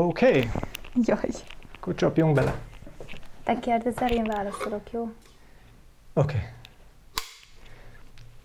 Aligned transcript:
Oké, 0.00 0.26
okay. 0.26 0.48
Jaj. 0.94 1.30
akkor 1.74 1.94
csapjunk 1.94 2.34
bele. 2.34 2.54
Te 3.44 3.58
kérdezel, 3.58 4.10
én 4.10 4.24
válaszolok, 4.24 4.90
jó? 4.90 5.02
Oké. 5.02 5.12
Okay. 6.12 6.40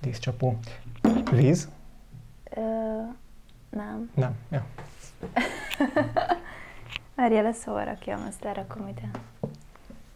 Díszcsapó. 0.02 0.58
Víz? 1.32 1.70
Ö, 2.56 2.62
nem. 3.70 4.12
Nem. 4.16 4.36
Ja. 4.52 4.66
Várjál, 7.16 7.46
ezt 7.46 7.60
szóval 7.60 7.86
rakjam, 7.86 8.26
azt 8.28 8.44
lerakom 8.44 8.88
ide. 8.88 9.10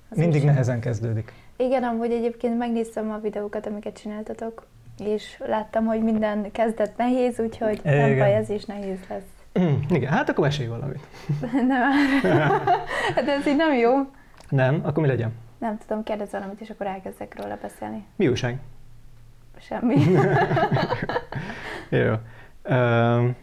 Az 0.10 0.18
Mindig 0.18 0.44
nehezen 0.44 0.80
kezdődik. 0.80 1.34
Igen, 1.58 1.84
amúgy 1.84 2.12
egyébként 2.12 2.58
megnéztem 2.58 3.12
a 3.12 3.18
videókat, 3.18 3.66
amiket 3.66 4.00
csináltatok, 4.00 4.66
és 5.00 5.44
láttam, 5.46 5.86
hogy 5.86 6.04
minden 6.04 6.52
kezdet 6.52 6.98
nehéz, 6.98 7.40
úgyhogy 7.40 7.80
nem 7.84 7.94
Igen. 7.94 8.18
baj, 8.18 8.36
ez 8.36 8.50
is 8.50 8.66
nehéz 8.66 9.00
lesz. 9.10 9.37
Igen, 9.90 10.12
hát 10.12 10.30
akkor 10.30 10.44
mesélj 10.44 10.68
valamit. 10.68 11.08
nem, 11.68 11.92
hát 13.16 13.28
ez 13.28 13.48
így 13.48 13.56
nem 13.56 13.74
jó. 13.74 13.92
Nem? 14.50 14.82
Akkor 14.84 15.04
mi 15.04 15.10
legyen? 15.10 15.32
Nem 15.58 15.78
tudom, 15.78 16.04
kérdez 16.04 16.32
valamit, 16.32 16.62
és 16.62 16.70
akkor 16.70 16.88
elkezdek 16.88 17.42
róla 17.42 17.58
beszélni. 17.62 18.06
Mi 18.16 18.28
újság? 18.28 18.60
Semmi. 19.60 19.96
Jó. 21.90 22.14
Um, 22.70 23.36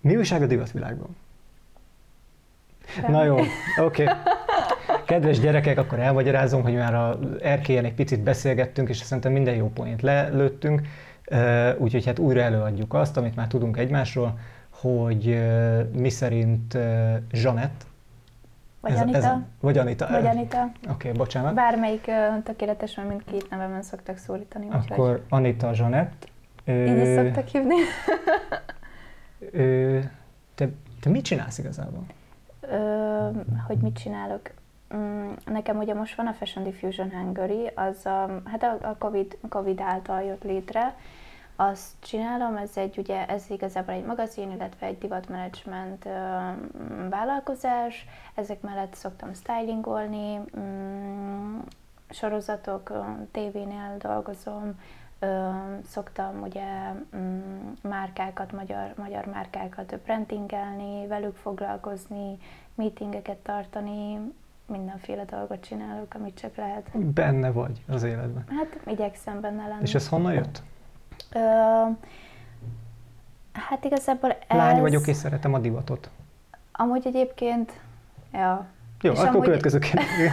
mi 0.00 0.16
újság 0.16 0.42
a 0.42 0.46
divatvilágban? 0.46 1.16
Semmi. 2.86 3.12
Na 3.12 3.24
jó, 3.24 3.34
oké. 3.34 4.02
Okay. 4.02 4.14
Kedves 5.06 5.40
gyerekek, 5.40 5.78
akkor 5.78 5.98
elmagyarázom, 5.98 6.62
hogy 6.62 6.74
már 6.74 6.94
az 6.94 7.16
erkélyen 7.42 7.84
egy 7.84 7.94
picit 7.94 8.20
beszélgettünk, 8.20 8.88
és 8.88 8.96
szerintem 8.96 9.32
minden 9.32 9.54
jó 9.54 9.70
poént 9.70 10.02
lelőttünk, 10.02 10.82
Uh, 11.30 11.74
úgyhogy 11.78 12.04
hát 12.04 12.18
újra 12.18 12.40
előadjuk 12.40 12.94
azt, 12.94 13.16
amit 13.16 13.36
már 13.36 13.46
tudunk 13.46 13.76
egymásról, 13.76 14.38
hogy 14.84 15.24
mi 15.92 16.08
szerint 16.10 16.78
Zsanett, 17.32 17.86
Vagy 18.80 18.96
Anita. 18.96 19.42
vagy 19.60 19.78
Anita, 19.78 20.06
Vagy 20.10 20.26
Anita. 20.26 20.62
Oké, 20.62 20.90
okay, 20.90 21.12
bocsánat. 21.12 21.54
Bármelyik 21.54 22.10
tökéletes, 22.44 22.94
mert 22.94 23.08
mindkét 23.08 23.50
nevemen 23.50 23.82
szoktak 23.82 24.16
szólítani. 24.16 24.66
úgyhogy 24.66 24.84
Akkor 24.90 25.24
Anita 25.28 25.72
Zsanett. 25.74 26.28
Így 26.66 26.98
is 26.98 27.14
szoktak 27.14 27.46
hívni. 27.46 27.74
ö, 29.52 29.98
te, 30.54 30.68
te 31.00 31.10
mit 31.10 31.24
csinálsz 31.24 31.58
igazából? 31.58 32.04
Ö, 32.60 33.28
hogy 33.66 33.76
mit 33.78 33.98
csinálok? 33.98 34.40
Mm, 34.96 35.30
Nekem 35.44 35.76
ugye 35.78 35.94
most 35.94 36.14
van 36.16 36.26
a 36.26 36.32
Fashion 36.32 36.64
Diffusion 36.64 37.10
Hungary, 37.10 37.70
az 37.74 38.06
a, 38.06 38.40
hát 38.44 38.62
a, 38.62 38.88
a 38.88 38.96
COVID, 38.98 39.36
COVID 39.48 39.80
által 39.80 40.22
jött 40.22 40.42
létre. 40.44 40.94
Azt 41.56 41.90
csinálom, 41.98 42.56
ez 42.56 42.76
egy 42.76 42.98
ugye, 42.98 43.26
ez 43.26 43.44
igazából 43.50 43.94
egy 43.94 44.04
magazin, 44.04 44.50
illetve 44.50 44.86
egy 44.86 44.98
divatmenedzsment 44.98 46.08
vállalkozás. 47.10 48.06
Ezek 48.34 48.60
mellett 48.60 48.94
szoktam 48.94 49.34
stylingolni, 49.34 50.40
mm, 50.58 51.58
sorozatok, 52.10 52.92
tévénél 53.30 53.96
dolgozom, 53.98 54.78
Ö, 55.18 55.48
szoktam 55.86 56.42
ugye 56.42 56.92
mm, 57.16 57.72
márkákat, 57.82 58.52
magyar, 58.52 58.94
magyar 58.96 59.24
márkákat 59.24 59.98
brandingelni, 59.98 61.06
velük 61.06 61.36
foglalkozni, 61.36 62.38
meetingeket 62.74 63.36
tartani, 63.36 64.32
mindenféle 64.66 65.24
dolgot 65.24 65.64
csinálok, 65.64 66.14
amit 66.14 66.38
csak 66.38 66.56
lehet. 66.56 66.98
Benne 66.98 67.50
vagy 67.50 67.84
az 67.88 68.02
életben. 68.02 68.44
Hát 68.48 68.80
igyekszem 68.86 69.40
benne 69.40 69.66
lenni. 69.66 69.82
És 69.82 69.94
ez 69.94 70.08
honnan 70.08 70.32
jött? 70.32 70.62
Ö, 71.34 71.40
hát 73.52 73.84
igazából 73.84 74.30
ez... 74.30 74.56
Lány 74.56 74.80
vagyok 74.80 75.06
és 75.06 75.16
szeretem 75.16 75.54
a 75.54 75.58
divatot. 75.58 76.10
Amúgy 76.72 77.06
egyébként, 77.06 77.72
ja. 78.32 78.66
Jó, 79.00 79.12
És 79.12 79.18
akkor 79.18 79.28
amúgy- 79.30 79.44
következő 79.44 79.78
kérdés. 79.78 80.30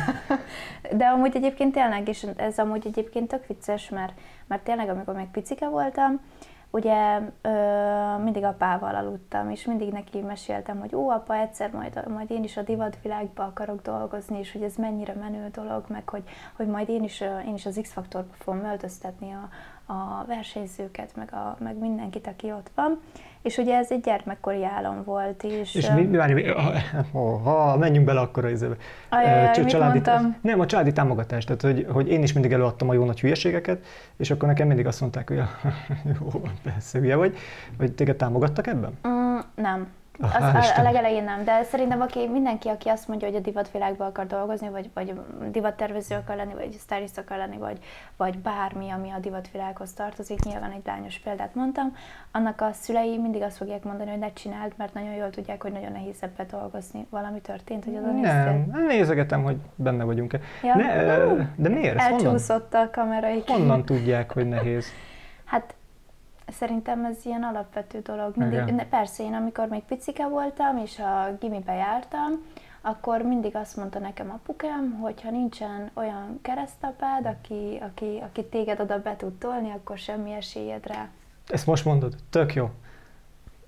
De 0.99 1.05
amúgy 1.05 1.35
egyébként 1.35 1.73
tényleg, 1.73 2.07
és 2.07 2.27
ez 2.35 2.57
amúgy 2.57 2.87
egyébként 2.87 3.27
tök 3.27 3.47
vicces, 3.47 3.89
mert, 3.89 4.13
mert 4.47 4.63
tényleg 4.63 4.89
amikor 4.89 5.15
még 5.15 5.27
picike 5.31 5.67
voltam, 5.67 6.21
ugye 6.69 7.19
ö, 7.41 7.51
mindig 8.23 8.43
apával 8.43 8.95
aludtam, 8.95 9.49
és 9.49 9.65
mindig 9.65 9.91
neki 9.91 10.19
meséltem, 10.21 10.79
hogy 10.79 10.95
ó, 10.95 11.09
apa, 11.09 11.35
egyszer 11.35 11.71
majd, 11.71 12.07
majd 12.07 12.31
én 12.31 12.43
is 12.43 12.57
a 12.57 12.61
divatvilágba 12.61 13.43
akarok 13.43 13.81
dolgozni, 13.81 14.39
és 14.39 14.51
hogy 14.51 14.63
ez 14.63 14.75
mennyire 14.75 15.13
menő 15.13 15.47
dolog, 15.51 15.83
meg 15.87 16.09
hogy, 16.09 16.23
hogy 16.55 16.67
majd 16.67 16.89
én 16.89 17.03
is, 17.03 17.21
én 17.21 17.53
is 17.53 17.65
az 17.65 17.79
X-faktorba 17.81 18.33
fogom 18.33 18.65
öltöztetni 18.65 19.31
a, 19.31 19.49
a 19.91 20.25
versenyzőket, 20.27 21.15
meg, 21.15 21.33
a, 21.33 21.55
meg 21.59 21.77
mindenkit, 21.77 22.27
aki 22.27 22.51
ott 22.51 22.71
van. 22.75 22.99
És 23.41 23.57
ugye 23.57 23.77
ez 23.77 23.91
egy 23.91 24.01
gyermekkori 24.01 24.65
álom 24.65 25.03
volt, 25.03 25.43
és... 25.43 25.75
És 25.75 25.89
mi, 25.89 26.01
mi, 26.01 26.33
mi, 26.33 26.43
ha, 27.43 27.77
menjünk 27.77 28.05
bele 28.05 28.19
akkor 28.19 28.45
a 28.45 28.49
izébe. 28.49 28.75
Ajajaj, 29.09 29.47
Ö, 29.47 29.51
csa- 29.51 29.93
mit 29.93 30.05
mondtam? 30.05 30.37
Nem, 30.41 30.59
a 30.59 30.65
családi 30.65 30.91
támogatás, 30.91 31.43
tehát 31.43 31.61
hogy, 31.61 31.85
hogy 31.89 32.09
én 32.09 32.23
is 32.23 32.33
mindig 32.33 32.51
előadtam 32.51 32.89
a 32.89 32.93
jó 32.93 33.05
nagy 33.05 33.19
hülyeségeket, 33.19 33.85
és 34.17 34.31
akkor 34.31 34.47
nekem 34.47 34.67
mindig 34.67 34.87
azt 34.87 35.01
mondták, 35.01 35.27
hogy 35.27 35.37
jó, 36.19 36.41
persze 36.63 36.99
hülye 36.99 37.15
vagy, 37.15 37.37
hogy 37.77 37.91
téged 37.93 38.15
támogattak 38.15 38.67
ebben? 38.67 38.99
Mm, 39.07 39.37
nem. 39.55 39.87
Az, 40.19 40.43
a, 40.43 40.79
a 40.79 40.81
legelején 40.81 41.23
nem, 41.23 41.43
de 41.43 41.63
szerintem 41.63 42.01
aki, 42.01 42.27
mindenki, 42.27 42.67
aki 42.67 42.89
azt 42.89 43.07
mondja, 43.07 43.27
hogy 43.27 43.37
a 43.37 43.39
divatvilágban 43.39 44.07
akar 44.07 44.27
dolgozni, 44.27 44.69
vagy, 44.69 44.89
vagy 44.93 45.13
divattervező 45.51 46.15
akar 46.15 46.35
lenni, 46.35 46.53
vagy 46.53 46.77
stylist 46.79 47.17
akar 47.17 47.37
lenni, 47.37 47.57
vagy, 47.57 47.79
vagy 48.17 48.37
bármi, 48.37 48.89
ami 48.89 49.09
a 49.09 49.19
divatvilághoz 49.19 49.93
tartozik, 49.93 50.43
nyilván 50.43 50.71
egy 50.71 50.81
lányos 50.85 51.19
példát 51.19 51.55
mondtam, 51.55 51.95
annak 52.31 52.61
a 52.61 52.69
szülei 52.71 53.17
mindig 53.17 53.41
azt 53.41 53.57
fogják 53.57 53.83
mondani, 53.83 54.09
hogy 54.09 54.19
ne 54.19 54.33
csináld, 54.33 54.73
mert 54.75 54.93
nagyon 54.93 55.13
jól 55.13 55.29
tudják, 55.29 55.61
hogy 55.61 55.71
nagyon 55.71 55.91
nehéz 55.91 56.17
ebbe 56.19 56.45
dolgozni. 56.51 57.07
Valami 57.09 57.41
történt, 57.41 57.85
hogy 57.85 57.95
azon 57.95 58.15
Nem, 58.15 58.69
nem 58.71 58.85
nézegetem, 58.85 59.43
hogy 59.43 59.57
benne 59.75 60.03
vagyunk-e. 60.03 60.39
Ja. 60.63 60.75
Ne, 60.75 60.95
de 61.55 61.69
miért? 61.69 61.97
Ezt 61.97 62.09
honnan, 62.09 62.25
Elcsúszott 62.25 62.73
a 62.73 62.89
kamera. 62.91 63.27
honnan 63.47 63.85
tudják, 63.85 64.33
hogy 64.33 64.47
nehéz? 64.47 64.85
Hát 65.45 65.75
szerintem 66.47 67.05
ez 67.05 67.25
ilyen 67.25 67.43
alapvető 67.43 67.99
dolog. 67.99 68.31
Mindig, 68.35 68.59
Igen. 68.67 68.89
persze 68.89 69.23
én 69.23 69.33
amikor 69.33 69.67
még 69.67 69.81
picike 69.81 70.27
voltam, 70.27 70.77
és 70.77 70.99
a 70.99 71.37
gimibe 71.39 71.73
jártam, 71.73 72.31
akkor 72.81 73.21
mindig 73.21 73.55
azt 73.55 73.77
mondta 73.77 73.99
nekem 73.99 74.29
apukám, 74.29 74.97
hogy 75.01 75.21
ha 75.21 75.31
nincsen 75.31 75.89
olyan 75.93 76.39
keresztapád, 76.41 77.25
aki, 77.25 77.79
aki, 77.81 78.19
aki 78.21 78.45
téged 78.45 78.79
oda 78.79 79.01
be 79.01 79.15
tud 79.15 79.33
tolni, 79.33 79.71
akkor 79.71 79.97
semmi 79.97 80.31
esélyed 80.31 80.87
rá. 80.87 81.09
Ezt 81.47 81.65
most 81.65 81.85
mondod? 81.85 82.15
Tök 82.29 82.53
jó. 82.53 82.69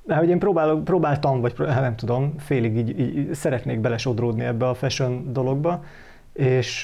Mert 0.06 0.20
hogy 0.20 0.30
én 0.30 0.40
próbálok, 0.40 0.84
próbáltam, 0.84 1.42
vagy 1.42 1.54
hát 1.58 1.82
nem 1.82 1.96
tudom, 1.96 2.38
félig 2.38 2.78
így, 2.78 3.00
így 3.00 3.34
szeretnék 3.34 3.80
belesodródni 3.80 4.44
ebbe 4.44 4.68
a 4.68 4.74
fashion 4.74 5.34
dologba, 5.34 5.84
és, 6.34 6.84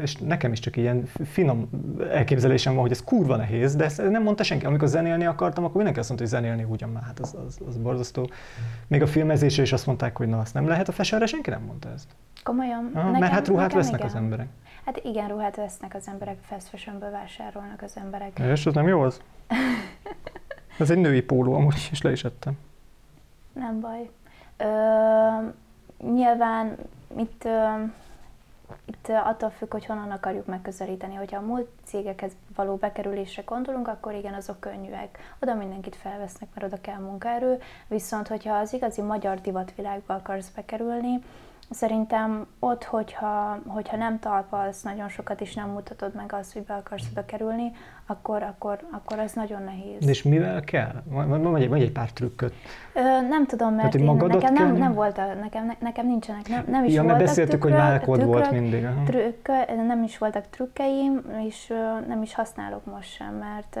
és 0.00 0.16
nekem 0.16 0.52
is 0.52 0.58
csak 0.58 0.76
ilyen 0.76 1.04
finom 1.24 1.68
elképzelésem 2.10 2.72
van, 2.72 2.82
hogy 2.82 2.90
ez 2.90 3.04
kurva 3.04 3.36
nehéz, 3.36 3.76
de 3.76 3.84
ezt 3.84 4.10
nem 4.10 4.22
mondta 4.22 4.42
senki. 4.42 4.66
Amikor 4.66 4.88
zenélni 4.88 5.24
akartam, 5.24 5.64
akkor 5.64 5.74
mindenki 5.74 5.98
azt 5.98 6.08
mondta, 6.08 6.26
hogy 6.28 6.36
zenélni 6.40 6.70
ugyan 6.70 6.88
már, 6.88 7.02
hát 7.02 7.20
az, 7.20 7.36
az, 7.46 7.58
az 7.68 7.76
borzasztó. 7.76 8.28
Még 8.86 9.02
a 9.02 9.06
filmezésre 9.06 9.62
is 9.62 9.72
azt 9.72 9.86
mondták, 9.86 10.16
hogy 10.16 10.28
na, 10.28 10.38
azt 10.38 10.54
nem 10.54 10.68
lehet 10.68 10.88
a 10.88 10.92
fashionre, 10.92 11.26
senki 11.26 11.50
nem 11.50 11.62
mondta 11.62 11.88
ezt. 11.94 12.08
Komolyan? 12.42 12.90
Aha, 12.94 13.10
mert 13.10 13.32
hát 13.32 13.48
ruhát 13.48 13.72
vesznek 13.72 13.98
igen. 14.00 14.06
az 14.10 14.14
emberek. 14.14 14.46
Hát 14.84 15.00
igen, 15.04 15.28
ruhát 15.28 15.56
vesznek 15.56 15.94
az 15.94 16.08
emberek, 16.08 16.36
fast 16.40 16.68
fashionből 16.68 17.10
vásárolnak 17.10 17.82
az 17.82 17.92
emberek. 17.96 18.38
És 18.38 18.66
ez 18.66 18.74
nem 18.74 18.88
jó 18.88 19.00
az? 19.00 19.20
Ez 20.78 20.90
egy 20.90 20.98
női 20.98 21.22
póló 21.22 21.54
amúgy, 21.54 21.88
és 21.90 22.02
le 22.02 22.10
is 22.10 22.24
ettem. 22.24 22.52
Nem 23.52 23.80
baj. 23.80 24.10
Ö, 24.56 24.66
nyilván 26.12 26.76
itt, 27.16 27.44
ö, 27.44 27.84
itt 28.84 29.08
attól 29.08 29.50
függ, 29.50 29.72
hogy 29.72 29.86
honnan 29.86 30.10
akarjuk 30.10 30.46
megközelíteni. 30.46 31.14
Hogyha 31.14 31.36
a 31.36 31.46
múlt 31.46 31.68
cégekhez 31.84 32.32
való 32.54 32.76
bekerülésre 32.76 33.42
gondolunk, 33.42 33.88
akkor 33.88 34.14
igen, 34.14 34.34
azok 34.34 34.60
könnyűek. 34.60 35.36
Oda 35.40 35.54
mindenkit 35.54 35.96
felvesznek, 35.96 36.48
mert 36.54 36.72
oda 36.72 36.80
kell 36.80 36.98
munkaerő. 36.98 37.60
Viszont, 37.88 38.28
hogyha 38.28 38.54
az 38.54 38.72
igazi 38.72 39.00
magyar 39.00 39.40
divatvilágba 39.40 40.14
akarsz 40.14 40.48
bekerülni, 40.48 41.22
Szerintem 41.70 42.46
ott, 42.58 42.84
hogyha, 42.84 43.58
hogyha 43.66 43.96
nem 43.96 44.18
talpalsz 44.18 44.82
nagyon 44.82 45.08
sokat, 45.08 45.40
és 45.40 45.54
nem 45.54 45.68
mutatod 45.68 46.14
meg 46.14 46.32
azt, 46.32 46.52
hogy 46.52 46.62
be 46.62 46.74
akarsz 46.74 47.06
oda 47.12 47.24
kerülni, 47.24 47.72
akkor, 48.06 48.42
akkor, 48.42 48.78
akkor 48.90 49.18
ez 49.18 49.32
nagyon 49.32 49.62
nehéz. 49.62 50.08
És 50.08 50.22
mivel 50.22 50.60
kell? 50.60 51.02
Mondj 51.10 51.46
mondj 51.48 51.82
egy, 51.82 51.92
pár 51.92 52.10
trükköt. 52.12 52.54
Ö, 52.94 53.00
nem 53.28 53.46
tudom, 53.46 53.74
mert 53.74 53.92
hogy 53.92 54.00
én, 54.00 54.14
nekem 54.14 54.52
nem, 54.52 54.54
kell- 54.54 54.76
nem 54.78 54.94
volt, 54.94 55.18
a, 55.18 55.34
nekem, 55.40 55.66
ne- 55.66 55.76
nekem 55.80 56.06
nincsenek, 56.06 56.48
nem, 56.48 56.64
nem 56.68 56.84
is 56.84 56.94
Ja, 56.94 57.02
voltak 57.02 57.20
beszéltük, 57.20 57.62
hogy 57.62 57.70
tükrök- 57.70 57.88
málkod 57.88 58.24
volt 58.24 58.50
mindig, 58.50 58.84
aha. 58.84 59.02
Trükk, 59.04 59.48
nem 59.86 60.02
is 60.02 60.18
voltak 60.18 60.44
trükkeim, 60.50 61.20
és 61.46 61.72
nem 62.08 62.22
is 62.22 62.34
használok 62.34 62.84
most 62.84 63.10
sem, 63.12 63.34
mert, 63.34 63.78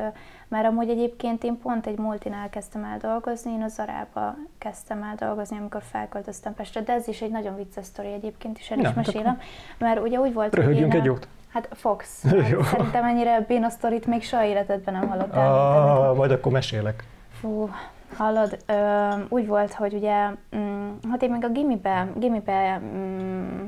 mert 0.48 0.66
amúgy 0.66 0.88
egyébként 0.88 1.44
én 1.44 1.58
pont 1.58 1.86
egy 1.86 1.98
multinál 1.98 2.50
kezdtem 2.50 2.84
el 2.84 2.98
dolgozni, 2.98 3.52
én 3.52 3.62
a 3.62 3.68
Zarába 3.68 4.34
kezdtem 4.58 5.02
el 5.02 5.14
dolgozni, 5.18 5.56
amikor 5.56 5.82
felköltöztem 5.90 6.54
Pestre, 6.54 6.80
de 6.80 6.92
ez 6.92 7.08
is 7.08 7.20
egy 7.20 7.30
nagyon 7.30 7.56
vicces 7.56 7.84
sztori 7.84 8.12
egyébként, 8.12 8.58
is 8.58 8.70
el 8.70 8.78
is 8.78 8.86
hát 8.86 8.94
mesélem, 8.94 9.38
mert 9.78 10.00
ugye 10.00 10.18
úgy 10.18 10.32
volt, 10.32 10.54
hogy 10.54 10.76
én, 10.76 10.90
egy 10.90 11.04
jót. 11.04 11.28
Hát 11.52 11.68
Fox. 11.72 12.24
Jó. 12.50 12.60
Hát 12.60 12.68
Szerintem 12.68 13.04
ennyire 13.04 13.40
béna 13.40 13.68
sztorit 13.68 14.06
még 14.06 14.22
soha 14.22 14.44
életedben 14.44 14.94
nem 14.94 15.08
hallottál. 15.08 15.54
Ah, 15.54 16.16
majd 16.16 16.30
akkor 16.30 16.52
mesélek. 16.52 17.04
Fú, 17.40 17.70
Hallod, 18.16 18.58
ö, 18.66 19.08
úgy 19.28 19.46
volt, 19.46 19.72
hogy 19.72 19.94
ugye, 19.94 20.28
mm, 20.56 20.90
hát 21.10 21.22
én 21.22 21.30
még 21.30 21.44
a 21.44 21.48
gimibe, 21.48 22.08
gimibe 22.16 22.78
mm, 22.78 23.66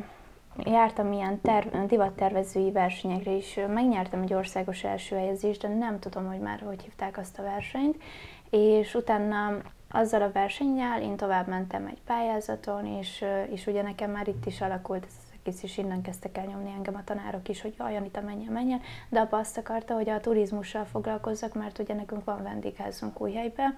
jártam 0.64 1.12
ilyen 1.12 1.41
ter- 1.41 1.87
divattervezői 1.87 2.70
versenyekre 2.70 3.31
is, 3.31 3.58
megnyertem 3.69 4.23
egy 4.23 4.35
országos 4.35 4.85
első 4.85 5.17
helyezést, 5.17 5.61
de 5.61 5.69
nem 5.69 5.99
tudom, 5.99 6.26
hogy 6.26 6.38
már 6.38 6.61
hogy 6.61 6.82
hívták 6.82 7.19
azt 7.19 7.38
a 7.38 7.43
versenyt, 7.43 8.03
és 8.50 8.94
utána 8.94 9.56
azzal 9.91 10.23
a 10.23 10.32
versennyel 10.32 11.03
én 11.03 11.17
tovább 11.17 11.47
mentem 11.47 11.87
egy 11.87 12.00
pályázaton, 12.06 12.87
és, 12.87 13.25
és 13.50 13.67
ugye 13.67 13.82
nekem 13.82 14.11
már 14.11 14.29
itt 14.29 14.47
is 14.47 14.61
alakult 14.61 15.05
ez 15.05 15.14
az 15.19 15.32
egész, 15.43 15.62
és 15.62 15.79
innen 15.79 16.03
kezdtek 16.03 16.38
el 16.38 16.44
nyomni 16.44 16.73
engem 16.76 16.94
a 16.94 17.05
tanárok 17.05 17.49
is, 17.49 17.62
hogy 17.62 17.75
jaj, 17.79 17.97
Anita, 17.97 18.20
menjen, 18.20 18.53
menjen, 18.53 18.81
de 19.08 19.20
abba 19.20 19.38
azt 19.38 19.58
akarta, 19.58 19.94
hogy 19.94 20.08
a 20.08 20.20
turizmussal 20.20 20.85
foglalkozzak, 20.85 21.55
mert 21.55 21.79
ugye 21.79 21.94
nekünk 21.94 22.25
van 22.25 22.43
vendégházunk 22.43 23.35
helybe, 23.35 23.75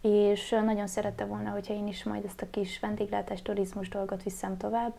és 0.00 0.50
nagyon 0.64 0.86
szerette 0.86 1.24
volna, 1.24 1.50
hogyha 1.50 1.74
én 1.74 1.86
is 1.86 2.04
majd 2.04 2.24
ezt 2.24 2.42
a 2.42 2.50
kis 2.50 2.80
vendéglátás 2.80 3.42
turizmus 3.42 3.88
dolgot 3.88 4.22
viszem 4.22 4.56
tovább, 4.56 4.92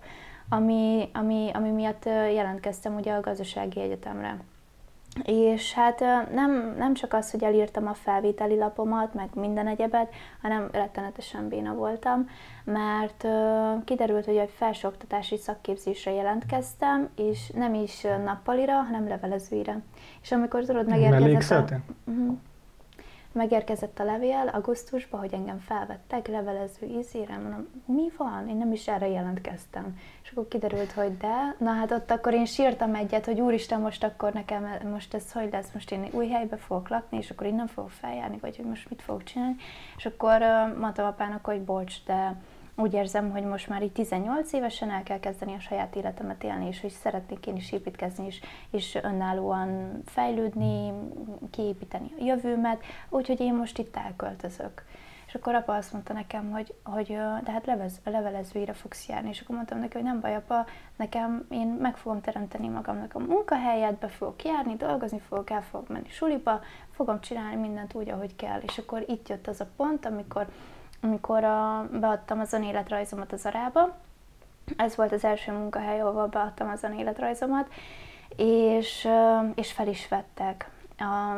ami, 0.54 1.10
ami, 1.14 1.50
ami 1.54 1.70
miatt 1.70 2.06
jelentkeztem 2.06 2.96
ugye 2.96 3.14
a 3.14 3.22
gazdasági 3.22 3.82
egyetemre. 3.82 4.38
És 5.24 5.74
hát 5.74 6.00
nem, 6.34 6.76
nem 6.78 6.94
csak 6.94 7.14
az, 7.14 7.32
hogy 7.32 7.44
elírtam 7.44 7.88
a 7.88 7.94
felvételi 7.94 8.58
lapomat, 8.58 9.14
meg 9.14 9.30
minden 9.34 9.68
egyebet, 9.68 10.14
hanem 10.42 10.70
rettenetesen 10.72 11.48
béna 11.48 11.74
voltam, 11.74 12.30
mert 12.64 13.28
kiderült, 13.86 14.26
hogy 14.26 14.36
egy 14.36 14.54
felsőoktatási 14.56 15.38
szakképzésre 15.38 16.12
jelentkeztem, 16.12 17.10
és 17.16 17.50
nem 17.50 17.74
is 17.74 18.02
nappalira, 18.24 18.74
hanem 18.74 19.08
levelezőire. 19.08 19.82
És 20.22 20.32
amikor 20.32 20.66
tudod, 20.66 20.88
megérkezett 20.88 21.72
a... 21.72 21.80
Uh-huh 22.06 22.38
Megérkezett 23.34 24.00
a 24.00 24.04
levél 24.04 24.50
augusztusban, 24.54 25.20
hogy 25.20 25.34
engem 25.34 25.60
felvettek 25.60 26.28
levelező 26.28 26.88
ízére, 26.88 27.38
mondom, 27.38 27.68
mi 27.86 28.12
van? 28.18 28.50
Én 28.50 28.56
nem 28.56 28.72
is 28.72 28.88
erre 28.88 29.08
jelentkeztem. 29.08 30.00
És 30.24 30.32
akkor 30.32 30.48
kiderült, 30.48 30.92
hogy 30.92 31.18
de. 31.18 31.56
Na 31.58 31.72
hát 31.72 31.92
ott 31.92 32.12
akkor 32.12 32.34
én 32.34 32.46
sírtam 32.46 32.96
egyet, 32.96 33.26
hogy 33.26 33.40
úristen, 33.40 33.82
most 33.82 34.04
akkor 34.04 34.34
nekem, 34.34 34.68
most 34.92 35.14
ez 35.14 35.32
hogy 35.32 35.52
lesz? 35.52 35.72
Most 35.74 35.92
én 35.92 36.08
új 36.12 36.28
helybe 36.28 36.58
fogok 36.58 36.90
lakni, 36.90 37.18
és 37.18 37.30
akkor 37.30 37.48
innen 37.48 37.68
fogok 37.68 37.90
feljárni, 37.90 38.38
vagy 38.42 38.56
hogy 38.56 38.66
most 38.66 38.90
mit 38.90 39.02
fogok 39.02 39.24
csinálni. 39.24 39.56
És 39.98 40.06
akkor 40.06 40.42
mondtam 40.80 41.06
apának, 41.06 41.46
hogy 41.46 41.62
bocs, 41.62 42.04
de 42.06 42.36
úgy 42.76 42.94
érzem, 42.94 43.32
hogy 43.32 43.44
most 43.44 43.68
már 43.68 43.84
így 43.84 43.92
18 43.92 44.54
évesen 44.54 44.90
el 44.90 45.04
kell 45.04 45.20
kezdeni 45.20 45.54
a 45.54 45.60
saját 45.60 45.96
életemet 45.96 46.44
élni, 46.44 46.68
és 46.68 46.82
hogy 46.82 46.90
szeretnék 46.90 47.48
én 47.48 47.56
is 47.56 47.72
építkezni, 47.72 48.26
és, 48.26 48.42
és 48.70 48.96
önállóan 49.02 50.02
fejlődni, 50.06 50.94
kiépíteni 51.52 52.12
a 52.20 52.24
jövőmet, 52.24 52.84
úgyhogy 53.10 53.40
én 53.40 53.54
most 53.54 53.78
itt 53.78 53.96
elköltözök. 53.96 54.84
És 55.32 55.38
akkor 55.38 55.56
apa 55.56 55.76
azt 55.76 55.94
mondta 55.94 56.14
nekem, 56.14 56.52
hogy, 56.52 56.74
hogy 56.84 57.08
de 57.44 57.52
hát 57.52 57.66
levez, 57.66 58.00
levelezőire 58.04 58.74
fogsz 58.74 59.08
járni. 59.08 59.30
És 59.30 59.42
akkor 59.42 59.56
mondtam 59.56 59.80
neki, 59.80 59.94
hogy 59.94 60.04
nem 60.04 60.20
baj, 60.20 60.36
apa, 60.36 60.66
nekem 60.96 61.46
én 61.50 61.68
meg 61.68 61.98
fogom 61.98 62.22
teremteni 62.22 62.68
magamnak 62.68 63.16
a 63.16 63.20
munkahelyet, 63.20 63.98
be 63.98 64.08
fogok 64.08 64.44
járni, 64.44 64.76
dolgozni 64.76 65.20
fogok, 65.20 65.50
el 65.50 65.62
fogok 65.62 65.88
menni 65.88 66.10
suliba, 66.10 66.62
fogom 66.92 67.22
csinálni 67.22 67.56
mindent 67.56 67.94
úgy, 67.94 68.10
ahogy 68.10 68.36
kell. 68.36 68.60
És 68.60 68.78
akkor 68.78 69.04
itt 69.08 69.30
jött 69.30 69.48
az 69.48 69.62
a 69.62 69.68
pont, 69.76 70.06
amikor 70.06 70.48
amikor 71.02 71.44
a, 71.44 71.88
beadtam 71.92 72.40
az 72.40 72.54
önéletrajzomat 72.54 73.32
az 73.32 73.46
arába. 73.46 73.96
Ez 74.78 74.96
volt 74.96 75.12
az 75.12 75.24
első 75.24 75.52
munkahely, 75.52 76.02
ahol 76.02 76.28
beadtam 76.28 76.70
az 76.70 76.84
önéletrajzomat, 76.84 77.68
és, 78.36 79.08
és 79.56 79.72
fel 79.72 79.88
is 79.88 80.08
vettek. 80.08 80.70
A, 80.98 81.36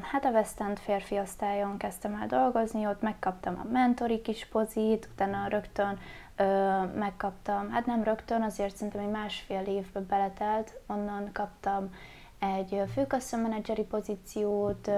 hát 0.00 0.24
a 0.24 0.30
West 0.30 0.60
End 0.60 0.78
férfi 0.78 1.18
osztályon 1.18 1.76
kezdtem 1.76 2.18
el 2.20 2.26
dolgozni, 2.26 2.86
ott 2.86 3.02
megkaptam 3.02 3.60
a 3.64 3.72
mentori 3.72 4.20
kis 4.20 4.46
pozit, 4.46 5.08
utána 5.12 5.48
rögtön 5.48 5.98
ö, 6.36 6.44
megkaptam, 6.98 7.70
hát 7.70 7.86
nem 7.86 8.02
rögtön, 8.02 8.42
azért 8.42 8.76
szerintem 8.76 9.02
egy 9.02 9.10
másfél 9.10 9.62
évbe 9.66 10.00
beletelt, 10.00 10.72
onnan 10.86 11.30
kaptam 11.32 11.94
egy 12.38 12.82
főkasszamenedzseri 12.92 13.82
pozíciót, 13.82 14.90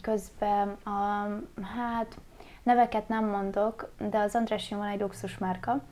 közben 0.00 0.68
a, 0.68 1.28
hát 1.76 2.16
Neveket 2.64 3.08
nem 3.08 3.24
mondok, 3.24 3.92
de 4.10 4.18
az 4.18 4.34
András 4.34 4.68
van 4.68 4.86
egy 4.86 5.00
luxus 5.00 5.38
márka, 5.38 5.82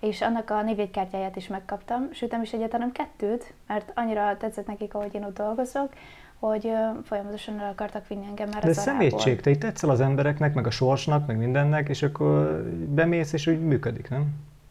és 0.00 0.20
annak 0.20 0.50
a 0.50 0.62
névjegykártyáját 0.62 1.36
is 1.36 1.46
megkaptam, 1.46 2.08
sőt 2.12 2.30
nem 2.30 2.42
is 2.42 2.52
egyet, 2.52 2.72
hanem 2.72 2.92
kettőt, 2.92 3.52
mert 3.66 3.92
annyira 3.94 4.36
tetszett 4.36 4.66
nekik, 4.66 4.94
ahogy 4.94 5.14
én 5.14 5.24
ott 5.24 5.36
dolgozok, 5.36 5.92
hogy 6.38 6.72
folyamatosan 7.04 7.60
el 7.60 7.70
akartak 7.70 8.08
vinni 8.08 8.26
engem 8.26 8.48
már 8.48 8.62
De 8.62 8.68
az 8.68 8.78
szemétség, 8.78 9.40
te 9.40 9.50
itt 9.50 9.60
tetszel 9.60 9.90
az 9.90 10.00
embereknek, 10.00 10.54
meg 10.54 10.66
a 10.66 10.70
sorsnak, 10.70 11.26
meg 11.26 11.38
mindennek, 11.38 11.88
és 11.88 12.02
akkor 12.02 12.64
bemész, 12.88 13.32
és 13.32 13.46
úgy 13.46 13.60
működik, 13.60 14.10
nem? 14.10 14.26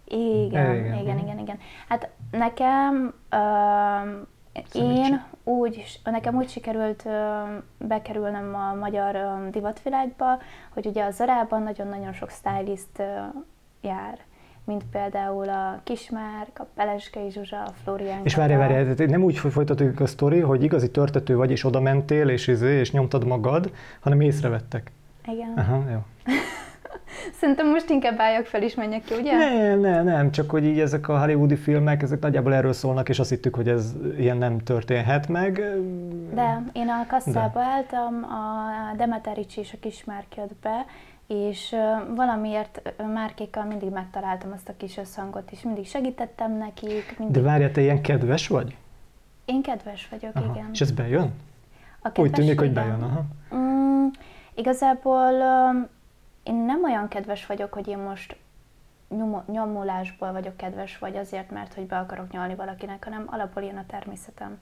Igen, 0.06 0.76
igen, 0.76 0.98
igen, 0.98 1.18
igen. 1.18 1.40
igen. 1.40 1.60
Hát 1.88 2.10
nekem 2.32 3.14
uh, 3.32 4.28
én 4.74 5.24
úgy, 5.44 6.00
nekem 6.04 6.36
úgy 6.36 6.50
sikerült 6.50 7.08
bekerülnem 7.78 8.56
a 8.56 8.74
magyar 8.74 9.18
divatvilágba, 9.52 10.40
hogy 10.70 10.86
ugye 10.86 11.04
a 11.04 11.12
Zarában 11.12 11.64
nagyon-nagyon 11.64 12.14
sok 12.14 12.30
stylist 12.30 13.04
jár 13.82 14.20
mint 14.70 14.84
például 14.92 15.50
a 15.50 15.80
Kismárk, 15.84 16.60
a 16.60 16.68
Peleskei 16.76 17.32
Zsuzsa, 17.32 17.64
a 17.64 17.72
Florian. 17.84 18.20
És 18.24 18.36
várj, 18.36 18.54
várj, 18.54 19.06
nem 19.06 19.24
úgy 19.24 19.38
folytatódik 19.38 20.00
a 20.00 20.06
sztori, 20.06 20.40
hogy 20.40 20.64
igazi 20.64 20.92
törtető 20.92 21.36
vagy, 21.36 21.52
és 21.52 21.64
oda 21.64 21.80
mentél, 21.80 22.30
és, 22.30 22.48
izé, 22.48 22.80
és 22.80 22.92
nyomtad 22.92 23.26
magad, 23.26 23.72
hanem 24.00 24.22
észrevettek. 24.22 24.92
Igen. 25.28 25.54
Aha, 25.56 25.84
jó. 25.92 26.00
Szerintem 27.40 27.70
most 27.70 27.90
inkább 27.90 28.20
álljak 28.20 28.46
fel 28.46 28.62
is 28.62 28.76
menjek 28.76 29.04
ki, 29.04 29.14
ugye? 29.14 29.38
Nem, 29.38 29.80
nem, 29.80 30.06
nem, 30.06 30.32
csak 30.32 30.50
hogy 30.50 30.66
így 30.66 30.80
ezek 30.80 31.08
a 31.08 31.20
hollywoodi 31.20 31.56
filmek, 31.56 32.02
ezek 32.02 32.20
nagyjából 32.20 32.54
erről 32.54 32.74
szólnak, 32.74 33.10
és 33.10 33.20
azt 33.20 33.30
hittük, 33.30 33.56
hogy 33.56 33.68
ez 33.68 33.94
ilyen 34.18 34.38
nem 34.38 34.58
történhet 34.58 35.28
meg. 35.28 35.54
De 36.34 36.64
én 36.74 36.88
a 36.90 37.06
kasszába 37.08 37.60
De. 37.60 37.66
álltam, 37.66 38.24
a 38.24 38.96
Demeterics 38.98 39.58
és 39.58 39.74
a 39.74 39.78
Kismárk 39.80 40.36
jött 40.36 40.56
be, 40.62 40.86
és 41.28 41.76
valamiért 42.16 42.94
márkékkal 43.14 43.64
mindig 43.64 43.90
megtaláltam 43.90 44.52
azt 44.52 44.70
a 44.70 44.74
kis 44.78 44.98
összhangot, 44.98 45.52
és 45.52 45.62
mindig 45.62 45.86
segítettem 45.86 46.58
nekik. 46.58 47.16
Mindig... 47.18 47.42
De 47.42 47.50
várjál, 47.50 47.72
te 47.72 47.82
ilyen 47.82 48.02
kedves 48.02 48.48
vagy? 48.48 48.76
Én 49.46 49.62
kedves 49.62 50.08
vagyok, 50.12 50.36
aha. 50.36 50.54
igen. 50.54 50.70
És 50.74 50.82
ez 50.82 50.92
bejön? 50.92 51.32
A 52.02 52.20
Úgy 52.20 52.32
tűnik, 52.32 52.60
hogy 52.60 52.74
bejön, 52.74 53.02
aha. 53.02 53.26
Mm, 53.56 54.08
igazából 54.56 55.32
én 56.50 56.56
nem 56.56 56.84
olyan 56.84 57.08
kedves 57.08 57.46
vagyok, 57.46 57.74
hogy 57.74 57.88
én 57.88 57.98
most 57.98 58.38
nyomulásból 59.46 60.32
vagyok 60.32 60.58
kedves, 60.58 60.98
vagy 60.98 61.18
azért, 61.18 61.50
mert 61.50 61.74
hogy 61.74 61.86
be 61.86 61.98
akarok 61.98 62.32
nyalni 62.32 62.56
valakinek, 62.56 63.04
hanem 63.04 63.28
alapból 63.28 63.64
ilyen 63.64 63.78
a 63.78 63.86
természetem. 63.88 64.60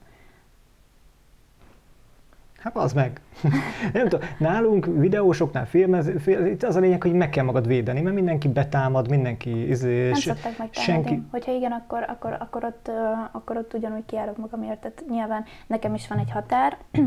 Hát 2.58 2.76
az 2.76 2.92
meg. 2.92 3.20
nem 3.92 4.08
tudom, 4.08 4.28
nálunk 4.38 4.86
videósoknál 4.86 5.66
filmez, 5.66 6.08
itt 6.26 6.62
az 6.62 6.76
a 6.76 6.80
lényeg, 6.80 7.02
hogy 7.02 7.12
meg 7.12 7.30
kell 7.30 7.44
magad 7.44 7.66
védeni, 7.66 8.00
mert 8.00 8.14
mindenki 8.14 8.48
betámad, 8.48 9.10
mindenki 9.10 9.68
izé, 9.68 10.04
Nem 10.04 10.14
szokták 10.14 10.58
meg 10.58 10.68
senki... 10.70 11.22
Hogyha 11.30 11.52
igen, 11.52 11.72
akkor, 11.72 12.04
akkor, 12.08 12.36
akkor, 12.40 12.64
ott, 12.64 12.90
akkor 13.32 13.56
ott 13.56 13.74
ugyanúgy 13.74 14.04
kiállok 14.06 14.36
magamért. 14.36 14.80
Tehát 14.80 15.02
nyilván 15.08 15.44
nekem 15.66 15.94
is 15.94 16.08
van 16.08 16.18
egy 16.18 16.30
határ. 16.30 16.76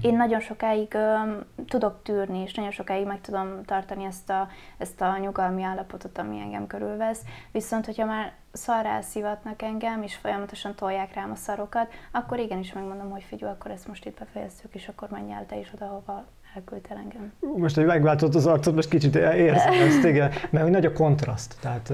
Én 0.00 0.16
nagyon 0.16 0.40
sokáig 0.40 0.94
um, 0.94 1.38
tudok 1.66 2.02
tűrni, 2.02 2.42
és 2.42 2.54
nagyon 2.54 2.70
sokáig 2.70 3.06
meg 3.06 3.20
tudom 3.20 3.62
tartani 3.64 4.04
ezt 4.04 4.30
a, 4.30 4.48
ezt 4.78 5.00
a 5.00 5.18
nyugalmi 5.18 5.62
állapotot, 5.62 6.18
ami 6.18 6.40
engem 6.40 6.66
körülvesz. 6.66 7.22
Viszont, 7.52 7.86
hogyha 7.86 8.04
már 8.04 8.32
szarrá 8.58 9.00
szivatnak 9.00 9.62
engem, 9.62 10.02
és 10.02 10.14
folyamatosan 10.14 10.74
tolják 10.74 11.14
rám 11.14 11.30
a 11.30 11.34
szarokat, 11.34 11.86
akkor 12.12 12.38
igenis 12.38 12.72
megmondom, 12.72 13.10
hogy 13.10 13.22
figyelj, 13.22 13.52
akkor 13.52 13.70
ezt 13.70 13.88
most 13.88 14.06
itt 14.06 14.18
befejeztük, 14.18 14.74
és 14.74 14.88
akkor 14.88 15.08
menj 15.10 15.32
el 15.32 15.46
te 15.46 15.58
is 15.58 15.70
oda, 15.74 15.84
hova 15.84 16.24
elküldtél 16.54 16.96
engem. 16.96 17.32
Most, 17.56 17.74
hogy 17.74 17.84
megváltozott 17.84 18.34
az 18.34 18.46
arcod, 18.46 18.74
most 18.74 18.88
kicsit 18.88 19.14
érzem 19.16 19.72
ezt, 19.88 20.04
igen, 20.04 20.30
mert 20.50 20.68
nagy 20.68 20.86
a 20.86 20.92
kontraszt, 20.92 21.56
tehát 21.60 21.88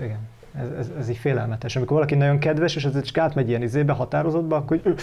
igen, 0.00 0.18
ez, 0.58 0.70
ez, 0.78 0.90
ez 0.98 1.08
így 1.08 1.16
félelmetes. 1.16 1.76
Amikor 1.76 1.94
valaki 1.94 2.14
nagyon 2.14 2.38
kedves, 2.38 2.76
és 2.76 2.84
ez 2.84 3.02
csak 3.02 3.18
átmegy 3.18 3.48
ilyen 3.48 3.62
izébe, 3.62 3.92
határozottba, 3.92 4.56
akkor 4.56 4.80
hogy 4.82 4.94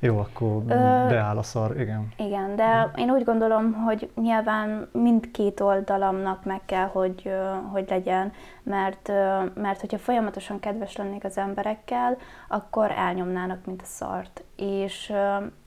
jó, 0.00 0.18
akkor 0.18 0.62
Ö, 0.66 0.74
beáll 1.08 1.36
a 1.36 1.42
szar, 1.42 1.80
igen. 1.80 2.08
Igen, 2.16 2.56
de 2.56 2.90
én 2.96 3.10
úgy 3.10 3.24
gondolom, 3.24 3.72
hogy 3.72 4.10
nyilván 4.14 4.88
mindkét 4.92 5.60
oldalamnak 5.60 6.44
meg 6.44 6.60
kell, 6.64 6.86
hogy, 6.86 7.30
hogy 7.72 7.84
legyen, 7.88 8.32
mert, 8.62 9.12
mert 9.54 9.80
hogyha 9.80 9.98
folyamatosan 9.98 10.60
kedves 10.60 10.96
lennék 10.96 11.24
az 11.24 11.38
emberekkel, 11.38 12.16
akkor 12.48 12.90
elnyomnának, 12.90 13.66
mint 13.66 13.82
a 13.82 13.86
szart. 13.86 14.44
És 14.56 15.12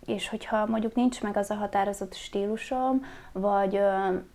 és 0.10 0.30
hogyha 0.30 0.66
mondjuk 0.66 0.96
nincs 0.96 1.22
meg 1.22 1.38
az 1.38 1.50
a 1.50 1.56
határozott 1.56 2.14
stílusom, 2.14 3.06
vagy, 3.32 3.82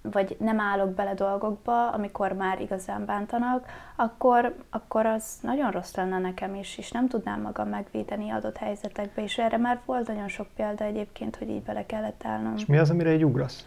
vagy 0.02 0.36
nem 0.38 0.60
állok 0.60 0.90
bele 0.90 1.14
dolgokba, 1.14 1.90
amikor 1.90 2.32
már 2.32 2.60
igazán 2.60 3.04
bántanak, 3.04 3.66
akkor, 3.96 4.54
akkor 4.70 5.06
az 5.06 5.24
nagyon 5.40 5.70
rossz 5.70 5.94
lenne 5.94 6.18
nekem 6.18 6.54
is, 6.54 6.78
és 6.78 6.90
nem 6.90 7.08
tudnám 7.08 7.40
magam 7.40 7.68
megvédeni 7.68 8.30
adott 8.30 8.56
helyzetekbe, 8.56 9.22
és 9.22 9.38
erre 9.38 9.56
már 9.56 9.80
volt 9.84 10.06
nagyon 10.06 10.28
sok 10.28 10.46
példa 10.56 10.84
egyébként, 10.84 11.36
hogy 11.36 11.48
így 11.48 11.62
bele 11.62 11.86
kellett 11.86 12.22
állnom. 12.24 12.54
És 12.56 12.66
mi 12.66 12.78
az, 12.78 12.90
amire 12.90 13.10
egy 13.10 13.24
ugrasz? 13.24 13.66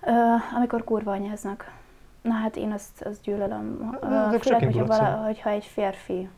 Ö, 0.00 0.10
amikor 0.56 0.84
kurva 0.84 1.12
anyáznak. 1.12 1.72
Na 2.22 2.32
hát 2.32 2.56
én 2.56 2.72
azt, 2.72 3.02
azt 3.02 3.22
gyűlölöm. 3.22 3.90
Hát, 3.92 4.10
Ö, 4.10 4.26
ezek 4.26 4.42
Főleg, 4.42 4.64
hogyha, 4.64 4.86
vala, 4.86 5.24
hogyha 5.24 5.50
egy 5.50 5.64
férfi 5.64 6.28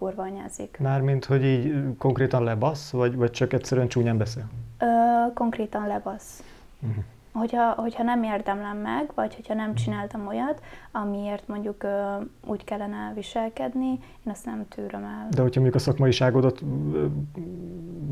kurva 0.00 0.22
anyázik. 0.22 0.76
Mármint, 0.80 1.24
hogy 1.24 1.44
így 1.44 1.74
konkrétan 1.98 2.42
lebasz, 2.44 2.90
vagy, 2.90 3.16
vagy 3.16 3.30
csak 3.30 3.52
egyszerűen 3.52 3.88
csúnyán 3.88 4.18
beszél? 4.18 4.44
Ö, 4.78 4.86
konkrétan 5.34 5.86
lebasz. 5.86 6.42
Mhm. 6.78 6.98
Hogyha, 7.32 7.70
hogyha 7.70 8.02
nem 8.02 8.22
érdemlem 8.22 8.76
meg, 8.76 9.10
vagy 9.14 9.34
hogyha 9.34 9.54
nem 9.54 9.74
csináltam 9.74 10.26
olyat, 10.26 10.62
amiért 10.92 11.48
mondjuk 11.48 11.82
ö, 11.82 12.16
úgy 12.46 12.64
kellene 12.64 13.12
viselkedni, 13.14 13.88
én 14.24 14.32
azt 14.32 14.44
nem 14.44 14.66
tűröm 14.68 15.02
el. 15.02 15.26
De 15.30 15.42
hogyha 15.42 15.60
mondjuk 15.60 15.74
a 15.74 15.84
szakmaiságodat 15.84 16.62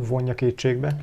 vonja 0.09 0.35
kétségbe, 0.35 0.97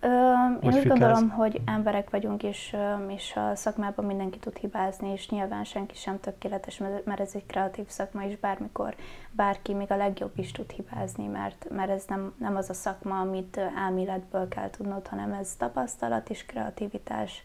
Ö, 0.00 0.08
én 0.08 0.58
Vagy 0.60 0.74
úgy 0.74 0.80
fikáz. 0.80 0.98
gondolom, 0.98 1.28
hogy 1.30 1.60
emberek 1.66 2.10
vagyunk, 2.10 2.42
és, 2.42 2.76
és 3.06 3.36
a 3.36 3.54
szakmában 3.54 4.04
mindenki 4.04 4.38
tud 4.38 4.56
hibázni, 4.56 5.12
és 5.12 5.28
nyilván 5.28 5.64
senki 5.64 5.94
sem 5.94 6.20
tökéletes, 6.20 6.78
mert 7.04 7.20
ez 7.20 7.30
egy 7.34 7.46
kreatív 7.46 7.88
szakma, 7.88 8.24
és 8.24 8.36
bármikor 8.36 8.94
bárki, 9.30 9.74
még 9.74 9.90
a 9.90 9.96
legjobb 9.96 10.32
is 10.38 10.52
tud 10.52 10.70
hibázni, 10.70 11.26
mert, 11.26 11.66
mert 11.70 11.90
ez 11.90 12.04
nem, 12.08 12.34
nem 12.38 12.56
az 12.56 12.70
a 12.70 12.74
szakma, 12.74 13.20
amit 13.20 13.60
elméletből 13.76 14.48
kell 14.48 14.70
tudnod, 14.70 15.06
hanem 15.06 15.32
ez 15.32 15.54
tapasztalat 15.56 16.30
és 16.30 16.46
kreativitás. 16.46 17.42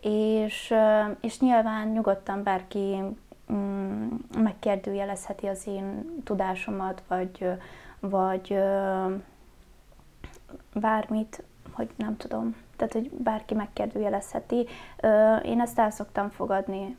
És, 0.00 0.74
és 1.20 1.40
nyilván 1.40 1.88
nyugodtan 1.88 2.42
bárki 2.42 2.96
mm, 3.52 4.08
megkérdőjelezheti 4.38 5.46
az 5.46 5.66
én 5.66 6.04
tudásomat, 6.24 7.02
vagy, 7.08 7.48
vagy 8.00 8.58
bármit, 10.74 11.42
hogy 11.78 11.88
nem 11.96 12.16
tudom. 12.16 12.56
Tehát, 12.76 12.92
hogy 12.92 13.10
bárki 13.10 13.54
megkérdőjelezheti. 13.54 14.66
Én 15.44 15.60
ezt 15.60 15.78
el 15.78 15.90
szoktam 15.90 16.30
fogadni, 16.30 16.96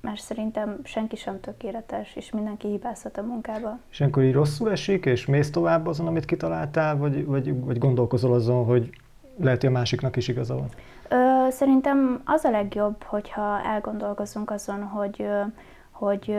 mert 0.00 0.20
szerintem 0.20 0.78
senki 0.82 1.16
sem 1.16 1.40
tökéletes, 1.40 2.16
és 2.16 2.30
mindenki 2.30 2.68
hibázhat 2.68 3.18
a 3.18 3.22
munkába. 3.22 3.78
és 3.90 4.00
akkor 4.00 4.22
így 4.22 4.32
rosszul 4.32 4.70
esik, 4.70 5.04
és 5.04 5.26
mész 5.26 5.50
tovább 5.50 5.86
azon, 5.86 6.06
amit 6.06 6.24
kitaláltál, 6.24 6.96
vagy, 6.96 7.26
vagy, 7.26 7.64
vagy 7.64 7.78
gondolkozol 7.78 8.32
azon, 8.34 8.64
hogy 8.64 8.90
lehet, 9.36 9.60
hogy 9.60 9.70
a 9.70 9.72
másiknak 9.72 10.16
is 10.16 10.28
igaza 10.28 10.54
van. 10.54 10.68
Ö, 11.08 11.50
Szerintem 11.50 12.22
az 12.24 12.44
a 12.44 12.50
legjobb, 12.50 13.02
hogyha 13.02 13.62
elgondolkozunk 13.62 14.50
azon, 14.50 14.82
hogy, 14.82 15.28
hogy, 15.90 16.36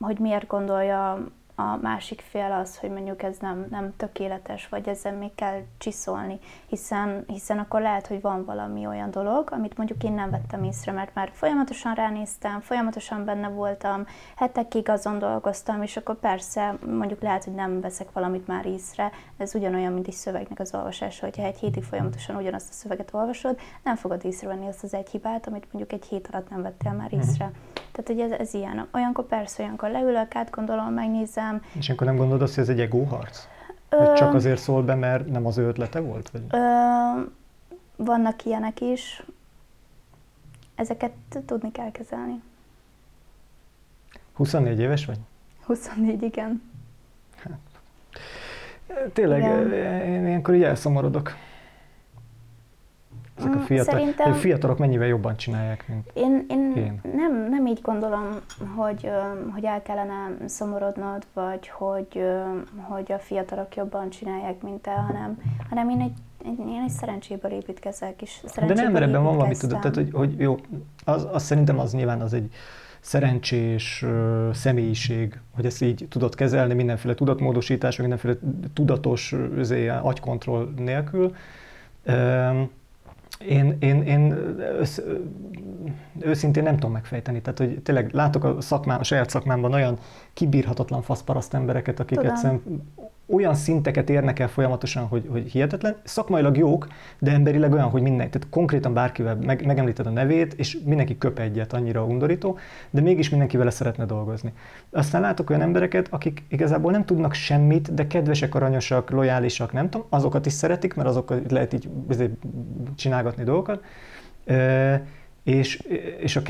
hogy 0.00 0.18
miért 0.18 0.46
gondolja 0.46 1.26
a 1.54 1.76
másik 1.76 2.20
fél 2.20 2.52
az, 2.52 2.78
hogy 2.78 2.90
mondjuk 2.90 3.22
ez 3.22 3.36
nem, 3.40 3.66
nem 3.70 3.96
tökéletes, 3.96 4.68
vagy 4.68 4.88
ezzel 4.88 5.12
még 5.12 5.34
kell 5.34 5.60
csiszolni, 5.78 6.38
hiszen, 6.66 7.24
hiszen 7.26 7.58
akkor 7.58 7.80
lehet, 7.80 8.06
hogy 8.06 8.20
van 8.20 8.44
valami 8.44 8.86
olyan 8.86 9.10
dolog, 9.10 9.48
amit 9.50 9.76
mondjuk 9.76 10.02
én 10.02 10.12
nem 10.12 10.30
vettem 10.30 10.64
észre, 10.64 10.92
mert 10.92 11.14
már 11.14 11.30
folyamatosan 11.32 11.94
ránéztem, 11.94 12.60
folyamatosan 12.60 13.24
benne 13.24 13.48
voltam, 13.48 14.06
hetekig 14.36 14.88
azon 14.88 15.18
dolgoztam, 15.18 15.82
és 15.82 15.96
akkor 15.96 16.18
persze 16.18 16.74
mondjuk 16.86 17.22
lehet, 17.22 17.44
hogy 17.44 17.54
nem 17.54 17.80
veszek 17.80 18.12
valamit 18.12 18.46
már 18.46 18.66
észre, 18.66 19.10
ez 19.36 19.54
ugyanolyan, 19.54 19.92
mint 19.92 20.06
egy 20.06 20.12
szövegnek 20.12 20.60
az 20.60 20.74
olvasása, 20.74 21.24
hogyha 21.24 21.42
egy 21.42 21.58
hétig 21.58 21.82
folyamatosan 21.82 22.36
ugyanazt 22.36 22.70
a 22.70 22.72
szöveget 22.72 23.14
olvasod, 23.14 23.58
nem 23.82 23.96
fogod 23.96 24.24
észrevenni 24.24 24.68
azt 24.68 24.82
az 24.82 24.94
egy 24.94 25.08
hibát, 25.08 25.46
amit 25.46 25.66
mondjuk 25.72 26.00
egy 26.00 26.08
hét 26.08 26.28
alatt 26.32 26.50
nem 26.50 26.62
vettél 26.62 26.92
már 26.92 27.12
észre. 27.12 27.50
Tehát, 27.92 28.06
hogy 28.06 28.20
ez, 28.20 28.40
ez 28.40 28.54
ilyen. 28.54 28.88
Olyankor 28.92 29.26
persze, 29.26 29.62
olyankor 29.62 29.90
leülök, 29.90 30.34
átgondolom, 30.34 30.92
megnézem. 30.92 31.41
És 31.72 31.90
akkor 31.90 32.06
nem 32.06 32.16
gondolod 32.16 32.42
azt, 32.42 32.54
hogy 32.54 32.62
ez 32.62 32.68
egy 32.70 32.80
egóharc? 32.80 33.46
Hogy 33.90 34.12
csak 34.12 34.34
azért 34.34 34.60
szól 34.60 34.82
be, 34.82 34.94
mert 34.94 35.26
nem 35.26 35.46
az 35.46 35.58
ő 35.58 35.66
ötlete 35.66 36.00
volt? 36.00 36.30
Vagy? 36.30 36.42
Ö, 36.50 36.58
vannak 37.96 38.44
ilyenek 38.44 38.80
is. 38.80 39.22
Ezeket 40.74 41.12
tudni 41.46 41.72
kell 41.72 41.90
kezelni. 41.90 42.42
24 44.32 44.78
éves 44.78 45.04
vagy? 45.04 45.18
24, 45.64 46.22
igen. 46.22 46.62
Tényleg, 49.12 49.38
Igen. 49.38 49.72
én 50.02 50.26
ilyenkor 50.26 50.54
így 50.54 50.62
elszomorodok. 50.62 51.36
Ezek 53.38 53.54
a 53.54 53.56
Mm, 53.58 53.60
fiatal, 53.60 53.94
szerintem- 53.94 54.32
fiatalok 54.32 54.78
mennyivel 54.78 55.06
jobban 55.06 55.36
csinálják, 55.36 55.84
mint 55.88 56.10
Én, 56.14 56.44
én, 56.48 56.72
Én. 56.76 57.00
Nem, 57.16 57.48
nem 57.50 57.66
így 57.66 57.80
gondolom, 57.82 58.28
hogy, 58.76 59.00
ö, 59.06 59.50
hogy 59.52 59.64
el 59.64 59.82
kellene 59.82 60.30
szomorodnod, 60.46 61.26
vagy 61.32 61.68
hogy, 61.68 62.06
ö, 62.14 62.40
hogy 62.80 63.12
a 63.12 63.18
fiatalok 63.18 63.76
jobban 63.76 64.10
csinálják, 64.10 64.62
mint 64.62 64.80
te, 64.82 64.90
hanem, 64.90 65.38
hanem 65.68 65.88
én 65.88 66.00
egy, 66.00 66.12
én 66.68 66.82
egy 66.86 66.90
szerencséből 66.90 67.50
építkezek, 67.50 68.22
és 68.22 68.38
De 68.42 68.48
szerencséből 68.48 68.82
nem, 68.82 68.92
mert 68.92 69.04
ebben 69.04 69.22
van 69.22 69.36
valami, 69.36 69.54
tudod, 69.56 69.78
tehát, 69.80 69.96
hogy, 69.96 70.10
hogy 70.12 70.38
jó, 70.40 70.56
az, 71.04 71.28
az 71.32 71.42
szerintem 71.42 71.78
az 71.78 71.92
nyilván 71.92 72.20
az 72.20 72.32
egy 72.32 72.52
szerencsés 73.00 74.02
ö, 74.02 74.48
személyiség, 74.52 75.40
hogy 75.54 75.66
ezt 75.66 75.82
így 75.82 76.06
tudod 76.10 76.34
kezelni 76.34 76.74
mindenféle 76.74 77.14
tudatmódosítás, 77.14 77.96
vagy 77.96 78.08
mindenféle 78.08 78.52
tudatos 78.74 79.34
özé, 79.56 79.88
agykontroll 79.88 80.72
nélkül. 80.76 81.34
Öm, 82.04 82.70
én, 83.48 83.76
én, 83.80 84.02
én 84.02 84.32
össz, 84.78 85.00
őszintén 86.20 86.62
nem 86.62 86.74
tudom 86.74 86.92
megfejteni. 86.92 87.40
Tehát, 87.40 87.58
hogy 87.58 87.80
tényleg 87.82 88.12
látok 88.12 88.44
a, 88.44 88.60
szakmám, 88.60 88.98
a 89.00 89.04
saját 89.04 89.30
szakmámban 89.30 89.72
olyan 89.72 89.98
kibírhatatlan 90.32 91.02
faszparaszt 91.02 91.54
embereket, 91.54 92.00
akik 92.00 92.18
Tudom. 92.18 92.32
Olyan 93.32 93.54
szinteket 93.54 94.10
érnek 94.10 94.38
el 94.38 94.48
folyamatosan, 94.48 95.06
hogy, 95.06 95.26
hogy 95.30 95.50
hihetetlen. 95.50 95.96
Szakmailag 96.04 96.56
jók, 96.56 96.86
de 97.18 97.32
emberileg 97.32 97.72
olyan, 97.72 97.88
hogy 97.88 98.02
minden, 98.02 98.30
tehát 98.30 98.48
konkrétan 98.50 98.94
bárkivel 98.94 99.36
meg, 99.36 99.66
megemlíted 99.66 100.06
a 100.06 100.10
nevét, 100.10 100.54
és 100.54 100.78
mindenki 100.84 101.18
köp 101.18 101.38
egyet, 101.38 101.72
annyira 101.72 102.04
undorító, 102.04 102.58
de 102.90 103.00
mégis 103.00 103.30
mindenki 103.30 103.56
vele 103.56 103.70
szeretne 103.70 104.04
dolgozni. 104.04 104.52
Aztán 104.90 105.20
látok 105.20 105.50
olyan 105.50 105.62
embereket, 105.62 106.06
akik 106.10 106.44
igazából 106.48 106.92
nem 106.92 107.04
tudnak 107.04 107.34
semmit, 107.34 107.94
de 107.94 108.06
kedvesek, 108.06 108.54
aranyosak, 108.54 109.10
lojálisak, 109.10 109.72
nem 109.72 109.90
tudom, 109.90 110.06
azokat 110.10 110.46
is 110.46 110.52
szeretik, 110.52 110.94
mert 110.94 111.08
azokkal 111.08 111.40
lehet 111.48 111.72
így 111.72 111.88
csinálgatni 112.96 113.44
dolgokat. 113.44 113.84
És, 115.42 115.76
és 116.18 116.36
a, 116.36 116.42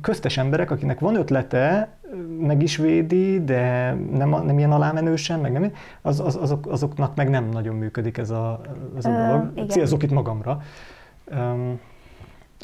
köztes 0.00 0.36
emberek, 0.36 0.70
akinek 0.70 1.00
van 1.00 1.14
ötlete, 1.14 1.96
meg 2.38 2.62
is 2.62 2.76
védi, 2.76 3.44
de 3.44 3.92
nem, 4.10 4.28
nem 4.28 4.58
ilyen 4.58 4.72
alámenősen, 4.72 5.40
meg 5.40 5.52
nem, 5.52 5.72
az, 6.02 6.20
az, 6.20 6.36
azok, 6.36 6.66
azoknak 6.66 7.14
meg 7.14 7.28
nem 7.28 7.48
nagyon 7.48 7.74
működik 7.74 8.18
ez 8.18 8.30
a, 8.30 8.60
ez 8.96 9.04
a 9.04 9.10
Ö, 9.10 9.26
dolog. 9.26 9.50
igen. 9.54 9.68
Célzok 9.68 10.02
itt 10.02 10.10
magamra. 10.10 10.60
Um, 11.30 11.80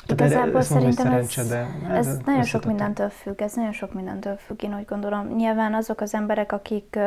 Igazából 0.09 0.59
ezt 0.61 0.71
mondom, 0.71 0.89
hogy 0.89 0.97
szerintem 0.97 1.19
ez, 1.19 1.49
de 1.49 1.67
ez 1.91 2.19
nagyon 2.25 2.43
sok 2.43 2.65
mindentől 2.65 3.09
függ, 3.09 3.41
ez 3.41 3.55
nagyon 3.55 3.73
sok 3.73 3.93
mindentől 3.93 4.37
függ, 4.37 4.63
én 4.63 4.75
úgy 4.75 4.85
gondolom. 4.85 5.27
Nyilván 5.37 5.75
azok 5.75 6.01
az 6.01 6.15
emberek, 6.15 6.53
akik, 6.53 6.99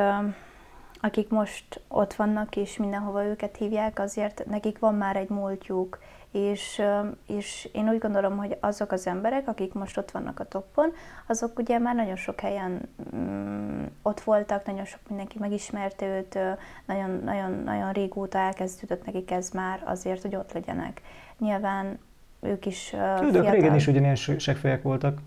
akik 1.02 1.30
most 1.30 1.82
ott 1.88 2.14
vannak, 2.14 2.56
és 2.56 2.78
mindenhova 2.78 3.26
őket 3.26 3.58
hívják, 3.58 4.00
azért 4.00 4.46
nekik 4.50 4.80
van 4.80 4.96
már 4.96 5.16
egy 5.16 5.30
múltjuk, 5.30 6.00
és, 6.36 6.82
és 7.28 7.70
én 7.72 7.90
úgy 7.90 7.98
gondolom, 7.98 8.38
hogy 8.38 8.58
azok 8.60 8.92
az 8.92 9.08
emberek, 9.08 9.48
akik 9.48 9.74
most 9.74 9.98
ott 9.98 10.12
vannak 10.12 10.40
a 10.40 10.44
toppon, 10.44 10.94
azok 11.28 11.60
ugye 11.60 11.78
már 11.78 11.96
nagyon 11.96 12.16
sok 12.16 12.40
helyen 12.40 12.90
mm, 13.16 13.84
ott 14.02 14.22
voltak, 14.22 14.66
nagyon 14.66 14.86
sok 14.86 15.00
mindenki 15.08 15.40
megismerte 15.40 16.06
őt, 16.06 16.40
nagyon, 16.86 17.22
nagyon, 17.24 17.52
nagyon 17.52 17.92
régóta 17.92 18.38
elkezdődött 18.38 19.06
nekik 19.06 19.32
ez 19.32 19.50
már 19.50 19.82
azért, 19.86 20.22
hogy 20.22 20.36
ott 20.36 20.54
legyenek. 20.54 21.02
Nyilván 21.40 22.00
ők 22.42 22.66
is 22.66 22.94
ők 23.22 23.50
régen 23.50 23.76
is 23.76 23.88
ugyanilyen 23.88 24.16
se- 24.16 24.40
seggfejek 24.40 24.82
voltak. 24.82 25.20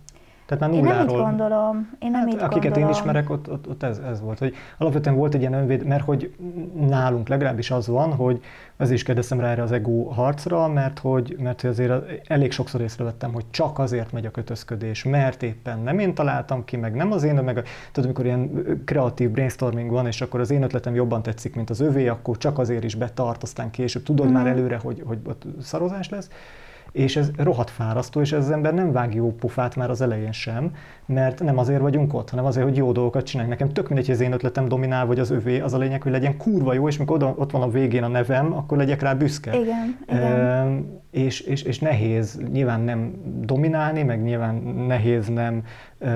Tehát 0.48 0.64
már 0.66 0.72
én 0.72 0.80
nem 0.84 0.92
így 0.92 1.06
nulláról. 1.06 1.22
gondolom. 1.28 1.90
Én 1.98 2.10
nem 2.10 2.20
Hát, 2.20 2.28
így 2.32 2.34
akiket 2.40 2.62
gondolom. 2.62 2.88
én 2.88 2.94
ismerek, 2.94 3.30
ott, 3.30 3.50
ott, 3.50 3.68
ott 3.68 3.82
ez, 3.82 3.98
ez 3.98 4.20
volt, 4.20 4.38
hogy 4.38 4.54
alapvetően 4.78 5.16
volt 5.16 5.34
egy 5.34 5.40
ilyen 5.40 5.52
önvéd, 5.52 5.84
mert 5.86 6.04
hogy 6.04 6.34
nálunk 6.88 7.28
legalábbis 7.28 7.70
az 7.70 7.86
van, 7.88 8.12
hogy 8.14 8.40
az 8.76 8.90
is 8.90 9.02
kérdeztem 9.02 9.40
rá 9.40 9.50
erre 9.50 9.62
az 9.62 9.72
ego 9.72 10.02
harcra, 10.04 10.68
mert 10.68 10.98
hogy, 10.98 11.36
mert 11.38 11.60
hogy 11.60 11.70
azért 11.70 11.92
elég 12.28 12.52
sokszor 12.52 12.80
észrevettem, 12.80 13.32
hogy 13.32 13.44
csak 13.50 13.78
azért 13.78 14.12
megy 14.12 14.26
a 14.26 14.30
kötözködés, 14.30 15.04
mert 15.04 15.42
éppen 15.42 15.78
nem 15.78 15.98
én 15.98 16.14
találtam 16.14 16.64
ki, 16.64 16.76
meg 16.76 16.94
nem 16.94 17.12
az 17.12 17.22
én, 17.22 17.34
meg 17.34 17.56
a, 17.56 17.62
tudod, 17.92 18.04
amikor 18.04 18.24
ilyen 18.24 18.62
kreatív 18.84 19.30
brainstorming 19.30 19.90
van, 19.90 20.06
és 20.06 20.20
akkor 20.20 20.40
az 20.40 20.50
én 20.50 20.62
ötletem 20.62 20.94
jobban 20.94 21.22
tetszik, 21.22 21.54
mint 21.56 21.70
az 21.70 21.80
övé, 21.80 22.08
akkor 22.08 22.36
csak 22.38 22.58
azért 22.58 22.84
is 22.84 22.94
betart, 22.94 23.42
aztán 23.42 23.70
később 23.70 24.02
tudod 24.02 24.26
Mhm. 24.26 24.34
már 24.34 24.46
előre, 24.46 24.78
hogy, 24.82 25.02
hogy 25.06 25.18
ott 25.26 25.42
szarozás 25.60 26.08
lesz. 26.08 26.28
És 26.92 27.16
ez 27.16 27.30
rohadt 27.36 27.70
fárasztó, 27.70 28.20
és 28.20 28.32
ez 28.32 28.44
az 28.44 28.50
ember 28.50 28.74
nem 28.74 28.92
vág 28.92 29.14
jó 29.14 29.32
pofát 29.32 29.76
már 29.76 29.90
az 29.90 30.00
elején 30.00 30.32
sem, 30.32 30.74
mert 31.08 31.42
nem 31.42 31.58
azért 31.58 31.80
vagyunk 31.80 32.14
ott, 32.14 32.30
hanem 32.30 32.44
azért, 32.44 32.66
hogy 32.66 32.76
jó 32.76 32.92
dolgokat 32.92 33.24
csináljunk. 33.26 33.58
Nekem 33.58 33.74
tök 33.74 33.86
mindegy, 33.88 34.06
hogy 34.06 34.14
az 34.14 34.20
én 34.20 34.32
ötletem 34.32 34.68
dominál, 34.68 35.06
vagy 35.06 35.18
az 35.18 35.30
övé, 35.30 35.60
az 35.60 35.72
a 35.72 35.78
lényeg, 35.78 36.02
hogy 36.02 36.12
legyen 36.12 36.36
kurva 36.36 36.72
jó, 36.72 36.88
és 36.88 36.96
mikor 36.96 37.16
oda, 37.16 37.34
ott 37.36 37.50
van 37.50 37.62
a 37.62 37.68
végén 37.68 38.02
a 38.02 38.08
nevem, 38.08 38.52
akkor 38.52 38.76
legyek 38.76 39.02
rá 39.02 39.14
büszke. 39.14 39.60
Igen, 39.60 39.98
igen. 40.08 40.22
Ehm, 40.22 40.78
és, 41.10 41.40
és, 41.40 41.62
és 41.62 41.78
nehéz 41.78 42.40
nyilván 42.52 42.80
nem 42.80 43.12
dominálni, 43.40 44.02
meg 44.02 44.22
nyilván 44.22 44.54
nehéz 44.86 45.28
nem, 45.28 45.62
uh, 46.00 46.08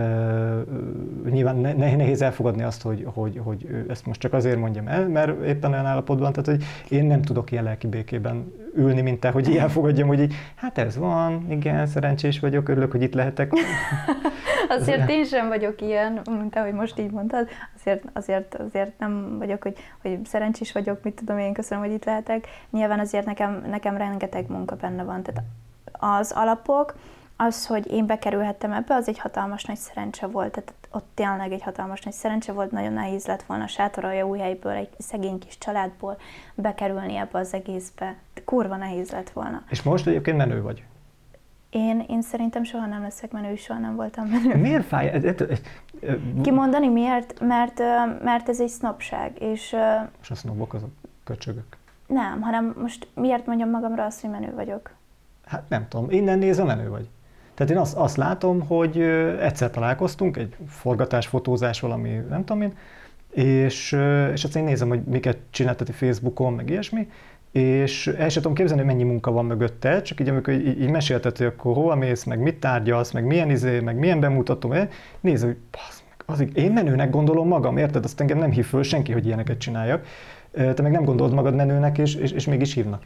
nyilván 1.31 1.57
ne, 1.57 1.75
nehéz 1.75 2.23
elfogadni 2.23 2.63
azt, 2.63 2.83
hogy, 2.83 3.07
hogy, 3.07 3.41
hogy 3.45 3.85
ezt 3.89 4.07
most 4.07 4.21
csak 4.21 4.33
azért 4.33 4.59
mondjam 4.59 4.89
el, 4.89 5.09
mert 5.09 5.45
éppen 5.45 5.73
olyan 5.73 5.87
állapotban, 5.87 6.33
tehát 6.33 6.47
hogy 6.49 6.65
én 6.99 7.05
nem 7.05 7.23
tudok 7.23 7.51
ilyen 7.51 7.65
lelki 7.65 7.87
békében 7.87 8.53
ülni, 8.77 9.01
mint 9.01 9.21
te, 9.21 9.31
hogy 9.31 9.49
ilyen 9.49 9.69
fogadjam, 9.69 10.09
hogy 10.09 10.21
így, 10.21 10.35
hát 10.55 10.79
ez 10.79 10.97
van, 10.97 11.47
igen, 11.51 11.87
szerencsés 11.87 12.41
vagyok, 12.41 12.69
örülök, 12.69 12.91
hogy 12.91 13.03
itt 13.03 13.15
lehetek. 13.15 13.53
azért 14.69 15.11
én 15.11 15.25
sem 15.25 15.49
vagyok 15.49 15.81
ilyen, 15.81 16.21
mint 16.31 16.57
ahogy 16.57 16.73
most 16.73 16.99
így 16.99 17.11
mondtad, 17.11 17.49
azért, 17.79 18.05
azért, 18.13 18.55
azért 18.55 18.99
nem 18.99 19.39
vagyok, 19.39 19.63
hogy, 19.63 19.77
hogy 20.03 20.19
szerencsés 20.25 20.73
vagyok, 20.73 21.03
mit 21.03 21.15
tudom 21.15 21.39
én, 21.39 21.53
köszönöm, 21.53 21.85
hogy 21.85 21.93
itt 21.93 22.05
lehetek. 22.05 22.47
Nyilván 22.71 23.01
azért 23.01 23.27
nekem, 23.27 23.65
nekem 23.67 23.97
rengeteg 23.97 24.49
munka 24.49 24.77
benne 24.77 25.03
van, 25.03 25.23
tehát 25.23 25.43
az 25.93 26.33
alapok, 26.33 26.95
az, 27.37 27.67
hogy 27.67 27.93
én 27.93 28.07
bekerülhettem 28.07 28.73
ebbe, 28.73 28.95
az 28.95 29.09
egy 29.09 29.19
hatalmas 29.19 29.65
nagy 29.65 29.77
szerencse 29.77 30.27
volt. 30.27 30.51
Tehát 30.51 30.75
ott 30.91 31.07
tényleg 31.15 31.53
egy 31.53 31.63
hatalmas 31.63 32.01
nagy 32.01 32.13
szerencse 32.15 32.53
volt, 32.53 32.71
nagyon 32.71 32.93
nehéz 32.93 33.27
lett 33.27 33.43
volna 33.43 33.65
a 33.65 33.67
sátoralja 33.67 34.27
új 34.27 34.39
helyből, 34.39 34.73
egy 34.73 34.89
szegény 34.99 35.39
kis 35.39 35.59
családból 35.59 36.19
bekerülni 36.55 37.17
ebbe 37.17 37.39
az 37.39 37.55
egészbe. 37.55 38.17
Kurva 38.45 38.77
nehéz 38.77 39.11
lett 39.11 39.31
volna. 39.31 39.63
És 39.69 39.83
most 39.83 40.07
egyébként 40.07 40.37
menő 40.37 40.63
vagy? 40.63 40.85
Én, 41.73 42.05
én 42.09 42.23
szerintem 42.23 42.65
soha 42.65 42.87
nem 42.87 43.03
leszek 43.03 43.31
menő, 43.31 43.55
soha 43.55 43.79
nem 43.79 43.97
voltam 43.97 44.27
menő. 44.27 44.57
Miért 44.57 44.85
fáj? 44.85 45.35
Kimondani 46.43 46.89
miért? 46.89 47.41
Mert, 47.41 47.79
mert 48.23 48.49
ez 48.49 48.61
egy 48.61 48.69
sznopság. 48.69 49.43
És, 49.43 49.77
és 50.23 50.31
a 50.31 50.35
sznobok 50.35 50.75
azok 50.75 50.91
köcsögök. 51.25 51.77
Nem, 52.07 52.41
hanem 52.41 52.75
most 52.81 53.09
miért 53.15 53.47
mondjam 53.47 53.71
magamra 53.71 54.05
azt, 54.05 54.21
hogy 54.21 54.31
menő 54.31 54.55
vagyok? 54.55 54.91
Hát 55.47 55.63
nem 55.69 55.89
tudom, 55.89 56.11
innen 56.11 56.39
nézve 56.39 56.65
menő 56.65 56.89
vagy. 56.89 57.09
Tehát 57.55 57.73
én 57.73 57.79
azt, 57.79 57.97
azt 57.97 58.17
látom, 58.17 58.67
hogy 58.67 59.01
egyszer 59.41 59.71
találkoztunk, 59.71 60.37
egy 60.37 60.57
forgatás, 60.69 61.27
fotózás, 61.27 61.81
valami, 61.81 62.11
nem 62.29 62.45
tudom 62.45 62.63
én, 62.63 62.77
és, 63.31 63.93
és 64.33 64.45
azt 64.45 64.57
én 64.57 64.65
nézem, 64.65 64.89
hogy 64.89 65.03
miket 65.03 65.39
csináltati 65.51 65.93
Facebookon, 65.93 66.53
meg 66.53 66.71
ilyesmi, 66.71 67.11
és 67.53 68.07
el 68.07 68.29
sem 68.29 68.43
tudom 68.43 68.57
képzelni, 68.57 68.83
hogy 68.83 68.93
mennyi 68.93 69.09
munka 69.09 69.31
van 69.31 69.45
mögötte, 69.45 70.03
csak 70.03 70.21
így 70.21 70.29
amikor 70.29 70.55
így, 70.55 70.81
így 70.81 70.91
mesélted, 70.91 71.37
hogy 71.37 71.47
akkor 71.47 71.75
hova 71.75 71.95
mész, 71.95 72.25
meg 72.25 72.39
mit 72.39 72.61
tárgyalsz, 72.61 73.11
meg 73.11 73.25
milyen 73.25 73.51
izé, 73.51 73.81
meg 73.81 73.97
milyen 73.97 74.21
bemutató, 74.21 74.75
nézd, 75.21 75.45
hogy 75.45 75.57
basz, 75.71 76.03
az, 76.27 76.47
én 76.55 76.73
menőnek 76.73 77.11
gondolom 77.11 77.49
magam, 77.49 77.77
érted? 77.77 78.05
Azt 78.05 78.21
engem 78.21 78.39
nem 78.39 78.51
hív 78.51 78.65
föl 78.65 78.83
senki, 78.83 79.13
hogy 79.13 79.27
ilyeneket 79.27 79.59
csináljak. 79.59 80.07
Te 80.53 80.83
meg 80.83 80.91
nem 80.93 81.05
gondolod 81.05 81.35
magad 81.35 81.55
menőnek, 81.55 81.99
és, 81.99 82.15
és, 82.15 82.31
és 82.31 82.47
mégis 82.47 82.75
hívnak. 82.75 83.03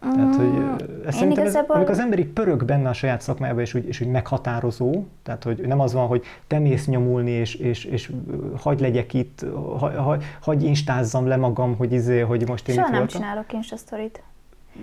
Tehát, 0.00 0.36
hogy 0.36 0.46
mm, 0.46 0.74
ez 1.06 1.14
szerintem 1.14 1.44
igazából... 1.44 1.70
ez, 1.70 1.76
amikor 1.76 1.90
az 1.90 1.98
ember 1.98 2.18
így 2.18 2.28
pörög 2.28 2.64
benne 2.64 2.88
a 2.88 2.92
saját 2.92 3.20
szakmájába, 3.20 3.60
és 3.60 3.74
úgy, 3.74 3.86
és 3.86 4.00
úgy 4.00 4.08
meghatározó, 4.08 5.04
tehát 5.22 5.44
hogy 5.44 5.60
nem 5.66 5.80
az 5.80 5.92
van, 5.92 6.06
hogy 6.06 6.24
te 6.46 6.58
mész 6.58 6.86
nyomulni, 6.86 7.30
és, 7.30 7.54
és, 7.54 7.84
és 7.84 8.12
hagy 8.60 8.80
legyek 8.80 9.14
itt, 9.14 9.44
hagy, 9.78 9.96
hagy, 9.96 10.24
hagy 10.40 10.62
instázzam 10.62 11.26
le 11.26 11.36
magam, 11.36 11.76
hogy 11.76 11.92
izé, 11.92 12.20
hogy 12.20 12.48
most 12.48 12.68
én 12.68 12.74
Soha 12.74 12.86
itt 12.86 12.92
nem 12.92 13.00
voltam. 13.00 13.20
csinálok 13.20 13.52
insta 13.52 13.76
sztorit. 13.76 14.22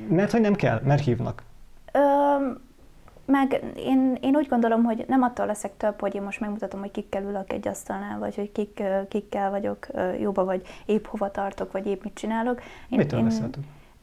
Mert 0.09 0.31
hogy 0.31 0.41
nem 0.41 0.55
kell, 0.55 0.81
mert 0.83 1.03
hívnak. 1.03 1.43
Ö, 1.91 1.99
meg 3.25 3.63
én, 3.75 4.17
én 4.21 4.35
úgy 4.35 4.47
gondolom, 4.47 4.83
hogy 4.83 5.05
nem 5.07 5.21
attól 5.21 5.45
leszek 5.45 5.71
több, 5.77 5.99
hogy 5.99 6.15
én 6.15 6.21
most 6.21 6.39
megmutatom, 6.39 6.79
hogy 6.79 6.91
kikkel 6.91 7.23
ülök 7.23 7.53
egy 7.53 7.67
asztalnál, 7.67 8.19
vagy 8.19 8.35
hogy 8.35 8.51
kik, 8.51 8.83
kikkel 9.09 9.49
vagyok 9.49 9.87
jóba, 10.19 10.45
vagy 10.45 10.61
épp 10.85 11.05
hova 11.05 11.31
tartok, 11.31 11.71
vagy 11.71 11.87
épp 11.87 12.03
mit 12.03 12.13
csinálok. 12.13 12.61
Én, 12.89 12.97
Mitől 12.97 13.19
én, 13.19 13.25
leszel 13.25 13.49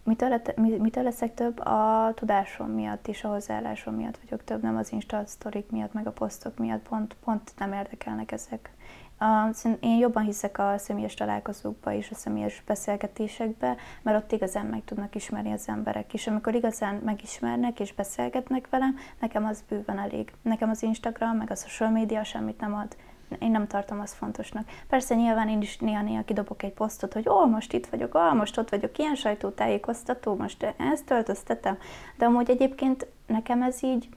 Mitől, 0.04 0.42
mitől 0.56 1.02
leszek 1.02 1.34
több? 1.34 1.58
A 1.58 2.12
tudásom 2.14 2.70
miatt 2.70 3.08
és 3.08 3.24
a 3.24 3.28
hozzáállásom 3.28 3.94
miatt 3.94 4.18
vagyok 4.22 4.44
több, 4.44 4.62
nem 4.62 4.76
az 4.76 4.92
Insta 4.92 5.22
sztorik 5.26 5.70
miatt, 5.70 5.92
meg 5.92 6.06
a 6.06 6.12
posztok 6.12 6.58
miatt, 6.58 6.88
pont, 6.88 7.16
pont 7.24 7.52
nem 7.58 7.72
érdekelnek 7.72 8.32
ezek. 8.32 8.70
A, 9.18 9.54
én 9.80 9.98
jobban 9.98 10.24
hiszek 10.24 10.58
a 10.58 10.74
személyes 10.78 11.14
találkozókba 11.14 11.92
és 11.92 12.10
a 12.10 12.14
személyes 12.14 12.62
beszélgetésekbe, 12.66 13.76
mert 14.02 14.22
ott 14.22 14.32
igazán 14.32 14.66
meg 14.66 14.84
tudnak 14.84 15.14
ismerni 15.14 15.52
az 15.52 15.68
emberek. 15.68 16.14
És 16.14 16.26
amikor 16.26 16.54
igazán 16.54 16.94
megismernek 16.94 17.80
és 17.80 17.94
beszélgetnek 17.94 18.68
velem, 18.70 18.96
nekem 19.20 19.44
az 19.44 19.64
bőven 19.68 19.98
elég. 19.98 20.32
Nekem 20.42 20.70
az 20.70 20.82
Instagram, 20.82 21.36
meg 21.36 21.50
a 21.50 21.54
social 21.54 21.90
media 21.90 22.24
semmit 22.24 22.60
nem 22.60 22.74
ad 22.74 22.96
én 23.38 23.50
nem 23.50 23.66
tartom 23.66 24.00
azt 24.00 24.14
fontosnak. 24.14 24.68
Persze 24.88 25.14
nyilván 25.14 25.48
én 25.48 25.60
is 25.60 25.78
néha-néha 25.78 26.22
kidobok 26.24 26.62
egy 26.62 26.72
posztot, 26.72 27.12
hogy 27.12 27.28
ó, 27.28 27.46
most 27.46 27.72
itt 27.72 27.86
vagyok, 27.86 28.14
ó, 28.14 28.34
most 28.34 28.58
ott 28.58 28.70
vagyok, 28.70 28.98
ilyen 28.98 29.14
sajtótájékoztató, 29.14 30.34
most 30.34 30.74
ezt 30.92 31.04
töltöztetem, 31.04 31.78
de 32.16 32.24
amúgy 32.24 32.50
egyébként 32.50 33.06
nekem 33.26 33.62
ez 33.62 33.82
így 33.82 34.08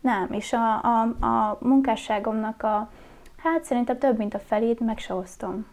nem, 0.00 0.32
és 0.32 0.52
a, 0.52 0.82
a, 0.82 1.00
a 1.26 1.58
munkásságomnak 1.60 2.62
a, 2.62 2.90
hát 3.36 3.64
szerintem 3.64 3.98
több, 3.98 4.16
mint 4.16 4.34
a 4.34 4.38
felét 4.38 4.80
meg 4.80 4.98
se 4.98 5.14
osztom. 5.14 5.66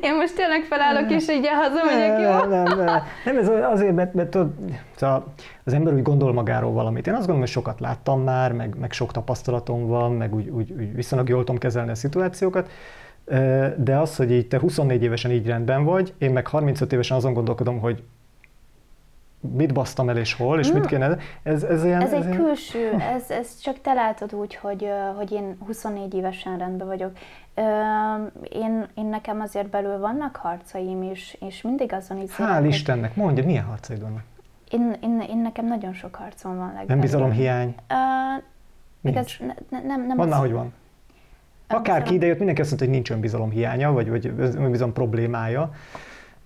Én 0.00 0.14
most 0.14 0.34
tényleg 0.34 0.62
felállok, 0.62 1.10
és 1.10 1.28
így 1.28 1.48
hazamegyek, 1.48 2.20
jó? 2.20 2.48
Nem, 2.48 2.48
nem, 2.48 2.78
nem. 2.78 3.02
nem 3.24 3.38
ez 3.38 3.48
azért, 3.72 3.94
mert, 3.94 4.14
mert 4.14 4.28
tudod, 4.28 4.52
szóval 4.96 5.32
az 5.64 5.72
ember 5.72 5.94
úgy 5.94 6.02
gondol 6.02 6.32
magáról 6.32 6.72
valamit. 6.72 7.06
Én 7.06 7.12
azt 7.12 7.26
gondolom, 7.26 7.40
hogy 7.40 7.50
sokat 7.50 7.80
láttam 7.80 8.22
már, 8.22 8.52
meg, 8.52 8.76
meg 8.80 8.92
sok 8.92 9.12
tapasztalatom 9.12 9.86
van, 9.86 10.12
meg 10.12 10.34
úgy, 10.34 10.48
úgy, 10.48 10.72
úgy 10.72 10.94
viszonylag 10.94 11.28
jól 11.28 11.38
tudom 11.38 11.58
kezelni 11.58 11.90
a 11.90 11.94
szituációkat, 11.94 12.70
de 13.76 13.96
az, 13.98 14.16
hogy 14.16 14.32
így 14.32 14.48
te 14.48 14.58
24 14.58 15.02
évesen 15.02 15.30
így 15.30 15.46
rendben 15.46 15.84
vagy, 15.84 16.14
én 16.18 16.30
meg 16.30 16.46
35 16.46 16.92
évesen 16.92 17.16
azon 17.16 17.32
gondolkodom, 17.32 17.80
hogy 17.80 18.02
mit 19.52 19.72
basztam 19.72 20.08
el 20.08 20.16
és 20.16 20.34
hol, 20.34 20.58
és 20.58 20.70
mm. 20.70 20.74
mit 20.74 20.86
kéne. 20.86 21.16
Ez, 21.42 21.62
ez, 21.62 21.84
ilyen, 21.84 22.00
ez, 22.00 22.12
ez 22.12 22.18
egy 22.18 22.24
ilyen... 22.24 22.36
külső, 22.36 22.92
ez, 22.92 23.30
ez 23.30 23.58
csak 23.60 23.80
te 23.80 23.92
látod 23.92 24.34
úgy, 24.34 24.54
hogy, 24.54 24.88
hogy 25.16 25.32
én 25.32 25.56
24 25.66 26.14
évesen 26.14 26.58
rendben 26.58 26.86
vagyok. 26.86 27.12
Én, 28.48 28.86
én 28.94 29.06
nekem 29.06 29.40
azért 29.40 29.68
belül 29.68 29.98
vannak 29.98 30.36
harcaim 30.36 31.02
is, 31.02 31.36
és 31.40 31.62
mindig 31.62 31.92
azon 31.92 32.22
is. 32.22 32.30
Hál' 32.38 32.56
hogy... 32.58 32.66
Istennek, 32.66 33.16
mondja, 33.16 33.44
milyen 33.44 33.64
harcaid 33.64 34.00
vannak? 34.00 34.22
Én, 34.70 34.96
én, 35.02 35.24
én 35.28 35.38
nekem 35.38 35.66
nagyon 35.66 35.92
sok 35.92 36.14
harcom 36.14 36.56
van 36.56 36.66
legbelül. 36.66 36.86
Nem 36.86 37.00
bizalomhiány? 37.00 37.74
Uh, 37.90 39.10
igaz, 39.10 39.36
ne, 39.70 39.80
nem, 39.82 40.06
nem 40.06 40.16
van, 40.16 40.32
az... 40.32 40.38
hogy 40.38 40.52
van. 40.52 40.72
Akárki 41.68 42.14
idejött, 42.14 42.36
mindenki 42.36 42.60
azt 42.60 42.70
mondta, 42.70 42.86
hogy 42.86 42.96
nincs 42.96 43.10
önbizalom 43.10 43.50
hiánya, 43.50 43.92
vagy, 43.92 44.08
vagy 44.10 44.32
önbizalom 44.36 44.92
problémája 44.92 45.70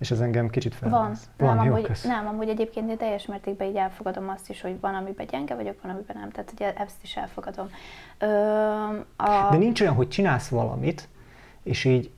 és 0.00 0.10
ez 0.10 0.20
engem 0.20 0.50
kicsit 0.50 0.74
fel. 0.74 0.90
Van, 0.90 1.12
van 1.36 1.56
nem, 1.56 1.64
jó, 1.64 1.72
amúgy, 1.72 1.90
nem, 2.04 2.26
amúgy 2.26 2.48
egyébként 2.48 2.90
én 2.90 2.96
teljes 2.96 3.26
mértékben 3.26 3.68
így 3.68 3.76
elfogadom 3.76 4.28
azt 4.28 4.50
is, 4.50 4.60
hogy 4.60 4.80
van, 4.80 4.94
amiben 4.94 5.26
gyenge 5.26 5.54
vagyok, 5.54 5.82
van, 5.82 5.92
amiben 5.92 6.16
nem. 6.20 6.30
Tehát 6.30 6.52
ugye 6.52 6.74
ezt 6.74 7.02
is 7.02 7.16
elfogadom. 7.16 7.70
Ö, 8.18 8.26
a... 9.16 9.48
De 9.50 9.56
nincs 9.56 9.80
olyan, 9.80 9.94
hogy 9.94 10.08
csinálsz 10.08 10.48
valamit, 10.48 11.08
és 11.62 11.84
így 11.84 12.10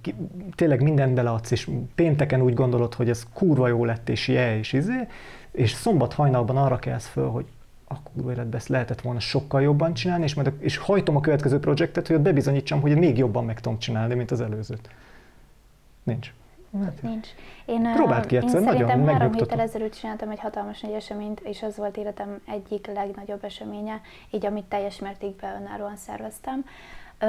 ki, 0.00 0.14
tényleg 0.54 0.82
mindent 0.82 1.14
beleadsz, 1.14 1.50
és 1.50 1.70
pénteken 1.94 2.42
úgy 2.42 2.54
gondolod, 2.54 2.94
hogy 2.94 3.08
ez 3.08 3.26
kurva 3.32 3.68
jó 3.68 3.84
lett, 3.84 4.08
és 4.08 4.28
je, 4.28 4.58
és 4.58 4.72
izé, 4.72 5.08
és 5.50 5.70
szombat 5.70 6.12
hajnalban 6.12 6.56
arra 6.56 6.78
kelsz 6.78 7.06
föl, 7.06 7.28
hogy 7.28 7.46
a 7.84 8.02
kurva 8.02 8.32
életben 8.32 8.58
ezt 8.58 8.68
lehetett 8.68 9.00
volna 9.00 9.20
sokkal 9.20 9.62
jobban 9.62 9.94
csinálni, 9.94 10.24
és, 10.24 10.34
majd, 10.34 10.52
és 10.58 10.76
hajtom 10.76 11.16
a 11.16 11.20
következő 11.20 11.58
projektet, 11.58 12.06
hogy 12.06 12.20
bebizonyítsam, 12.20 12.80
hogy 12.80 12.98
még 12.98 13.18
jobban 13.18 13.44
meg 13.44 13.60
tudom 13.60 13.78
csinálni, 13.78 14.14
mint 14.14 14.30
az 14.30 14.40
előzőt. 14.40 14.90
Nincs. 16.02 16.32
Hát, 16.82 17.02
Nincs. 17.02 17.28
Én, 17.64 17.92
Próbáld 17.92 18.26
ki 18.26 18.36
egyszer, 18.36 18.60
én 18.60 18.64
nagyon 18.64 19.06
három 19.08 19.32
héttel 19.32 19.60
ezelőtt 19.60 19.94
csináltam 19.94 20.30
egy 20.30 20.40
hatalmas 20.40 20.80
nagy 20.80 20.92
eseményt, 20.92 21.40
és 21.40 21.62
az 21.62 21.76
volt 21.76 21.96
életem 21.96 22.40
egyik 22.46 22.86
legnagyobb 22.86 23.44
eseménye, 23.44 24.00
így 24.30 24.46
amit 24.46 24.64
teljes 24.64 24.98
mértékben 24.98 25.62
önállóan 25.62 25.96
szerveztem. 25.96 26.64
Ö, 27.18 27.26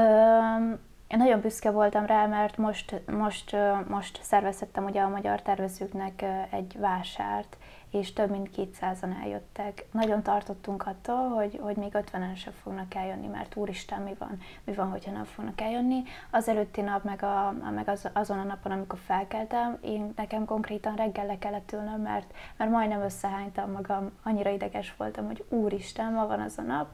én 1.08 1.18
nagyon 1.18 1.40
büszke 1.40 1.72
voltam 1.72 2.06
rá, 2.06 2.26
mert 2.26 2.58
most, 2.58 3.02
most, 3.18 3.56
most 3.88 4.20
szerveztettem 4.22 4.86
ugye 4.86 5.02
a 5.02 5.10
magyar 5.10 5.42
tervezőknek 5.42 6.26
egy 6.50 6.76
vásárt, 6.80 7.58
és 7.92 8.14
több 8.14 8.30
mint 8.30 8.50
200-an 8.56 9.22
eljöttek. 9.22 9.86
Nagyon 9.92 10.24
tartottunk 10.24 10.88
attól, 10.88 11.30
hogy, 11.30 11.60
hogy 11.62 11.76
még 11.76 11.92
50-en 11.94 12.36
sem 12.36 12.54
fognak 12.64 12.96
eljönni, 12.96 13.28
mert 13.28 13.56
úristen, 13.56 14.02
mi 14.02 14.16
van, 14.20 14.40
mi 14.64 14.74
van, 14.74 14.90
hogyha 14.90 15.12
nem 15.12 15.24
fognak 15.24 15.62
eljönni. 15.62 16.04
Az 16.32 16.48
előtti 16.48 16.82
nap, 16.82 17.04
meg, 17.04 17.24
a, 17.24 17.56
meg 17.74 17.88
az, 17.88 18.10
azon 18.14 18.40
a 18.40 18.44
napon, 18.44 18.72
amikor 18.72 19.00
felkeltem, 19.06 19.78
én 19.82 20.14
nekem 20.16 20.46
konkrétan 20.46 20.96
reggel 20.96 21.26
le 21.26 21.38
kellett 21.38 21.72
ülnöm, 21.72 22.02
mert, 22.02 22.34
mert 22.58 22.72
majdnem 22.72 23.02
összehánytam 23.02 23.72
magam, 23.72 24.12
annyira 24.24 24.50
ideges 24.50 24.96
voltam, 24.98 25.26
hogy 25.26 25.46
úristen, 25.50 26.14
ma 26.14 26.28
van 26.28 26.40
az 26.40 26.58
a 26.58 26.62
nap, 26.62 26.88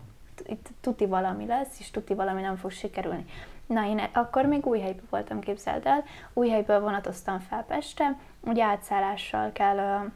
itt 0.46 0.70
tuti 0.82 1.06
valami 1.06 1.46
lesz, 1.46 1.80
és 1.80 1.92
tuti 1.92 2.14
valami 2.14 2.42
nem 2.42 2.56
fog 2.56 2.72
sikerülni. 2.72 3.26
Na, 3.66 3.86
én 3.86 4.02
akkor 4.14 4.46
még 4.46 4.66
új 4.66 4.80
helyben 4.80 5.06
voltam, 5.10 5.40
képzeld 5.40 5.86
el. 5.86 6.04
Új 6.34 6.50
helyből 6.50 6.80
vonatoztam 6.80 7.40
fel 7.40 7.64
Pestre, 7.64 8.18
ugye 8.42 8.64
átszállással 8.64 9.52
kell 9.52 10.12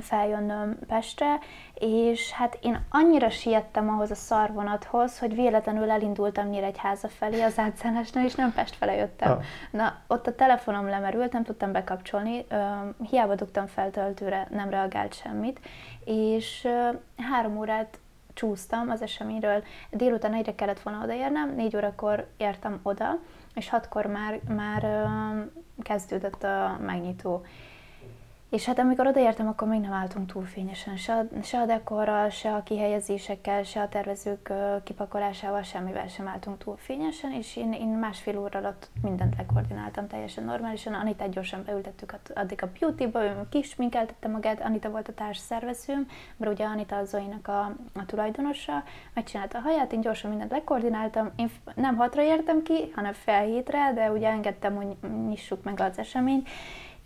feljönnöm 0.00 0.78
Pestre, 0.86 1.38
és 1.74 2.30
hát 2.30 2.58
én 2.62 2.80
annyira 2.90 3.30
siettem 3.30 3.88
ahhoz 3.88 4.10
a 4.10 4.14
szarvonathoz, 4.14 5.18
hogy 5.18 5.34
véletlenül 5.34 5.90
elindultam 5.90 6.48
Nyíregyháza 6.48 7.08
felé 7.08 7.42
az 7.42 7.58
átszállásnál, 7.58 8.24
és 8.24 8.34
nem 8.34 8.52
Pest 8.52 8.76
fele 8.76 8.94
jöttem. 8.94 9.30
Ah. 9.30 9.42
Na, 9.70 9.98
ott 10.06 10.26
a 10.26 10.34
telefonom 10.34 10.88
lemerült, 10.88 11.32
nem 11.32 11.44
tudtam 11.44 11.72
bekapcsolni, 11.72 12.46
hiába 13.10 13.34
dugtam 13.34 13.66
feltöltőre, 13.66 14.46
nem 14.50 14.70
reagált 14.70 15.14
semmit, 15.14 15.60
és 16.04 16.68
három 17.16 17.58
órát 17.58 17.98
csúsztam 18.34 18.90
az 18.90 19.02
eseményről. 19.02 19.62
Délután 19.90 20.34
egyre 20.34 20.54
kellett 20.54 20.80
volna 20.80 21.04
odaérnem, 21.04 21.54
négy 21.54 21.76
órakor 21.76 22.26
értem 22.36 22.80
oda, 22.82 23.18
és 23.54 23.68
hatkor 23.68 24.06
már, 24.06 24.40
már 24.48 25.08
kezdődött 25.82 26.42
a 26.42 26.78
megnyitó. 26.80 27.44
És 28.50 28.64
hát 28.64 28.78
amikor 28.78 29.06
odaértem, 29.06 29.48
akkor 29.48 29.68
még 29.68 29.80
nem 29.80 29.92
álltunk 29.92 30.32
túl 30.32 30.44
fényesen, 30.44 30.96
se 30.96 31.12
a, 31.14 31.42
se 31.42 31.58
a 31.58 31.66
dekorral, 31.66 32.28
se 32.28 32.54
a 32.54 32.62
kihelyezésekkel, 32.62 33.62
se 33.62 33.80
a 33.80 33.88
tervezők 33.88 34.52
kipakolásával, 34.84 35.62
semmivel 35.62 36.08
sem 36.08 36.28
álltunk 36.28 36.58
túl 36.58 36.76
fényesen, 36.76 37.32
és 37.32 37.56
én, 37.56 37.72
én 37.72 37.88
másfél 37.88 38.38
óra 38.38 38.58
alatt 38.58 38.90
mindent 39.02 39.36
lekoordináltam 39.36 40.06
teljesen 40.06 40.44
normálisan. 40.44 40.94
Anita 40.94 41.26
gyorsan 41.26 41.62
beültettük 41.64 42.14
addig 42.34 42.62
a 42.62 42.70
beautyba, 42.78 43.24
ő 43.24 43.46
kis 43.50 43.76
minkeltette 43.76 44.28
magát, 44.28 44.60
Anita 44.60 44.90
volt 44.90 45.08
a 45.08 45.14
társ 45.14 45.38
szervezőm, 45.38 46.06
mert 46.36 46.52
ugye 46.52 46.64
Anita 46.64 46.96
az 46.96 47.08
Zoinak 47.08 47.48
a, 47.48 47.60
a 47.94 48.06
tulajdonosa, 48.06 48.82
megcsinálta 49.14 49.58
a 49.58 49.60
haját, 49.60 49.92
én 49.92 50.00
gyorsan 50.00 50.30
mindent 50.30 50.50
lekoordináltam, 50.50 51.30
én 51.36 51.50
nem 51.74 51.96
hatra 51.96 52.22
értem 52.22 52.62
ki, 52.62 52.92
hanem 52.94 53.12
fel 53.12 53.44
hétre, 53.44 53.92
de 53.94 54.10
ugye 54.10 54.28
engedtem, 54.28 54.76
hogy 54.76 54.96
nyissuk 55.28 55.62
meg 55.62 55.80
az 55.80 55.98
eseményt, 55.98 56.48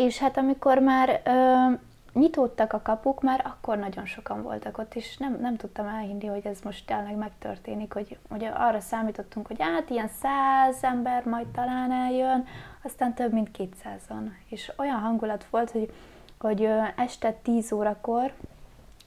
és 0.01 0.19
hát 0.19 0.37
amikor 0.37 0.79
már 0.79 1.21
ö, 1.25 1.67
nyitódtak 2.13 2.73
a 2.73 2.83
kapuk, 2.83 3.23
már 3.23 3.43
akkor 3.45 3.79
nagyon 3.79 4.07
sokan 4.07 4.43
voltak 4.43 4.79
ott, 4.79 4.95
és 4.95 5.17
nem, 5.17 5.39
nem 5.41 5.57
tudtam 5.57 5.87
elhinni, 5.87 6.27
hogy 6.27 6.47
ez 6.47 6.59
most 6.65 6.87
tényleg 6.87 7.17
megtörténik, 7.17 7.93
hogy 7.93 8.19
ugye 8.31 8.49
arra 8.49 8.81
számítottunk, 8.81 9.47
hogy 9.47 9.57
hát 9.61 9.91
ilyen 9.91 10.11
száz 10.21 10.77
ember 10.83 11.25
majd 11.25 11.47
talán 11.47 11.93
eljön, 11.93 12.47
aztán 12.83 13.15
több 13.15 13.33
mint 13.33 13.51
kétszázan. 13.51 14.37
És 14.49 14.73
olyan 14.77 14.99
hangulat 15.01 15.47
volt, 15.51 15.71
hogy, 15.71 15.93
hogy 16.39 16.69
este 16.97 17.33
10 17.33 17.73
órakor 17.73 18.33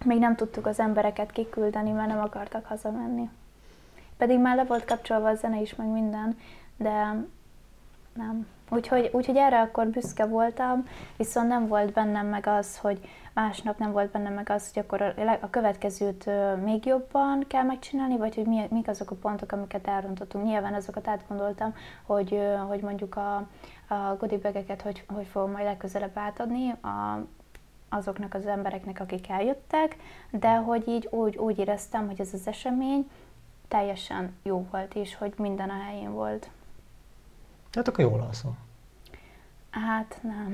még 0.06 0.19
nem 0.19 0.36
tudtuk 0.36 0.65
az 0.65 0.79
embereket 0.79 1.32
kiküldeni, 1.32 1.91
mert 1.91 2.08
nem 2.08 2.19
akartak 2.19 2.65
hazamenni. 2.65 3.29
Pedig 4.17 4.39
már 4.39 4.56
le 4.56 4.63
volt 4.63 4.86
kapcsolva 4.86 5.29
a 5.29 5.36
zene 5.36 5.62
is, 5.62 5.75
meg 5.75 5.88
minden, 5.88 6.39
de 6.77 7.25
nem. 8.13 8.47
Úgyhogy, 8.73 9.09
úgyhogy 9.12 9.38
erre 9.38 9.62
akkor 9.62 9.88
büszke 9.88 10.25
voltam, 10.25 10.88
viszont 11.17 11.47
nem 11.47 11.67
volt 11.67 11.93
bennem 11.93 12.27
meg 12.27 12.47
az, 12.47 12.77
hogy 12.77 13.09
másnap 13.33 13.77
nem 13.77 13.91
volt 13.91 14.12
bennem 14.12 14.33
meg 14.33 14.49
az, 14.49 14.73
hogy 14.73 14.83
akkor 14.83 15.01
a, 15.01 15.38
a 15.41 15.49
következőt 15.49 16.29
még 16.63 16.86
jobban 16.86 17.45
kell 17.47 17.63
megcsinálni, 17.63 18.17
vagy 18.17 18.36
hogy 18.36 18.45
mi, 18.45 18.67
mik 18.69 18.88
azok 18.88 19.12
a 19.12 19.15
pontok, 19.15 19.51
amiket 19.51 19.88
elrontottunk. 19.88 20.45
Nyilván 20.45 20.73
azokat 20.73 21.07
átgondoltam, 21.07 21.75
hogy, 22.05 22.39
hogy 22.67 22.81
mondjuk 22.81 23.15
a, 23.15 23.36
a 23.88 24.15
goodie 24.19 24.51
hogy, 24.83 25.03
hogy 25.13 25.25
fogom 25.31 25.51
majd 25.51 25.65
legközelebb 25.65 26.17
átadni 26.17 26.71
a, 26.71 27.25
azoknak 27.89 28.33
az 28.33 28.45
embereknek, 28.45 28.99
akik 28.99 29.29
eljöttek, 29.29 29.95
de 30.31 30.55
hogy 30.55 30.88
így 30.88 31.07
úgy, 31.12 31.38
úgy 31.38 31.59
éreztem, 31.59 32.07
hogy 32.07 32.21
ez 32.21 32.33
az 32.33 32.47
esemény 32.47 33.09
teljesen 33.67 34.36
jó 34.43 34.65
volt, 34.71 34.95
és 34.95 35.15
hogy 35.15 35.33
minden 35.38 35.69
a 35.69 35.83
helyén 35.88 36.13
volt. 36.13 36.49
Hát 37.73 37.88
akkor 37.88 38.03
jól 38.03 38.21
alszol. 38.21 38.55
Hát 39.69 40.19
nem. 40.21 40.53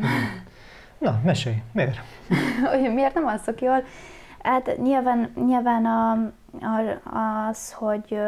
Na, 0.98 1.20
mesélj, 1.24 1.62
miért? 1.72 2.00
hogy 2.72 2.94
miért 2.94 3.14
nem 3.14 3.26
alszok 3.26 3.62
jól? 3.62 3.84
Hát 4.44 4.78
nyilván, 4.78 5.32
nyilván 5.36 5.86
a, 5.86 6.12
a, 6.66 7.48
az, 7.48 7.74
hogy, 7.74 8.20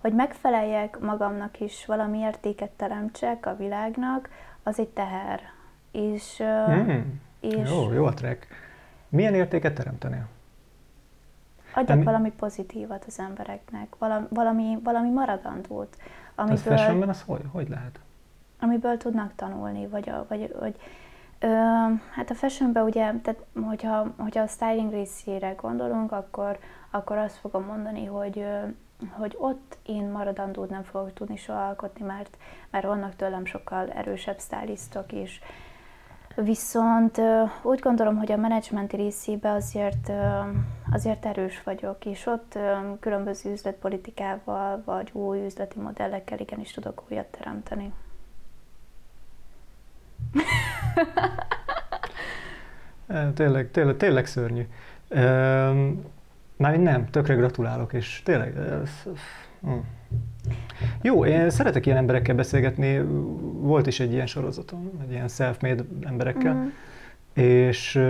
hogy 0.00 0.12
megfeleljek 0.12 0.98
magamnak 0.98 1.60
is, 1.60 1.86
valami 1.86 2.18
értéket 2.18 2.70
teremtsek 2.70 3.46
a 3.46 3.56
világnak, 3.56 4.28
az 4.62 4.78
egy 4.78 4.88
teher. 4.88 5.40
És, 5.90 6.36
hmm. 6.66 7.20
és 7.40 7.70
jó, 7.70 7.92
jó 7.92 8.04
a 8.04 8.14
track. 8.14 8.46
Milyen 9.08 9.34
értéket 9.34 9.74
teremtenél? 9.74 10.28
Adjak 11.74 12.02
valami 12.02 12.30
pozitívat 12.30 13.04
az 13.06 13.18
embereknek, 13.18 13.96
valami, 13.98 14.26
valami, 14.30 14.78
valami 14.82 15.10
maradandót. 15.10 15.96
Amiből, 16.34 16.56
ez 16.56 16.62
fashionben 16.62 17.08
az 17.08 17.22
hogy, 17.26 17.40
hogy 17.52 17.68
lehet? 17.68 17.98
Amiből 18.60 18.96
tudnak 18.96 19.32
tanulni, 19.36 19.86
vagy, 19.86 20.08
a, 20.08 20.26
vagy, 20.28 20.54
vagy 20.60 20.76
ö, 21.38 21.46
hát 22.10 22.30
a 22.30 22.34
fashionben 22.34 22.84
ugye, 22.84 23.12
tehát 23.22 23.44
hogyha, 23.68 24.06
hogyha 24.18 24.42
a 24.42 24.46
styling 24.46 24.90
részére 24.92 25.52
gondolunk, 25.52 26.12
akkor, 26.12 26.58
akkor 26.90 27.16
azt 27.16 27.36
fogom 27.36 27.64
mondani, 27.64 28.04
hogy, 28.04 28.46
hogy 29.10 29.36
ott 29.38 29.78
én 29.86 30.04
maradandót 30.08 30.70
nem 30.70 30.82
fogok 30.82 31.12
tudni 31.12 31.36
soha 31.36 31.66
alkotni, 31.66 32.04
mert, 32.04 32.36
mert 32.70 32.84
vannak 32.84 33.16
tőlem 33.16 33.44
sokkal 33.44 33.90
erősebb 33.90 34.38
stylistok 34.38 35.12
is. 35.12 35.40
Viszont 36.34 37.20
úgy 37.62 37.78
gondolom, 37.78 38.16
hogy 38.16 38.32
a 38.32 38.36
menedzsmenti 38.36 38.96
részébe 38.96 39.50
azért, 39.50 40.10
azért 40.92 41.26
erős 41.26 41.62
vagyok, 41.62 42.04
és 42.04 42.26
ott 42.26 42.58
különböző 43.00 43.52
üzletpolitikával 43.52 44.82
vagy 44.84 45.10
új 45.12 45.44
üzleti 45.44 45.80
modellekkel 45.80 46.38
igenis 46.38 46.70
tudok 46.70 47.02
újat 47.10 47.26
teremteni. 47.26 47.92
tényleg, 53.34 53.70
tényleg, 53.70 53.96
tényleg 53.96 54.26
szörnyű. 54.26 54.66
Már 56.56 56.78
nem, 56.78 57.10
tökre 57.10 57.34
gratulálok, 57.34 57.92
és 57.92 58.22
tényleg... 58.24 58.56
Ez, 58.56 58.90
hm. 59.60 59.78
Jó, 61.02 61.24
én 61.24 61.50
szeretek 61.50 61.86
ilyen 61.86 61.98
emberekkel 61.98 62.34
beszélgetni, 62.34 63.00
volt 63.60 63.86
is 63.86 64.00
egy 64.00 64.12
ilyen 64.12 64.26
sorozatom, 64.26 64.90
egy 65.02 65.10
ilyen 65.10 65.28
self-made 65.28 65.84
emberekkel, 66.02 66.54
mm. 66.54 66.66
és, 67.44 68.00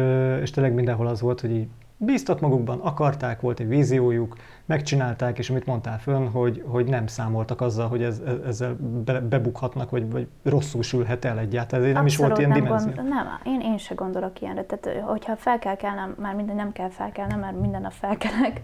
és 0.42 0.50
tényleg 0.50 0.72
mindenhol 0.74 1.06
az 1.06 1.20
volt, 1.20 1.40
hogy 1.40 1.50
így 1.50 1.66
bíztak 1.96 2.40
magukban, 2.40 2.80
akarták, 2.80 3.40
volt 3.40 3.60
egy 3.60 3.68
víziójuk, 3.68 4.36
megcsinálták, 4.66 5.38
és 5.38 5.50
amit 5.50 5.66
mondtál 5.66 5.98
fönn, 5.98 6.26
hogy, 6.26 6.62
hogy 6.66 6.86
nem 6.86 7.06
számoltak 7.06 7.60
azzal, 7.60 7.88
hogy 7.88 8.02
ez, 8.02 8.22
ezzel 8.46 8.76
be, 9.04 9.20
bebukhatnak, 9.20 9.90
vagy, 9.90 10.10
vagy 10.10 10.28
rosszul 10.42 10.82
sülhet 10.82 11.24
el 11.24 11.38
egyáltalán. 11.38 11.86
Ez 11.86 11.92
nem 11.92 12.06
is 12.06 12.16
volt 12.16 12.38
ilyen 12.38 12.50
nem 12.50 12.62
dimenzió. 12.62 12.92
Gond, 12.94 13.08
nem, 13.08 13.26
én, 13.44 13.60
én 13.60 13.78
se 13.78 13.94
gondolok 13.94 14.40
ilyenre. 14.40 14.64
Tehát, 14.64 15.02
hogyha 15.02 15.36
fel 15.36 15.58
kell 15.58 15.76
kelnem, 15.76 16.14
már 16.18 16.34
minden 16.34 16.56
nem 16.56 16.72
kell 16.72 16.88
felkelnem, 16.88 17.40
mert 17.40 17.60
minden 17.60 17.80
nap 17.80 17.92
felkelek, 17.92 18.60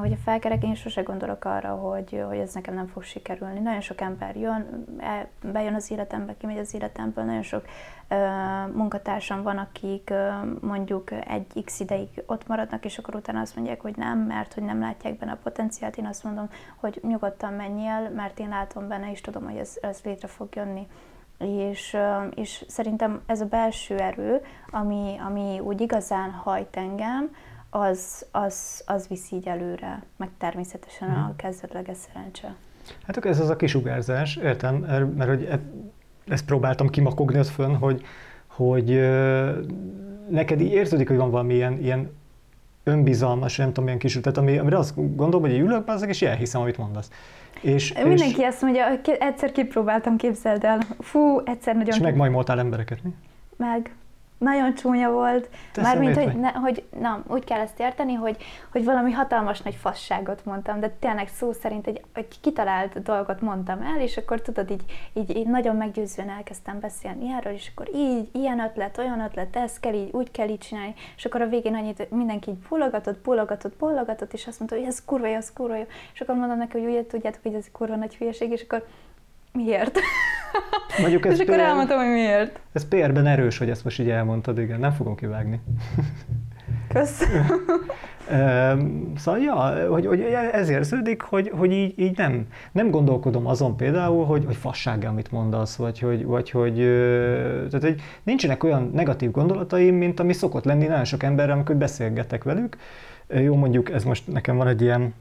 hogyha 0.00 0.18
felkelek, 0.24 0.64
én 0.64 0.74
sose 0.74 1.02
gondolok 1.02 1.44
arra, 1.44 1.68
hogy, 1.68 2.22
hogy 2.28 2.38
ez 2.38 2.54
nekem 2.54 2.74
nem 2.74 2.86
fog 2.86 3.02
sikerülni. 3.02 3.60
Nagyon 3.60 3.80
sok 3.80 4.00
ember 4.00 4.36
jön, 4.36 4.84
e, 4.98 5.28
bejön 5.52 5.74
az 5.74 5.90
életembe, 5.90 6.34
kimegy 6.38 6.58
az 6.58 6.74
életemből, 6.74 7.24
nagyon 7.24 7.42
sok 7.42 7.64
munkatársam 8.74 9.42
van, 9.42 9.58
akik 9.58 10.12
mondjuk 10.60 11.10
egy 11.10 11.64
x 11.64 11.80
ideig 11.80 12.08
ott 12.26 12.46
maradnak, 12.46 12.84
és 12.84 12.98
akkor 12.98 13.14
utána 13.14 13.40
azt 13.40 13.56
mondják, 13.56 13.80
hogy 13.80 13.96
nem, 13.96 14.18
mert 14.18 14.54
hogy 14.54 14.62
nem 14.62 14.80
látják 14.80 15.18
benne 15.18 15.32
a 15.32 15.38
potenciált. 15.42 15.96
Én 15.96 16.06
azt 16.06 16.24
mondom, 16.24 16.48
hogy 16.76 17.00
nyugodtan 17.02 17.52
menjél, 17.52 18.10
mert 18.14 18.38
én 18.38 18.48
látom 18.48 18.88
benne, 18.88 19.10
és 19.10 19.20
tudom, 19.20 19.44
hogy 19.44 19.56
ez, 19.56 19.76
ez 19.80 20.00
létre 20.04 20.28
fog 20.28 20.48
jönni. 20.54 20.86
És, 21.38 21.96
és 22.34 22.64
szerintem 22.68 23.20
ez 23.26 23.40
a 23.40 23.46
belső 23.46 23.96
erő, 23.98 24.40
ami, 24.70 25.16
ami 25.26 25.60
úgy 25.60 25.80
igazán 25.80 26.30
hajt 26.30 26.76
engem, 26.76 27.30
az, 27.70 28.26
az, 28.30 28.82
az 28.86 29.08
viszi 29.08 29.36
így 29.36 29.46
előre, 29.46 30.02
meg 30.16 30.30
természetesen 30.38 31.08
a 31.08 31.26
mhm. 31.26 31.36
kezdetleges 31.36 31.96
szerencse. 31.96 32.54
Hát 33.06 33.16
akkor 33.16 33.30
ez 33.30 33.40
az 33.40 33.48
a 33.48 33.56
kisugárzás, 33.56 34.36
értem, 34.36 34.74
mert 35.16 35.28
hogy 35.28 35.44
e- 35.44 35.60
ezt 36.28 36.44
próbáltam 36.44 36.88
kimakogni 36.88 37.38
az 37.38 37.50
fönn, 37.50 37.74
hogy, 37.74 38.02
hogy 38.46 39.00
neked 40.28 40.60
így 40.60 40.72
érződik, 40.72 41.08
hogy 41.08 41.16
van 41.16 41.30
valami 41.30 41.54
ilyen, 41.54 41.78
ilyen 41.82 42.10
önbizalmas, 42.84 43.56
nem 43.56 43.66
tudom, 43.66 43.84
milyen 43.84 43.98
kis 43.98 44.20
tehát 44.20 44.38
ami, 44.38 44.58
amire 44.58 44.78
azt 44.78 45.16
gondolom, 45.16 45.50
hogy 45.50 45.58
ülök 45.58 45.88
azok, 45.88 46.08
és 46.08 46.22
elhiszem, 46.22 46.60
amit 46.60 46.76
mondasz. 46.76 47.10
És, 47.60 47.92
Mindenki 47.92 48.40
és, 48.40 48.46
ezt 48.46 48.62
mondja, 48.62 48.86
hogy 48.88 49.16
egyszer 49.20 49.52
kipróbáltam, 49.52 50.16
képzeld 50.16 50.64
el. 50.64 50.80
Fú, 50.98 51.40
egyszer 51.44 51.74
nagyon... 51.74 51.94
És 51.94 51.98
megmajmoltál 51.98 52.58
embereket, 52.58 53.02
mi? 53.02 53.10
Meg. 53.56 53.94
Nagyon 54.38 54.74
csúnya 54.74 55.10
volt. 55.10 55.48
Mármint, 55.82 56.16
hogy, 56.16 56.36
ne, 56.36 56.50
hogy 56.50 56.84
na, 57.00 57.22
úgy 57.26 57.44
kell 57.44 57.60
ezt 57.60 57.80
érteni, 57.80 58.14
hogy, 58.14 58.36
hogy 58.72 58.84
valami 58.84 59.12
hatalmas 59.12 59.60
nagy 59.60 59.74
fasságot 59.74 60.44
mondtam, 60.44 60.80
de 60.80 60.88
tényleg 60.88 61.28
szó 61.28 61.52
szerint 61.52 61.86
egy, 61.86 62.00
egy 62.12 62.40
kitalált 62.40 63.02
dolgot 63.02 63.40
mondtam 63.40 63.80
el, 63.82 64.00
és 64.00 64.16
akkor 64.16 64.40
tudod, 64.40 64.70
így, 64.70 64.84
így, 65.12 65.36
így 65.36 65.46
nagyon 65.46 65.76
meggyőzően 65.76 66.30
elkezdtem 66.30 66.80
beszélni 66.80 67.32
erről, 67.32 67.52
és 67.52 67.70
akkor 67.74 67.88
így, 67.94 68.28
ilyen 68.32 68.60
ötlet, 68.60 68.98
olyan 68.98 69.20
ötlet, 69.20 69.56
ez 69.56 69.80
kell 69.80 69.94
így, 69.94 70.12
úgy 70.12 70.30
kell 70.30 70.48
így 70.48 70.58
csinálni, 70.58 70.94
és 71.16 71.24
akkor 71.24 71.40
a 71.40 71.48
végén 71.48 71.74
annyit 71.74 72.10
mindenki 72.10 72.50
így 72.50 72.58
bólogatott, 72.68 73.18
bólogatott, 73.18 73.76
bólogatott, 73.76 74.32
és 74.32 74.46
azt 74.46 74.58
mondta, 74.58 74.76
hogy 74.76 74.86
ez 74.86 75.04
kurva 75.04 75.26
jó, 75.26 75.34
ez 75.34 75.52
kurva 75.52 75.76
jó, 75.76 75.84
és 76.12 76.20
akkor 76.20 76.34
mondom 76.34 76.58
neki, 76.58 76.80
hogy 76.80 76.90
ugye 76.90 77.06
tudjátok, 77.06 77.42
hogy 77.42 77.54
ez 77.54 77.66
kurva 77.72 77.96
nagy 77.96 78.16
hülyeség, 78.16 78.50
és 78.50 78.62
akkor 78.62 78.86
Miért? 79.56 79.98
Mondjuk 81.00 81.26
ez 81.26 81.32
És 81.32 81.38
akkor 81.40 81.58
elmondtam, 81.58 81.98
hogy 81.98 82.12
miért. 82.12 82.60
Ez 82.72 82.88
PR-ben 82.88 83.26
erős, 83.26 83.58
hogy 83.58 83.70
ezt 83.70 83.84
most 83.84 84.00
így 84.00 84.10
elmondtad, 84.10 84.58
igen, 84.58 84.80
nem 84.80 84.92
fogom 84.92 85.14
kivágni. 85.14 85.60
Kösz. 86.88 87.24
Szóval, 89.16 89.40
ja, 89.40 89.88
hogy, 89.88 90.06
hogy 90.06 90.20
ez 90.52 90.68
érződik, 90.68 91.22
hogy, 91.22 91.52
hogy 91.56 91.72
így, 91.72 91.98
így 91.98 92.16
nem, 92.16 92.46
nem 92.72 92.90
gondolkodom 92.90 93.46
azon 93.46 93.76
például, 93.76 94.24
hogy, 94.24 94.44
hogy 94.44 94.56
fasság, 94.56 95.04
amit 95.04 95.32
mondasz, 95.32 95.76
vagy 95.76 95.98
hogy, 95.98 96.24
vagy 96.24 96.50
hogy, 96.50 96.74
tehát, 97.68 97.80
hogy 97.80 98.00
nincsenek 98.22 98.64
olyan 98.64 98.90
negatív 98.94 99.30
gondolataim, 99.30 99.94
mint 99.94 100.20
ami 100.20 100.32
szokott 100.32 100.64
lenni 100.64 100.86
nagyon 100.86 101.04
sok 101.04 101.22
emberrel, 101.22 101.54
amikor 101.54 101.76
beszélgetek 101.76 102.44
velük. 102.44 102.76
Jó, 103.28 103.54
mondjuk 103.54 103.90
ez 103.90 104.04
most 104.04 104.32
nekem 104.32 104.56
van 104.56 104.66
egy 104.66 104.82
ilyen 104.82 105.14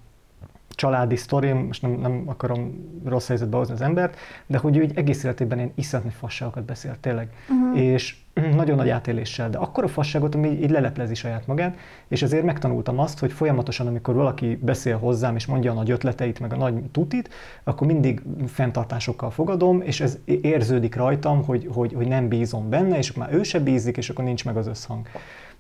családi 0.75 1.15
sztorim, 1.15 1.57
most 1.57 1.81
nem, 1.81 1.91
nem 1.91 2.23
akarom 2.25 2.89
rossz 3.05 3.27
helyzetbe 3.27 3.57
hozni 3.57 3.73
az 3.73 3.81
embert, 3.81 4.17
de 4.45 4.57
hogy 4.57 4.77
ő 4.77 4.81
így 4.81 4.91
egész 4.95 5.23
életében 5.23 5.57
ilyen 5.57 5.71
iszonyat 5.75 6.13
fasságokat 6.13 6.63
beszélt, 6.63 6.99
tényleg. 6.99 7.29
Uh-huh. 7.49 7.81
És 7.81 8.15
nagyon 8.55 8.75
nagy 8.75 8.89
átéléssel, 8.89 9.49
de 9.49 9.57
akkor 9.57 9.83
a 9.83 9.87
fasságot, 9.87 10.35
ami 10.35 10.49
így, 10.49 10.69
leleplezi 10.69 11.13
saját 11.13 11.47
magát, 11.47 11.77
és 12.07 12.21
ezért 12.21 12.43
megtanultam 12.43 12.99
azt, 12.99 13.19
hogy 13.19 13.31
folyamatosan, 13.31 13.87
amikor 13.87 14.13
valaki 14.15 14.55
beszél 14.61 14.97
hozzám, 14.97 15.35
és 15.35 15.45
mondja 15.45 15.71
a 15.71 15.73
nagy 15.73 15.91
ötleteit, 15.91 16.39
meg 16.39 16.53
a 16.53 16.57
nagy 16.57 16.83
tutit, 16.91 17.29
akkor 17.63 17.87
mindig 17.87 18.21
fenntartásokkal 18.47 19.31
fogadom, 19.31 19.81
és 19.81 20.01
ez 20.01 20.17
érződik 20.25 20.95
rajtam, 20.95 21.43
hogy, 21.43 21.69
hogy, 21.73 21.93
hogy 21.93 22.07
nem 22.07 22.27
bízom 22.27 22.69
benne, 22.69 22.97
és 22.97 23.09
akkor 23.09 23.23
már 23.23 23.33
ő 23.33 23.43
se 23.43 23.59
bízik, 23.59 23.97
és 23.97 24.09
akkor 24.09 24.23
nincs 24.23 24.45
meg 24.45 24.57
az 24.57 24.67
összhang. 24.67 25.07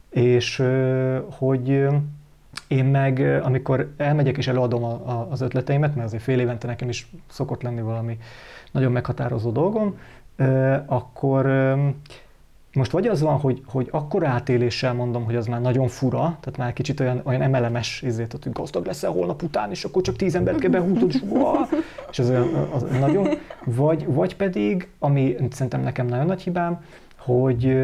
És 0.09 0.63
hogy 1.37 1.87
én 2.67 2.85
meg, 2.85 3.39
amikor 3.43 3.93
elmegyek 3.97 4.37
és 4.37 4.47
előadom 4.47 4.83
a, 4.83 4.91
a, 4.91 5.27
az 5.29 5.41
ötleteimet, 5.41 5.95
mert 5.95 6.07
azért 6.07 6.23
fél 6.23 6.39
évente 6.39 6.67
nekem 6.67 6.89
is 6.89 7.11
szokott 7.29 7.61
lenni 7.61 7.81
valami 7.81 8.17
nagyon 8.71 8.91
meghatározó 8.91 9.51
dolgom, 9.51 9.97
akkor 10.85 11.45
most 12.73 12.91
vagy 12.91 13.07
az 13.07 13.21
van, 13.21 13.39
hogy, 13.39 13.61
hogy 13.65 13.87
akkor 13.91 14.25
átéléssel 14.25 14.93
mondom, 14.93 15.23
hogy 15.23 15.35
az 15.35 15.47
már 15.47 15.61
nagyon 15.61 15.87
fura, 15.87 16.37
tehát 16.39 16.57
már 16.57 16.73
kicsit 16.73 16.99
olyan, 16.99 17.21
olyan 17.23 17.49
MLM-es 17.49 18.01
izét, 18.01 18.31
hogy 18.43 18.51
gazdag 18.51 18.85
leszel 18.85 19.11
holnap 19.11 19.43
után, 19.43 19.69
és 19.69 19.83
akkor 19.83 20.01
csak 20.01 20.15
tíz 20.15 20.35
embert 20.35 20.59
kell 20.59 20.69
behúzod, 20.69 21.13
és, 21.13 21.21
és 22.11 22.19
ez 22.19 22.29
olyan 22.29 22.69
az 22.73 22.85
nagyon, 22.99 23.27
vagy, 23.65 24.05
vagy 24.05 24.35
pedig, 24.35 24.89
ami 24.99 25.35
szerintem 25.51 25.81
nekem 25.81 26.05
nagyon 26.05 26.25
nagy 26.25 26.41
hibám, 26.41 26.83
hogy, 27.17 27.77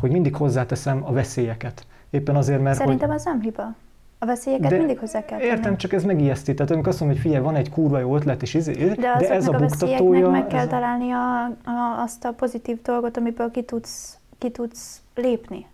hogy 0.00 0.10
mindig 0.10 0.36
hozzáteszem 0.36 1.04
a 1.04 1.12
veszélyeket. 1.12 1.86
Éppen 2.10 2.36
azért, 2.36 2.62
mert 2.62 2.76
Szerintem 2.76 3.08
hogy, 3.08 3.16
az 3.16 3.24
nem 3.24 3.40
hiba. 3.40 3.74
A 4.18 4.26
veszélyeket 4.26 4.70
De 4.70 4.76
mindig 4.76 4.98
hozzá 4.98 5.24
kell 5.24 5.38
tenni. 5.38 5.50
Értem, 5.50 5.76
csak 5.76 5.92
ez 5.92 6.04
megijeszti. 6.04 6.54
Tehát 6.54 6.70
amikor 6.70 6.88
azt 6.88 7.00
mondom, 7.00 7.18
hogy 7.18 7.26
figyelj, 7.26 7.44
van 7.44 7.56
egy 7.56 7.70
kurva 7.70 7.98
jó 7.98 8.16
ötlet, 8.16 8.42
és 8.42 8.54
izé, 8.54 8.72
De, 8.72 8.94
de 8.94 9.30
ez 9.30 9.48
a 9.48 9.52
a 9.52 9.58
buktatója... 9.58 10.30
meg 10.30 10.46
kell 10.46 10.60
ez 10.60 10.68
találni 10.68 11.10
a, 11.10 11.44
a, 11.44 12.02
azt 12.02 12.24
a 12.24 12.32
pozitív 12.32 12.82
dolgot, 12.82 13.16
amiből 13.16 13.50
ki 13.50 13.62
tudsz, 13.62 14.18
ki 14.38 14.50
tudsz 14.50 15.00
lépni. 15.14 15.66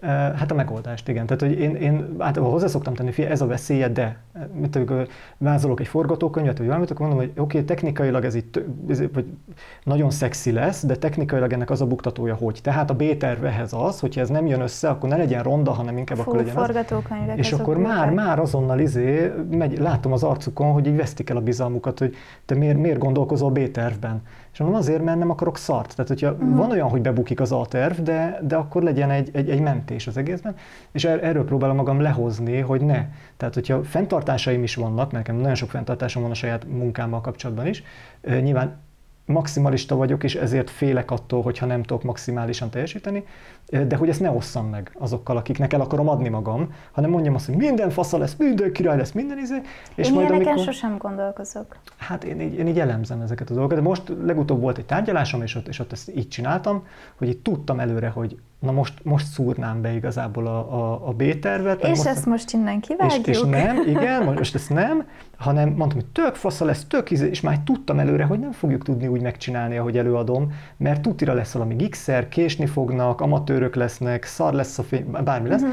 Hát 0.00 0.50
a 0.50 0.54
megoldást, 0.54 1.08
igen. 1.08 1.26
Tehát, 1.26 1.42
hogy 1.42 1.60
én, 1.60 1.74
én 1.74 2.14
általában 2.18 2.52
hozzá 2.52 2.66
szoktam 2.66 2.94
tenni, 2.94 3.10
figyelj, 3.10 3.32
ez 3.32 3.40
a 3.40 3.46
veszélye, 3.46 3.88
de 3.88 4.16
mit 4.52 4.70
tudom, 4.70 5.02
vázolok 5.38 5.80
egy 5.80 5.86
forgatókönyvet, 5.86 6.58
vagy 6.58 6.66
valamit, 6.66 6.90
akkor 6.90 7.06
mondom, 7.06 7.18
hogy 7.18 7.30
oké, 7.36 7.40
okay, 7.40 7.64
technikailag 7.64 8.24
ez 8.24 8.34
itt 8.34 8.60
vagy 9.12 9.24
nagyon 9.84 10.10
szexi 10.10 10.52
lesz, 10.52 10.84
de 10.86 10.96
technikailag 10.96 11.52
ennek 11.52 11.70
az 11.70 11.80
a 11.80 11.86
buktatója, 11.86 12.34
hogy. 12.34 12.60
Tehát 12.62 12.90
a 12.90 12.94
B-terv 12.94 13.44
ehhez 13.44 13.72
az, 13.72 14.00
hogyha 14.00 14.20
ez 14.20 14.28
nem 14.28 14.46
jön 14.46 14.60
össze, 14.60 14.88
akkor 14.88 15.08
ne 15.08 15.16
legyen 15.16 15.42
ronda, 15.42 15.72
hanem 15.72 15.98
inkább 15.98 16.18
Fú, 16.18 16.22
akkor 16.22 16.36
legyen 16.36 16.56
az. 16.56 16.64
forgatókönyvek. 16.64 17.38
És 17.38 17.52
azok 17.52 17.60
akkor 17.60 17.78
már, 17.78 18.10
már 18.10 18.38
azonnal 18.38 18.78
izé, 18.78 19.32
megy, 19.50 19.78
látom 19.78 20.12
az 20.12 20.22
arcukon, 20.22 20.72
hogy 20.72 20.86
így 20.86 20.96
vesztik 20.96 21.30
el 21.30 21.36
a 21.36 21.40
bizalmukat, 21.40 21.98
hogy 21.98 22.14
te 22.44 22.54
miért, 22.54 22.78
miért 22.78 22.98
gondolkozol 22.98 23.50
B-tervben. 23.50 24.22
És 24.58 24.64
mondom, 24.64 24.80
azért, 24.82 25.02
mert 25.04 25.18
nem 25.18 25.30
akarok 25.30 25.56
szart. 25.58 25.94
Tehát, 25.94 26.08
hogyha 26.08 26.30
Mhm. 26.32 26.56
van 26.56 26.70
olyan, 26.70 26.88
hogy 26.88 27.00
bebukik 27.00 27.40
az 27.40 27.52
A-terv, 27.52 27.98
de, 27.98 28.38
de 28.42 28.56
akkor 28.56 28.82
legyen 28.82 29.10
egy, 29.10 29.30
egy, 29.32 29.50
egy 29.50 29.60
mentés 29.60 30.06
az 30.06 30.16
egészben. 30.16 30.54
És 30.92 31.04
er, 31.04 31.24
erről 31.24 31.44
próbálom 31.44 31.76
magam 31.76 32.00
lehozni, 32.00 32.58
hogy 32.58 32.80
ne. 32.80 33.06
Tehát, 33.36 33.54
hogyha 33.54 33.84
fenntartásaim 33.84 34.62
is 34.62 34.74
vannak, 34.74 34.96
mert 34.96 35.12
nekem 35.12 35.36
nagyon 35.36 35.54
sok 35.54 35.70
fenntartásom 35.70 36.22
van 36.22 36.30
a 36.30 36.34
saját 36.34 36.66
munkámmal 36.68 37.20
kapcsolatban 37.20 37.66
is, 37.66 37.82
nyilván 38.22 38.76
maximalista 39.24 39.96
vagyok, 39.96 40.24
és 40.24 40.34
ezért 40.34 40.70
félek 40.70 41.10
attól, 41.10 41.42
hogyha 41.42 41.66
nem 41.66 41.82
tudok 41.82 42.02
maximálisan 42.02 42.70
teljesíteni, 42.70 43.24
de 43.68 43.96
hogy 43.96 44.08
ezt 44.08 44.20
ne 44.20 44.30
osszam 44.30 44.66
meg 44.66 44.96
azokkal, 44.98 45.36
akiknek 45.36 45.72
el 45.72 45.80
akarom 45.80 46.08
adni 46.08 46.28
magam, 46.28 46.72
hanem 46.92 47.10
mondjam 47.10 47.34
azt, 47.34 47.46
hogy 47.46 47.56
minden 47.56 47.90
fasza 47.90 48.18
lesz, 48.18 48.34
minden 48.38 48.72
király 48.72 48.96
lesz, 48.96 49.12
minden 49.12 49.38
izé, 49.38 49.60
és 49.94 50.06
Én 50.06 50.12
majd 50.12 50.26
ilyeneken 50.28 50.52
amikor... 50.52 50.72
sosem 50.72 50.96
gondolkozok. 50.98 51.76
Hát 51.96 52.24
én 52.24 52.40
így, 52.40 52.54
én 52.54 52.66
így 52.66 52.80
elemzem 52.80 53.20
ezeket 53.20 53.50
a 53.50 53.52
dolgokat, 53.52 53.76
de 53.78 53.82
most 53.82 54.02
legutóbb 54.22 54.60
volt 54.60 54.78
egy 54.78 54.86
tárgyalásom, 54.86 55.42
és 55.42 55.54
ott, 55.54 55.68
és 55.68 55.78
ott 55.78 55.92
ezt 55.92 56.16
így 56.16 56.28
csináltam, 56.28 56.86
hogy 57.18 57.28
így 57.28 57.38
tudtam 57.38 57.80
előre, 57.80 58.08
hogy 58.08 58.38
na 58.58 58.72
most, 58.72 59.04
most 59.04 59.26
szúrnám 59.26 59.80
be 59.80 59.92
igazából 59.92 60.46
a, 60.46 60.58
a, 60.58 61.08
a 61.08 61.12
B-tervet. 61.12 61.82
És 61.82 61.88
most, 61.88 62.06
ezt 62.06 62.26
most 62.26 62.52
innen 62.52 62.78
és, 62.80 62.86
kivágjuk. 62.86 63.26
és 63.26 63.40
nem, 63.40 63.76
igen, 63.96 64.22
most 64.22 64.54
ezt 64.54 64.70
nem, 64.70 65.06
hanem 65.36 65.68
mondtam, 65.68 66.00
hogy 66.00 66.08
tök 66.12 66.34
fasza 66.34 66.64
lesz, 66.64 66.84
tök 66.84 67.10
izé, 67.10 67.28
és 67.28 67.40
már 67.40 67.58
tudtam 67.58 67.98
előre, 67.98 68.24
hogy 68.24 68.38
nem 68.38 68.52
fogjuk 68.52 68.84
tudni 68.84 69.06
úgy 69.06 69.20
megcsinálni, 69.20 69.76
ahogy 69.76 69.98
előadom, 69.98 70.52
mert 70.76 71.00
tutira 71.00 71.32
lesz 71.32 71.52
valami 71.52 71.74
gigszer, 71.74 72.28
késni 72.28 72.66
fognak, 72.66 73.20
amatőrök 73.58 73.74
lesznek, 73.74 74.24
szar 74.24 74.52
lesz 74.52 74.78
a 74.78 74.82
fény, 74.82 75.10
bármi 75.24 75.48
lesz, 75.48 75.62
Mhm. 75.62 75.70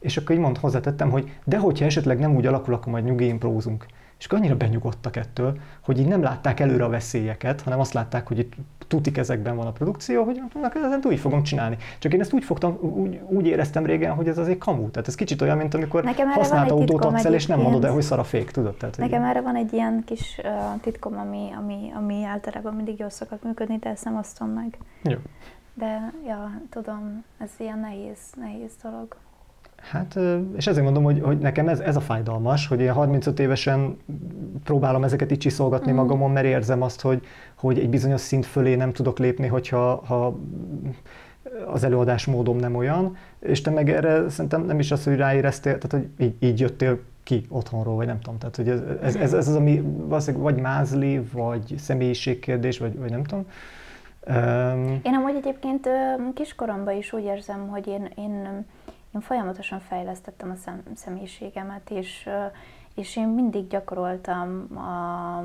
és 0.00 0.16
akkor 0.16 0.34
így 0.36 0.40
mond, 0.42 0.58
hozzátettem, 0.58 1.10
hogy 1.10 1.32
de 1.44 1.58
hogyha 1.58 1.84
esetleg 1.84 2.18
nem 2.18 2.34
úgy 2.36 2.46
alakul, 2.46 2.74
akkor 2.74 2.92
majd 2.92 3.04
nyugi 3.04 3.26
imprózunk. 3.26 3.86
És 4.18 4.24
akkor 4.26 4.38
annyira 4.38 4.56
benyugodtak 4.56 5.16
ettől, 5.16 5.58
hogy 5.80 5.98
így 5.98 6.06
nem 6.06 6.22
látták 6.22 6.60
előre 6.60 6.84
a 6.84 6.88
veszélyeket, 6.88 7.60
hanem 7.60 7.80
azt 7.80 7.92
látták, 7.92 8.26
hogy 8.28 8.38
itt 8.38 8.52
tutik 8.88 9.16
ezekben 9.18 9.56
van 9.56 9.66
a 9.66 9.72
produkció, 9.72 10.24
hogy 10.24 10.40
na, 10.54 10.70
ezen 10.84 11.00
úgy 11.04 11.18
fogom 11.18 11.42
csinálni. 11.42 11.76
Csak 11.98 12.12
én 12.14 12.20
ezt 12.20 12.32
úgy 12.32 12.44
fogtam, 12.44 12.78
úgy, 12.80 13.20
úgy 13.28 13.46
éreztem 13.46 13.86
régen, 13.86 14.14
hogy 14.14 14.28
ez 14.28 14.38
azért 14.38 14.58
kamu. 14.58 14.90
Tehát 14.90 15.08
ez 15.08 15.14
kicsit 15.14 15.42
olyan, 15.42 15.56
mint 15.56 15.74
amikor 15.74 16.04
Nekem 16.04 16.28
használt 16.28 16.70
autót 16.70 17.04
adsz 17.04 17.24
el, 17.24 17.34
és 17.34 17.46
nem 17.46 17.60
mondod 17.60 17.84
el, 17.84 17.92
hogy 17.92 18.02
szar 18.02 18.18
a 18.18 18.24
fék, 18.24 18.50
tudod? 18.50 18.74
Tehát, 18.76 18.96
Nekem 18.96 19.22
erre 19.24 19.40
van 19.40 19.56
egy 19.56 19.72
ilyen 19.72 20.02
kis 20.06 20.40
uh, 20.42 20.80
titkom, 20.80 21.18
ami, 21.18 21.48
ami, 21.58 21.92
ami 21.96 22.24
általában 22.24 22.74
mindig 22.74 22.98
jól 22.98 23.10
szokott 23.10 23.44
működni, 23.44 23.76
de 23.76 23.88
ezt 23.90 24.04
nem 24.04 24.16
osztom 24.16 24.48
meg. 24.48 24.78
Jó. 25.02 25.16
De, 25.78 26.12
ja, 26.26 26.60
tudom, 26.70 27.24
ez 27.38 27.50
ilyen 27.58 27.78
nehéz, 27.78 28.18
nehéz 28.36 28.70
dolog. 28.82 29.16
Hát, 29.76 30.18
és 30.56 30.66
ezért 30.66 30.84
mondom, 30.84 31.02
hogy, 31.02 31.20
hogy 31.20 31.38
nekem 31.38 31.68
ez, 31.68 31.80
ez 31.80 31.96
a 31.96 32.00
fájdalmas, 32.00 32.66
hogy 32.66 32.80
én 32.80 32.92
35 32.92 33.38
évesen 33.40 33.96
próbálom 34.64 35.04
ezeket 35.04 35.32
így 35.32 35.38
csiszolgatni 35.38 35.90
Mhm. 35.90 36.00
magamon, 36.00 36.30
mert 36.30 36.46
érzem 36.46 36.82
azt, 36.82 37.00
hogy, 37.00 37.22
hogy 37.54 37.78
egy 37.78 37.88
bizonyos 37.90 38.20
szint 38.20 38.46
fölé 38.46 38.74
nem 38.74 38.92
tudok 38.92 39.18
lépni, 39.18 39.46
hogyha 39.46 40.02
ha 40.06 40.38
az 41.66 41.84
előadás 41.84 42.26
módom 42.26 42.56
nem 42.56 42.74
olyan, 42.76 43.16
és 43.38 43.60
te 43.60 43.70
meg 43.70 43.90
erre 43.90 44.28
szerintem 44.28 44.64
nem 44.64 44.78
is 44.78 44.90
az, 44.90 45.04
hogy 45.04 45.16
ráéreztél, 45.16 45.78
tehát 45.78 46.06
hogy 46.06 46.26
így, 46.26 46.34
így 46.38 46.60
jöttél 46.60 46.98
ki 47.22 47.46
otthonról, 47.48 47.94
vagy 47.96 48.06
nem 48.06 48.20
tudom. 48.20 48.38
Tehát, 48.38 48.56
hogy 48.56 48.68
ez, 48.68 48.80
ez, 49.02 49.14
ez, 49.16 49.32
ez 49.32 49.48
az, 49.48 49.54
ami 49.54 49.82
valószínűleg 49.96 50.52
vagy 50.52 50.62
mázli, 50.62 51.20
vagy 51.32 51.74
személyiségkérdés, 51.78 52.78
vagy, 52.78 52.98
vagy 52.98 53.10
nem 53.10 53.22
tudom. 53.24 53.46
Um, 54.26 55.00
Én 55.02 55.14
amúgy 55.14 55.34
egyébként 55.34 55.88
kiskoromban 56.34 56.96
is 56.96 57.12
úgy 57.12 57.24
érzem, 57.24 57.68
hogy 57.68 57.86
én, 57.86 58.10
én, 58.14 58.64
én 59.14 59.20
folyamatosan 59.20 59.80
fejlesztettem 59.80 60.50
a 60.50 60.54
szem, 60.54 60.82
személyiségemet, 60.94 61.90
és, 61.90 62.28
és 62.94 63.16
én 63.16 63.28
mindig 63.28 63.66
gyakoroltam 63.66 64.78
a, 64.78 65.42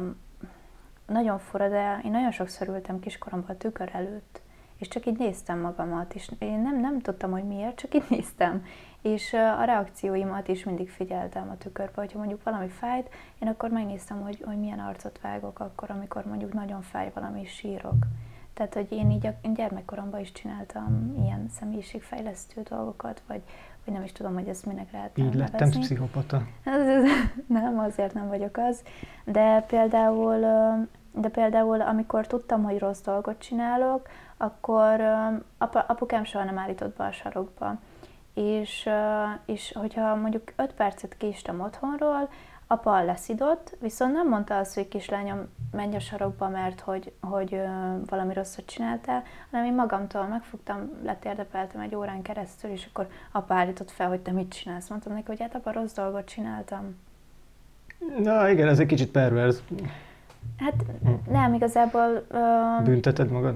nagyon 1.06 1.40
fura, 1.40 1.70
de 1.70 2.00
én 2.06 2.12
nagyon 2.12 2.32
sokszor 2.32 2.68
ültem 2.68 3.00
kiskoromban 3.00 3.50
a 3.50 3.58
tükör 3.58 3.90
előtt, 3.94 4.42
és 4.78 4.88
csak 4.88 5.06
így 5.06 5.18
néztem 5.18 5.60
magamat, 5.60 6.14
és 6.14 6.32
én 6.40 6.60
nem, 6.60 6.80
nem 6.80 7.00
tudtam, 7.00 7.32
hogy 7.32 7.44
miért, 7.44 7.76
csak 7.76 7.96
így 7.96 8.06
néztem. 8.10 8.66
És 9.02 9.34
a 9.34 9.64
reakcióimat 9.64 10.48
is 10.48 10.64
mindig 10.64 10.90
figyeltem 10.90 11.50
a 11.50 11.58
tükörbe, 11.58 12.02
hogyha 12.02 12.18
mondjuk 12.18 12.44
valami 12.44 12.68
fájt, 12.68 13.10
én 13.40 13.48
akkor 13.48 13.70
megnéztem, 13.70 14.22
hogy, 14.22 14.44
hogy 14.46 14.60
milyen 14.60 14.80
arcot 14.80 15.20
vágok 15.22 15.60
akkor, 15.60 15.92
amikor 15.92 16.26
mondjuk 16.26 16.54
nagyon 16.54 16.82
fáj 16.82 17.12
valami, 17.14 17.42
és 17.42 17.52
sírok. 17.52 18.06
Tehát, 18.54 18.74
hogy 18.74 18.92
én 18.92 19.12
így 19.12 19.28
a 19.28 19.48
gyermekkoromban 19.54 20.20
is 20.20 20.32
csináltam 20.32 21.16
ilyen 21.24 21.48
személyiségfejlesztő 21.50 22.62
dolgokat, 22.62 23.22
vagy, 23.28 23.42
vagy 23.86 23.94
nem 23.94 24.04
is 24.04 24.12
tudom, 24.12 24.34
hogy 24.34 24.48
ezt 24.48 24.66
minek 24.66 24.92
lehet 24.92 25.18
így 25.18 25.34
lettem 25.34 25.60
nevezni. 25.60 25.82
pszichopata. 25.82 26.42
Nem, 27.48 27.80
azért 27.80 28.14
nem 28.14 28.28
vagyok 28.28 28.58
az. 28.58 28.84
De 29.26 29.62
például, 29.62 30.40
de 31.12 31.30
például, 31.30 31.82
amikor 31.82 32.28
tudtam, 32.28 32.64
hogy 32.64 32.80
rossz 32.80 33.02
dolgot 33.02 33.40
csinálok, 33.40 34.08
akkor 34.38 35.02
apa, 35.58 35.80
apukám 35.80 36.24
soha 36.24 36.44
nem 36.44 36.58
állított 36.58 36.96
be 36.96 37.04
a 37.04 37.12
sarokba. 37.12 37.80
És, 38.34 38.90
és 39.46 39.74
hogyha 39.80 40.16
mondjuk 40.16 40.54
5 40.56 40.74
percet 40.74 41.18
késtem 41.18 41.62
otthonról, 41.62 42.30
apa 42.74 43.04
leszidott, 43.04 43.76
viszont 43.82 44.14
nem 44.14 44.30
mondta 44.30 44.58
azt, 44.58 44.74
hogy 44.76 44.88
kislányom, 44.88 45.40
menj 45.72 45.96
a 45.96 46.00
sarokba, 46.00 46.50
mert 46.50 46.80
hogy, 46.80 47.12
hogy 47.22 47.62
valami 48.10 48.34
rosszat 48.34 48.66
csináltál, 48.66 49.24
hanem 49.52 49.66
én 49.66 49.74
magamtól 49.74 50.24
megfogtam, 50.28 50.90
letérdepeltem 51.04 51.82
egy 51.82 51.96
órán 51.96 52.22
keresztül, 52.22 52.70
és 52.72 52.88
akkor 52.90 53.08
apa 53.32 53.54
állított 53.54 53.92
fel, 53.92 54.08
hogy 54.08 54.20
te 54.20 54.32
mit 54.32 54.54
csinálsz. 54.54 54.90
Mondtam 54.90 55.14
neki, 55.14 55.26
hogy 55.28 55.40
hát 55.42 55.56
apa 55.56 55.72
rossz 55.72 55.94
dolgot 55.94 56.26
csináltam. 56.26 56.96
Na 58.24 58.50
igen, 58.50 58.68
ez 58.68 58.80
egy 58.80 58.86
kicsit 58.88 59.12
perverz. 59.12 59.64
Hát 60.58 60.74
Hm. 61.04 61.32
nem, 61.32 61.54
igazából... 61.54 62.26
ö, 62.28 62.40
Bünteted 62.84 63.30
magad? 63.32 63.56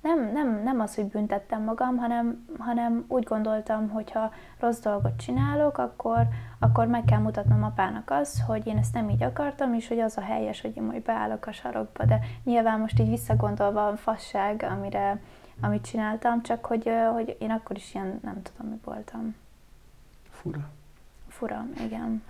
Nem, 0.00 0.32
nem, 0.32 0.62
nem 0.62 0.80
az, 0.80 0.94
hogy 0.94 1.04
büntettem 1.04 1.62
magam, 1.62 1.96
hanem, 1.96 2.46
hanem 2.58 3.04
úgy 3.08 3.24
gondoltam, 3.24 3.88
hogy 3.88 4.10
ha 4.10 4.32
rossz 4.58 4.80
dolgot 4.80 5.16
csinálok, 5.16 5.78
akkor, 5.78 6.26
akkor 6.58 6.86
meg 6.86 7.04
kell 7.04 7.18
mutatnom 7.18 7.62
apának 7.62 8.10
azt, 8.10 8.40
hogy 8.40 8.66
én 8.66 8.76
ezt 8.76 8.94
nem 8.94 9.10
így 9.10 9.22
akartam, 9.22 9.74
és 9.74 9.88
hogy 9.88 10.00
az 10.00 10.16
a 10.16 10.20
helyes, 10.20 10.60
hogy 10.60 10.76
én 10.76 10.82
majd 10.82 11.02
beállok 11.02 11.46
a 11.46 11.52
sarokba. 11.52 12.04
De 12.04 12.20
nyilván 12.44 12.80
most 12.80 12.98
így 12.98 13.08
visszagondolva 13.08 13.86
a 13.86 13.96
fasság, 13.96 14.66
amire, 14.70 15.20
amit 15.60 15.86
csináltam, 15.86 16.42
csak 16.42 16.64
hogy, 16.64 16.90
hogy 17.12 17.36
én 17.40 17.50
akkor 17.50 17.76
is 17.76 17.94
ilyen, 17.94 18.20
nem 18.22 18.42
tudom, 18.42 18.70
mi 18.70 18.78
voltam. 18.84 19.36
Fura. 20.30 20.68
Fura, 21.28 21.66
igen. 21.80 22.22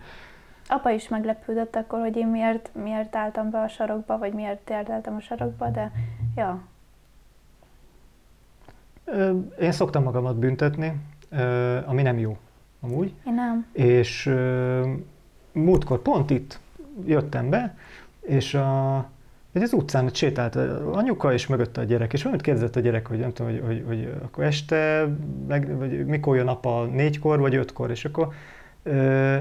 Apa 0.69 0.91
is 0.91 1.09
meglepődött 1.09 1.77
akkor, 1.77 2.01
hogy 2.01 2.17
én 2.17 2.27
miért, 2.27 2.71
miért 2.75 3.17
álltam 3.17 3.51
be 3.51 3.61
a 3.61 3.69
sarokba, 3.69 4.19
vagy 4.19 4.33
miért 4.33 4.59
térdeltem 4.59 5.15
a 5.17 5.21
sarokba, 5.21 5.69
de 5.69 5.91
ja, 6.37 6.63
Én 9.61 9.73
szoktam 9.73 10.03
magamat 10.03 10.37
büntetni, 10.37 10.93
ami 11.87 12.03
nem 12.03 12.19
jó, 12.19 12.37
amúgy. 12.81 13.13
én 13.27 13.35
nem. 13.35 13.67
És 13.73 14.35
múltkor 15.53 16.03
pont 16.03 16.31
itt 16.31 16.61
jöttem 17.07 17.51
be, 17.51 17.77
és 18.21 18.55
a, 18.55 18.97
egy 19.53 19.63
az 19.63 19.73
utcán 19.73 20.05
ott 20.05 20.15
sétált 20.15 20.57
a 20.57 20.93
anyuka, 20.93 21.33
és 21.33 21.47
mögötte 21.47 21.81
a 21.81 21.85
gyerek, 21.85 22.13
és 22.13 22.23
valamit 22.23 22.45
kérdezett 22.45 22.77
a 22.77 22.81
gyerek, 22.81 23.07
hogy 23.07 23.19
nem 23.19 23.33
tudom, 23.33 23.53
hogy, 23.53 23.63
hogy, 23.67 23.85
hogy 23.87 24.13
akkor 24.23 24.45
este, 24.45 25.09
meg, 25.49 25.77
vagy 25.79 26.07
mikor 26.07 26.37
jön 26.37 26.49
apa, 26.49 26.85
négykor 26.85 27.41
vagy 27.41 27.55
ötkor, 27.55 27.91
és 27.91 28.05
akkor 28.05 28.33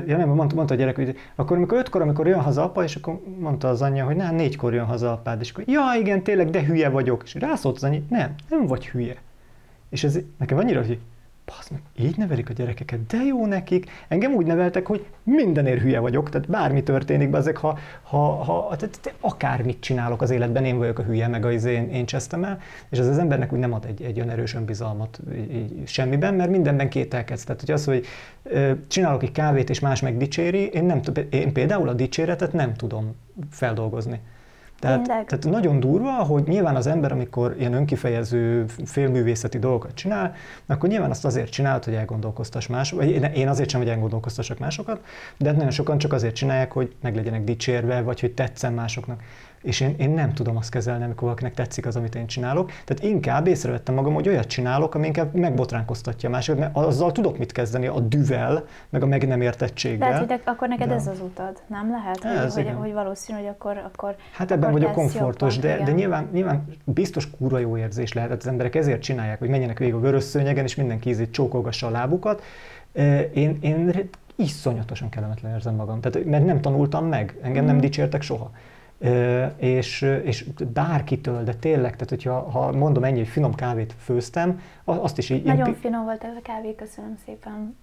ja 0.05 0.17
nem, 0.17 0.29
mondta, 0.29 0.55
mondta 0.55 0.73
a 0.73 0.77
gyerek, 0.77 0.95
hogy 0.95 1.17
akkor 1.35 1.57
amikor 1.57 1.77
ötkor, 1.77 2.01
amikor 2.01 2.27
jön 2.27 2.41
haza 2.41 2.63
apa, 2.63 2.83
és 2.83 2.95
akkor 2.95 3.19
mondta 3.39 3.67
az 3.67 3.81
anyja, 3.81 4.05
hogy 4.05 4.15
nem, 4.15 4.35
négykor 4.35 4.73
jön 4.73 4.85
haza 4.85 5.11
apád, 5.11 5.41
és 5.41 5.51
akkor 5.51 5.63
ja 5.67 5.83
igen, 5.99 6.23
tényleg, 6.23 6.49
de 6.49 6.63
hülye 6.63 6.89
vagyok. 6.89 7.21
És 7.25 7.33
rászólt 7.33 7.75
az 7.75 7.83
anyja, 7.83 8.01
nem, 8.09 8.33
nem 8.49 8.65
vagy 8.65 8.87
hülye. 8.87 9.15
És 9.89 10.03
ez 10.03 10.19
nekem 10.37 10.57
annyira, 10.57 10.85
hogy 10.85 10.99
Basz 11.55 11.71
így 11.95 12.17
nevelik 12.17 12.49
a 12.49 12.53
gyerekeket, 12.53 13.05
de 13.05 13.17
jó 13.17 13.45
nekik. 13.45 13.89
Engem 14.07 14.33
úgy 14.33 14.45
neveltek, 14.45 14.85
hogy 14.85 15.05
mindenért 15.23 15.81
hülye 15.81 15.99
vagyok, 15.99 16.29
tehát 16.29 16.49
bármi 16.49 16.83
történik, 16.83 17.33
ezek, 17.33 17.57
ha, 17.57 17.77
ha, 18.03 18.43
ha 18.43 18.75
tehát, 18.75 19.13
akármit 19.19 19.79
csinálok 19.79 20.21
az 20.21 20.29
életben, 20.29 20.65
én 20.65 20.77
vagyok 20.77 20.99
a 20.99 21.03
hülye, 21.03 21.27
meg 21.27 21.45
az 21.45 21.65
én, 21.65 21.89
én 21.89 22.05
csesztem 22.05 22.43
el, 22.43 22.59
és 22.89 22.99
az 22.99 23.07
az 23.07 23.17
embernek 23.17 23.53
úgy 23.53 23.59
nem 23.59 23.73
ad 23.73 23.85
egy, 23.85 24.01
egy 24.01 24.17
olyan 24.17 24.29
erős 24.29 24.55
önbizalmat 24.55 25.19
így, 25.51 25.87
semmiben, 25.87 26.33
mert 26.33 26.49
mindenben 26.49 26.89
kételkedsz. 26.89 27.43
Tehát, 27.43 27.59
hogy 27.61 27.71
az, 27.71 27.85
hogy 27.85 28.05
ö, 28.43 28.71
csinálok 28.87 29.23
egy 29.23 29.31
kávét, 29.31 29.69
és 29.69 29.79
más 29.79 30.01
meg 30.01 30.17
dicséri, 30.17 30.67
én, 30.67 30.83
nem, 30.83 31.01
én 31.29 31.53
például 31.53 31.89
a 31.89 31.93
dicséretet 31.93 32.53
nem 32.53 32.73
tudom 32.73 33.15
feldolgozni. 33.51 34.19
Tehát, 34.79 35.03
tehát 35.05 35.45
nagyon 35.45 35.79
durva, 35.79 36.11
hogy 36.11 36.43
nyilván 36.47 36.75
az 36.75 36.87
ember, 36.87 37.11
amikor 37.11 37.55
ilyen 37.59 37.73
önkifejező 37.73 38.65
félművészeti 38.85 39.59
dolgokat 39.59 39.93
csinál, 39.93 40.33
akkor 40.65 40.89
nyilván 40.89 41.09
azt 41.09 41.25
azért 41.25 41.49
csinálod, 41.49 41.83
hogy 41.83 41.93
elgondolkoztass 41.93 42.67
más, 42.67 42.91
vagy 42.91 43.09
én- 43.09 43.23
én 43.23 43.47
azért 43.47 43.69
sem, 43.69 43.79
hogy 43.79 43.89
elgondolkoztassak 43.89 44.59
másokat, 44.59 44.99
de 45.37 45.51
nagyon 45.51 45.71
sokan 45.71 45.97
csak 45.97 46.13
azért 46.13 46.35
csinálják, 46.35 46.71
hogy 46.71 46.95
meg 47.01 47.15
legyenek 47.15 47.43
dicsérve, 47.43 48.01
vagy 48.01 48.19
hogy 48.19 48.31
tetszen 48.33 48.73
másoknak. 48.73 49.21
És 49.61 49.79
én, 49.79 49.95
én 49.97 50.09
nem 50.09 50.33
tudom 50.33 50.57
azt 50.57 50.69
kezelni, 50.69 51.03
amikor 51.03 51.23
valakinek 51.23 51.53
tetszik 51.53 51.85
az, 51.85 51.95
amit 51.95 52.15
én 52.15 52.27
csinálok. 52.27 52.71
Tehát 52.85 53.03
inkább 53.03 53.47
észrevettem 53.47 53.95
magam, 53.95 54.13
hogy 54.13 54.27
olyat 54.27 54.47
csinálok, 54.47 54.95
ami 54.95 55.05
inkább 55.05 55.33
megbotránkoztatja 55.33 56.29
a 56.29 56.31
másikat, 56.31 56.59
mert 56.59 56.77
azzal 56.77 57.11
tudok 57.11 57.37
mit 57.37 57.51
kezdeni, 57.51 57.87
a 57.87 57.99
düvel, 57.99 58.65
meg 58.89 59.03
a 59.03 59.05
meg 59.05 59.27
nem 59.27 59.41
értettséggel. 59.41 60.09
Lehet, 60.09 60.17
hogy 60.27 60.37
de 60.37 60.51
akkor 60.51 60.67
neked 60.67 60.87
de- 60.87 60.93
ez 60.93 61.07
az 61.07 61.19
utad, 61.19 61.61
nem 61.67 61.91
lehet? 61.91 62.23
Hogy, 62.23 62.45
Ez 62.45 62.53
hogy, 62.53 62.63
igen. 62.63 62.75
hogy 62.75 62.93
valószínű, 62.93 63.37
hogy 63.37 63.47
akkor, 63.47 63.77
akkor 63.93 64.15
Hát 64.33 64.51
ebben 64.51 64.69
akkor 64.69 64.79
vagyok 64.79 64.93
komfortos, 64.95 65.55
jobban, 65.55 65.69
de, 65.69 65.75
de 65.75 65.81
igen. 65.81 65.95
nyilván, 65.95 66.27
nyilván 66.31 66.65
biztos 66.83 67.29
kurva 67.29 67.57
jó 67.59 67.77
érzés 67.77 68.13
lehet, 68.13 68.31
az 68.31 68.47
emberek 68.47 68.75
ezért 68.75 69.01
csinálják, 69.01 69.39
hogy 69.39 69.49
menjenek 69.49 69.77
végig 69.79 69.93
a 69.93 69.99
vörös 69.99 70.23
szőnyegen, 70.23 70.63
és 70.63 70.75
mindenki 70.75 71.09
ízét 71.09 71.31
csókolgassa 71.31 71.87
a 71.87 71.89
lábukat. 71.89 72.41
Én, 73.33 73.57
én 73.61 74.09
iszonyatosan 74.35 75.09
kellemetlen 75.09 75.53
érzem 75.53 75.75
magam, 75.75 75.99
tehát, 76.01 76.25
mert 76.27 76.45
nem 76.45 76.61
tanultam 76.61 77.05
meg, 77.05 77.37
engem 77.41 77.65
nem 77.65 77.73
Mhm. 77.75 77.83
dicsértek 77.83 78.21
soha. 78.21 78.51
És, 79.57 80.01
és 80.23 80.45
bárkitől, 80.73 81.43
de 81.43 81.53
tényleg, 81.53 81.91
tehát 81.91 82.09
hogyha 82.09 82.49
ha 82.51 82.71
mondom 82.71 83.03
ennyi, 83.03 83.17
hogy 83.17 83.27
finom 83.27 83.55
kávét 83.55 83.95
főztem, 84.03 84.61
azt 84.83 85.17
is 85.17 85.29
így, 85.29 85.43
Nagyon 85.43 85.73
pi- 85.73 85.79
finom 85.79 86.03
volt 86.03 86.23
ez 86.23 86.33
a 86.35 86.41
kávé, 86.43 86.75
köszönöm 86.75 87.15
szépen. 87.25 87.77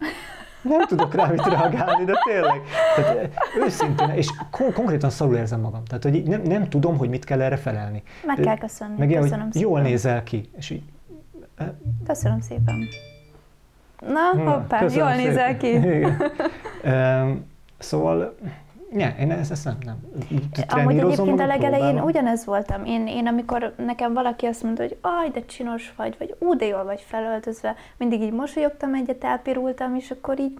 nem 0.62 0.86
tudok 0.86 1.14
rá 1.14 1.26
mit 1.26 1.44
reagálni, 1.54 2.04
de 2.04 2.12
tényleg. 2.24 2.60
Tehát, 2.96 3.30
őszintén, 3.64 4.08
és 4.10 4.28
kon- 4.50 4.72
konkrétan 4.72 5.10
szarul 5.10 5.36
érzem 5.36 5.60
magam. 5.60 5.84
Tehát, 5.84 6.02
hogy 6.02 6.22
nem, 6.22 6.42
nem 6.42 6.68
tudom, 6.68 6.96
hogy 6.96 7.08
mit 7.08 7.24
kell 7.24 7.40
erre 7.42 7.56
felelni. 7.56 8.02
Meg 8.26 8.36
kell 8.36 8.58
köszönni. 8.58 8.94
Meg 8.98 9.10
ilyen, 9.10 9.22
köszönöm 9.22 9.48
hogy 9.52 9.60
jól 9.60 9.76
szépen. 9.76 9.90
nézel 9.90 10.22
ki. 10.22 10.48
És 10.56 10.70
így, 10.70 10.82
Köszönöm 12.06 12.40
szépen. 12.40 12.78
Na, 14.00 14.42
na, 14.44 14.50
hoppá, 14.50 14.80
jól 14.94 15.14
nézel 15.14 15.56
szépen. 15.58 15.58
ki. 15.58 15.68
Igen. 15.68 16.16
Szóval, 17.78 18.34
ne, 18.94 19.16
én 19.18 19.30
ezt, 19.30 19.50
ezt 19.50 19.64
nem, 19.64 19.76
nem. 19.84 19.96
Amúgy 20.68 20.98
egyébként 20.98 21.40
a 21.40 21.46
legelején 21.46 22.00
ugyanez 22.00 22.44
voltam. 22.44 22.84
Én, 22.84 23.06
én 23.06 23.26
amikor 23.26 23.74
nekem 23.76 24.12
valaki 24.12 24.46
azt 24.46 24.62
mondta, 24.62 24.82
hogy 24.82 24.96
aj, 25.00 25.28
de 25.28 25.44
csinos 25.44 25.94
vagy, 25.96 26.14
vagy 26.18 26.36
ú, 26.38 26.56
de 26.56 26.66
jól 26.66 26.84
vagy 26.84 27.00
felöltözve, 27.00 27.74
mindig 27.96 28.20
így 28.20 28.32
mosolyogtam 28.32 28.94
egyet, 28.94 29.24
elpirultam, 29.24 29.94
és 29.94 30.10
akkor 30.10 30.40
így, 30.40 30.58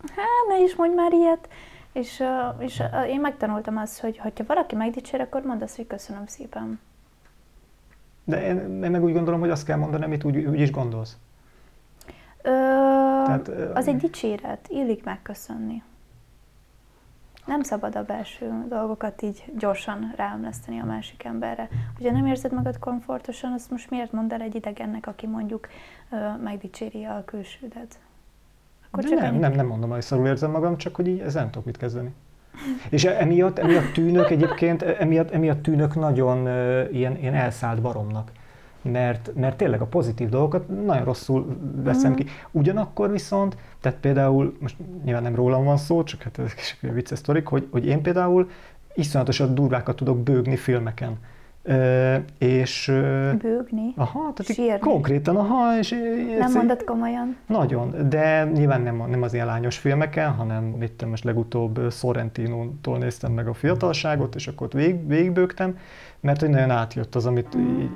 hát 0.00 0.58
ne 0.58 0.64
is 0.64 0.74
mondj 0.76 0.94
már 0.94 1.12
ilyet. 1.12 1.48
És, 1.92 2.22
és 2.58 2.82
én 3.08 3.20
megtanultam 3.20 3.76
azt, 3.76 4.00
hogy 4.00 4.18
ha 4.18 4.30
valaki 4.46 4.74
megdicsér, 4.74 5.20
akkor 5.20 5.42
mondd 5.42 5.62
azt, 5.62 5.76
hogy 5.76 5.86
köszönöm 5.86 6.26
szépen. 6.26 6.80
De 8.24 8.46
én, 8.46 8.82
én 8.84 8.90
meg 8.90 9.04
úgy 9.04 9.12
gondolom, 9.12 9.40
hogy 9.40 9.50
azt 9.50 9.64
kell 9.66 9.76
mondani, 9.76 10.04
amit 10.04 10.24
úgy, 10.24 10.36
úgy 10.36 10.60
is 10.60 10.70
gondolsz. 10.70 11.16
Ö, 12.42 12.50
Tehát, 13.24 13.48
ö, 13.48 13.72
az 13.74 13.88
egy 13.88 13.96
dicséret, 13.96 14.66
illik 14.68 15.04
megköszönni. 15.04 15.82
Nem 17.46 17.62
szabad 17.62 17.96
a 17.96 18.04
belső 18.04 18.64
dolgokat 18.68 19.22
így 19.22 19.44
gyorsan 19.58 20.12
ráömleszteni 20.16 20.80
a 20.80 20.84
másik 20.84 21.24
emberre. 21.24 21.68
Hogyha 21.96 22.12
nem 22.12 22.26
érzed 22.26 22.52
magad 22.52 22.78
komfortosan, 22.78 23.52
azt 23.52 23.70
most 23.70 23.90
miért 23.90 24.12
mondd 24.12 24.32
el 24.32 24.40
egy 24.40 24.54
idegennek, 24.54 25.06
aki 25.06 25.26
mondjuk 25.26 25.68
ö, 26.10 26.16
megdicséri 26.42 27.04
a 27.04 27.22
külsődet? 27.24 27.98
Akkor 28.90 29.02
De 29.02 29.08
csak 29.08 29.18
nem, 29.18 29.28
ennyi. 29.28 29.38
nem, 29.38 29.52
nem 29.52 29.66
mondom, 29.66 29.90
hogy 29.90 30.02
szarul 30.02 30.26
érzem 30.26 30.50
magam, 30.50 30.76
csak 30.76 30.94
hogy 30.94 31.06
így 31.06 31.20
ezzel 31.20 31.42
nem 31.42 31.50
tudok 31.50 31.66
mit 31.66 31.76
kezdeni. 31.76 32.14
És 32.90 33.04
emiatt, 33.04 33.58
emiatt 33.58 33.92
tűnök 33.92 34.30
egyébként, 34.30 34.82
emiatt, 34.82 35.30
emiatt 35.30 35.62
tűnök 35.62 35.94
nagyon 35.94 36.38
uh, 36.38 36.94
ilyen, 36.94 37.16
ilyen 37.16 37.34
elszállt 37.34 37.80
baromnak. 37.80 38.30
Mert, 38.92 39.30
mert 39.34 39.56
tényleg 39.56 39.80
a 39.80 39.86
pozitív 39.86 40.28
dolgokat 40.28 40.68
nagyon 40.84 41.04
rosszul 41.04 41.56
veszem 41.82 42.10
Mhm. 42.10 42.20
ki. 42.20 42.26
Ugyanakkor 42.50 43.10
viszont, 43.10 43.56
tehát 43.80 43.98
például, 43.98 44.56
most 44.60 44.76
nyilván 45.04 45.22
nem 45.22 45.34
rólam 45.34 45.64
van 45.64 45.76
szó, 45.76 46.02
csak 46.02 46.22
hát 46.22 46.38
ez 46.38 46.52
is 46.56 46.78
egy 46.82 46.92
vicces 46.92 47.18
sztorik, 47.18 47.46
hogy, 47.46 47.68
hogy 47.70 47.86
én 47.86 48.02
például 48.02 48.48
iszonyatosan 48.94 49.54
durvákat 49.54 49.96
tudok 49.96 50.18
bőgni 50.22 50.56
filmeken. 50.56 51.16
Ö, 51.68 52.14
és 52.38 52.88
ö, 52.88 53.30
Bőgni? 53.42 53.92
aha, 53.96 54.32
tehát 54.34 54.52
Sírni? 54.52 54.78
konkrétan, 54.78 55.36
aha, 55.36 55.78
és 55.78 55.94
Nem 56.38 56.52
mondod 56.52 56.84
komolyan? 56.84 57.36
nagyon, 57.46 58.08
de 58.08 58.44
nyilván 58.44 58.80
nem, 58.80 59.04
nem 59.08 59.22
az 59.22 59.34
ilyen 59.34 59.46
lányos 59.46 59.78
filmeken, 59.78 60.30
hanem 60.32 60.64
mit 60.64 61.06
most 61.10 61.24
legutóbb 61.24 61.80
Sorrentino-tól 61.90 62.98
néztem 62.98 63.32
meg 63.32 63.48
a 63.48 63.54
fiatalságot, 63.54 64.34
és 64.34 64.46
akkor 64.46 64.66
ott 64.66 64.72
vég, 64.72 65.06
végigbőgtem, 65.08 65.78
mert 66.20 66.40
hogy 66.40 66.50
nagyon 66.50 66.70
átjött 66.70 67.14
az, 67.14 67.26
amit 67.26 67.54
így, 67.58 67.90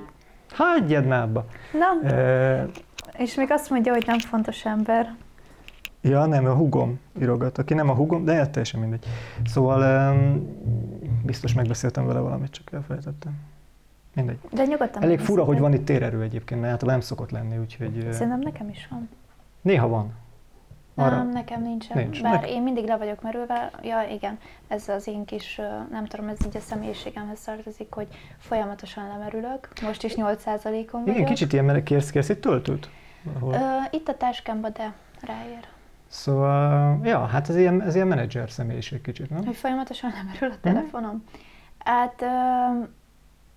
hagyjad 0.53 1.07
már 1.07 1.23
abba. 1.23 1.45
Na, 1.73 2.09
E, 2.11 2.67
és 3.19 3.35
még 3.35 3.51
azt 3.51 3.71
mondja, 3.71 3.93
hogy 3.93 4.05
nem 4.07 4.19
fontos 4.19 4.65
ember. 4.65 5.15
ja, 6.01 6.27
nem, 6.27 6.47
a 6.47 6.55
hugom 6.55 7.01
írogat, 7.21 7.59
aki 7.59 7.75
nem 7.75 7.89
a 7.89 7.95
hugom, 7.95 8.25
de 8.25 8.35
hát 8.35 8.51
teljesen 8.51 8.81
mindegy. 8.81 9.05
Szóval 9.45 9.85
em, 9.85 10.47
biztos 11.25 11.53
megbeszéltem 11.55 12.07
vele 12.07 12.19
valamit, 12.21 12.51
csak 12.51 12.73
elfelejtettem. 12.73 13.33
Mindegy. 14.15 14.39
De 14.53 14.65
nyugodtan 14.65 15.03
Elég 15.03 15.19
fura, 15.21 15.45
hogy 15.45 15.59
van 15.59 15.73
itt 15.73 15.85
térerő 15.85 16.23
egyébként, 16.23 16.61
mert 16.61 16.73
általában 16.73 16.99
nem 17.01 17.09
szokott 17.09 17.31
lenni, 17.31 17.59
úgyhogy 17.59 18.07
Szerintem 18.11 18.41
nekem 18.41 18.69
is 18.69 18.89
van. 18.91 19.09
néha 19.63 19.89
van. 19.89 20.13
Arra- 21.01 21.17
Nem, 21.17 21.29
nekem 21.31 21.63
nincsen. 21.63 21.97
Nincs. 21.99 22.23
Bár 22.23 22.33
Nek- 22.33 22.49
én 22.51 22.63
mindig 22.63 22.87
le 22.87 22.97
vagyok 22.97 23.23
merülve, 23.23 23.71
ja 23.83 24.03
igen, 24.03 24.39
ez 24.69 24.89
az 24.89 25.07
én 25.07 25.25
kis, 25.25 25.61
nem 25.91 26.05
tudom, 26.07 26.29
ez 26.29 26.39
így 26.47 26.57
a 26.57 26.61
személyiségemhez 26.61 27.41
tartozik, 27.41 27.93
hogy 27.95 28.07
folyamatosan 28.39 29.09
lemerülök. 29.09 29.69
Most 29.83 30.03
is 30.05 30.15
8%-on 30.17 31.01
vagyok. 31.01 31.17
Igen, 31.17 31.25
kicsit 31.29 31.53
ilyen, 31.53 31.85
kérsz, 31.85 32.11
kérsz 32.11 32.29
egy 32.29 32.41
töltőt? 32.41 32.89
Ö, 33.53 33.57
itt 33.91 34.09
a 34.09 34.17
táskámba, 34.17 34.69
de 34.69 34.93
ráér. 35.21 35.65
Szóval, 36.09 36.99
ja, 37.03 37.27
hát 37.27 37.49
ez 37.49 37.57
ilyen, 37.57 37.83
ez 37.83 37.95
ilyen 37.95 38.07
menedzser 38.07 38.51
személyiség 38.51 39.01
kicsit, 39.01 39.31
nem? 39.31 39.45
Hogy 39.45 39.57
folyamatosan 39.57 40.11
lemerül 40.17 40.49
Mhm. 40.49 40.57
a 40.57 40.61
telefonom. 40.63 41.25
Hát, 41.79 42.23
ö, 42.23 42.27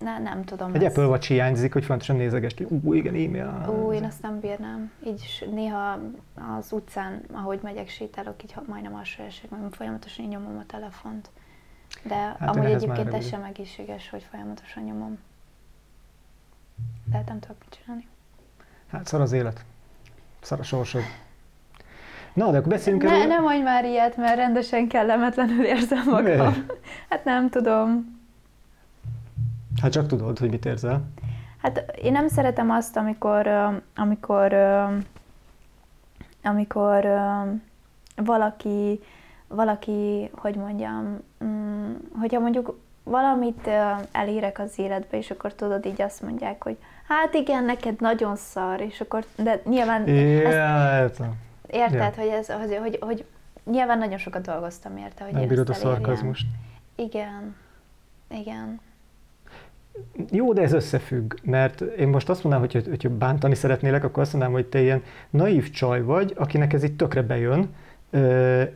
ne, 0.04 0.18
nem 0.18 0.44
tudom. 0.44 0.74
Egy 0.74 0.84
ez- 0.84 0.90
Apple 0.92 1.06
Watch 1.06 1.26
hiányzik, 1.28 1.72
hogy 1.72 1.84
fontosan 1.84 2.16
nézegest, 2.16 2.56
hogy 2.58 2.66
ú, 2.82 2.92
igen, 2.92 3.14
e-mail. 3.14 3.66
Ú, 3.68 3.92
én 3.92 4.04
azt 4.04 4.22
nem 4.22 4.40
bírnám. 4.40 4.90
Így 5.06 5.20
is 5.24 5.44
néha 5.50 5.98
az 6.58 6.72
utcán, 6.72 7.20
ahogy 7.32 7.58
megyek, 7.62 7.88
sétálok, 7.88 8.42
így 8.42 8.54
majdnem 8.66 8.94
alsó 8.94 9.22
esek, 9.22 9.50
mert 9.50 9.76
folyamatosan 9.76 10.24
így 10.24 10.30
nyomom 10.30 10.58
a 10.58 10.66
telefont. 10.66 11.30
De 12.02 12.14
Hát 12.14 12.56
amúgy 12.56 12.70
egyébként 12.70 13.14
ez 13.14 13.28
sem 13.28 13.42
egészséges, 13.42 14.10
hogy 14.10 14.26
folyamatosan 14.30 14.82
nyomom. 14.82 15.18
De 17.10 17.16
hát 17.16 17.28
nem 17.28 17.38
tudok 17.38 17.56
mit 17.60 17.78
csinálni. 17.80 18.06
Hát 18.90 19.06
szar 19.06 19.20
az 19.20 19.32
élet. 19.32 19.64
Szar 20.40 20.60
a 20.60 20.62
sorsod. 20.62 21.02
Na, 22.34 22.50
de 22.50 22.56
akkor 22.58 22.68
beszéljünk 22.70 23.04
Ne, 23.04 23.10
erről. 23.10 23.26
ne 23.26 23.38
mondj 23.38 23.62
már 23.62 23.84
ilyet, 23.84 24.16
mert 24.16 24.36
rendesen 24.36 24.88
kellemetlenül 24.88 25.64
érzem 25.64 26.04
magam. 26.04 26.22
Miért? 26.24 26.72
Hát 27.08 27.24
nem 27.24 27.48
tudom. 27.50 28.13
Hát 29.84 29.92
csak 29.92 30.06
tudod, 30.06 30.38
hogy 30.38 30.50
mit 30.50 30.64
érzel. 30.64 31.04
Hát 31.62 31.94
én 32.02 32.12
nem 32.12 32.28
szeretem 32.28 32.70
azt, 32.70 32.96
amikor, 32.96 33.48
amikor, 33.94 34.52
amikor 36.42 37.06
valaki, 38.16 39.00
valaki, 39.48 40.30
hogy 40.34 40.56
mondjam, 40.56 41.18
mm, 41.44 41.92
hogyha 42.20 42.40
mondjuk 42.40 42.80
valamit 43.02 43.70
elérek 44.12 44.58
az 44.58 44.78
életbe, 44.78 45.16
és 45.16 45.30
akkor 45.30 45.54
tudod, 45.54 45.86
így 45.86 46.02
azt 46.02 46.22
mondják, 46.22 46.62
hogy 46.62 46.76
hát 47.08 47.34
igen, 47.34 47.64
neked 47.64 48.00
nagyon 48.00 48.36
szar, 48.36 48.80
és 48.80 49.00
akkor, 49.00 49.24
de 49.36 49.62
nyilván 49.64 50.06
ezt 50.06 51.22
érted, 51.66 52.14
hogy, 52.14 52.28
ez, 52.28 52.50
hogy, 52.50 52.76
hogy, 52.76 52.98
hogy 53.00 53.24
nyilván 53.64 53.98
nagyon 53.98 54.18
sokat 54.18 54.42
dolgoztam 54.42 54.96
érte, 54.96 55.24
hogy 55.24 55.32
Nem 55.32 55.42
én 55.42 55.48
bírod 55.48 55.68
a 55.68 55.74
szarkazmust. 55.74 56.46
Igen, 56.96 57.56
igen. 58.28 58.80
Jó, 60.30 60.52
de 60.52 60.62
ez 60.62 60.72
összefügg, 60.72 61.34
mert 61.42 61.80
én 61.80 62.08
most 62.08 62.28
azt 62.28 62.42
mondanám, 62.44 62.68
hogy 62.70 62.86
hogyha 62.88 63.16
bántani 63.16 63.54
szeretnélek, 63.54 64.04
akkor 64.04 64.22
azt 64.22 64.32
mondanám, 64.32 64.56
hogy 64.56 64.66
te 64.66 64.80
ilyen 64.80 65.02
naív 65.30 65.70
csaj 65.70 66.02
vagy, 66.02 66.32
akinek 66.36 66.72
ez 66.72 66.82
itt 66.82 66.96
tökre 66.96 67.22
bejön, 67.22 67.74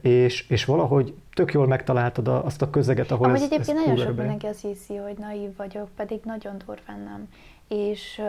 és, 0.01 0.49
és 0.49 0.65
valahogy 0.65 1.15
tök 1.35 1.53
jól 1.53 1.67
megtaláltad 1.67 2.29
a, 2.29 2.45
azt 2.45 2.63
a 2.63 2.71
közeget, 2.71 3.11
ahol 3.11 3.27
Amúgy 3.27 3.37
ez, 3.37 3.43
egyébként 3.43 3.79
ez 3.79 3.85
nagyon 3.85 3.97
sok 3.97 4.15
bejön. 4.15 4.31
mindenki 4.31 4.47
azt 4.47 4.61
hiszi, 4.61 4.97
hogy 4.97 5.17
naív 5.19 5.57
vagyok, 5.57 5.89
pedig 5.97 6.21
nagyon 6.25 6.59
durván 6.67 7.01
nem. 7.01 7.29
És, 7.69 8.23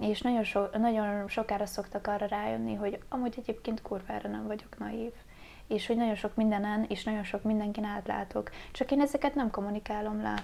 és 0.00 0.20
nagyon, 0.20 0.44
so, 0.44 0.60
nagyon 0.78 1.28
sokára 1.28 1.66
szoktak 1.66 2.06
arra 2.06 2.26
rájönni, 2.26 2.74
hogy 2.74 2.98
amúgy 3.08 3.34
egyébként 3.38 3.82
kurvára 3.82 4.28
nem 4.28 4.46
vagyok 4.46 4.78
naív. 4.78 5.10
És 5.66 5.86
hogy 5.86 5.96
nagyon 5.96 6.14
sok 6.14 6.34
mindenen, 6.34 6.84
és 6.88 7.04
nagyon 7.04 7.24
sok 7.24 7.42
mindenkin 7.42 7.84
átlátok. 7.84 8.50
Csak 8.72 8.90
én 8.90 9.00
ezeket 9.00 9.34
nem 9.34 9.50
kommunikálom 9.50 10.22
le. 10.22 10.34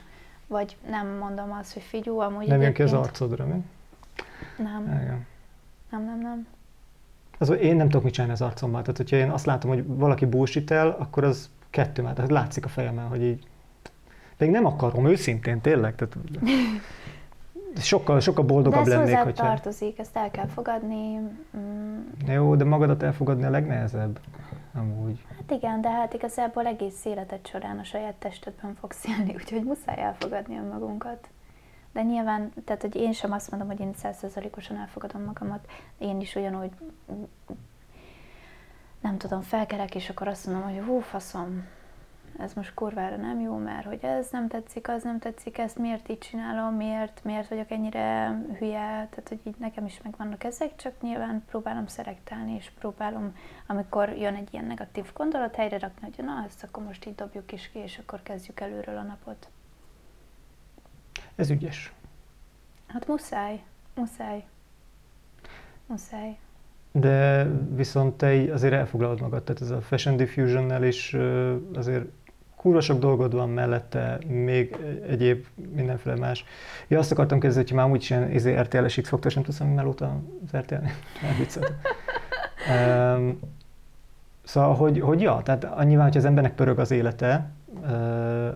Vagy 0.47 0.77
nem 0.91 1.07
mondom 1.07 1.53
azt, 1.61 1.73
hogy 1.73 1.83
figyú, 1.83 2.19
amúgy 2.19 2.47
Nem 2.47 2.63
jön 2.63 2.73
ki 2.73 2.83
az 2.83 2.93
arcodra, 2.93 3.47
mi? 3.47 3.65
Nem, 4.57 4.83
Igen. 4.83 5.27
nem, 5.91 6.05
nem, 6.05 6.21
nem. 6.21 6.47
Az, 7.39 7.51
én 7.51 7.77
nem 7.77 7.89
tudok 7.89 8.05
mit 8.05 8.13
csinálni 8.13 8.33
az 8.33 8.43
arcommal. 8.43 8.81
Tehát, 8.81 8.97
hogyha 8.97 9.17
én 9.17 9.31
azt 9.31 9.47
látom, 9.47 9.71
hogy 9.71 9.85
valaki 9.87 10.27
bullshit 10.27 10.71
el, 10.71 10.97
akkor 10.99 11.25
az 11.25 11.51
kettő 11.71 12.03
már. 12.03 12.15
Tehát 12.15 12.31
látszik 12.31 12.65
a 12.65 12.69
fejemen, 12.69 13.07
hogy 13.07 13.23
így... 13.23 13.47
Pedig 14.37 14.53
nem 14.53 14.67
akarom, 14.67 15.07
őszintén, 15.07 15.61
tényleg. 15.61 15.95
Tehát 15.95 16.17
sokkal, 17.77 18.21
sokkal 18.21 18.45
De 18.45 18.53
boldogabb 18.53 18.81
ez 18.81 18.89
lennék, 18.89 19.17
hogyha... 19.17 19.45
tartozik, 19.45 19.99
ezt 19.99 20.17
el 20.17 20.31
kell 20.31 20.47
fogadni. 20.47 21.19
Mm, 21.57 21.99
Jó, 22.27 22.57
de 22.57 22.65
magadat 22.65 23.03
elfogadni 23.03 23.45
a 23.45 23.51
legnehezebb. 23.51 24.19
Amúgy. 24.75 25.25
Hát 25.37 25.51
igen, 25.51 25.81
de 25.81 25.91
hát 25.91 26.15
igazából 26.15 26.67
egész 26.67 27.05
életed 27.05 27.47
során 27.47 27.79
a 27.79 27.85
saját 27.85 28.15
testedben 28.15 28.75
fogsz 28.75 29.07
élni, 29.07 29.35
úgyhogy 29.35 29.65
muszáj 29.65 29.99
elfogadni 29.99 30.57
önmagunkat. 30.57 31.29
De 31.93 32.03
nyilván, 32.03 32.53
tehát 32.65 32.83
hogy 32.83 32.95
én 32.97 33.13
sem 33.13 33.33
azt 33.33 33.51
mondom, 33.51 33.69
hogy 33.69 33.81
én 33.81 33.95
százszerzalékosan 33.95 34.77
elfogadom 34.77 35.23
magamat, 35.23 35.71
én 35.99 36.21
is 36.21 36.35
ugyanúgy, 36.35 36.71
nem 39.01 39.19
tudom, 39.19 39.41
felkerek, 39.41 39.95
és 39.95 40.09
akkor 40.09 40.29
azt 40.29 40.47
mondom, 40.47 40.63
hogy 40.71 40.85
hú, 40.85 41.01
faszom, 41.01 41.67
ez 42.39 42.55
most 42.55 42.75
kurvára 42.75 43.17
nem 43.17 43.41
jó, 43.41 43.57
mert 43.57 43.87
hogy 43.87 44.05
ez 44.05 44.29
nem 44.31 44.49
tetszik, 44.49 44.89
az 44.89 45.03
nem 45.03 45.19
tetszik, 45.19 45.59
ezt 45.59 45.79
miért 45.79 46.09
így 46.09 46.19
csinálom, 46.19 46.75
miért, 46.75 47.21
miért 47.25 47.49
vagyok 47.49 47.71
ennyire 47.71 48.39
hülye, 48.59 49.09
tehát 49.11 49.29
hogy 49.29 49.41
így 49.45 49.57
nekem 49.59 49.85
is 49.85 50.01
megvannak 50.03 50.45
ezek, 50.45 50.77
csak 50.77 50.93
nyilván 51.01 51.45
próbálom 51.49 51.87
szelektálni, 51.87 52.55
és 52.55 52.71
próbálom, 52.79 53.37
amikor 53.67 54.09
jön 54.09 54.35
egy 54.35 54.49
ilyen 54.53 54.65
negatív 54.65 55.13
gondolat, 55.15 55.55
helyre 55.55 55.79
rakni, 55.79 56.11
hogy 56.15 56.25
na, 56.25 56.45
ezt 56.47 56.63
akkor 56.63 56.85
most 56.85 57.07
így 57.07 57.15
dobjuk 57.15 57.53
is 57.53 57.71
ki, 57.73 57.79
és 57.79 57.99
akkor 57.99 58.23
kezdjük 58.23 58.61
előről 58.61 58.97
a 58.97 59.03
napot. 59.03 59.49
Ez 61.35 61.51
ügyes. 61.51 61.93
Hát 62.87 63.07
muszáj, 63.07 63.63
muszáj, 63.95 64.45
muszáj. 65.87 66.39
De 66.93 67.45
viszont 67.75 68.15
te 68.15 68.53
azért 68.53 68.73
elfoglalod 68.73 69.21
magad, 69.21 69.43
tehát 69.43 69.61
ez 69.63 69.71
a 69.71 69.81
Fashion 69.81 70.17
Diffusion-nel 70.17 70.85
is 70.85 71.17
azért 71.75 72.05
kurva 72.63 72.81
sok 72.81 72.99
dolgod 72.99 73.35
van 73.35 73.51
mellette, 73.51 74.19
még 74.27 74.77
egyéb 75.09 75.47
mindenféle 75.75 76.17
más. 76.17 76.45
Ja, 76.89 76.99
azt 76.99 77.13
akartam 77.13 77.41
kérdezni, 77.41 77.63
hogy 77.69 77.77
már 77.77 77.91
úgyis 77.91 78.11
ilyen 78.11 78.31
izé, 78.31 78.55
RTL-es 78.61 78.95
x 78.95 79.09
faktor 79.09 79.33
nem 79.35 79.45
tudom, 79.45 79.69
melóta 79.69 80.21
az 80.47 80.59
RTL, 80.59 80.75
um, 82.71 83.39
szóval, 84.45 84.75
hogy, 84.75 85.01
hogy 85.01 85.21
ja, 85.21 85.41
tehát 85.45 85.85
nyilván, 85.85 86.05
hogyha 86.05 86.19
az 86.19 86.25
embernek 86.25 86.55
pörög 86.55 86.79
az 86.79 86.91
élete 86.91 87.51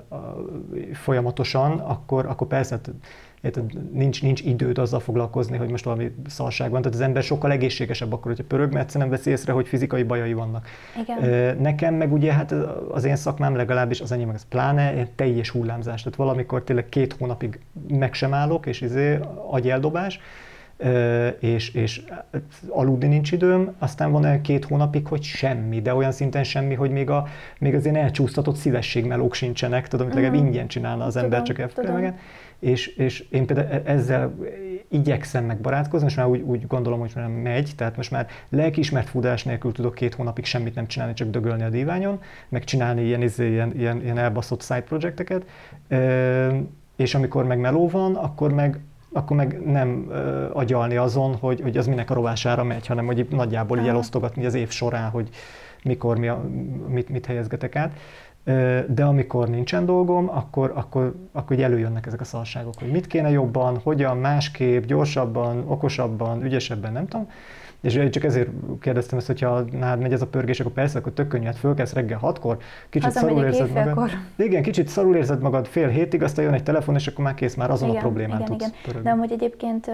a- 0.09 0.17
folyamatosan, 0.93 1.79
akkor, 1.79 2.27
akkor 2.27 2.47
persze, 2.47 2.81
érted, 3.47 3.92
nincs, 3.92 4.22
nincs 4.22 4.40
időd 4.40 4.78
azzal 4.78 5.01
foglalkozni, 5.01 5.57
hogy 5.57 5.70
most 5.70 5.84
valami 5.84 6.14
szarság 6.26 6.70
van. 6.70 6.82
Tehát 6.82 6.97
az 6.97 7.05
ember 7.05 7.22
sokkal 7.22 7.51
egészségesebb 7.51 8.12
akkor, 8.12 8.30
hogyha 8.30 8.44
pörög, 8.49 8.72
mert 8.72 8.84
egyszerűen 8.84 9.11
veszi 9.11 9.30
észre, 9.30 9.53
hogy 9.53 9.68
fizikai 9.68 10.03
bajai 10.03 10.32
vannak. 10.32 10.66
Igen. 11.03 11.57
Nekem 11.61 11.94
meg 11.94 12.12
ugye 12.12 12.32
hát 12.32 12.55
az 12.90 13.05
én 13.05 13.16
szakmám 13.16 13.57
legalábbis, 13.57 14.01
az 14.01 14.12
enyém 14.12 14.26
meg 14.26 14.34
ez 14.34 14.49
pláne 14.49 15.07
teljes 15.14 15.51
hullámzás. 15.51 16.03
Tehát 16.03 16.18
valamikor 16.18 16.62
tényleg 16.62 16.88
két 16.88 17.12
hónapig 17.12 17.61
meg 17.88 18.14
sem 18.14 18.34
állok, 18.34 18.66
és 18.66 18.80
izé 18.80 19.18
agyeldobás, 19.51 20.20
és, 21.38 21.74
és 21.74 22.03
aludni 22.68 23.07
nincs 23.07 23.32
időm, 23.32 23.74
aztán 23.78 24.12
van 24.12 24.24
olyan 24.24 24.40
két 24.40 24.64
hónapig, 24.64 25.07
hogy 25.07 25.22
semmi, 25.22 25.82
de 25.82 25.94
olyan 25.94 26.12
szinten 26.12 26.44
semmi, 26.44 26.74
hogy 26.74 26.90
még, 26.90 27.11
a, 27.11 27.26
még 27.59 27.74
az 27.74 27.84
ilyen 27.84 27.97
elcsúsztatott 27.97 28.57
szívességmelók 28.57 29.34
sincsenek, 29.34 29.88
tudom, 29.88 30.07
amit 30.07 30.18
legalább 30.18 30.36
Mhm. 30.36 30.47
ingyen 30.47 30.66
csinálna 30.66 31.05
az 31.05 31.16
ember, 31.16 31.42
Tudom, 31.42 31.44
csak 31.44 31.59
elfogadja. 31.59 32.14
És, 32.59 32.87
és 32.87 33.25
én 33.31 33.47
például 33.47 33.69
e- 33.69 33.83
ezzel 33.85 34.35
igyekszem 34.89 35.45
megbarátkozni, 35.45 36.05
most 36.05 36.17
már 36.17 36.27
úgy, 36.27 36.41
úgy 36.41 36.67
gondolom, 36.67 36.99
hogy 36.99 37.13
már 37.15 37.29
megy, 37.29 37.73
tehát 37.77 37.97
most 37.97 38.11
már 38.11 38.27
lelkiismert 38.49 39.09
fudás 39.09 39.45
nélkül 39.45 39.73
tudok 39.73 39.95
két 39.95 40.15
hónapig 40.15 40.45
semmit 40.45 40.75
nem 40.75 40.87
csinálni, 40.87 41.15
csak 41.15 41.31
dögölni 41.31 41.63
a 41.63 41.69
díványon, 41.69 42.21
meg 42.49 42.65
csinálni 42.65 43.03
ilyen, 43.03 43.23
izé, 43.23 43.51
ilyen, 43.51 43.73
ilyen, 43.79 44.03
ilyen 44.03 44.19
elbaszott 44.19 44.63
side 44.63 44.83
projekteket, 44.83 45.45
Ö, 45.89 46.57
és 46.97 47.15
amikor 47.15 47.45
meg 47.45 47.59
meló 47.59 47.89
van, 47.89 48.15
akkor 48.15 48.53
meg 48.53 48.81
akkor 49.13 49.37
meg 49.37 49.61
nem 49.65 50.07
ö, 50.11 50.51
agyalni 50.53 50.97
azon, 50.97 51.35
hogy, 51.35 51.61
hogy 51.61 51.77
az 51.77 51.87
minek 51.87 52.11
a 52.11 52.15
rovására 52.15 52.65
megy, 52.65 52.87
hanem 52.87 53.07
hogy 53.07 53.27
nagyjából 53.31 53.79
így 53.79 53.89
elosztogatni 53.89 54.47
az 54.47 54.55
év 54.55 54.71
során, 54.71 55.11
hogy 55.11 55.29
mikor 55.83 56.19
mi 56.19 56.29
a, 56.29 56.45
mit, 56.89 57.09
mit 57.09 57.27
helyezgetek 57.27 57.77
át. 57.77 57.93
De 58.88 59.05
amikor 59.05 59.49
nincsen 59.49 59.86
dolgom, 59.86 60.28
akkor, 60.28 60.72
akkor, 60.74 61.14
akkor 61.32 61.61
előjönnek 61.61 62.07
ezek 62.07 62.20
a 62.20 62.24
szarságok, 62.24 62.74
hogy 62.78 62.90
mit 62.90 63.07
kéne 63.07 63.30
jobban, 63.30 63.78
hogyan, 63.82 64.16
másképp, 64.16 64.84
gyorsabban, 64.84 65.64
okosabban, 65.66 66.44
ügyesebben, 66.44 66.92
nem 66.92 67.07
tudom. 67.07 67.28
És 67.80 68.09
csak 68.11 68.24
ezért 68.24 68.49
kérdeztem 68.80 69.18
ezt, 69.18 69.26
hogyha 69.26 69.64
nálad 69.72 70.01
megy 70.01 70.12
ez 70.12 70.22
a 70.22 70.26
pörgés, 70.26 70.61
akkor 70.61 70.72
persze, 70.72 70.99
akkor 70.99 71.12
tök 71.12 71.28
könnyű, 71.28 71.44
hát 71.44 71.57
fölkelsz 71.57 71.92
reggel 71.92 72.18
hatkor, 72.18 72.59
kicsit 72.90 73.11
szarul 73.11 73.28
Hazamegyek 73.28 73.61
érzed 73.61 73.74
magad. 73.74 74.07
éjfélkor. 74.09 74.47
Igen, 74.47 74.62
kicsit 74.62 74.88
szarul 74.88 75.16
érzed 75.16 75.40
magad 75.40 75.66
fél 75.66 75.88
hétig, 75.88 76.22
aztán 76.22 76.44
jön 76.44 76.55
egy 76.55 76.62
telefon, 76.62 76.94
és 76.94 77.07
akkor 77.07 77.24
már 77.24 77.34
kész, 77.34 77.55
már 77.55 77.70
azon 77.70 77.88
Igen, 77.88 78.01
a 78.01 78.05
problémán 78.05 78.40
igen, 78.40 78.47
tudsz 78.47 78.66
igen. 78.66 78.74
pörögni. 78.82 79.05
De 79.05 79.11
amúgy 79.11 79.32
egyébként 79.32 79.90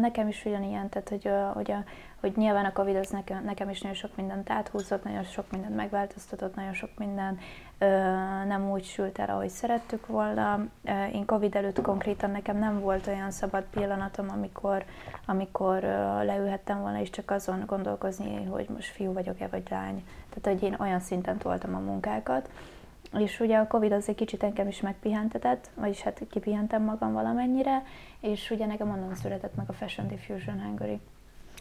nekem 0.00 0.28
is 0.28 0.44
ugyanilyen, 0.44 0.88
tehát 0.88 1.08
hogy, 1.08 1.28
hogy, 1.54 1.70
a, 1.70 1.84
hogy 2.22 2.36
nyilván 2.36 2.64
a 2.64 2.72
Covid 2.72 2.96
az 2.96 3.08
nekem, 3.08 3.44
nekem 3.44 3.68
is 3.68 3.80
nagyon 3.80 3.96
sok 3.96 4.16
mindent 4.16 4.50
áthúzott, 4.50 5.04
nagyon 5.04 5.24
sok 5.24 5.50
mindent 5.50 5.76
megváltoztatott, 5.76 6.54
nagyon 6.54 6.72
sok 6.72 6.90
minden 6.96 7.38
ö, 7.78 7.86
nem 8.44 8.70
úgy 8.70 8.84
sült 8.84 9.18
el, 9.18 9.28
ahogy 9.28 9.48
szerettük 9.48 10.06
volna. 10.06 10.64
Én 11.12 11.26
Covid 11.26 11.54
előtt 11.54 11.80
konkrétan 11.80 12.30
nekem 12.30 12.58
nem 12.58 12.80
volt 12.80 13.06
olyan 13.06 13.30
szabad 13.30 13.64
pillanatom, 13.70 14.26
amikor, 14.30 14.84
amikor 15.26 15.84
ö, 15.84 16.24
leülhettem 16.24 16.80
volna, 16.80 17.00
és 17.00 17.10
csak 17.10 17.30
azon 17.30 17.62
gondolkozni, 17.66 18.44
hogy 18.44 18.66
most 18.68 18.88
fiú 18.88 19.12
vagyok-e, 19.12 19.46
vagy 19.46 19.66
lány. 19.70 20.04
Tehát, 20.28 20.60
hogy 20.60 20.68
én 20.68 20.76
olyan 20.80 21.00
szinten 21.00 21.38
toltam 21.38 21.74
a 21.74 21.78
munkákat. 21.78 22.50
És 23.18 23.40
ugye 23.40 23.58
a 23.58 23.66
Covid 23.66 23.92
az 23.92 24.08
egy 24.08 24.14
kicsit 24.14 24.42
engem 24.42 24.68
is 24.68 24.80
megpihentetett, 24.80 25.70
vagyis 25.74 26.00
hát 26.00 26.22
kipihentem 26.30 26.82
magam 26.82 27.12
valamennyire, 27.12 27.82
és 28.20 28.50
ugye 28.50 28.66
nekem 28.66 28.90
onnan 28.90 29.14
született 29.14 29.54
meg 29.54 29.68
a 29.68 29.72
Fashion 29.72 30.08
Diffusion 30.08 30.62
Hungary. 30.62 31.00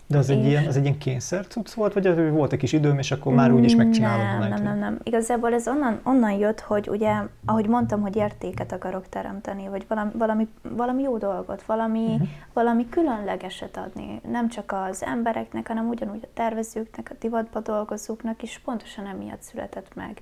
De 0.08 0.18
az 0.18 0.30
egy, 0.30 0.46
ilyen, 0.46 0.66
az 0.66 0.78
egy 0.78 0.84
ilyen 0.84 0.98
kényszer 0.98 1.48
cucc 1.48 1.72
volt, 1.74 1.94
vagy 1.94 2.08
az, 2.08 2.16
hogy 2.16 2.30
volt 2.32 2.54
egy 2.54 2.60
kis 2.60 2.74
időm, 2.74 2.98
és 2.98 3.12
akkor 3.12 3.34
már 3.34 3.52
úgy 3.52 3.64
is 3.64 3.76
megcsinálom 3.76 4.40
Nem, 4.40 4.50
nem, 4.50 4.64
nem, 4.64 4.78
nem. 4.78 5.00
Igazából 5.04 5.54
ez 5.54 5.68
onnan, 5.68 6.00
onnan 6.04 6.32
jött, 6.32 6.60
hogy 6.60 6.90
ugye, 6.90 7.14
ahogy 7.46 7.68
mondtam, 7.68 8.02
hogy 8.02 8.16
értéket 8.16 8.72
akarok 8.72 9.10
teremteni, 9.10 9.68
vagy 9.68 9.86
valami, 9.88 10.12
valami, 10.14 10.48
valami 10.62 11.02
jó 11.02 11.18
dolgot, 11.18 11.64
valami, 11.64 12.00
Mhm. 12.16 12.24
valami 12.54 12.90
különlegeset 12.90 13.78
adni. 13.78 14.22
Nem 14.32 14.50
csak 14.50 14.76
az 14.90 15.04
embereknek, 15.04 15.68
hanem 15.68 15.88
ugyanúgy 15.88 16.20
a 16.24 16.28
tervezőknek, 16.34 17.08
a 17.12 17.16
divatba 17.20 17.60
dolgozóknak 17.60 18.44
is 18.44 18.62
pontosan 18.66 19.06
emiatt 19.08 19.42
született 19.42 19.96
meg. 19.96 20.20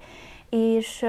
És, 0.49 1.05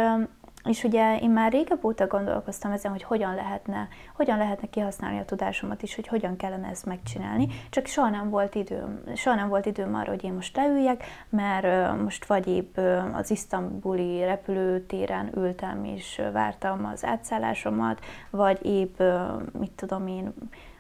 és 0.64 0.84
ugye 0.84 1.18
én 1.18 1.30
már 1.30 1.52
régebb 1.52 1.84
óta 1.84 2.06
gondolkoztam 2.06 2.72
ezen, 2.72 2.90
hogy 2.90 3.02
hogyan 3.02 3.34
lehetne, 3.34 3.88
hogyan 4.16 4.38
lehetne 4.38 4.68
kihasználni 4.68 5.18
a 5.18 5.24
tudásomat 5.24 5.82
is, 5.82 5.94
hogy 5.94 6.06
hogyan 6.06 6.36
kellene 6.36 6.68
ezt 6.68 6.86
megcsinálni, 6.86 7.48
csak 7.70 7.86
soha 7.86 8.08
nem 8.08 8.30
volt 8.30 8.54
időm, 8.54 9.02
soha 9.14 9.36
nem 9.36 9.48
volt 9.48 9.66
időm 9.66 9.94
arra, 9.94 10.10
hogy 10.10 10.24
én 10.24 10.32
most 10.32 10.56
leüljek, 10.56 11.04
mert 11.28 11.96
most 12.02 12.24
vagy 12.24 12.48
épp 12.48 12.76
az 13.12 13.30
isztambuli 13.30 14.24
repülőtéren 14.24 15.30
ültem 15.36 15.84
és 15.84 16.22
vártam 16.32 16.84
az 16.84 17.04
átszállásomat, 17.04 18.04
vagy 18.30 18.66
épp, 18.66 19.00
mit 19.58 19.72
tudom 19.72 20.06
én, 20.06 20.32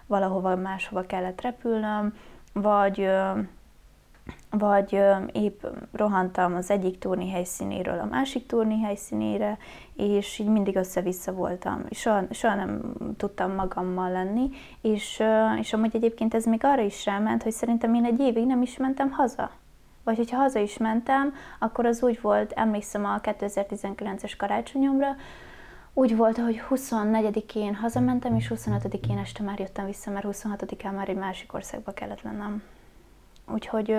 valahova 0.06 0.56
máshova 0.56 1.02
kellett 1.02 1.40
repülnöm, 1.40 2.14
vagy 2.52 3.10
vagy 4.50 5.00
épp 5.32 5.64
rohantam 5.92 6.54
az 6.54 6.70
egyik 6.70 6.98
turni 6.98 7.30
helyszínéről 7.30 7.98
a 7.98 8.04
másik 8.04 8.46
turni 8.46 8.80
helyszínére, 8.80 9.58
és 9.96 10.38
így 10.38 10.46
mindig 10.46 10.76
össze-vissza 10.76 11.32
voltam. 11.32 11.84
Soha, 11.90 12.22
soha 12.30 12.54
nem 12.54 12.92
tudtam 13.16 13.54
magammal 13.54 14.10
lenni, 14.10 14.50
és, 14.80 15.22
és 15.58 15.72
amúgy 15.72 15.96
egyébként 15.96 16.34
ez 16.34 16.44
még 16.44 16.64
arra 16.64 16.82
is 16.82 17.04
ráment, 17.04 17.42
hogy 17.42 17.52
szerintem 17.52 17.94
én 17.94 18.04
egy 18.04 18.20
évig 18.20 18.46
nem 18.46 18.62
is 18.62 18.76
mentem 18.76 19.10
haza. 19.10 19.50
Vagy 20.04 20.16
hogyha 20.16 20.36
haza 20.36 20.58
is 20.58 20.76
mentem, 20.76 21.34
akkor 21.58 21.86
az 21.86 22.02
úgy 22.02 22.20
volt, 22.20 22.52
emlékszem 22.52 23.04
a 23.04 23.20
2019-es 23.20 24.32
karácsonyomra, 24.38 25.16
úgy 25.92 26.16
volt, 26.16 26.38
hogy 26.38 26.62
24-én 26.70 27.74
hazamentem, 27.74 28.36
és 28.36 28.52
25-én 28.54 29.18
este 29.18 29.42
már 29.42 29.58
jöttem 29.58 29.86
vissza, 29.86 30.10
mert 30.10 30.26
26-án 30.28 30.94
már 30.94 31.08
egy 31.08 31.16
másik 31.16 31.54
országba 31.54 31.92
kellett 31.92 32.22
lennem. 32.22 32.62
Úgyhogy, 33.52 33.96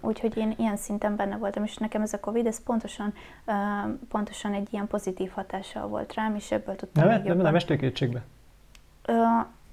úgyhogy 0.00 0.36
én 0.36 0.54
ilyen 0.56 0.76
szinten 0.76 1.16
benne 1.16 1.36
voltam, 1.36 1.64
és 1.64 1.76
nekem 1.76 2.02
ez 2.02 2.12
a 2.12 2.20
Covid, 2.20 2.46
ez 2.46 2.62
pontosan, 2.62 3.14
pontosan 4.08 4.52
egy 4.52 4.68
ilyen 4.70 4.86
pozitív 4.86 5.30
hatással 5.30 5.86
volt 5.86 6.14
rám, 6.14 6.34
és 6.34 6.50
ebből 6.50 6.76
tudtam 6.76 7.08
nem, 7.08 7.22
nem, 7.22 7.36
nem 7.36 7.54
estél 7.54 7.76
kétségbe? 7.76 8.22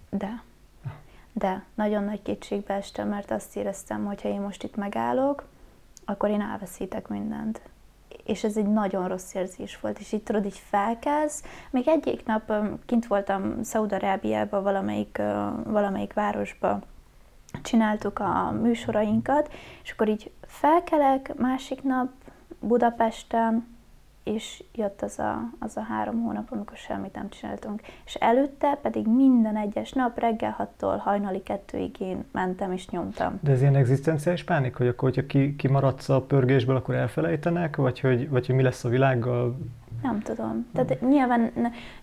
De. 0.10 0.42
De. 1.34 1.64
Nagyon 1.74 2.04
nagy 2.04 2.22
kétségbe 2.22 2.74
estem, 2.74 3.08
mert 3.08 3.32
azt 3.32 3.56
éreztem, 3.56 4.06
hogy 4.06 4.22
ha 4.22 4.30
én 4.30 4.42
most 4.42 4.64
itt 4.64 4.76
megállok, 4.76 5.44
akkor 6.06 6.30
én 6.30 6.42
elveszítek 6.42 7.08
mindent. 7.08 7.62
És 8.26 8.44
ez 8.44 8.58
egy 8.58 8.68
nagyon 8.68 9.08
rossz 9.08 9.34
érzés 9.34 9.80
volt, 9.80 10.00
és 10.00 10.12
így 10.12 10.24
tudod, 10.24 10.46
így 10.46 10.62
felkelsz. 10.70 11.44
Még 11.70 11.88
egyik 11.88 12.26
nap 12.26 12.54
kint 12.86 13.08
voltam 13.08 13.64
Szaudarábiában, 13.64 14.64
valamelyik, 14.64 15.22
valamelyik 15.64 16.14
városba, 16.14 16.80
csináltuk 17.62 18.20
a 18.20 18.52
műsorainkat, 18.62 19.54
és 19.84 19.92
akkor 19.92 20.08
így 20.08 20.32
felkelek 20.42 21.36
másik 21.38 21.84
nap 21.84 22.10
Budapesten, 22.60 23.80
és 24.24 24.64
jött 24.76 25.02
az 25.02 25.20
a, 25.20 25.50
az 25.60 25.78
a 25.78 25.82
három 25.82 26.22
hónap, 26.22 26.52
amikor 26.52 26.78
semmit 26.78 27.16
nem 27.16 27.30
csináltunk. 27.30 27.82
És 28.06 28.14
előtte 28.14 28.80
pedig 28.82 29.08
minden 29.08 29.58
egyes 29.58 29.92
nap 29.92 30.20
reggel 30.20 30.70
6-tól 30.80 30.96
hajnali 31.00 31.44
kettőig 31.44 32.00
én 32.00 32.26
mentem 32.32 32.72
és 32.72 32.90
nyomtam. 32.90 33.40
De 33.42 33.52
ez 33.52 33.62
ilyen 33.62 33.76
egzisztenciális 33.76 34.44
pánik, 34.44 34.76
hogy 34.76 34.88
akkor, 34.88 35.10
hogyha 35.10 35.26
ki, 35.26 35.56
kimaradsz 35.56 36.10
a 36.10 36.22
pörgésből, 36.22 36.76
akkor 36.76 36.96
elfelejtenek, 36.96 37.76
vagy 37.76 38.00
hogy, 38.00 38.30
vagy 38.30 38.46
hogy 38.46 38.56
mi 38.56 38.62
lesz 38.62 38.84
a 38.84 38.90
világgal? 38.90 39.58
Nem 40.02 40.20
tudom. 40.20 40.68
Tehát 40.74 41.02
nyilván, 41.02 41.52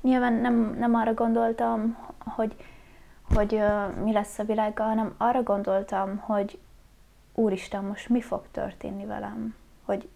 nyilván 0.01 0.32
nem, 0.32 0.76
nem 0.78 0.94
arra 0.94 1.14
gondoltam, 1.14 1.96
hogy 2.18 2.55
hogy 3.35 3.53
uh, 3.53 3.95
mi 4.05 4.12
lesz 4.12 4.39
a 4.39 4.45
világgal, 4.45 4.87
hanem 4.87 5.14
arra 5.16 5.43
gondoltam, 5.43 6.16
hogy 6.16 6.59
Úristen, 7.35 7.85
most 7.85 8.09
mi 8.09 8.20
fog 8.20 8.43
történni 8.51 9.05
velem? 9.05 9.55
Hogy 9.85 10.09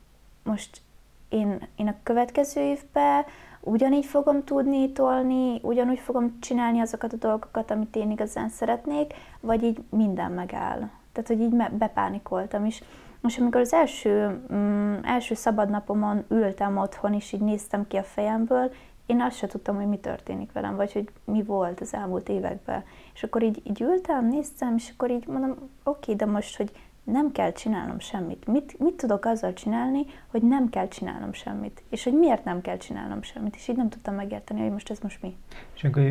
most 0.42 0.80
én, 1.28 1.68
én 1.76 1.88
a 1.88 1.94
következő 2.02 2.60
évben 2.60 3.24
ugyanígy 3.60 4.04
fogom 4.04 4.44
tudni 4.44 4.92
tolni, 4.92 5.60
ugyanúgy 5.62 5.98
fogom 5.98 6.38
csinálni 6.40 6.80
azokat 6.80 7.12
a 7.12 7.16
dolgokat, 7.16 7.70
amit 7.70 7.96
én 7.96 8.10
igazán 8.10 8.48
szeretnék, 8.48 9.14
vagy 9.40 9.62
így 9.62 9.82
minden 9.88 10.32
megáll. 10.32 10.90
Tehát, 11.12 11.28
hogy 11.28 11.40
így 11.40 11.54
bepánikoltam 11.72 12.64
is. 12.64 12.82
Most 13.20 13.40
amikor 13.40 13.60
az 13.60 13.72
első, 13.72 14.42
mm, 14.52 14.94
első 15.02 15.34
szabad 15.34 15.70
napomon 15.70 16.24
ültem 16.28 16.76
otthon, 16.76 17.14
és 17.14 17.32
így 17.32 17.40
néztem 17.40 17.86
ki 17.86 17.96
a 17.96 18.02
fejemből, 18.02 18.72
én 19.06 19.20
azt 19.20 19.36
se 19.36 19.46
tudtam, 19.46 19.76
hogy 19.76 19.86
mi 19.86 19.98
történik 19.98 20.52
velem, 20.52 20.76
vagy 20.76 20.92
hogy 20.92 21.08
mi 21.24 21.42
volt 21.42 21.80
az 21.80 21.94
elmúlt 21.94 22.28
években. 22.28 22.84
És 23.14 23.22
akkor 23.22 23.42
így, 23.42 23.62
így 23.64 23.80
ültem, 23.80 24.28
néztem, 24.28 24.74
és 24.76 24.90
akkor 24.94 25.10
így 25.10 25.26
mondom, 25.26 25.50
oké, 25.50 25.68
okay, 25.82 26.14
de 26.14 26.26
most, 26.26 26.56
hogy 26.56 26.72
nem 27.04 27.32
kell 27.32 27.52
csinálnom 27.52 27.98
semmit. 27.98 28.46
Mit, 28.46 28.78
mit 28.78 28.94
tudok 28.94 29.24
azzal 29.24 29.52
csinálni, 29.52 30.04
hogy 30.26 30.42
nem 30.42 30.68
kell 30.68 30.88
csinálnom 30.88 31.32
semmit? 31.32 31.82
És 31.88 32.04
hogy 32.04 32.12
miért 32.12 32.44
nem 32.44 32.60
kell 32.60 32.76
csinálnom 32.76 33.22
semmit? 33.22 33.56
És 33.56 33.68
így 33.68 33.76
nem 33.76 33.88
tudtam 33.88 34.14
megérteni, 34.14 34.60
hogy 34.60 34.70
most 34.70 34.90
ez 34.90 34.98
most 34.98 35.22
mi. 35.22 35.36
És 35.74 35.84
akkor 35.84 36.02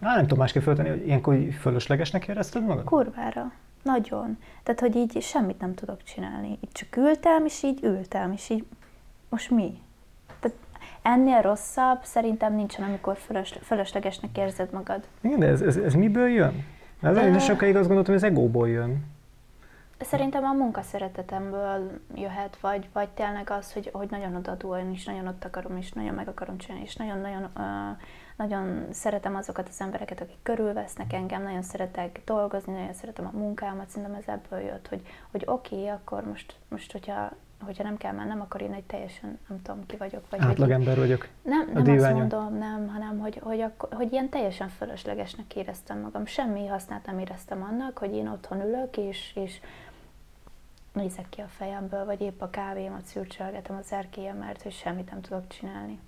Á, 0.00 0.14
nem 0.14 0.22
tudom 0.22 0.38
másképp 0.38 0.62
föltenni, 0.62 0.88
hogy 0.88 1.06
ilyenkor 1.06 1.38
fölöslegesnek 1.60 2.28
érezted 2.28 2.64
magad? 2.64 2.84
Kurvára. 2.84 3.52
Nagyon. 3.82 4.38
Tehát, 4.62 4.80
hogy 4.80 4.96
így 4.96 5.22
semmit 5.22 5.60
nem 5.60 5.74
tudok 5.74 6.02
csinálni. 6.02 6.48
Így 6.48 6.72
csak 6.72 6.96
ültem, 6.96 7.44
és 7.44 7.62
így 7.62 7.78
ültem, 7.82 8.32
és 8.32 8.50
így 8.50 8.64
most 9.36 9.50
mi? 9.50 9.80
Tehát 10.40 10.56
ennél 11.02 11.40
rosszabb 11.40 11.98
szerintem 12.02 12.54
nincsen, 12.54 12.84
amikor 12.84 13.16
fölös, 13.16 13.58
fölöslegesnek 13.62 14.38
érzed 14.38 14.72
magad. 14.72 15.06
Igen, 15.20 15.38
de 15.38 15.46
ez, 15.46 15.60
ez, 15.60 15.76
ez 15.76 15.94
miből 15.94 16.28
jön? 16.28 16.64
Ez 17.02 17.16
én 17.16 17.38
sokáig 17.38 17.76
azt 17.76 17.86
gondoltam, 17.86 18.14
hogy 18.14 18.22
ez 18.22 18.30
egóból 18.30 18.68
jön. 18.68 19.04
Szerintem 20.00 20.44
a 20.44 20.52
munkaszeretetemből 20.52 22.00
jöhet, 22.14 22.58
vagy, 22.60 22.88
vagy 22.92 23.08
tényleg 23.08 23.50
az, 23.50 23.72
hogy, 23.72 23.90
hogy 23.92 24.10
nagyon 24.10 24.34
odaadó, 24.34 24.76
én 24.76 24.90
is 24.90 25.04
nagyon 25.04 25.26
ott 25.26 25.44
akarom, 25.44 25.76
és 25.76 25.92
nagyon 25.92 26.14
meg 26.14 26.28
akarom 26.28 26.58
csinálni, 26.58 26.84
és 26.84 26.96
nagyon-nagyon 26.96 27.42
uh, 27.56 27.62
nagyon 28.36 28.86
szeretem 28.90 29.36
azokat 29.36 29.68
az 29.68 29.80
embereket, 29.80 30.20
akik 30.20 30.36
körülvesznek 30.42 31.12
engem, 31.12 31.42
nagyon 31.42 31.62
szeretek 31.62 32.20
dolgozni, 32.24 32.72
nagyon 32.72 32.92
szeretem 32.92 33.26
a 33.26 33.36
munkámat, 33.36 33.88
szerintem 33.88 34.14
ez 34.14 34.26
ebből 34.26 34.60
jött, 34.60 34.88
hogy, 34.88 35.02
hogy 35.30 35.42
oké, 35.46 35.74
okay, 35.74 35.88
akkor 35.88 36.24
most, 36.24 36.54
most 36.68 36.92
hogyha 36.92 37.30
hogyha 37.64 37.82
nem 37.82 37.96
kell 37.96 38.12
mennem, 38.12 38.40
akkor 38.40 38.60
én 38.60 38.72
egy 38.72 38.84
teljesen, 38.84 39.38
nem 39.48 39.62
tudom, 39.62 39.86
ki 39.86 39.96
vagyok. 39.96 40.24
Vagy 40.30 40.40
Átlagember 40.42 40.96
vagyok. 40.96 41.28
Nem, 41.42 41.70
nem 41.72 41.96
azt 41.98 42.12
mondom, 42.12 42.58
nem, 42.58 42.88
hanem 42.88 43.18
hogy, 43.18 43.40
hogy, 43.42 43.60
akkor, 43.60 43.88
hogy 43.92 44.12
ilyen 44.12 44.28
teljesen 44.28 44.68
fölöslegesnek 44.68 45.56
éreztem 45.56 46.00
magam. 46.00 46.26
Semmi 46.26 46.66
hasznát 46.66 47.06
nem 47.06 47.18
éreztem 47.18 47.62
annak, 47.62 47.98
hogy 47.98 48.14
én 48.14 48.28
otthon 48.28 48.60
ülök, 48.60 48.96
és, 48.96 49.32
és 49.34 49.60
nézek 50.92 51.28
ki 51.28 51.40
a 51.40 51.48
fejemből, 51.48 52.04
vagy 52.04 52.20
épp 52.20 52.40
a 52.40 52.50
kávémat 52.50 53.04
szürcsölgetem 53.04 53.76
az 53.76 53.92
erkélyen, 53.92 54.36
mert 54.36 54.62
hogy 54.62 54.72
semmit 54.72 55.10
nem 55.10 55.20
tudok 55.20 55.46
csinálni. 55.46 55.98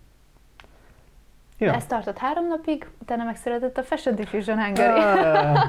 Ja. 1.59 1.74
Ez 1.74 1.86
tartott 1.86 2.18
három 2.18 2.46
napig, 2.46 2.88
utána 3.02 3.24
megszületett 3.24 3.78
a 3.78 3.82
Fashion 3.82 4.14
Diffusion 4.14 4.64
Hungary. 4.64 5.00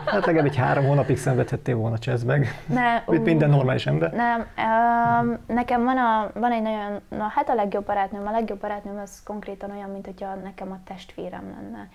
hát 0.05 0.25
legalább 0.25 0.45
egy 0.45 0.55
három 0.55 0.85
hónapig 0.85 1.17
szenvedhettél 1.17 1.75
volna 1.75 1.97
meg. 2.25 2.47
Ne, 2.65 3.03
Mint 3.05 3.23
minden 3.23 3.49
normális 3.49 3.87
ember. 3.87 4.13
Nem, 4.13 4.39
um, 4.39 5.37
nekem 5.47 5.83
van, 5.83 5.97
a, 5.97 6.31
van 6.33 6.51
egy 6.51 6.61
nagyon, 6.61 7.01
na 7.09 7.27
hát 7.35 7.49
a 7.49 7.53
legjobb 7.53 7.85
barátnőm, 7.85 8.27
a 8.27 8.31
legjobb 8.31 8.59
barátnőm 8.59 8.99
az 8.99 9.23
konkrétan 9.23 9.71
olyan, 9.71 9.89
mint 9.89 10.05
hogyha 10.05 10.35
nekem 10.35 10.71
a 10.71 10.79
testvérem 10.83 11.55
lenne. 11.55 11.89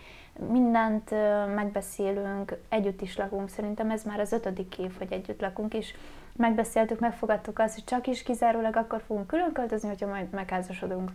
Mindent 0.51 1.11
megbeszélünk, 1.55 2.59
együtt 2.69 3.01
is 3.01 3.17
lakunk, 3.17 3.49
szerintem 3.49 3.91
ez 3.91 4.03
már 4.03 4.21
az 4.21 4.33
ötödik 4.33 4.79
év, 4.79 4.93
hogy 4.99 5.13
együtt 5.13 5.41
lakunk, 5.41 5.75
és 5.75 5.95
megbeszéltük, 6.37 7.01
megfogadtuk 7.01 7.59
azt, 7.59 7.75
hogy 7.75 7.85
csak 7.85 8.07
is 8.07 8.23
kizárólag 8.23 8.77
akkor 8.77 9.03
fogunk 9.07 9.27
külön 9.27 9.53
költözni, 9.53 9.89
hogyha 9.89 10.07
majd 10.07 10.31
megházasodunk 10.31 11.11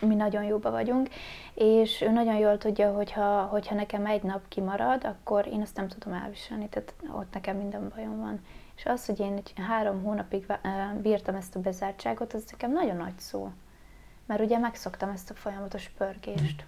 mi 0.00 0.14
nagyon 0.14 0.44
jóba 0.44 0.70
vagyunk, 0.70 1.08
és 1.54 2.00
ő 2.00 2.10
nagyon 2.10 2.36
jól 2.36 2.58
tudja, 2.58 2.92
hogyha, 2.92 3.42
hogyha 3.42 3.74
nekem 3.74 4.06
egy 4.06 4.22
nap 4.22 4.48
kimarad, 4.48 5.04
akkor 5.04 5.46
én 5.46 5.60
azt 5.60 5.76
nem 5.76 5.88
tudom 5.88 6.12
elviselni, 6.14 6.68
tehát 6.68 6.94
ott 7.12 7.32
nekem 7.32 7.56
minden 7.56 7.92
bajom 7.94 8.18
van. 8.20 8.40
És 8.76 8.86
az, 8.86 9.06
hogy 9.06 9.20
én 9.20 9.32
egy 9.32 9.52
három 9.68 10.02
hónapig 10.02 10.46
bírtam 11.02 11.34
ezt 11.34 11.56
a 11.56 11.60
bezártságot, 11.60 12.32
az 12.32 12.44
nekem 12.50 12.72
nagyon 12.72 12.96
nagy 12.96 13.18
szó. 13.18 13.50
Mert 14.26 14.40
ugye 14.40 14.58
megszoktam 14.58 15.08
ezt 15.08 15.30
a 15.30 15.34
folyamatos 15.34 15.88
pörgést. 15.88 16.64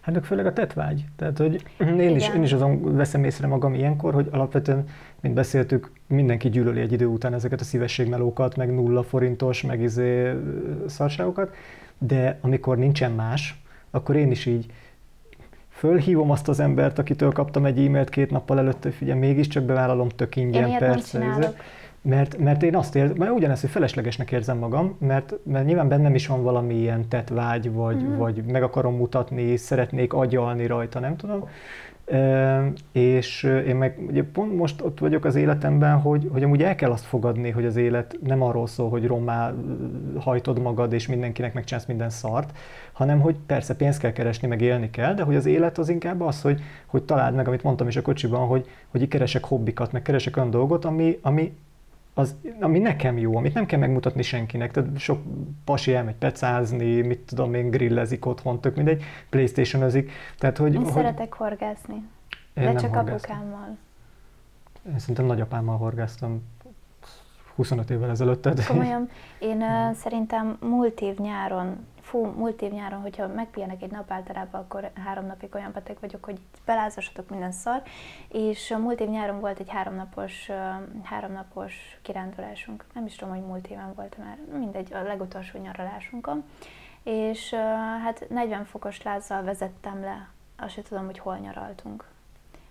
Hát 0.00 0.14
meg 0.14 0.24
főleg 0.24 0.46
a 0.46 0.52
tetvágy. 0.52 1.04
Tehát, 1.16 1.38
hogy 1.38 1.62
én 1.78 2.16
is, 2.16 2.28
én 2.28 2.42
is 2.42 2.52
azon 2.52 2.96
veszem 2.96 3.24
észre 3.24 3.46
magam 3.46 3.74
ilyenkor, 3.74 4.14
hogy 4.14 4.28
alapvetően, 4.30 4.84
mint 5.20 5.34
beszéltük, 5.34 5.90
mindenki 6.06 6.48
gyűlöli 6.48 6.80
egy 6.80 6.92
idő 6.92 7.06
után 7.06 7.34
ezeket 7.34 7.60
a 7.60 7.64
szívességmelókat, 7.64 8.56
meg 8.56 8.74
nulla 8.74 9.02
forintos, 9.02 9.62
meg 9.62 9.80
izé 9.80 10.32
szarságokat, 10.86 11.54
de 11.98 12.38
amikor 12.40 12.78
nincsen 12.78 13.12
más, 13.12 13.62
akkor 13.90 14.16
én 14.16 14.30
is 14.30 14.46
így 14.46 14.66
fölhívom 15.68 16.30
azt 16.30 16.48
az 16.48 16.60
embert, 16.60 16.98
akitől 16.98 17.32
kaptam 17.32 17.64
egy 17.64 17.86
e-mailt 17.86 18.08
két 18.08 18.30
nappal 18.30 18.58
előtt, 18.58 18.82
hogy 18.82 18.94
figyelj, 18.94 19.18
mégiscsak 19.18 19.64
bevállalom 19.64 20.08
tök 20.08 20.36
ingyen 20.36 20.78
persze. 20.78 21.26
Izé. 21.38 21.48
Mert, 22.02 22.38
mert 22.38 22.62
én 22.62 22.76
azt 22.76 22.94
érzem, 22.94 23.16
mert 23.16 23.30
ugyanezt, 23.30 23.60
hogy 23.60 23.70
feleslegesnek 23.70 24.30
érzem 24.30 24.58
magam, 24.58 24.96
mert, 24.98 25.34
mert 25.42 25.66
nyilván 25.66 25.88
bennem 25.88 26.14
is 26.14 26.26
van 26.26 26.42
valami 26.42 26.74
ilyen 26.74 27.08
tetvágy, 27.08 27.72
vagy, 27.72 28.02
mm. 28.02 28.16
vagy 28.16 28.44
meg 28.44 28.62
akarom 28.62 28.96
mutatni, 28.96 29.56
szeretnék 29.56 30.12
agyalni 30.12 30.66
rajta, 30.66 30.98
nem 30.98 31.16
tudom. 31.16 31.48
És 32.92 33.42
én 33.42 33.76
meg 33.76 33.98
ugye 34.08 34.24
pont 34.24 34.56
most 34.56 34.82
ott 34.82 34.98
vagyok 34.98 35.24
az 35.24 35.34
életemben, 35.34 36.00
hogy, 36.00 36.28
hogy 36.32 36.42
amúgy 36.42 36.62
el 36.62 36.74
kell 36.74 36.90
azt 36.90 37.04
fogadni, 37.04 37.50
hogy 37.50 37.64
az 37.64 37.76
élet 37.76 38.18
nem 38.26 38.42
arról 38.42 38.66
szól, 38.66 38.88
hogy 38.90 39.06
rommá 39.06 39.54
hajtod 40.18 40.58
magad, 40.58 40.92
és 40.92 41.06
mindenkinek 41.06 41.54
megcsinálsz 41.54 41.86
minden 41.86 42.10
szart, 42.10 42.58
hanem 42.92 43.20
hogy 43.20 43.36
persze 43.46 43.76
pénzt 43.76 44.00
kell 44.00 44.12
keresni, 44.12 44.48
meg 44.48 44.60
élni 44.60 44.90
kell, 44.90 45.14
de 45.14 45.22
hogy 45.22 45.36
az 45.36 45.46
élet 45.46 45.78
az 45.78 45.88
inkább 45.88 46.20
az, 46.20 46.42
hogy, 46.42 46.60
hogy 46.86 47.02
találd 47.02 47.34
meg, 47.34 47.46
amit 47.46 47.62
mondtam 47.62 47.88
is 47.88 47.96
a 47.96 48.02
kocsiban, 48.02 48.46
hogy, 48.46 48.66
hogy 48.88 49.08
keresek 49.08 49.44
hobbikat, 49.44 49.92
meg 49.92 50.02
keresek 50.02 50.36
olyan 50.36 50.50
dolgot, 50.50 50.84
ami, 50.84 51.18
ami, 51.22 51.52
az, 52.18 52.36
ami 52.60 52.78
nekem 52.78 53.18
jó, 53.18 53.36
amit 53.36 53.54
nem 53.54 53.66
kell 53.66 53.78
megmutatni 53.78 54.22
senkinek. 54.22 54.70
Tehát 54.70 54.98
sok 54.98 55.20
pasi 55.64 55.94
elmegy 55.94 56.14
pecázni, 56.14 57.00
mit 57.00 57.18
tudom 57.18 57.54
én, 57.54 57.70
grillezik 57.70 58.26
otthon, 58.26 58.60
tök 58.60 58.76
mindegy, 58.76 59.02
playstation 59.28 59.90
Tehát, 60.38 60.56
hogy, 60.56 60.74
én 60.74 60.82
hogy, 60.82 60.92
szeretek 60.92 61.32
horgászni, 61.32 62.02
de 62.54 62.74
csak 62.74 62.94
horgászom. 62.94 63.14
apukámmal. 63.14 63.76
Én 64.90 64.98
szerintem 64.98 65.24
nagyapámmal 65.24 65.76
horgáztam 65.76 66.42
25 67.58 67.90
évvel 67.90 68.10
ezelőtt. 68.10 68.42
Tehát... 68.42 68.66
Komolyan, 68.66 69.08
én 69.38 69.62
uh, 69.62 69.92
szerintem 69.94 70.56
múlt 70.60 71.00
év 71.00 71.18
nyáron 71.18 71.86
fú, 72.00 72.24
múlt 72.26 72.62
év 72.62 72.72
nyáron, 72.72 73.00
hogyha 73.00 73.26
megpihenek 73.26 73.82
egy 73.82 73.90
nap 73.90 74.10
általában, 74.10 74.60
akkor 74.60 74.90
három 75.04 75.26
napig 75.26 75.54
olyan 75.54 75.72
beteg 75.72 75.96
vagyok, 76.00 76.24
hogy 76.24 76.38
belázasatok 76.64 77.28
minden 77.28 77.52
szar, 77.52 77.82
és 78.28 78.76
múlt 78.80 79.00
év 79.00 79.08
nyáron 79.08 79.40
volt 79.40 79.58
egy 79.58 79.68
háromnapos, 79.68 80.50
háromnapos 81.02 81.98
kirándulásunk, 82.02 82.84
nem 82.94 83.06
is 83.06 83.16
tudom, 83.16 83.34
hogy 83.34 83.44
múlt 83.46 83.66
éven 83.66 83.92
volt 83.94 84.18
már, 84.18 84.38
mindegy, 84.58 84.92
a 84.92 85.02
legutolsó 85.02 85.58
nyaralásunkon, 85.58 86.44
és 87.02 87.54
hát 88.04 88.26
40 88.28 88.64
fokos 88.64 89.02
lázzal 89.02 89.42
vezettem 89.42 90.00
le, 90.00 90.28
azt 90.56 90.72
sem 90.72 90.84
tudom, 90.84 91.04
hogy 91.04 91.18
hol 91.18 91.36
nyaraltunk 91.36 92.04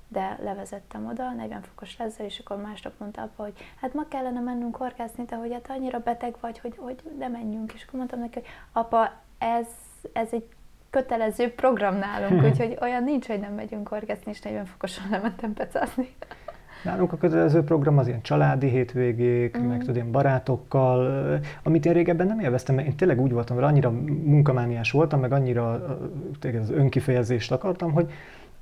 de 0.07 0.37
levezettem 0.43 1.07
oda, 1.07 1.31
40 1.31 1.61
fokos 1.61 1.97
lezzel, 1.97 2.25
és 2.25 2.39
akkor 2.39 2.57
másnap 2.61 2.93
mondta 2.97 3.21
apa, 3.21 3.43
hogy 3.43 3.53
hát 3.81 3.93
ma 3.93 4.07
kellene 4.07 4.39
mennünk 4.39 4.75
horgászni, 4.75 5.23
de 5.25 5.35
hogy 5.35 5.53
hát 5.53 5.69
annyira 5.69 5.99
beteg 5.99 6.35
vagy, 6.41 6.59
hogy, 6.59 6.75
hogy 6.77 6.95
de 7.17 7.27
menjünk. 7.27 7.73
És 7.73 7.83
akkor 7.83 7.97
mondtam 7.97 8.19
neki, 8.19 8.33
hogy 8.33 8.47
apa, 8.71 9.11
ez, 9.37 9.67
ez 10.13 10.27
egy 10.31 10.45
kötelező 10.89 11.53
program 11.53 11.95
nálunk, 11.95 12.43
úgyhogy 12.49 12.77
olyan 12.81 13.03
nincs, 13.03 13.27
hogy 13.27 13.39
nem 13.39 13.53
megyünk 13.53 13.87
horgászni, 13.87 14.31
és 14.31 14.41
40 14.41 14.65
fokosan 14.65 15.09
lementem 15.09 15.53
pecázni. 15.53 16.15
Nálunk 16.83 17.11
a 17.13 17.17
kötelező 17.17 17.63
program 17.63 17.97
az 17.97 18.07
ilyen 18.07 18.21
családi 18.21 18.67
hétvégék, 18.67 19.57
mm. 19.57 19.61
meg 19.61 19.79
tudod, 19.79 19.95
én 19.95 20.11
barátokkal, 20.11 21.39
amit 21.63 21.85
én 21.85 21.93
régebben 21.93 22.27
nem 22.27 22.39
élveztem, 22.39 22.75
mert 22.75 22.87
én 22.87 22.95
tényleg 22.95 23.21
úgy 23.21 23.31
voltam, 23.31 23.55
mert 23.55 23.67
annyira 23.67 23.91
munkamániás 24.23 24.91
voltam, 24.91 25.19
meg 25.19 25.31
annyira 25.31 25.71
az 26.61 26.69
önkifejezést 26.69 27.51
akartam, 27.51 27.91
hogy 27.91 28.11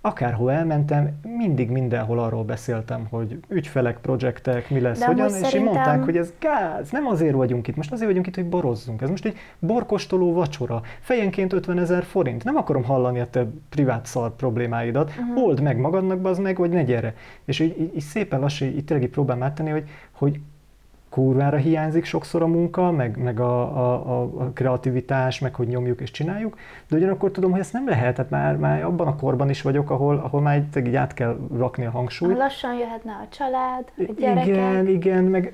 akárhol 0.06 0.52
elmentem, 0.52 1.10
mindig 1.38 1.70
mindenhol 1.70 2.20
arról 2.20 2.44
beszéltem, 2.44 3.08
hogy 3.10 3.40
ügyfelek, 3.48 3.98
projektek, 3.98 4.70
mi 4.70 4.80
lesz, 4.80 5.00
De 5.00 5.06
hogyan, 5.06 5.28
és 5.28 5.34
szerintem... 5.34 5.64
mondták, 5.64 6.04
hogy 6.04 6.18
ez 6.18 6.34
gáz, 6.40 6.92
nem 6.92 7.08
azért 7.08 7.34
vagyunk 7.34 7.68
itt, 7.68 7.76
most 7.76 7.92
azért 7.92 8.08
vagyunk 8.08 8.28
itt, 8.28 8.36
hogy 8.36 8.46
borozzunk. 8.46 9.02
Ez 9.02 9.10
most 9.10 9.26
egy 9.26 9.38
borkostoló 9.60 10.34
vacsora, 10.34 10.82
fejenként 11.00 11.54
50 11.54 11.80
ezer 11.80 12.04
forint. 12.04 12.44
Nem 12.44 12.56
akarom 12.56 12.84
hallani 12.84 13.20
a 13.20 13.30
te 13.30 13.48
privát 13.70 14.06
szar 14.06 14.36
problémáidat, 14.36 15.10
uh-huh. 15.10 15.44
old 15.44 15.62
meg 15.62 15.78
magadnak, 15.78 16.26
az 16.26 16.38
meg, 16.38 16.58
vagy 16.58 16.70
ne 16.70 16.84
gyere. 16.84 17.14
És 17.46 17.60
így, 17.60 17.80
így, 17.80 17.96
így 17.96 18.02
szépen 18.02 18.40
lassan, 18.40 18.68
így 18.68 18.86
tényleg 18.86 19.06
így 19.08 19.14
próbálom 19.14 19.44
áttenni, 19.44 19.70
hogy, 19.70 19.90
hogy 20.12 20.40
kurvára 21.16 21.58
hiányzik 21.58 22.06
sokszor 22.06 22.42
a 22.42 22.48
munka, 22.48 22.92
meg, 22.92 23.18
meg 23.18 23.40
a, 23.40 23.62
a, 23.62 24.22
a 24.22 24.52
kreativitás, 24.54 25.40
meg 25.40 25.56
hogy 25.56 25.68
nyomjuk 25.68 26.02
és 26.02 26.12
csináljuk, 26.12 26.58
de 26.88 26.96
ugyanakkor 26.96 27.32
tudom, 27.32 27.52
hogy 27.52 27.60
ezt 27.60 27.74
nem 27.74 27.88
lehet, 27.88 28.16
tehát 28.16 28.32
már, 28.32 28.58
már 28.58 28.84
abban 28.84 29.08
a 29.08 29.16
korban 29.16 29.50
is 29.50 29.62
vagyok, 29.62 29.90
ahol, 29.90 30.18
ahol 30.18 30.42
már 30.42 30.58
így, 30.58 30.88
így 30.88 30.96
át 30.96 31.14
kell 31.14 31.38
rakni 31.58 31.86
a 31.86 31.90
hangsúlyt. 31.90 32.38
Lassan 32.38 32.74
jöhetne 32.78 33.12
a 33.12 33.28
család, 33.30 33.84
a 33.98 34.14
gyerekek. 34.18 34.48
Igen, 34.48 34.88
igen, 34.88 35.24
meg 35.24 35.54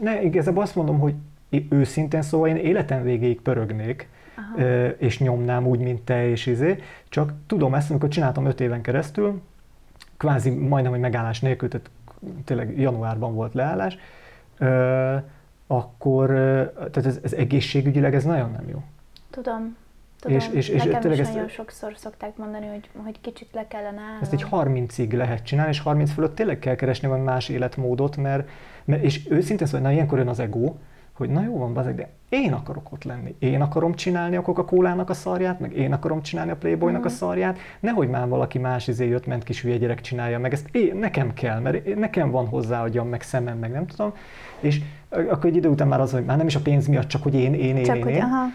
ne, 0.00 0.22
igazából 0.22 0.62
azt 0.62 0.76
mondom, 0.76 0.98
hogy 0.98 1.14
őszintén 1.68 2.22
szóval 2.22 2.48
én 2.48 2.56
életem 2.56 3.02
végéig 3.02 3.40
pörögnék, 3.40 4.08
Aha. 4.36 4.88
és 4.98 5.18
nyomnám 5.18 5.66
úgy, 5.66 5.80
mint 5.80 6.02
te 6.02 6.28
és 6.28 6.46
izé, 6.46 6.78
csak 7.08 7.32
tudom 7.46 7.74
ezt, 7.74 7.90
amikor 7.90 8.08
csináltam 8.08 8.46
öt 8.46 8.60
éven 8.60 8.82
keresztül, 8.82 9.40
kvázi 10.16 10.50
majdnem, 10.50 10.92
hogy 10.92 11.00
megállás 11.00 11.40
nélkül, 11.40 11.68
tehát 11.68 11.90
tényleg 12.44 12.80
januárban 12.80 13.34
volt 13.34 13.54
leállás, 13.54 13.98
akkor 15.66 16.28
tehát 16.76 17.06
ez, 17.06 17.18
ez 17.22 17.32
egészségügyileg 17.32 18.14
ez 18.14 18.24
nagyon 18.24 18.50
nem 18.50 18.68
jó. 18.68 18.82
Tudom. 19.30 19.76
Tudom, 20.20 20.36
és, 20.36 20.48
és, 20.52 20.68
és 20.68 20.82
nekem 20.82 21.12
is 21.12 21.18
nagyon 21.18 21.44
ezt, 21.44 21.50
sokszor 21.50 21.92
szokták 21.96 22.36
mondani, 22.36 22.66
hogy, 22.66 22.90
hogy 23.04 23.20
kicsit 23.20 23.48
le 23.52 23.66
kellene 23.68 24.00
állni. 24.00 24.18
Ezt 24.22 24.32
egy 24.32 24.46
30-ig 24.50 25.16
lehet 25.16 25.44
csinálni, 25.44 25.70
és 25.70 25.80
30 25.80 26.12
fölött 26.12 26.34
tényleg 26.34 26.58
kell 26.58 26.74
keresni 26.74 27.08
valami 27.08 27.24
más 27.24 27.48
életmódot, 27.48 28.16
mert, 28.16 28.48
mert 28.84 29.02
és 29.02 29.30
őszintén 29.30 29.66
szóval, 29.66 29.80
na 29.80 29.92
ilyenkor 29.92 30.18
jön 30.18 30.28
az 30.28 30.38
ego, 30.38 30.74
hogy 31.18 31.30
na 31.30 31.42
jó 31.42 31.58
van, 31.58 31.72
bazeg, 31.72 31.94
de 31.94 32.08
én 32.28 32.52
akarok 32.52 32.92
ott 32.92 33.04
lenni. 33.04 33.34
Én 33.38 33.60
akarom 33.60 33.94
csinálni 33.94 34.36
a 34.36 34.42
coca 34.42 34.64
cola 34.64 35.04
a 35.06 35.14
szarját, 35.14 35.60
meg 35.60 35.76
én 35.76 35.92
akarom 35.92 36.22
csinálni 36.22 36.50
a 36.50 36.56
Playboynak 36.56 37.04
a 37.04 37.08
szarját, 37.08 37.58
nehogy 37.80 38.08
már 38.08 38.28
valaki 38.28 38.58
más 38.58 38.88
izé 38.88 39.08
jött, 39.08 39.26
ment 39.26 39.44
kis 39.44 39.62
hülye 39.62 39.76
gyerek 39.76 40.00
csinálja 40.00 40.38
meg, 40.38 40.52
ezt 40.52 40.68
én, 40.72 40.96
nekem 40.96 41.34
kell, 41.34 41.60
mert 41.60 41.96
nekem 41.96 42.30
van 42.30 42.46
hozzá 42.46 42.82
agyam, 42.82 43.08
meg 43.08 43.22
szemem, 43.22 43.58
meg 43.58 43.70
nem 43.70 43.86
tudom. 43.86 44.12
És 44.60 44.80
akkor 45.08 45.44
egy 45.44 45.56
idő 45.56 45.68
után 45.68 45.88
már 45.88 46.00
az, 46.00 46.12
hogy 46.12 46.24
már 46.24 46.36
nem 46.36 46.46
is 46.46 46.54
a 46.54 46.60
pénz 46.60 46.86
miatt, 46.86 47.08
csak 47.08 47.22
hogy 47.22 47.34
én, 47.34 47.54
én, 47.54 47.76
én, 47.76 47.84
csak 47.84 47.96
én, 47.96 48.02
hogy, 48.02 48.12
én. 48.12 48.22
Aha. 48.22 48.46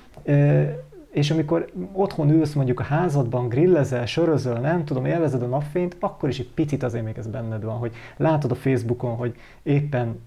és 1.11 1.31
amikor 1.31 1.69
otthon 1.93 2.29
ülsz 2.29 2.53
mondjuk 2.53 2.79
a 2.79 2.83
házadban, 2.83 3.47
grillezel, 3.47 4.05
sörözöl, 4.05 4.59
nem 4.59 4.85
tudom, 4.85 5.05
élvezed 5.05 5.41
a 5.41 5.47
napfényt, 5.47 5.95
akkor 5.99 6.29
is 6.29 6.39
egy 6.39 6.49
picit 6.53 6.83
azért 6.83 7.03
még 7.05 7.17
ez 7.17 7.27
benned 7.27 7.63
van, 7.63 7.77
hogy 7.77 7.91
látod 8.17 8.51
a 8.51 8.55
Facebookon, 8.55 9.15
hogy 9.15 9.35
éppen 9.63 10.19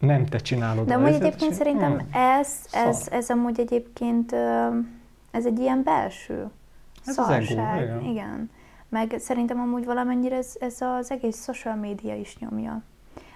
nem 0.00 0.26
te 0.26 0.38
csinálod. 0.38 0.86
De 0.86 0.94
amúgy 0.94 1.12
egyébként 1.12 1.54
szerintem 1.54 1.92
hmm. 1.92 2.08
ez, 2.12 2.48
ez, 2.72 3.08
ez 3.10 3.30
amúgy 3.30 3.60
egyébként 3.60 4.32
ez 5.30 5.46
egy 5.46 5.58
ilyen 5.58 5.82
belső 5.82 6.50
ez 7.06 7.14
szarság. 7.14 7.58
Az 7.58 7.82
ego, 7.82 7.98
igen. 7.98 8.04
igen. 8.04 8.50
Meg 8.88 9.14
szerintem 9.18 9.60
amúgy 9.60 9.84
valamennyire 9.84 10.36
ez, 10.36 10.54
ez 10.60 10.80
az 10.80 11.10
egész 11.10 11.44
social 11.44 11.74
média 11.74 12.14
is 12.14 12.38
nyomja. 12.38 12.82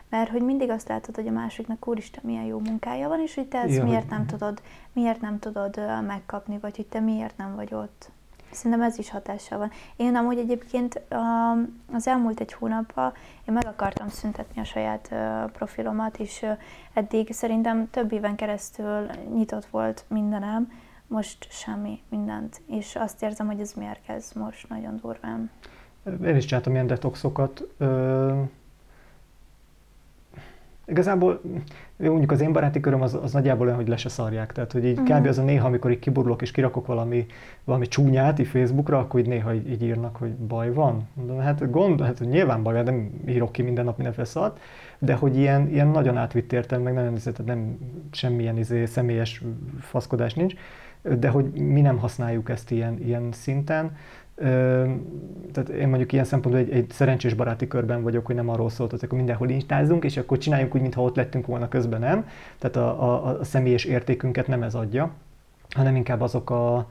Mert 0.09 0.31
hogy 0.31 0.43
mindig 0.43 0.71
azt 0.71 0.89
látod, 0.89 1.15
hogy 1.15 1.27
a 1.27 1.31
másiknak 1.31 1.89
úristen 1.89 2.23
milyen 2.27 2.45
jó 2.45 2.59
munkája 2.59 3.09
van, 3.09 3.21
és 3.21 3.35
hogy 3.35 3.47
te 3.47 3.59
ezt 3.59 3.75
ja, 3.75 3.85
miért 3.85 4.09
nem 4.09 4.27
tudod, 4.27 4.63
miért 4.93 5.21
nem 5.21 5.39
tudod 5.39 5.81
megkapni, 6.07 6.59
vagy 6.59 6.77
hogy 6.77 6.87
te 6.87 7.01
miért 7.01 7.37
nem 7.37 7.55
vagy 7.55 7.75
ott. 7.75 8.11
Szerintem 8.55 8.83
ez 8.83 8.99
is 8.99 9.11
hatással 9.11 9.59
van. 9.59 9.71
Én 9.97 10.17
amúgy 10.17 10.39
egyébként 10.39 11.03
az 11.93 12.07
elmúlt 12.07 12.41
egy 12.41 12.53
hónapban 12.53 13.13
én 13.49 13.55
meg 13.55 13.67
akartam 13.67 14.09
szüntetni 14.09 14.61
a 14.61 14.65
saját 14.65 15.15
profilomat, 15.53 16.19
és 16.19 16.47
eddig 16.93 17.33
szerintem 17.33 17.91
több 17.91 18.13
éven 18.13 18.35
keresztül 18.37 19.07
nyitott 19.35 19.67
volt 19.67 20.05
mindenem, 20.09 20.73
most 21.07 21.47
semmi, 21.51 22.03
mindent. 22.09 22.63
És 22.67 22.97
azt 22.97 23.23
érzem, 23.23 23.47
hogy 23.47 23.61
ez 23.61 23.73
mérgez 23.73 24.33
most 24.33 24.69
nagyon 24.69 24.97
durván. 25.03 25.51
Én 26.25 26.37
is 26.37 26.45
csináltam 26.45 26.73
ilyen 26.73 26.87
detoxokat. 26.87 27.63
Igazából 30.87 31.41
mondjuk 31.97 32.31
az 32.31 32.41
én 32.41 32.53
baráti 32.53 32.81
köröm 32.81 33.03
az, 33.03 33.15
az 33.15 33.33
nagyjából 33.33 33.67
olyan, 33.67 33.79
hogy 33.79 33.89
le 33.89 33.97
se 33.97 34.09
szarják. 34.09 34.53
Tehát, 34.53 34.73
hogy 34.73 34.85
így 34.85 34.99
uh-huh. 34.99 35.19
kb. 35.19 35.27
az 35.27 35.39
a 35.39 35.43
néha, 35.43 35.67
amikor 35.67 35.91
így 35.91 35.99
kiburulok 35.99 36.43
és 36.43 36.51
kirakok 36.51 36.87
valami, 36.87 37.27
valami 37.65 37.87
csúnyát 37.87 38.39
így 38.39 38.47
Facebookra, 38.47 38.99
akkor 38.99 39.21
így 39.21 39.27
néha 39.27 39.55
így, 39.55 39.71
így 39.71 39.83
írnak, 39.83 40.17
hogy 40.17 40.31
baj 40.31 40.73
van. 40.73 41.09
Mondom, 41.15 41.39
hát 41.39 41.71
gond, 41.71 42.01
hát 42.01 42.21
nyilván 42.21 42.63
baj 42.63 42.75
van, 42.75 42.85
nem 42.85 43.11
írok 43.27 43.53
ki 43.53 43.63
minden 43.63 43.85
nap 43.85 43.97
mindenféle 43.97 44.27
szart, 44.27 44.61
de 44.99 45.15
hogy 45.15 45.37
ilyen, 45.37 45.69
ilyen 45.69 45.89
nagyon 45.89 46.17
átvitt 46.17 46.53
értem, 46.53 46.83
meg 46.83 46.95
nagyon, 46.95 47.15
tehát 47.15 47.45
nem 47.45 47.79
semmilyen 48.11 48.59
izé, 48.59 48.85
személyes 48.85 49.43
faszkodás 49.81 50.35
nincs, 50.35 50.55
de 51.19 51.29
hogy 51.29 51.45
mi 51.53 51.81
nem 51.81 51.99
használjuk 51.99 52.49
ezt 52.49 52.71
ilyen, 52.71 52.99
ilyen 52.99 53.29
szinten 53.33 53.97
tehát 55.53 55.69
én 55.79 55.89
mondjuk 55.89 56.13
ilyen 56.13 56.25
szempontból 56.25 56.65
egy, 56.65 56.71
egy 56.71 56.91
szerencsés 56.91 57.35
baráti 57.35 57.67
körben 57.67 58.03
vagyok, 58.03 58.27
hogy 58.27 58.35
nem 58.35 58.49
arról 58.49 58.71
szólt, 58.71 58.91
hogy 58.91 59.01
akkor 59.03 59.19
mindenhol 59.19 59.49
instázunk, 59.49 60.05
és 60.05 60.17
akkor 60.17 60.39
csináljunk 60.39 60.75
úgy, 60.75 60.81
mintha 60.81 61.03
ott 61.03 61.17
lettünk 61.17 61.47
volna, 61.47 61.69
közben 61.69 62.01
nem. 62.01 62.29
Tehát 62.59 62.77
a, 62.77 63.03
a, 63.03 63.39
a 63.39 63.45
személyes 63.45 63.85
értékünket 63.85 64.47
nem 64.47 64.63
ez 64.63 64.75
adja, 64.75 65.11
hanem 65.71 65.97
inkább 65.97 66.21
azok 66.21 66.51
a... 66.51 66.89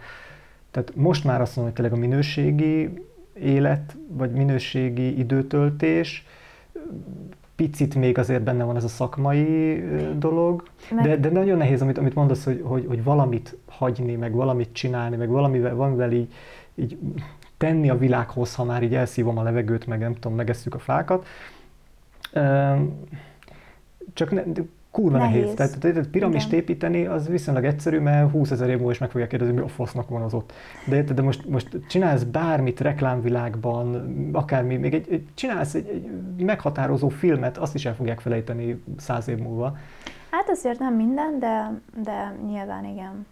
Tehát 0.71 0.95
most 0.95 1.23
már 1.23 1.41
azt 1.41 1.55
mondom, 1.55 1.73
hogy 1.73 1.83
tényleg 1.83 2.03
a 2.03 2.07
minőségi 2.07 2.93
élet, 3.33 3.97
vagy 4.07 4.31
minőségi 4.31 5.19
időtöltés, 5.19 6.25
picit 7.55 7.95
még 7.95 8.17
azért 8.17 8.43
benne 8.43 8.63
van 8.63 8.75
ez 8.75 8.83
a 8.83 8.87
szakmai 8.87 9.83
dolog, 10.17 10.63
de, 11.03 11.17
de 11.17 11.29
nagyon 11.29 11.57
nehéz, 11.57 11.81
amit, 11.81 11.97
amit 11.97 12.15
mondasz, 12.15 12.43
hogy, 12.43 12.61
hogy, 12.63 12.85
hogy 12.87 13.03
valamit 13.03 13.57
hagyni, 13.67 14.15
meg 14.15 14.33
valamit 14.33 14.69
csinálni, 14.73 15.15
meg 15.15 15.29
valamivel, 15.29 15.75
valamivel 15.75 16.11
így 16.11 16.33
így 16.75 16.97
tenni 17.57 17.89
a 17.89 17.97
világhoz, 17.97 18.55
ha 18.55 18.63
már 18.63 18.83
így 18.83 18.95
elszívom 18.95 19.37
a 19.37 19.43
levegőt, 19.43 19.87
meg 19.87 19.99
nem 19.99 20.13
tudom, 20.13 20.35
megesszük 20.35 20.75
a 20.75 20.79
fákat. 20.79 21.27
Csak 24.13 24.31
ne, 24.31 24.43
kurva 24.93 25.17
nehéz. 25.17 25.41
Nehéz. 25.41 25.53
Tehát, 25.53 25.79
tehát 25.79 26.07
piramist 26.07 26.47
Igen. 26.47 26.59
építeni 26.59 27.05
az 27.05 27.27
viszonylag 27.27 27.65
egyszerű, 27.65 27.99
mert 27.99 28.31
20 28.31 28.51
ezer 28.51 28.69
év 28.69 28.75
múlva 28.75 28.91
is 28.91 28.97
meg 28.97 29.09
fogják 29.09 29.29
kérdezni, 29.29 29.53
mi 29.53 29.61
a 29.61 29.67
fasznak 29.67 30.09
van 30.09 30.21
az 30.21 30.33
ott. 30.33 30.53
De, 30.87 31.01
de 31.03 31.21
most, 31.21 31.49
most 31.49 31.79
csinálsz 31.87 32.23
bármit 32.23 32.79
reklámvilágban, 32.79 33.95
akármi, 34.33 34.75
még 34.75 34.93
egy, 34.93 35.07
egy 35.11 35.27
csinálsz 35.33 35.73
egy, 35.73 35.87
egy 36.37 36.43
meghatározó 36.43 37.09
filmet, 37.09 37.57
azt 37.57 37.75
is 37.75 37.85
el 37.85 37.95
fogják 37.95 38.19
felejteni 38.19 38.83
száz 38.97 39.27
év 39.27 39.37
múlva. 39.37 39.77
Hát 40.29 40.49
azért 40.49 40.79
nem 40.79 40.95
minden, 40.95 41.39
de, 41.39 41.79
de 42.03 42.35
nyilván 42.47 42.85
igen. 42.85 43.25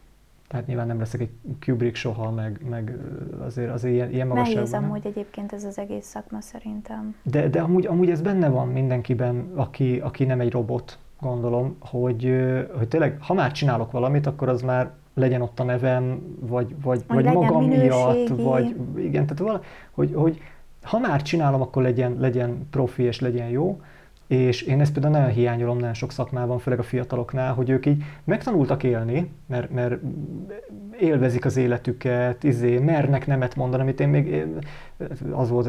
Tehát 0.48 0.68
nyilván 0.68 0.88
nem 0.88 1.00
leszek 1.00 1.22
egy 1.22 1.30
Kubrick 1.66 1.96
soha, 1.96 2.32
meg, 2.32 2.60
meg 2.70 2.98
azért, 3.46 3.72
azért 3.72 3.94
ilyen, 3.94 4.12
ilyen 4.12 4.28
Nehéz 4.28 4.44
magasságban. 4.54 4.82
nem. 4.82 4.90
amúgy 4.90 5.06
egyébként 5.06 5.54
ez 5.54 5.64
az 5.64 5.78
egész 5.78 6.06
szakma 6.06 6.42
szerintem. 6.42 7.16
De, 7.24 7.50
de 7.50 7.62
amúgy, 7.62 7.86
amúgy 7.86 8.10
ez 8.10 8.22
benne 8.22 8.50
van 8.50 8.68
mindenkiben, 8.68 9.52
aki, 9.56 10.00
aki 10.00 10.24
nem 10.24 10.40
egy 10.40 10.52
robot, 10.52 10.98
gondolom, 11.22 11.76
hogy, 11.80 12.34
hogy 12.78 12.88
tényleg, 12.88 13.18
ha 13.20 13.34
már 13.34 13.52
csinálok 13.52 13.92
valamit, 13.92 14.28
akkor 14.28 14.50
az 14.50 14.62
már 14.62 14.92
legyen 15.14 15.42
ott 15.42 15.60
a 15.60 15.64
nevem, 15.64 16.22
vagy, 16.40 16.76
vagy, 16.82 17.04
vagy 17.08 17.26
magam 17.26 17.66
miatt, 17.66 18.16
minőségi. 18.16 18.44
vagy 18.44 18.76
igen, 18.98 19.26
tehát 19.26 19.40
vala, 19.40 19.62
hogy, 19.92 20.14
hogy 20.14 20.42
ha 20.82 21.00
már 21.00 21.22
csinálom, 21.22 21.62
akkor 21.62 21.84
legyen, 21.84 22.16
legyen 22.20 22.68
profi 22.70 23.04
és 23.04 23.20
legyen 23.20 23.48
jó, 23.48 23.82
és 24.28 24.62
én 24.62 24.82
ezt 24.82 24.94
például 24.94 25.14
nagyon 25.14 25.30
hiányolom 25.30 25.78
nagyon 25.78 25.94
sok 25.94 26.12
szakmában, 26.12 26.60
főleg 26.60 26.80
a 26.80 26.84
fiataloknál, 26.84 27.54
hogy 27.54 27.70
ők 27.70 27.86
így 27.86 28.04
megtanultak 28.24 28.84
élni, 28.84 29.32
mert, 29.46 29.72
mert 29.72 30.00
élvezik 31.00 31.46
az 31.46 31.58
életüket, 31.58 32.44
izé, 32.44 32.78
mernek 32.78 33.28
nemet 33.28 33.56
mondani, 33.56 33.82
amit 33.82 34.00
én 34.00 34.10
még, 34.10 34.46
az 35.32 35.50
volt 35.50 35.68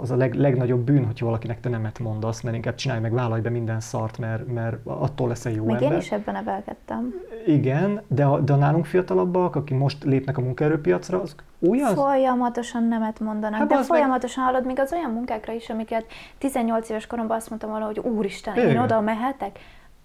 az- 0.00 0.10
a 0.10 0.16
leg, 0.16 0.34
legnagyobb 0.34 0.80
bűn, 0.80 1.04
hogyha 1.06 1.26
valakinek 1.26 1.60
te 1.60 1.68
nemet 1.68 1.98
mondasz, 1.98 2.40
mert 2.40 2.56
inkább 2.56 2.74
csinálj 2.74 3.00
meg, 3.00 3.12
vállalj 3.12 3.40
be 3.40 3.50
minden 3.50 3.80
szart, 3.80 4.18
mert, 4.18 4.52
mert 4.52 4.76
attól 4.84 5.28
leszel 5.28 5.52
jó 5.52 5.64
Még 5.64 5.74
ember. 5.74 5.92
én 5.92 5.98
is 5.98 6.12
ebben 6.12 6.34
nevelkedtem. 6.34 7.14
Igen, 7.46 8.00
de 8.08 8.24
a, 8.24 8.40
de 8.40 8.52
a 8.52 8.56
nálunk 8.56 8.84
fiatalabbak, 8.86 9.56
akik 9.56 9.78
most 9.78 10.04
lépnek 10.04 10.38
a 10.38 10.40
munkaerőpiacra, 10.40 11.20
az 11.20 11.34
olyan... 11.70 11.94
Folyamatosan 11.94 12.84
nemet 12.84 13.20
mondanak, 13.20 13.58
Hát 13.58 13.68
de 13.68 13.74
bazd 13.74 13.90
meg- 13.90 13.98
folyamatosan 13.98 14.44
hallod 14.44 14.66
még 14.66 14.78
az 14.78 14.92
olyan 14.92 15.10
munkákra 15.10 15.52
is, 15.52 15.68
amiket 15.70 16.04
18 16.38 16.88
éves 16.88 17.06
koromban 17.06 17.36
azt 17.36 17.48
mondtam 17.48 17.70
volna, 17.70 17.84
hogy 17.86 17.98
úristen, 17.98 18.56
én 18.56 18.68
Igen. 18.68 18.82
oda 18.82 19.00
mehetek. 19.00 19.58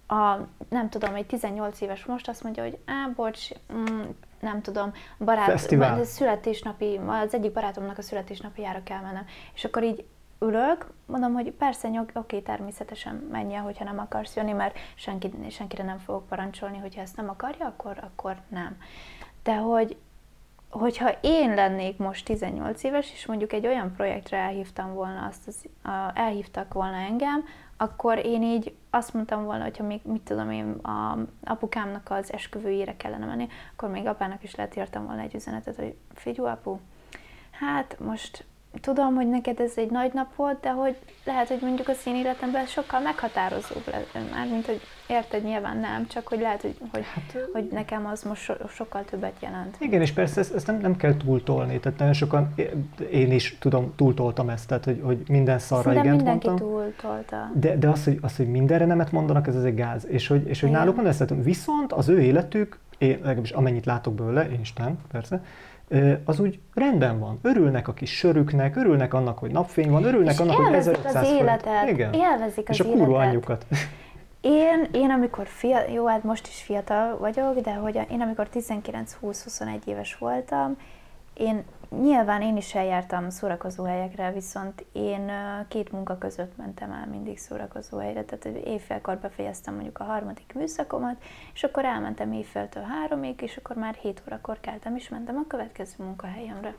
A, 0.07 0.35
nem 0.69 0.89
tudom, 0.89 1.15
egy 1.15 1.25
18 1.25 1.81
éves 1.81 2.05
most 2.05 2.27
azt 2.29 2.43
mondja, 2.43 2.63
hogy 2.63 2.77
á, 2.85 3.11
bocs, 3.15 3.47
mm, 3.73 4.01
nem 4.45 4.61
tudom, 4.61 4.93
barát, 5.19 5.49
Fesztivál. 5.49 6.03
születésnapi, 6.03 6.99
az 7.07 7.33
egyik 7.33 7.51
barátomnak 7.51 7.97
a 7.97 8.01
születésnapjára 8.01 8.83
kell 8.83 9.01
mennem. 9.01 9.25
És 9.53 9.65
akkor 9.65 9.83
így 9.83 10.05
ülök, 10.39 10.87
mondom, 11.05 11.33
hogy 11.33 11.51
persze, 11.51 11.87
nyog, 11.87 12.09
oké, 12.13 12.39
természetesen 12.39 13.15
menjél, 13.31 13.61
hogyha 13.61 13.83
nem 13.83 13.99
akarsz 13.99 14.35
jönni, 14.35 14.51
mert 14.51 14.77
senki, 14.95 15.31
senkire 15.49 15.83
nem 15.83 15.97
fogok 15.97 16.27
parancsolni, 16.27 16.77
hogyha 16.77 17.01
ezt 17.01 17.15
nem 17.15 17.29
akarja, 17.29 17.65
akkor, 17.65 17.97
akkor 18.01 18.35
nem. 18.49 18.77
De 19.43 19.55
hogy 19.55 19.97
hogyha 20.69 21.09
én 21.21 21.53
lennék 21.53 21.97
most 21.97 22.25
18 22.25 22.83
éves, 22.83 23.11
és 23.11 23.25
mondjuk 23.25 23.53
egy 23.53 23.67
olyan 23.67 23.93
projektre 23.95 24.37
elhívtam 24.37 24.93
volna 24.93 25.25
azt, 25.25 25.47
az, 25.47 25.65
elhívtak 26.13 26.73
volna 26.73 26.97
engem, 26.97 27.43
akkor 27.77 28.25
én 28.25 28.43
így 28.43 28.75
azt 28.89 29.13
mondtam 29.13 29.43
volna, 29.43 29.63
hogyha 29.63 29.83
még, 29.83 29.99
mit 30.03 30.21
tudom 30.21 30.51
én, 30.51 30.71
a 30.71 31.17
apukámnak 31.43 32.09
az 32.09 32.33
esküvőjére 32.33 32.97
kellene 32.97 33.25
menni, 33.25 33.47
akkor 33.73 33.89
még 33.89 34.05
apának 34.05 34.43
is 34.43 34.55
lehet 34.55 34.75
írtam 34.75 35.05
volna 35.05 35.21
egy 35.21 35.35
üzenetet, 35.35 35.75
hogy 35.75 35.95
figyú 36.13 36.45
apu, 36.45 36.77
hát 37.51 37.99
most 37.99 38.45
tudom, 38.81 39.15
hogy 39.15 39.29
neked 39.29 39.59
ez 39.59 39.71
egy 39.75 39.89
nagy 39.89 40.13
nap 40.13 40.35
volt, 40.35 40.59
de 40.59 40.69
hogy 40.69 40.95
lehet, 41.25 41.47
hogy 41.47 41.57
mondjuk 41.61 41.87
az 41.87 41.97
én 42.05 42.15
életemben 42.15 42.65
sokkal 42.65 42.99
meghatározóbb 42.99 43.83
lesz. 43.91 44.23
Már 44.31 44.47
mint 44.47 44.65
hogy 44.65 44.81
érted, 45.07 45.43
nyilván 45.43 45.77
nem, 45.77 46.07
csak 46.07 46.27
hogy 46.27 46.39
lehet, 46.39 46.61
hogy, 46.61 46.75
hogy, 46.91 47.03
hát, 47.13 47.37
hogy 47.53 47.67
nekem 47.71 48.05
az 48.05 48.23
most 48.23 48.41
so- 48.41 48.69
sokkal 48.69 49.03
többet 49.05 49.33
jelent. 49.39 49.75
Igen, 49.79 50.01
és 50.01 50.11
persze 50.11 50.39
ezt, 50.39 50.53
ezt 50.53 50.67
nem, 50.67 50.77
nem 50.77 50.95
kell 50.95 51.17
túltolni, 51.17 51.79
tehát 51.79 51.99
nagyon 51.99 52.13
sokan, 52.13 52.53
én 53.11 53.31
is 53.31 53.57
tudom, 53.59 53.93
túltoltam 53.95 54.49
ezt, 54.49 54.67
tehát 54.67 54.85
hogy, 54.85 55.01
hogy 55.03 55.17
minden 55.27 55.59
szarra 55.59 55.91
igent 55.91 56.15
mindenki 56.15 56.47
mondtam. 56.47 56.67
túltolta. 56.69 57.51
De, 57.53 57.77
de 57.77 57.89
az, 57.89 58.03
hogy, 58.03 58.17
az, 58.21 58.35
hogy 58.35 58.49
mindenre 58.49 58.85
nemet 58.85 59.11
mondanak, 59.11 59.47
ez 59.47 59.55
az 59.55 59.63
egy 59.65 59.75
gáz. 59.75 60.07
És 60.07 60.27
hogy, 60.27 60.47
és 60.47 60.59
hogy 60.59 60.69
Igen. 60.69 60.81
náluk 60.81 60.95
van 60.95 61.07
ezt, 61.07 61.33
viszont 61.43 61.93
az 61.93 62.07
ő 62.07 62.21
életük, 62.21 62.79
én 62.97 63.17
legalábbis 63.21 63.51
amennyit 63.51 63.85
látok 63.85 64.13
belőle, 64.13 64.49
én 64.49 64.59
is 64.59 64.73
nem, 64.73 64.97
persze, 65.11 65.43
az 66.25 66.39
úgy 66.39 66.59
rendben 66.73 67.19
van. 67.19 67.39
Örülnek 67.41 67.87
a 67.87 67.93
kis 67.93 68.17
sörüknek, 68.17 68.75
örülnek 68.75 69.13
annak, 69.13 69.37
hogy 69.39 69.51
napfény 69.51 69.89
van, 69.89 70.03
örülnek 70.03 70.33
És 70.33 70.39
annak, 70.39 70.55
hogy 70.55 70.65
élvezik 70.65 70.97
1500 70.97 71.23
az 71.23 71.33
életet, 71.33 71.89
Igen. 71.89 72.13
élvezik 72.13 72.69
és 72.69 72.79
az 72.79 72.85
a 72.85 72.89
kurva 72.89 73.17
anyjukat. 73.17 73.65
Én, 74.41 74.87
én 74.91 75.09
amikor 75.09 75.47
fiatal, 75.47 75.93
jó, 75.93 76.05
hát 76.07 76.23
most 76.23 76.47
is 76.47 76.61
fiatal 76.61 77.17
vagyok, 77.17 77.59
de 77.59 77.73
hogy 77.73 77.99
én 78.11 78.21
amikor 78.21 78.47
19-20-21 78.53 79.85
éves 79.85 80.17
voltam, 80.17 80.77
én 81.33 81.63
nyilván 81.89 82.41
én 82.41 82.57
is 82.57 82.75
eljártam 82.75 83.29
szórakozó 83.29 83.83
helyekre, 83.83 84.31
viszont 84.31 84.85
én 84.91 85.31
két 85.67 85.91
munka 85.91 86.17
között 86.17 86.57
mentem 86.57 86.91
el 86.91 87.07
mindig 87.11 87.37
szórakozó 87.37 87.97
helyre, 87.97 88.23
tehát 88.23 88.45
éjfélkor 88.45 89.17
befejeztem 89.17 89.73
mondjuk 89.73 89.99
a 89.99 90.03
harmadik 90.03 90.53
műszakomat, 90.55 91.15
és 91.53 91.63
akkor 91.63 91.85
elmentem 91.85 92.31
éjféltől 92.31 92.83
háromig, 92.83 93.41
és 93.41 93.57
akkor 93.57 93.75
már 93.75 93.93
7 93.93 94.23
órakor 94.27 94.57
keltem, 94.59 94.95
és 94.95 95.09
mentem 95.09 95.35
a 95.35 95.47
következő 95.47 95.95
munkahelyemre. 95.97 96.75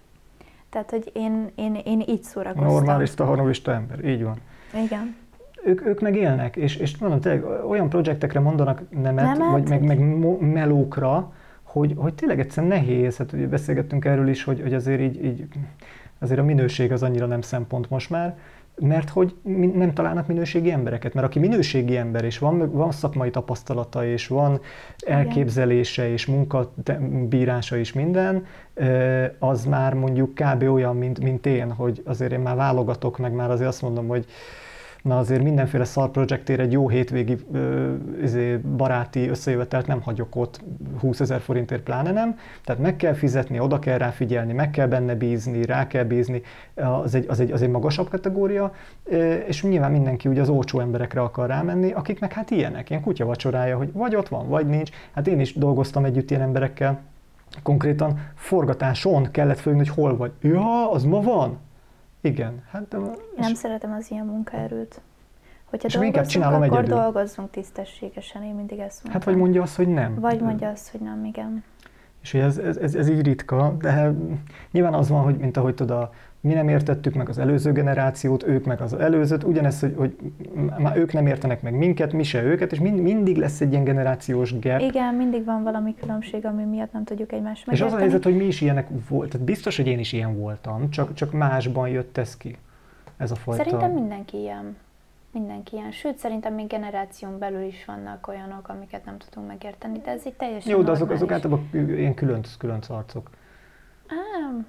Tehát, 0.71 0.91
hogy 0.91 1.11
én, 1.15 1.51
én, 1.55 1.75
én 1.75 2.03
így 2.07 2.23
szórakoztam. 2.23 2.73
Normalista, 2.73 3.25
honorista 3.25 3.73
ember, 3.73 4.05
így 4.05 4.23
van. 4.23 4.37
Igen. 4.75 5.17
Ők, 5.65 5.87
ők 5.87 6.01
meg 6.01 6.17
élnek, 6.17 6.57
és, 6.57 6.77
és 6.77 6.99
mondom, 6.99 7.21
tényleg 7.21 7.45
olyan 7.45 7.89
projektekre 7.89 8.41
mondanak 8.41 8.83
nemet, 8.91 9.25
Nemet? 9.25 9.51
vagy 9.51 9.69
meg, 9.69 9.83
meg 9.83 9.99
melókra, 10.41 11.33
hogy, 11.77 11.95
hogy 11.97 12.15
tényleg 12.15 12.41
egyszerűen 12.41 12.73
nehéz, 12.73 13.17
hát 13.17 13.33
ugye 13.33 13.47
beszélgettünk 13.47 14.05
erről 14.05 14.29
is, 14.29 14.45
hogy, 14.45 14.61
hogy 14.61 14.75
azért 14.75 15.01
így, 15.01 15.25
így, 15.25 15.47
azért 16.19 16.41
a 16.41 16.45
minőség 16.45 16.93
az 16.93 17.03
annyira 17.03 17.27
nem 17.27 17.41
szempont 17.41 17.91
most 17.91 18.11
már, 18.11 18.39
mert 18.81 19.09
hogy 19.09 19.35
nem 19.75 19.93
találnak 19.95 20.27
minőségi 20.27 20.71
embereket, 20.71 21.15
mert 21.15 21.27
aki 21.27 21.39
minőségi 21.39 21.97
ember, 21.97 22.25
és 22.25 22.39
van, 22.39 22.71
van 22.73 22.93
szakmai 22.93 23.31
tapasztalata, 23.31 24.07
és 24.07 24.27
van 24.27 24.61
elképzelése, 25.07 26.09
és 26.09 26.27
munkabírása 26.27 27.77
is 27.77 27.93
minden, 27.93 28.47
az 29.39 29.65
már 29.65 29.95
mondjuk 29.95 30.35
kb. 30.35 30.63
olyan, 30.63 30.97
mint, 30.97 31.21
mint 31.21 31.47
én, 31.47 31.73
hogy 31.73 32.03
azért 32.05 32.33
én 32.33 32.41
már 32.41 32.57
válogatok, 32.57 33.19
meg 33.19 33.33
már 33.33 33.51
azért 33.51 33.69
azt 33.69 33.83
mondom, 33.83 34.07
hogy 34.07 34.27
na 35.07 35.19
azért 35.19 35.43
mindenféle 35.43 35.85
szar 35.85 36.11
projektért 36.11 36.61
egy 36.61 36.73
jó 36.73 36.89
hétvégi 36.89 37.37
ö, 37.53 37.95
izé, 38.23 38.57
baráti 38.57 39.29
összejövetelt 39.29 39.87
nem 39.87 40.03
hagyok 40.03 40.37
ott 40.37 40.61
20 41.01 41.21
ezer 41.21 41.41
forintért 41.41 41.83
pláne 41.83 42.13
nem. 42.13 42.39
Tehát 42.65 42.83
meg 42.83 42.97
kell 42.97 43.13
fizetni, 43.13 43.61
oda 43.61 43.79
kell 43.79 43.99
rá 43.99 44.11
figyelni, 44.11 44.53
meg 44.53 44.71
kell 44.71 44.87
benne 44.87 45.15
bízni, 45.15 45.65
rá 45.65 45.87
kell 45.87 46.05
bízni, 46.05 46.43
az 46.75 47.15
egy, 47.15 47.27
az 47.29 47.41
egy, 47.41 47.51
az 47.51 47.63
egy 47.63 47.71
magasabb 47.71 48.09
kategória, 48.09 48.73
és 49.47 49.63
nyilván 49.63 49.91
mindenki 49.91 50.29
ugye 50.29 50.41
az 50.41 50.49
olcsó 50.49 50.81
emberekre 50.81 51.21
akar 51.21 51.49
rámenni, 51.49 51.93
akik 51.93 52.21
meg 52.21 52.33
hát 52.33 52.51
ilyenek, 52.51 52.91
ilyen 52.91 53.03
kutya 53.03 53.25
vacsorája, 53.25 53.77
hogy 53.77 53.93
vagy 53.93 54.17
ott 54.17 54.29
van, 54.29 54.49
vagy 54.49 54.67
nincs. 54.67 54.91
Hát 55.13 55.27
én 55.27 55.41
is 55.41 55.55
dolgoztam 55.55 56.05
együtt 56.05 56.31
ilyen 56.31 56.43
emberekkel, 56.43 57.01
konkrétan 57.63 58.19
forgatáson 58.35 59.31
kellett 59.31 59.59
följönni, 59.59 59.87
hogy 59.87 59.97
hol 59.97 60.17
vagy. 60.17 60.33
Ja, 60.41 60.91
az 60.91 61.05
ma 61.05 61.21
van? 61.21 61.59
Igen, 62.27 62.63
hát 62.71 62.89
de, 62.89 62.97
Én 62.97 63.11
nem 63.37 63.55
szeretem 63.55 63.93
az 63.93 64.11
ilyen 64.11 64.27
munkaerőt. 64.27 65.01
Hogyha 65.65 65.87
És 65.89 65.95
dolgozunk, 65.95 66.27
csinálom 66.27 66.63
akkor 66.63 66.79
egyedül. 66.79 66.97
dolgozzunk 66.99 67.51
tisztességesen, 67.51 68.43
én 68.43 68.55
mindig 68.55 68.79
ezt 68.79 68.93
mondtam. 68.95 69.13
hát 69.13 69.25
vagy 69.25 69.37
mondja 69.37 69.63
azt, 69.63 69.77
hogy 69.77 69.89
nem. 69.89 70.15
Vagy 70.21 70.41
mondja 70.41 70.69
azt, 70.69 70.91
hogy 70.91 71.01
nem, 71.01 71.25
igen. 71.25 71.65
És 72.23 72.33
hogy 72.33 72.41
ez, 72.41 72.59
ez, 72.59 72.77
ez, 72.77 72.95
ez 72.95 73.09
így 73.09 73.23
ritka, 73.23 73.77
de 73.81 74.13
nyilván 74.71 74.95
az 74.95 75.09
van, 75.09 75.23
hogy 75.23 75.37
mint 75.37 75.57
ahogy 75.57 75.75
tudod, 75.75 75.99
a- 76.01 76.11
mi 76.47 76.53
nem 76.53 76.69
értettük 76.69 77.15
meg 77.15 77.29
az 77.29 77.39
előző 77.39 77.73
generációt, 77.73 78.43
ők 78.43 78.65
meg 78.65 78.81
az 78.81 78.93
előzőt, 78.93 79.45
ugyanez, 79.45 79.81
hogy, 79.81 79.95
hogy 79.97 80.17
már 80.79 80.97
ők 80.97 81.13
nem 81.13 81.27
értenek 81.27 81.63
meg 81.63 81.75
minket, 81.75 82.13
mi 82.13 82.23
se 82.23 82.43
őket, 82.43 82.73
és 82.73 82.79
mind, 82.79 83.01
mindig 83.01 83.37
lesz 83.37 83.61
egy 83.61 83.71
ilyen 83.71 83.85
generációs 83.85 84.59
gap. 84.59 84.81
Igen, 84.81 85.15
mindig 85.15 85.45
van 85.45 85.63
valami 85.63 85.95
különbség, 85.95 86.45
ami 86.45 86.65
miatt 86.65 86.93
nem 86.93 87.05
tudjuk 87.05 87.33
egymást 87.33 87.67
és 87.67 87.73
az 87.73 87.81
a 87.81 87.83
megérteni. 87.83 88.03
helyzet, 88.03 88.25
hogy 88.25 88.37
mi 88.37 88.45
is 88.45 88.61
ilyenek 88.61 88.89
volt, 89.09 89.31
tehát 89.31 89.47
biztos, 89.47 89.77
hogy 89.77 89.87
én 89.87 89.99
is 89.99 90.13
ilyen 90.13 90.39
voltam, 90.39 90.91
csak, 90.91 91.15
csak 91.15 91.33
másban 91.33 91.89
jött 91.89 92.19
ez 92.19 92.37
ki, 92.37 92.57
ez 93.17 93.31
a 93.31 93.35
fajta. 93.35 93.63
Szerintem 93.63 93.93
mindenki 93.93 94.37
ilyen. 94.37 94.77
Mindenki 95.33 95.77
ilyen. 95.77 95.91
Sőt, 95.91 96.17
szerintem 96.17 96.55
még 96.55 96.67
generáción 96.67 97.39
belül 97.39 97.63
is 97.63 97.85
vannak 97.85 98.29
olyanok, 98.29 98.69
amiket 98.69 99.05
nem 99.05 99.17
tudunk 99.19 99.49
megérteni, 99.49 99.99
de 100.05 100.11
ez 100.11 100.23
egy 100.25 100.35
teljesen 100.35 100.71
Jó, 100.71 100.83
de 100.83 100.91
azok, 100.91 101.11
azok 101.11 101.33
általában 101.33 101.69
ilyen 101.73 102.15
külön, 102.15 102.45
külön 102.59 102.83
arcok. 102.89 103.31
Á, 104.07 104.65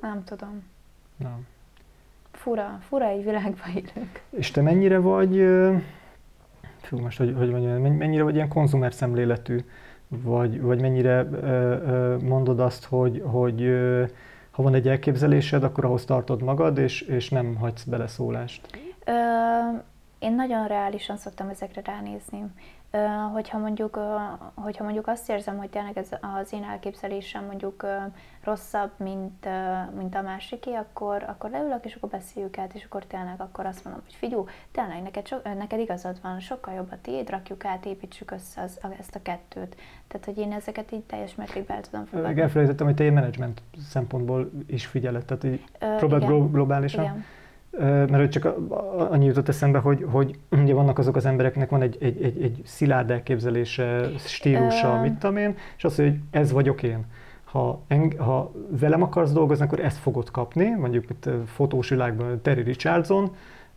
nem 0.00 0.24
tudom. 0.24 0.62
Nem. 1.16 1.46
Fura, 2.32 2.78
fura 2.88 3.06
egy 3.06 3.24
világban 3.24 3.68
élünk. 3.74 4.22
És 4.30 4.50
te 4.50 4.60
mennyire 4.60 4.98
vagy, 4.98 5.36
fú, 6.80 6.98
most 6.98 7.18
hogy, 7.18 7.34
hogy 7.36 7.50
mondjam, 7.50 7.80
men- 7.80 7.92
mennyire 7.92 8.22
vagy 8.22 8.34
ilyen 8.34 8.48
konzumer 8.48 8.92
szemléletű, 8.92 9.58
vagy, 10.08 10.60
vagy 10.60 10.80
mennyire 10.80 11.22
mondod 12.22 12.60
azt, 12.60 12.84
hogy, 12.84 13.22
hogy 13.26 13.60
ha 14.50 14.62
van 14.62 14.74
egy 14.74 14.88
elképzelésed, 14.88 15.62
akkor 15.64 15.84
ahhoz 15.84 16.04
tartod 16.04 16.42
magad, 16.42 16.78
és, 16.78 17.00
és 17.00 17.28
nem 17.28 17.54
hagysz 17.54 17.84
beleszólást. 17.84 18.66
Ö, 19.04 19.12
én 20.18 20.34
nagyon 20.34 20.66
reálisan 20.66 21.16
szoktam 21.16 21.48
ezekre 21.48 21.82
ránézni. 21.84 22.44
Hogyha 23.32 23.58
mondjuk, 23.58 23.98
hogyha 24.54 24.84
mondjuk 24.84 25.06
azt 25.06 25.30
érzem, 25.30 25.56
hogy 25.56 25.70
tényleg 25.70 25.98
ez 25.98 26.08
az 26.20 26.52
én 26.52 26.64
elképzelésem 26.64 27.44
mondjuk 27.44 27.86
rosszabb, 28.44 28.90
mint, 28.96 29.48
mint 29.96 30.14
a 30.14 30.22
másiké, 30.22 30.74
akkor, 30.74 31.24
akkor 31.26 31.50
leülök, 31.50 31.84
és 31.84 31.94
akkor 31.94 32.08
beszéljük 32.08 32.58
át, 32.58 32.74
és 32.74 32.84
akkor 32.84 33.04
tényleg 33.04 33.34
akkor 33.40 33.66
azt 33.66 33.84
mondom, 33.84 34.02
hogy 34.04 34.14
figyú, 34.14 34.46
tényleg 34.70 35.02
neked, 35.02 35.26
so, 35.26 35.36
neked 35.58 35.78
igazad 35.78 36.18
van, 36.22 36.40
sokkal 36.40 36.74
jobb 36.74 36.92
a 36.92 36.96
tiéd, 37.02 37.30
rakjuk 37.30 37.64
át, 37.64 37.86
építsük 37.86 38.30
össze 38.30 38.62
az, 38.62 38.80
ezt 38.98 39.14
a 39.14 39.22
kettőt. 39.22 39.76
Tehát, 40.08 40.26
hogy 40.26 40.38
én 40.38 40.52
ezeket 40.52 40.92
így 40.92 41.04
teljes 41.04 41.34
mértékben 41.34 41.76
el 41.76 41.82
tudom 41.82 42.06
fogadni. 42.06 42.40
Elfelejtettem, 42.40 42.86
hogy 42.86 42.94
te 42.96 43.04
egy 43.04 43.12
menedzsment 43.12 43.62
szempontból 43.88 44.50
is 44.66 44.86
figyeled, 44.86 45.24
tehát 45.24 45.44
így 45.44 45.64
próbáld 45.78 46.50
globálisan. 46.52 47.04
Igen 47.04 47.24
mert 47.78 48.32
csak 48.32 48.54
annyi 48.96 49.24
jutott 49.24 49.48
eszembe, 49.48 49.78
hogy, 49.78 50.06
hogy 50.10 50.38
ugye 50.50 50.74
vannak 50.74 50.98
azok 50.98 51.16
az 51.16 51.26
embereknek 51.26 51.70
van 51.70 51.82
egy, 51.82 51.96
egy, 52.00 52.22
egy, 52.22 52.42
egy 52.42 52.60
szilárd 52.64 53.10
elképzelése, 53.10 54.08
stílusa, 54.18 54.94
uh, 54.94 55.02
mit 55.02 55.14
tudom 55.14 55.36
én, 55.36 55.54
és 55.76 55.84
azt 55.84 55.98
mondja, 55.98 56.16
hogy 56.16 56.40
ez 56.40 56.52
vagyok 56.52 56.82
én. 56.82 57.04
Ha, 57.44 57.82
eng, 57.88 58.16
ha 58.16 58.52
velem 58.80 59.02
akarsz 59.02 59.32
dolgozni, 59.32 59.64
akkor 59.64 59.80
ezt 59.80 59.98
fogod 59.98 60.30
kapni, 60.30 60.70
mondjuk 60.70 61.10
itt 61.10 61.28
fotós 61.46 61.88
világban 61.88 62.40
Terry 62.42 62.62
Richardson, 62.62 63.30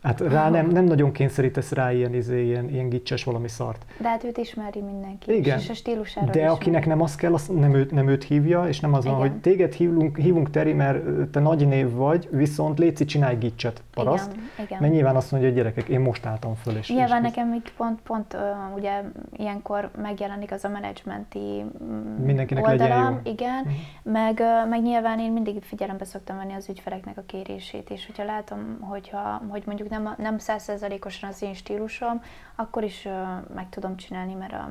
Hát 0.04 0.20
rá 0.20 0.50
nem, 0.50 0.66
nem 0.66 0.84
nagyon 0.84 1.12
kényszerítesz 1.12 1.72
rá 1.72 1.92
ilyen, 1.92 2.14
izé, 2.14 2.44
ilyen, 2.44 2.68
ilyen 2.68 2.88
gicses 2.88 3.24
valami 3.24 3.48
szart. 3.48 3.84
De 3.98 4.08
hát 4.08 4.24
őt 4.24 4.36
ismeri 4.36 4.80
mindenki, 4.80 5.36
Igen. 5.36 5.58
és 5.58 5.68
a 5.68 5.74
stílusáról 5.74 6.30
De 6.30 6.38
ismeri. 6.38 6.54
akinek 6.54 6.86
nem 6.86 7.00
az 7.00 7.14
kell, 7.14 7.34
az 7.34 7.46
nem 7.46 7.74
őt, 7.74 7.90
nem 7.90 8.08
őt 8.08 8.24
hívja, 8.24 8.68
és 8.68 8.80
nem 8.80 8.94
az 8.94 9.04
van, 9.04 9.14
hogy 9.14 9.32
téged 9.32 9.72
hívunk, 9.72 10.18
hívunk 10.18 10.50
Teri, 10.50 10.72
mert 10.72 11.28
te 11.30 11.40
nagy 11.40 11.68
név 11.68 11.92
vagy, 11.92 12.28
viszont 12.30 12.78
Léci, 12.78 13.04
csinálj 13.04 13.36
gicset, 13.36 13.82
paraszt. 13.94 14.32
Igen, 14.32 14.66
igen. 14.66 14.78
Mert 14.80 14.92
nyilván 14.92 15.16
azt 15.16 15.30
mondja, 15.30 15.48
hogy 15.48 15.58
gyerekek, 15.58 15.88
én 15.88 16.00
most 16.00 16.26
álltam 16.26 16.54
föl. 16.54 16.76
És, 16.76 16.88
nyilván 16.88 17.24
és 17.24 17.30
nekem 17.30 17.54
itt 17.54 17.72
pont, 17.76 18.00
pont 18.00 18.34
uh, 18.34 18.76
ugye 18.76 19.02
ilyenkor 19.36 19.90
megjelenik 20.02 20.52
az 20.52 20.64
a 20.64 20.68
menedzsmenti 20.68 21.64
mm, 21.84 22.24
Mindenkinek 22.24 22.66
oldalam, 22.66 23.20
igen, 23.22 23.60
uh-huh. 23.64 23.72
meg, 24.02 24.42
meg 24.68 24.82
nyilván 24.82 25.18
én 25.18 25.32
mindig 25.32 25.62
figyelembe 25.62 26.04
szoktam 26.04 26.36
venni 26.36 26.52
az 26.52 26.68
ügyfeleknek 26.68 27.18
a 27.18 27.22
kérését, 27.26 27.90
és 27.90 28.06
hogyha 28.06 28.24
látom, 28.24 28.78
hogyha, 28.80 29.42
hogy 29.48 29.62
mondjuk 29.66 29.92
nem, 30.00 30.14
nem 30.18 30.38
százszerzalékosan 30.38 31.28
az 31.28 31.42
én 31.42 31.54
stílusom, 31.54 32.22
akkor 32.54 32.82
is 32.82 33.08
meg 33.54 33.68
tudom 33.68 33.96
csinálni, 33.96 34.34
mert 34.34 34.52
a 34.52 34.70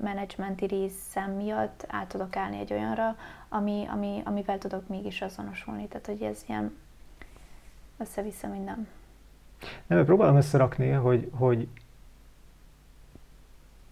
menedzsmenti 0.00 0.66
részem 0.66 1.30
miatt 1.30 1.84
át 1.88 2.08
tudok 2.08 2.36
állni 2.36 2.58
egy 2.58 2.72
olyanra, 2.72 3.16
ami, 3.48 3.86
ami, 3.90 4.22
amivel 4.24 4.58
tudok 4.58 4.88
mégis 4.88 5.22
azonosulni. 5.22 5.88
Tehát, 5.88 6.06
hogy 6.06 6.22
ez 6.22 6.44
ilyen 6.46 6.76
össze-vissza 7.98 8.48
minden. 8.48 8.88
Nem, 9.86 10.04
próbálom 10.04 10.36
összerakni, 10.36 10.90
hogy, 10.90 11.30
hogy 11.32 11.68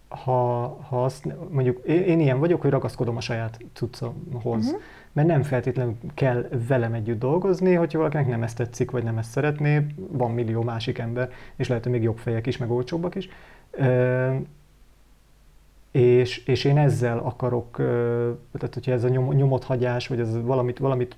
ha, 0.07 0.67
ha 0.87 1.03
azt, 1.03 1.27
mondjuk 1.49 1.85
én, 1.85 2.01
én 2.01 2.19
ilyen 2.19 2.39
vagyok, 2.39 2.61
hogy 2.61 2.71
ragaszkodom 2.71 3.17
a 3.17 3.21
saját 3.21 3.59
cuccomhoz. 3.73 4.65
Uh-huh 4.65 4.81
mert 5.17 5.29
nem 5.29 5.43
feltétlenül 5.43 5.95
kell 6.13 6.47
velem 6.67 6.93
együtt 6.93 7.19
dolgozni, 7.19 7.73
hogyha 7.73 7.97
valakinek 7.97 8.27
nem 8.27 8.43
ezt 8.43 8.57
tetszik, 8.57 8.91
vagy 8.91 9.03
nem 9.03 9.17
ezt 9.17 9.31
szeretné, 9.31 9.85
van 9.95 10.31
millió 10.31 10.61
másik 10.61 10.97
ember, 10.97 11.31
és 11.55 11.67
lehet, 11.67 11.83
hogy 11.83 11.91
még 11.91 12.03
jobb 12.03 12.17
fejek 12.17 12.45
is, 12.47 12.57
meg 12.57 12.71
olcsóbbak 12.71 13.15
is. 13.15 13.29
És, 15.91 16.45
és 16.45 16.63
én 16.63 16.77
ezzel 16.77 17.17
akarok, 17.17 17.75
tehát 18.51 18.73
hogyha 18.73 18.91
ez 18.91 19.03
a 19.03 19.07
nyom, 19.09 19.33
nyomot 19.33 19.63
hagyás, 19.63 20.07
vagy 20.07 20.19
ez 20.19 20.41
valamit, 20.41 20.77
valamit 20.77 21.17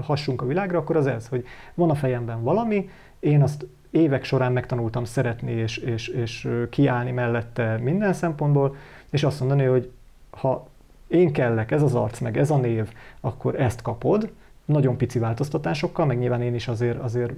hassunk 0.00 0.42
a 0.42 0.46
világra, 0.46 0.78
akkor 0.78 0.96
az 0.96 1.06
ez, 1.06 1.28
hogy 1.28 1.44
van 1.74 1.90
a 1.90 1.94
fejemben 1.94 2.42
valami, 2.42 2.88
én 3.20 3.42
azt 3.42 3.66
évek 3.90 4.24
során 4.24 4.52
megtanultam 4.52 5.04
szeretni 5.04 5.52
és, 5.52 5.76
és, 5.76 6.08
és 6.08 6.48
kiállni 6.70 7.10
mellette 7.10 7.76
minden 7.76 8.12
szempontból, 8.12 8.76
és 9.10 9.24
azt 9.24 9.40
mondani, 9.40 9.64
hogy 9.64 9.90
ha 10.30 10.68
én 11.06 11.32
kellek, 11.32 11.70
ez 11.70 11.82
az 11.82 11.94
arc, 11.94 12.18
meg 12.18 12.36
ez 12.38 12.50
a 12.50 12.56
név, 12.56 12.92
akkor 13.20 13.60
ezt 13.60 13.82
kapod, 13.82 14.32
nagyon 14.64 14.96
pici 14.96 15.18
változtatásokkal, 15.18 16.06
meg 16.06 16.18
nyilván 16.18 16.42
én 16.42 16.54
is 16.54 16.68
azért, 16.68 16.98
azért 16.98 17.32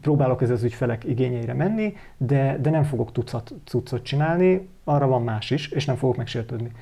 próbálok 0.00 0.42
ez 0.42 0.50
az 0.50 0.62
ügyfelek 0.62 1.04
igényeire 1.04 1.54
menni, 1.54 1.96
de, 2.16 2.58
de 2.60 2.70
nem 2.70 2.82
fogok 2.82 3.12
tucat 3.12 3.54
cuccot 3.64 4.02
csinálni, 4.02 4.68
arra 4.84 5.06
van 5.06 5.22
más 5.22 5.50
is, 5.50 5.68
és 5.68 5.84
nem 5.84 5.96
fogok 5.96 6.16
megsértődni. 6.16 6.72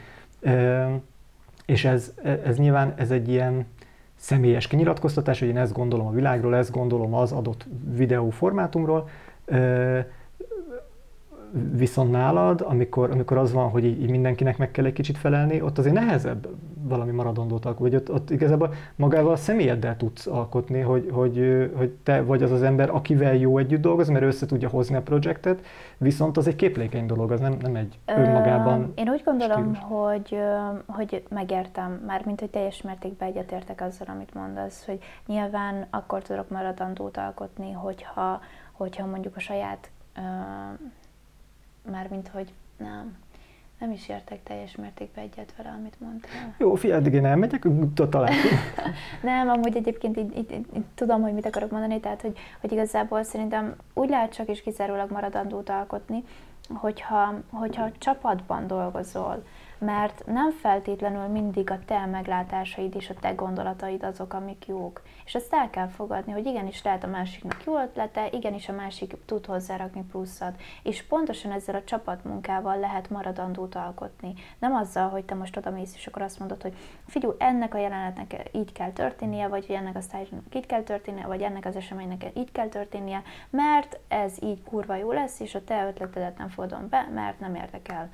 És 1.66 1.84
ez, 1.84 2.14
ez 2.44 2.56
nyilván 2.56 2.94
ez 2.96 3.10
egy 3.10 3.28
ilyen 3.28 3.66
személyes 4.16 4.66
kinyilatkoztatás, 4.66 5.38
hogy 5.38 5.48
én 5.48 5.56
ezt 5.56 5.72
gondolom 5.72 6.06
a 6.06 6.10
világról, 6.10 6.56
ezt 6.56 6.70
gondolom 6.70 7.14
az 7.14 7.32
adott 7.32 7.66
videó 7.94 8.30
formátumról, 8.30 9.08
Viszont 11.72 12.10
nálad, 12.10 12.64
amikor, 12.68 13.10
amikor 13.10 13.36
az 13.36 13.52
van, 13.52 13.68
hogy 13.68 13.84
így, 13.84 14.02
így 14.02 14.10
mindenkinek 14.10 14.58
meg 14.58 14.70
kell 14.70 14.84
egy 14.84 14.92
kicsit 14.92 15.18
felelni, 15.18 15.60
ott 15.60 15.78
azért 15.78 15.94
nehezebb 15.94 16.48
valami 16.88 17.12
maradandót 17.12 17.64
alkotni, 17.64 17.90
vagy 17.90 18.00
ott, 18.00 18.12
ott 18.12 18.30
igazából 18.30 18.74
magával 18.96 19.32
a 19.32 19.36
személyeddel 19.36 19.96
tudsz 19.96 20.26
alkotni, 20.26 20.80
hogy, 20.80 21.08
hogy, 21.12 21.70
hogy 21.76 21.90
te 22.02 22.22
vagy 22.22 22.42
az 22.42 22.50
az 22.50 22.62
ember, 22.62 22.90
akivel 22.90 23.34
jó 23.34 23.58
együtt 23.58 23.80
dolgozni, 23.80 24.12
mert 24.12 24.24
össze 24.24 24.46
tudja 24.46 24.68
hozni 24.68 24.96
a 24.96 25.02
projektet, 25.02 25.64
viszont 25.98 26.36
az 26.36 26.46
egy 26.46 26.56
képlékeny 26.56 27.06
dolog, 27.06 27.30
az 27.30 27.40
nem, 27.40 27.56
nem 27.60 27.76
egy 27.76 27.98
önmagában 28.06 28.92
Én 28.94 29.08
úgy 29.08 29.22
gondolom, 29.24 29.74
hogy, 29.74 30.38
hogy 30.86 31.22
megértem, 31.28 32.02
már 32.06 32.22
mint 32.24 32.40
hogy 32.40 32.50
teljes 32.50 32.82
mértékben 32.82 33.28
egyetértek 33.28 33.80
azzal, 33.80 34.06
amit 34.10 34.34
mondasz, 34.34 34.84
hogy 34.86 34.98
nyilván 35.26 35.86
akkor 35.90 36.22
tudok 36.22 36.48
maradandót 36.48 37.16
alkotni, 37.16 37.72
hogyha, 37.72 38.40
hogyha 38.72 39.06
mondjuk 39.06 39.36
a 39.36 39.40
saját 39.40 39.90
mármint, 41.90 42.28
hogy 42.28 42.52
nem, 42.76 43.16
nem 43.78 43.90
is 43.90 44.08
értek 44.08 44.42
teljes 44.42 44.76
mértékben 44.76 45.24
egyet 45.24 45.54
vele, 45.56 45.74
amit 45.78 46.00
mondtál. 46.00 46.54
Jó, 46.58 46.74
figyelj, 46.74 47.00
addig 47.00 47.12
én 47.12 47.26
elmegyek, 47.26 47.66
találkozunk. 47.94 48.60
nem, 49.22 49.48
amúgy 49.48 49.76
egyébként 49.76 50.16
így, 50.16 50.36
így, 50.36 50.52
így, 50.52 50.84
tudom, 50.94 51.22
hogy 51.22 51.32
mit 51.32 51.46
akarok 51.46 51.70
mondani, 51.70 52.00
tehát, 52.00 52.20
hogy, 52.20 52.38
hogy 52.60 52.72
igazából 52.72 53.22
szerintem 53.22 53.74
úgy 53.94 54.08
lehet 54.08 54.34
csak 54.34 54.48
is 54.48 54.62
kizárólag 54.62 55.10
maradandót 55.10 55.68
alkotni, 55.68 56.24
hogyha, 56.74 57.34
hogyha 57.50 57.90
csapatban 57.98 58.66
dolgozol, 58.66 59.44
mert 59.78 60.22
nem 60.26 60.50
feltétlenül 60.50 61.26
mindig 61.26 61.70
a 61.70 61.78
te 61.84 62.06
meglátásaid 62.06 62.94
és 62.94 63.10
a 63.10 63.14
te 63.20 63.32
gondolataid 63.32 64.02
azok, 64.02 64.32
amik 64.32 64.66
jók. 64.66 65.02
És 65.26 65.34
ezt 65.34 65.52
el 65.52 65.70
kell 65.70 65.88
fogadni, 65.88 66.32
hogy 66.32 66.46
igenis 66.46 66.82
lehet 66.82 67.04
a 67.04 67.06
másiknak 67.06 67.64
jó 67.64 67.78
ötlete, 67.78 68.28
igenis 68.30 68.68
a 68.68 68.72
másik 68.72 69.16
tud 69.24 69.46
hozzárakni 69.46 70.04
pluszat. 70.10 70.60
És 70.82 71.02
pontosan 71.02 71.52
ezzel 71.52 71.74
a 71.74 71.84
csapatmunkával 71.84 72.78
lehet 72.78 73.10
maradandót 73.10 73.74
alkotni. 73.74 74.34
Nem 74.58 74.74
azzal, 74.74 75.08
hogy 75.08 75.24
te 75.24 75.34
most 75.34 75.56
oda 75.56 75.70
mész, 75.70 75.94
és 75.94 76.06
akkor 76.06 76.22
azt 76.22 76.38
mondod, 76.38 76.62
hogy 76.62 76.76
figyú, 77.06 77.34
ennek 77.38 77.74
a 77.74 77.78
jelenetnek 77.78 78.50
így 78.52 78.72
kell 78.72 78.90
történnie, 78.90 79.48
vagy 79.48 79.66
ennek 79.68 79.96
a 79.96 80.00
sztájnak 80.00 80.54
így 80.54 80.66
kell 80.66 80.82
történnie, 80.82 81.26
vagy 81.26 81.42
ennek 81.42 81.64
az 81.64 81.76
eseménynek 81.76 82.24
így 82.34 82.52
kell 82.52 82.68
történnie, 82.68 83.22
mert 83.50 83.98
ez 84.08 84.42
így 84.42 84.62
kurva 84.62 84.96
jó 84.96 85.12
lesz, 85.12 85.40
és 85.40 85.54
a 85.54 85.64
te 85.64 85.86
ötletedet 85.86 86.38
nem 86.38 86.48
fogadom 86.48 86.88
be, 86.88 87.08
mert 87.14 87.40
nem 87.40 87.54
érdekel 87.54 88.10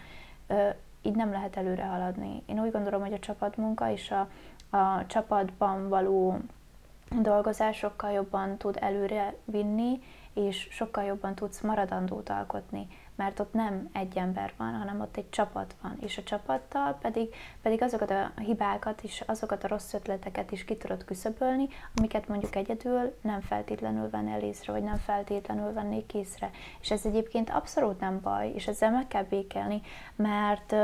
így 1.03 1.15
nem 1.15 1.31
lehet 1.31 1.57
előre 1.57 1.85
haladni. 1.85 2.43
Én 2.47 2.61
úgy 2.61 2.71
gondolom, 2.71 3.01
hogy 3.01 3.13
a 3.13 3.19
csapatmunka 3.19 3.91
és 3.91 4.11
a, 4.11 4.29
a 4.77 5.07
csapatban 5.07 5.89
való 5.89 6.39
dolgozás 7.21 7.77
sokkal 7.77 8.11
jobban 8.11 8.57
tud 8.57 8.77
előre 8.81 9.35
vinni, 9.45 10.01
és 10.35 10.69
sokkal 10.71 11.05
jobban 11.05 11.35
tudsz 11.35 11.61
maradandót 11.61 12.29
alkotni 12.29 12.89
mert 13.23 13.41
ott 13.41 13.53
nem 13.53 13.89
egy 13.93 14.17
ember 14.17 14.53
van, 14.57 14.75
hanem 14.75 15.01
ott 15.01 15.17
egy 15.17 15.31
csapat 15.31 15.75
van, 15.83 15.97
és 16.01 16.19
a 16.19 16.23
csapattal 16.23 16.99
pedig, 17.01 17.35
pedig 17.63 17.83
azokat 17.83 18.11
a 18.11 18.33
hibákat 18.41 19.03
és 19.03 19.23
azokat 19.27 19.65
a 19.65 19.69
rossz 19.69 19.95
ötleteket 19.95 20.53
is 20.53 20.65
ki 20.65 20.77
tudod 20.77 21.05
küszöbölni, 21.05 21.69
amiket 21.97 22.29
mondjuk 22.29 22.57
egyedül 22.57 23.19
nem 23.21 23.41
feltétlenül 23.41 24.11
vennél 24.11 24.43
észre, 24.43 24.73
vagy 24.73 24.83
nem 24.83 24.97
feltétlenül 24.97 25.73
vennék 25.73 26.15
észre. 26.15 26.51
És 26.81 26.91
ez 26.91 27.07
egyébként 27.07 27.51
abszolút 27.51 28.01
nem 28.01 28.21
baj, 28.23 28.53
és 28.55 28.67
ezzel 28.67 28.91
meg 28.91 29.09
kell 29.09 29.25
békelni, 29.25 29.81
mert 30.17 30.75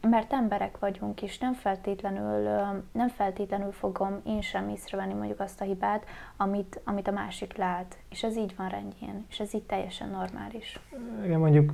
mert 0.00 0.32
emberek 0.32 0.78
vagyunk, 0.78 1.22
és 1.22 1.38
nem 1.38 1.52
feltétlenül, 1.52 2.42
nem 2.92 3.08
feltétlenül 3.08 3.72
fogom 3.72 4.20
én 4.24 4.40
sem 4.40 4.68
észrevenni 4.68 5.12
mondjuk 5.14 5.40
azt 5.40 5.60
a 5.60 5.64
hibát, 5.64 6.04
amit, 6.36 6.80
amit 6.84 7.08
a 7.08 7.12
másik 7.12 7.56
lát. 7.56 7.98
És 8.10 8.22
ez 8.22 8.36
így 8.36 8.56
van 8.56 8.68
rendjén, 8.68 9.26
és 9.28 9.40
ez 9.40 9.54
így 9.54 9.62
teljesen 9.62 10.08
normális. 10.08 10.80
Igen, 11.24 11.38
mondjuk 11.38 11.72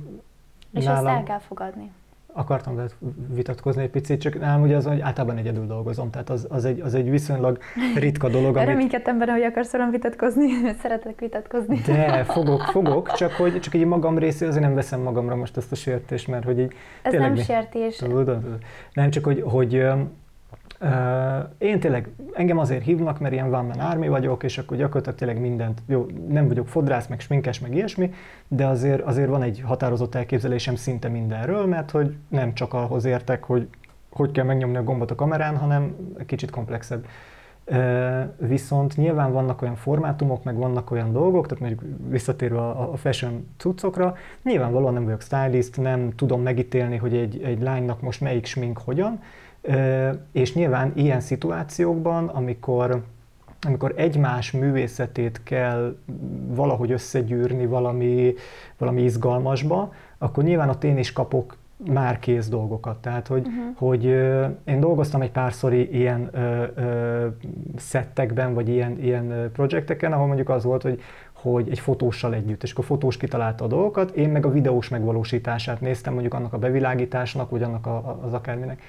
És 0.71 0.83
nálam... 0.83 1.07
ezt 1.07 1.17
el 1.17 1.23
kell 1.23 1.39
fogadni 1.39 1.91
akartam 2.37 2.75
veled 2.75 2.95
vitatkozni 3.33 3.81
egy 3.81 3.89
picit, 3.89 4.21
csak 4.21 4.39
nálam 4.39 4.61
ugye 4.61 4.75
az, 4.75 4.85
hogy 4.85 4.99
általában 4.99 5.37
egyedül 5.37 5.65
dolgozom, 5.65 6.09
tehát 6.09 6.29
az, 6.29 6.47
az, 6.49 6.65
egy, 6.65 6.79
az 6.79 6.93
egy 6.93 7.09
viszonylag 7.09 7.57
ritka 7.95 8.29
dolog. 8.29 8.55
Amit... 8.55 8.67
Reménykedtem 8.67 9.17
benne, 9.17 9.31
hogy 9.31 9.43
akarsz 9.43 9.71
velem 9.71 9.91
vitatkozni, 9.91 10.47
szeretek 10.81 11.19
vitatkozni. 11.19 11.81
De, 11.85 12.23
fogok, 12.23 12.61
fogok, 12.61 13.11
csak 13.11 13.31
hogy 13.31 13.59
csak 13.59 13.73
egy 13.73 13.85
magam 13.85 14.17
részé 14.17 14.45
azért 14.45 14.63
nem 14.63 14.73
veszem 14.73 15.01
magamra 15.01 15.35
most 15.35 15.57
ezt 15.57 15.71
a 15.71 15.75
sértést, 15.75 16.27
mert 16.27 16.43
hogy 16.43 16.59
így... 16.59 16.73
Ez 17.01 17.13
nem 17.13 17.31
mi? 17.31 17.41
sértés. 17.41 17.95
Tudod, 17.95 18.37
nem, 18.93 19.09
csak 19.09 19.23
hogy, 19.23 19.41
hogy 19.45 19.83
Én 21.57 21.79
tényleg, 21.79 22.09
engem 22.33 22.57
azért 22.57 22.83
hívnak, 22.83 23.19
mert 23.19 23.33
ilyen 23.33 23.49
van 23.49 23.69
army 23.69 24.07
vagyok, 24.07 24.43
és 24.43 24.57
akkor 24.57 24.77
gyakorlatilag 24.77 25.17
tényleg 25.17 25.39
mindent, 25.39 25.81
jó, 25.87 26.05
nem 26.27 26.47
vagyok 26.47 26.67
fodrász, 26.67 27.07
meg 27.07 27.19
sminkes, 27.19 27.59
meg 27.59 27.75
ilyesmi, 27.75 28.13
de 28.47 28.65
azért, 28.65 29.01
azért 29.01 29.29
van 29.29 29.41
egy 29.41 29.61
határozott 29.65 30.15
elképzelésem 30.15 30.75
szinte 30.75 31.07
mindenről, 31.07 31.65
mert 31.65 31.91
hogy 31.91 32.15
nem 32.27 32.53
csak 32.53 32.73
ahhoz 32.73 33.05
értek, 33.05 33.43
hogy 33.43 33.67
hogy 34.15 34.31
kell 34.31 34.45
megnyomni 34.45 34.77
a 34.77 34.83
gombot 34.83 35.11
a 35.11 35.15
kamerán, 35.15 35.57
hanem 35.57 35.95
kicsit 36.25 36.49
komplexebb. 36.49 37.05
Viszont 38.37 38.97
nyilván 38.97 39.31
vannak 39.31 39.61
olyan 39.61 39.75
formátumok, 39.75 40.43
meg 40.43 40.55
vannak 40.55 40.91
olyan 40.91 41.11
dolgok, 41.11 41.47
tehát 41.47 41.63
mondjuk 41.63 41.81
visszatérve 42.09 42.59
a 42.59 42.95
fashion 42.95 43.47
cuccokra, 43.57 44.15
nyilvánvalóan 44.43 44.93
nem 44.93 45.03
vagyok 45.03 45.21
stylist, 45.21 45.77
nem 45.77 46.11
tudom 46.15 46.41
megítélni, 46.41 46.97
hogy 46.97 47.15
egy, 47.15 47.41
egy 47.43 47.61
lánynak 47.61 48.01
most 48.01 48.21
melyik 48.21 48.45
smink 48.45 48.77
hogyan, 48.77 49.21
és 50.31 50.53
nyilván 50.53 50.91
ilyen 50.95 51.19
szituációkban, 51.19 52.27
amikor 52.27 53.03
amikor 53.65 53.93
egymás 53.95 54.51
művészetét 54.51 55.41
kell 55.43 55.95
valahogy 56.47 56.91
összegyűrni 56.91 57.65
valami, 57.65 58.33
valami 58.77 59.01
izgalmasba, 59.03 59.93
akkor 60.17 60.43
nyilván 60.43 60.69
ott 60.69 60.83
én 60.83 60.97
is 60.97 61.13
kapok 61.13 61.57
már 61.77 62.19
kész 62.19 62.49
dolgokat. 62.49 62.97
Tehát, 62.97 63.27
hogy, 63.27 63.47
uh-huh. 63.47 63.77
hogy 63.77 64.05
ö, 64.05 64.45
én 64.65 64.79
dolgoztam 64.79 65.21
egy 65.21 65.31
párszor 65.31 65.73
ilyen 65.73 66.29
ö, 66.31 66.63
ö, 66.75 67.27
szettekben, 67.77 68.53
vagy 68.53 68.69
ilyen, 68.69 68.99
ilyen 68.99 69.49
projekteken, 69.53 70.13
ahol 70.13 70.27
mondjuk 70.27 70.49
az 70.49 70.63
volt, 70.63 70.81
hogy 70.81 71.01
hogy 71.33 71.69
egy 71.69 71.79
fotóssal 71.79 72.33
együtt, 72.33 72.63
és 72.63 72.71
akkor 72.71 72.83
a 72.83 72.87
fotós 72.87 73.17
kitalálta 73.17 73.63
a 73.63 73.67
dolgokat, 73.67 74.11
én 74.11 74.29
meg 74.29 74.45
a 74.45 74.51
videós 74.51 74.89
megvalósítását 74.89 75.81
néztem, 75.81 76.13
mondjuk 76.13 76.33
annak 76.33 76.53
a 76.53 76.57
bevilágításnak, 76.57 77.49
vagy 77.49 77.63
annak 77.63 77.85
a, 77.85 78.19
az 78.23 78.33
akárminek. 78.33 78.81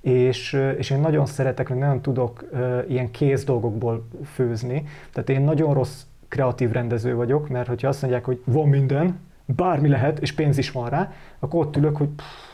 És, 0.00 0.52
és 0.78 0.90
én 0.90 1.00
nagyon 1.00 1.26
szeretek, 1.26 1.68
meg 1.68 1.78
nagyon 1.78 2.00
tudok 2.02 2.44
ilyen 2.88 3.10
kész 3.10 3.44
dolgokból 3.44 4.08
főzni. 4.24 4.84
Tehát 5.12 5.28
én 5.28 5.40
nagyon 5.40 5.74
rossz 5.74 6.02
kreatív 6.28 6.70
rendező 6.70 7.14
vagyok, 7.14 7.48
mert 7.48 7.68
hogyha 7.68 7.88
azt 7.88 8.02
mondják, 8.02 8.24
hogy 8.24 8.42
van 8.44 8.68
minden, 8.68 9.18
bármi 9.44 9.88
lehet, 9.88 10.18
és 10.18 10.32
pénz 10.32 10.58
is 10.58 10.70
van 10.70 10.88
rá, 10.88 11.12
akkor 11.38 11.66
ott 11.66 11.76
ülök, 11.76 11.96
hogy 11.96 12.08
pff, 12.08 12.49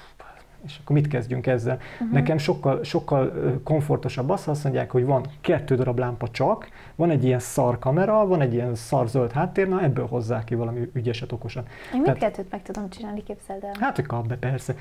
és 0.66 0.78
akkor 0.82 0.96
mit 0.96 1.08
kezdjünk 1.08 1.46
ezzel? 1.46 1.78
Uh-huh. 1.92 2.12
Nekem 2.12 2.38
sokkal, 2.38 2.84
sokkal 2.84 3.32
komfortosabb 3.64 4.30
az, 4.30 4.44
ha 4.44 4.50
azt 4.50 4.64
mondják, 4.64 4.90
hogy 4.90 5.04
van 5.04 5.26
kettő 5.40 5.74
darab 5.74 5.98
lámpa 5.98 6.28
csak, 6.28 6.68
van 6.94 7.10
egy 7.10 7.24
ilyen 7.24 7.38
szar 7.38 7.78
kamera, 7.78 8.26
van 8.26 8.40
egy 8.40 8.54
ilyen 8.54 8.74
szar 8.74 9.08
zöld 9.08 9.32
háttér, 9.32 9.68
na 9.68 9.82
ebből 9.82 10.06
hozzá 10.06 10.44
ki 10.44 10.54
valami 10.54 10.90
ügyeset, 10.92 11.32
okosan. 11.32 11.64
Én 11.94 12.00
mindkettőt 12.00 12.50
meg 12.50 12.62
tudom 12.62 12.90
csinálni, 12.90 13.22
képzeld 13.22 13.64
el. 13.64 13.74
Hát, 13.80 13.96
hogy 13.96 14.06
kap 14.06 14.26
be, 14.26 14.36
persze. 14.36 14.74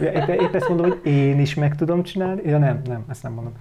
épp, 0.00 0.28
épp 0.28 0.54
ezt 0.54 0.68
mondom, 0.68 0.88
hogy 0.88 1.00
én 1.04 1.40
is 1.40 1.54
meg 1.54 1.74
tudom 1.76 2.02
csinálni. 2.02 2.42
Ja 2.44 2.58
nem, 2.58 2.82
nem, 2.86 3.04
ezt 3.08 3.22
nem 3.22 3.32
mondom. 3.32 3.52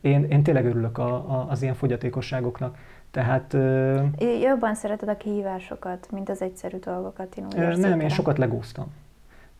Én, 0.00 0.24
én 0.24 0.42
tényleg 0.42 0.64
örülök 0.64 0.98
a, 0.98 1.14
a, 1.14 1.46
az 1.50 1.62
ilyen 1.62 1.74
fogyatékosságoknak. 1.74 2.76
Tehát... 3.10 3.56
Jobban 4.42 4.74
szereted 4.74 5.08
a 5.08 5.16
kihívásokat, 5.16 6.08
mint 6.10 6.28
az 6.28 6.42
egyszerű 6.42 6.76
dolgokat, 6.76 7.36
én 7.36 7.44
úgy 7.44 7.78
Nem, 7.78 8.00
én 8.00 8.08
sokat 8.08 8.38
legóztam. 8.38 8.86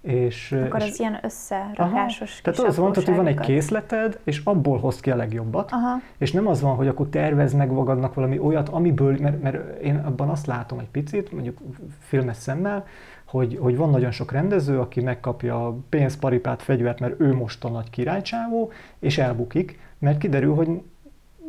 És, 0.09 0.53
Akkor 0.67 0.83
és, 0.83 0.89
az 0.89 0.99
ilyen 0.99 1.19
összerakásos 1.23 2.41
aha, 2.43 2.55
Tehát 2.55 2.71
az 2.71 2.77
van, 2.77 2.95
hogy 2.95 3.15
van 3.15 3.27
egy 3.27 3.39
készleted, 3.39 4.19
és 4.25 4.41
abból 4.45 4.79
hoz 4.79 5.01
ki 5.01 5.11
a 5.11 5.17
legjobbat, 5.17 5.73
aha. 5.73 6.01
és 6.19 6.33
nem 6.33 6.47
az 6.47 6.61
van, 6.61 6.77
hogy 6.77 6.89
akkor 6.89 7.09
tervez 7.09 7.55
meg 7.55 7.71
magadnak 7.71 8.15
valami 8.15 8.39
olyat, 8.39 8.69
amiből, 8.69 9.17
mert, 9.21 9.43
mert 9.43 9.81
én 9.83 9.97
abban 9.97 10.29
azt 10.29 10.47
látom 10.47 10.79
egy 10.79 10.89
picit, 10.89 11.33
mondjuk 11.33 11.59
filmes 11.99 12.37
szemmel, 12.37 12.87
hogy, 13.25 13.59
hogy 13.61 13.77
van 13.77 13.91
nagyon 13.91 14.11
sok 14.11 14.33
rendező, 14.33 14.81
aki 14.81 15.01
megkapja 15.01 15.67
a 15.67 15.77
pénzparipát, 15.89 16.63
fegyvert, 16.63 17.01
mert 17.01 17.21
ő 17.21 17.35
most 17.35 17.65
a 17.65 17.69
nagy 17.69 17.91
királycsávó, 17.91 18.73
és 18.99 19.19
elbukik, 19.19 19.79
mert 19.99 20.19
kiderül, 20.19 20.55
hogy 20.55 20.69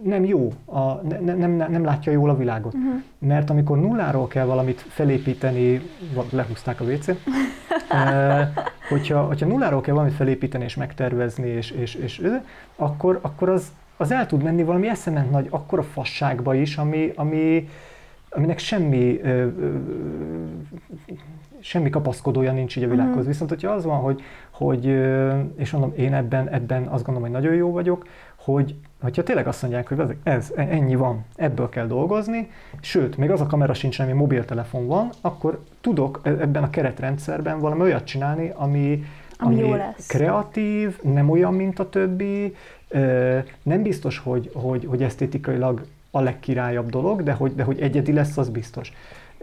nem 0.03 0.25
jó, 0.25 0.53
a, 0.65 0.93
ne, 1.01 1.33
nem, 1.35 1.51
nem, 1.51 1.83
látja 1.83 2.11
jól 2.11 2.29
a 2.29 2.37
világot. 2.37 2.73
Uh-huh. 2.73 3.01
Mert 3.17 3.49
amikor 3.49 3.79
nulláról 3.79 4.27
kell 4.27 4.45
valamit 4.45 4.81
felépíteni, 4.81 5.81
lehúzták 6.29 6.81
a 6.81 6.83
WC-t, 6.83 7.17
eh, 7.89 8.49
hogyha, 8.89 9.21
hogyha 9.21 9.47
nulláról 9.47 9.81
kell 9.81 9.93
valamit 9.93 10.15
felépíteni 10.15 10.63
és 10.63 10.75
megtervezni, 10.75 11.47
és, 11.47 11.71
és, 11.71 11.95
és 11.95 12.21
akkor, 12.75 13.19
akkor 13.21 13.49
az, 13.49 13.71
az 13.97 14.11
el 14.11 14.25
tud 14.25 14.43
menni 14.43 14.63
valami 14.63 14.89
eszement 14.89 15.31
nagy, 15.31 15.47
akkora 15.49 15.83
fasságba 15.83 16.55
is, 16.55 16.77
ami, 16.77 17.11
ami, 17.15 17.69
aminek 18.29 18.59
semmi, 18.59 19.19
ö, 19.21 19.27
ö, 19.27 19.75
semmi 21.59 21.89
kapaszkodója 21.89 22.51
nincs 22.51 22.75
így 22.77 22.83
a 22.83 22.89
világhoz. 22.89 23.15
Uh-huh. 23.15 23.27
Viszont 23.31 23.49
hogyha 23.49 23.71
az 23.71 23.85
van, 23.85 23.99
hogy, 23.99 24.21
hogy 24.49 24.85
és 25.55 25.71
mondom, 25.71 25.93
én 25.97 26.13
ebben, 26.13 26.49
ebben 26.49 26.83
azt 26.83 27.03
gondolom, 27.03 27.31
hogy 27.31 27.41
nagyon 27.41 27.55
jó 27.55 27.71
vagyok, 27.71 28.07
hogy 28.35 28.75
hogyha 29.01 29.23
tényleg 29.23 29.47
azt 29.47 29.61
mondják, 29.61 29.87
hogy 29.87 29.99
ez, 29.99 30.09
ez 30.23 30.51
ennyi 30.55 30.95
van, 30.95 31.25
ebből 31.35 31.69
kell 31.69 31.87
dolgozni, 31.87 32.51
sőt, 32.79 33.17
még 33.17 33.31
az 33.31 33.41
a 33.41 33.45
kamera 33.45 33.73
sincs, 33.73 33.99
ami 33.99 34.11
mobiltelefon 34.11 34.87
van, 34.87 35.09
akkor 35.21 35.63
tudok 35.81 36.19
e, 36.23 36.29
ebben 36.29 36.63
a 36.63 36.69
keretrendszerben 36.69 37.59
valami 37.59 37.81
olyat 37.81 38.03
csinálni, 38.03 38.51
ami, 38.55 39.03
ami, 39.37 39.55
ami 39.55 39.67
jó 39.67 39.75
lesz. 39.75 40.07
kreatív, 40.07 41.01
nem 41.03 41.29
olyan, 41.29 41.53
mint 41.53 41.79
a 41.79 41.89
többi, 41.89 42.55
nem 43.63 43.81
biztos, 43.81 44.17
hogy, 44.17 44.51
hogy, 44.53 44.85
hogy 44.85 45.03
esztétikailag 45.03 45.85
a 46.11 46.19
legkirályabb 46.19 46.89
dolog, 46.89 47.23
de 47.23 47.31
hogy, 47.31 47.55
de 47.55 47.63
hogy 47.63 47.79
egyedi 47.79 48.13
lesz, 48.13 48.37
az 48.37 48.49
biztos. 48.49 48.93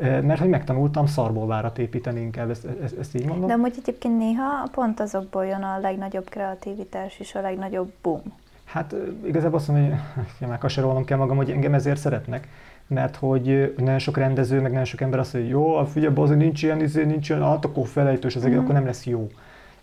Mert 0.01 0.39
hogy 0.39 0.49
megtanultam 0.49 1.07
szarból 1.07 1.47
várat 1.47 1.79
építeni 1.79 2.21
inkább, 2.21 2.51
ezt, 2.51 2.67
ezt, 2.83 2.99
ezt 2.99 3.15
így 3.15 3.27
mondom. 3.27 3.47
De 3.47 3.53
amúgy 3.53 3.75
egyébként 3.79 4.19
néha 4.19 4.69
pont 4.71 5.01
azokból 5.01 5.47
jön 5.47 5.63
a 5.63 5.79
legnagyobb 5.79 6.29
kreativitás 6.29 7.19
és 7.19 7.35
a 7.35 7.41
legnagyobb 7.41 7.93
boom. 8.03 8.23
Hát 8.67 8.95
igazából 9.27 9.59
azt 9.59 9.69
mondom, 9.69 10.01
hogy 10.39 10.49
már 10.49 10.59
kaserolnom 10.59 11.05
kell 11.05 11.19
magam, 11.19 11.37
hogy 11.37 11.51
engem 11.51 11.75
ezért 11.75 11.99
szeretnek, 11.99 12.49
mert 12.87 13.17
hogy 13.17 13.75
nagyon 13.77 13.99
sok 13.99 14.17
rendező, 14.17 14.61
meg 14.61 14.71
nagyon 14.71 14.85
sok 14.85 15.01
ember 15.01 15.19
azt 15.19 15.33
mondja, 15.33 15.57
hogy 15.57 15.64
jó, 15.64 15.85
figyelj, 15.85 16.14
az 16.17 16.31
nincs 16.31 16.62
ilyen, 16.62 16.81
izé, 16.81 17.05
nincs 17.05 17.29
ilyen, 17.29 17.43
hát 17.43 17.64
akkor 17.64 17.87
felejtős 17.87 18.37
az 18.37 18.45
egész, 18.45 18.57
mm. 18.57 18.61
akkor 18.61 18.75
nem 18.75 18.85
lesz 18.87 19.07
jó. 19.07 19.21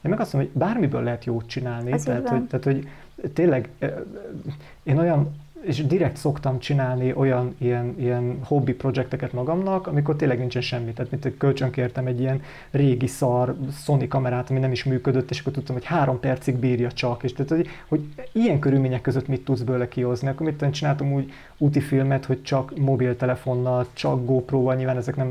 Én 0.01 0.11
meg 0.11 0.19
azt 0.19 0.33
mondom, 0.33 0.51
hogy 0.51 0.61
bármiből 0.61 1.03
lehet 1.03 1.25
jót 1.25 1.47
csinálni, 1.47 1.99
tehát 2.03 2.29
hogy, 2.29 2.43
tehát 2.43 2.63
hogy 2.63 2.87
tényleg 3.33 3.69
én 4.83 4.97
olyan 4.97 5.35
és 5.63 5.85
direkt 5.85 6.17
szoktam 6.17 6.59
csinálni 6.59 7.13
olyan 7.15 7.55
ilyen, 7.57 7.95
ilyen 7.97 8.37
hobby 8.43 8.73
projekteket 8.73 9.33
magamnak, 9.33 9.87
amikor 9.87 10.15
tényleg 10.15 10.37
nincsen 10.37 10.61
semmi. 10.61 10.93
Tehát 10.93 11.11
mint 11.11 11.37
kölcsönkértem 11.37 12.07
egy 12.07 12.19
ilyen 12.19 12.41
régi 12.71 13.07
szar 13.07 13.55
Sony 13.71 14.07
kamerát, 14.07 14.49
ami 14.49 14.59
nem 14.59 14.71
is 14.71 14.83
működött, 14.83 15.29
és 15.29 15.39
akkor 15.39 15.53
tudtam, 15.53 15.75
hogy 15.75 15.85
három 15.85 16.19
percig 16.19 16.55
bírja 16.55 16.91
csak. 16.91 17.23
És 17.23 17.33
tehát, 17.33 17.51
hogy, 17.51 17.67
hogy 17.87 18.01
ilyen 18.31 18.59
körülmények 18.59 19.01
között 19.01 19.27
mit 19.27 19.43
tudsz 19.43 19.61
bőle 19.61 19.87
kihozni. 19.87 20.27
Akkor 20.27 20.45
mit 20.45 20.71
csináltam 20.71 21.13
úgy 21.13 21.31
úti 21.57 21.79
filmet, 21.79 22.25
hogy 22.25 22.43
csak 22.43 22.79
mobiltelefonnal, 22.79 23.85
csak 23.93 24.25
GoPro-val, 24.25 24.75
nyilván 24.75 24.97
ezek 24.97 25.15
nem, 25.15 25.27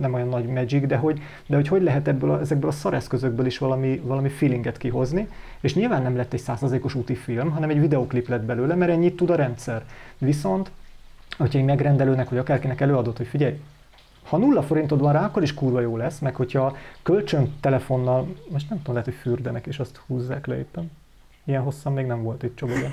nem 0.00 0.14
olyan 0.14 0.28
nagy 0.28 0.46
magic, 0.46 0.86
de 0.86 0.96
hogy, 0.96 1.20
de 1.46 1.56
hogy, 1.56 1.68
hogy 1.68 1.82
lehet 1.82 2.08
ebből 2.08 2.30
a, 2.30 2.40
ezekből 2.40 2.70
a 2.70 2.72
szareszközökből 2.72 3.46
is 3.46 3.58
valami, 3.58 4.02
valami 4.04 4.28
feelinget 4.28 4.76
kihozni. 4.76 5.28
És 5.60 5.74
nyilván 5.74 6.02
nem 6.02 6.16
lett 6.16 6.32
egy 6.32 6.40
százszerzékos 6.40 6.94
úti 6.94 7.14
film, 7.14 7.50
hanem 7.50 7.70
egy 7.70 7.80
videoklip 7.80 8.28
lett 8.28 8.44
belőle, 8.44 8.74
mert 8.74 8.90
ennyit 8.90 9.16
tud 9.16 9.30
a 9.30 9.34
rendszer. 9.54 9.84
Viszont, 10.18 10.70
hogyha 11.36 11.58
egy 11.58 11.64
megrendelőnek, 11.64 12.28
vagy 12.28 12.38
akárkinek 12.38 12.80
előadott, 12.80 13.16
hogy 13.16 13.26
figyelj, 13.26 13.60
ha 14.24 14.36
nulla 14.36 14.62
forintod 14.62 15.00
van 15.00 15.12
rá, 15.12 15.24
akkor 15.24 15.42
is 15.42 15.54
kurva 15.54 15.80
jó 15.80 15.96
lesz, 15.96 16.18
meg 16.18 16.34
hogyha 16.34 16.76
kölcsön 17.02 17.54
telefonnal, 17.60 18.34
most 18.50 18.68
nem 18.68 18.78
tudom, 18.78 18.94
lehet, 18.94 19.08
hogy 19.08 19.18
fürdenek, 19.20 19.66
és 19.66 19.78
azt 19.78 20.00
húzzák 20.06 20.46
le 20.46 20.58
éppen. 20.58 20.90
Ilyen 21.44 21.62
hosszan 21.62 21.92
még 21.92 22.06
nem 22.06 22.22
volt 22.22 22.42
itt 22.42 22.56
csoboga. 22.56 22.88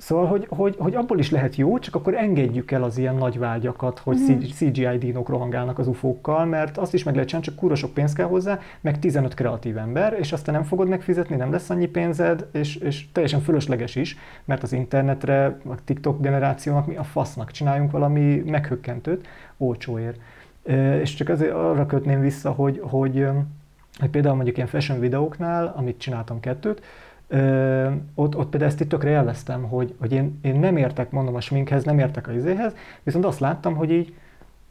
Szóval, 0.00 0.26
hogy, 0.26 0.46
hogy, 0.48 0.76
hogy 0.78 0.94
abból 0.94 1.18
is 1.18 1.30
lehet 1.30 1.56
jó, 1.56 1.78
csak 1.78 1.94
akkor 1.94 2.14
engedjük 2.14 2.70
el 2.70 2.82
az 2.82 2.98
ilyen 2.98 3.14
nagy 3.14 3.38
vágyakat, 3.38 3.98
hogy 3.98 4.16
mm-hmm. 4.18 4.38
CGI 4.38 4.98
dínok 4.98 5.28
rohangálnak 5.28 5.78
az 5.78 5.86
ufókkal, 5.86 6.44
mert 6.44 6.78
azt 6.78 6.94
is 6.94 7.02
meg 7.02 7.14
lehet 7.14 7.28
csinálni, 7.28 7.50
csak 7.50 7.58
kúra 7.58 7.74
sok 7.74 7.94
pénz 7.94 8.12
kell 8.12 8.26
hozzá, 8.26 8.58
meg 8.80 8.98
15 8.98 9.34
kreatív 9.34 9.76
ember, 9.76 10.16
és 10.18 10.32
aztán 10.32 10.54
nem 10.54 10.64
fogod 10.64 10.88
megfizetni, 10.88 11.36
nem 11.36 11.50
lesz 11.50 11.70
annyi 11.70 11.86
pénzed, 11.86 12.46
és, 12.52 12.76
és 12.76 13.12
teljesen 13.12 13.40
fölösleges 13.40 13.96
is, 13.96 14.16
mert 14.44 14.62
az 14.62 14.72
internetre, 14.72 15.58
a 15.68 15.84
TikTok 15.84 16.20
generációnak 16.20 16.86
mi 16.86 16.96
a 16.96 17.04
fasznak 17.04 17.50
csináljunk 17.50 17.90
valami 17.90 18.42
meghökkentőt 18.46 19.28
olcsóért. 19.56 20.20
És 21.00 21.14
csak 21.14 21.28
azért 21.28 21.52
arra 21.52 21.86
kötném 21.86 22.20
vissza, 22.20 22.50
hogy, 22.50 22.80
hogy, 22.82 23.26
hogy 23.98 24.10
például 24.10 24.34
mondjuk 24.34 24.56
ilyen 24.56 24.68
fashion 24.68 25.00
videóknál, 25.00 25.72
amit 25.76 25.98
csináltam 25.98 26.40
kettőt, 26.40 26.82
Ö, 27.32 27.88
ott, 28.14 28.36
ott 28.36 28.48
például 28.48 28.70
ezt 28.70 28.80
itt 28.80 28.88
tökre 28.88 29.10
élveztem, 29.10 29.62
hogy, 29.62 29.94
hogy 30.00 30.12
én, 30.12 30.38
én 30.42 30.54
nem 30.54 30.76
értek, 30.76 31.10
mondom, 31.10 31.34
a 31.34 31.40
sminkhez, 31.40 31.84
nem 31.84 31.98
értek 31.98 32.28
a 32.28 32.32
izéhez, 32.32 32.74
viszont 33.02 33.24
azt 33.24 33.40
láttam, 33.40 33.74
hogy 33.74 33.90
így, 33.90 34.14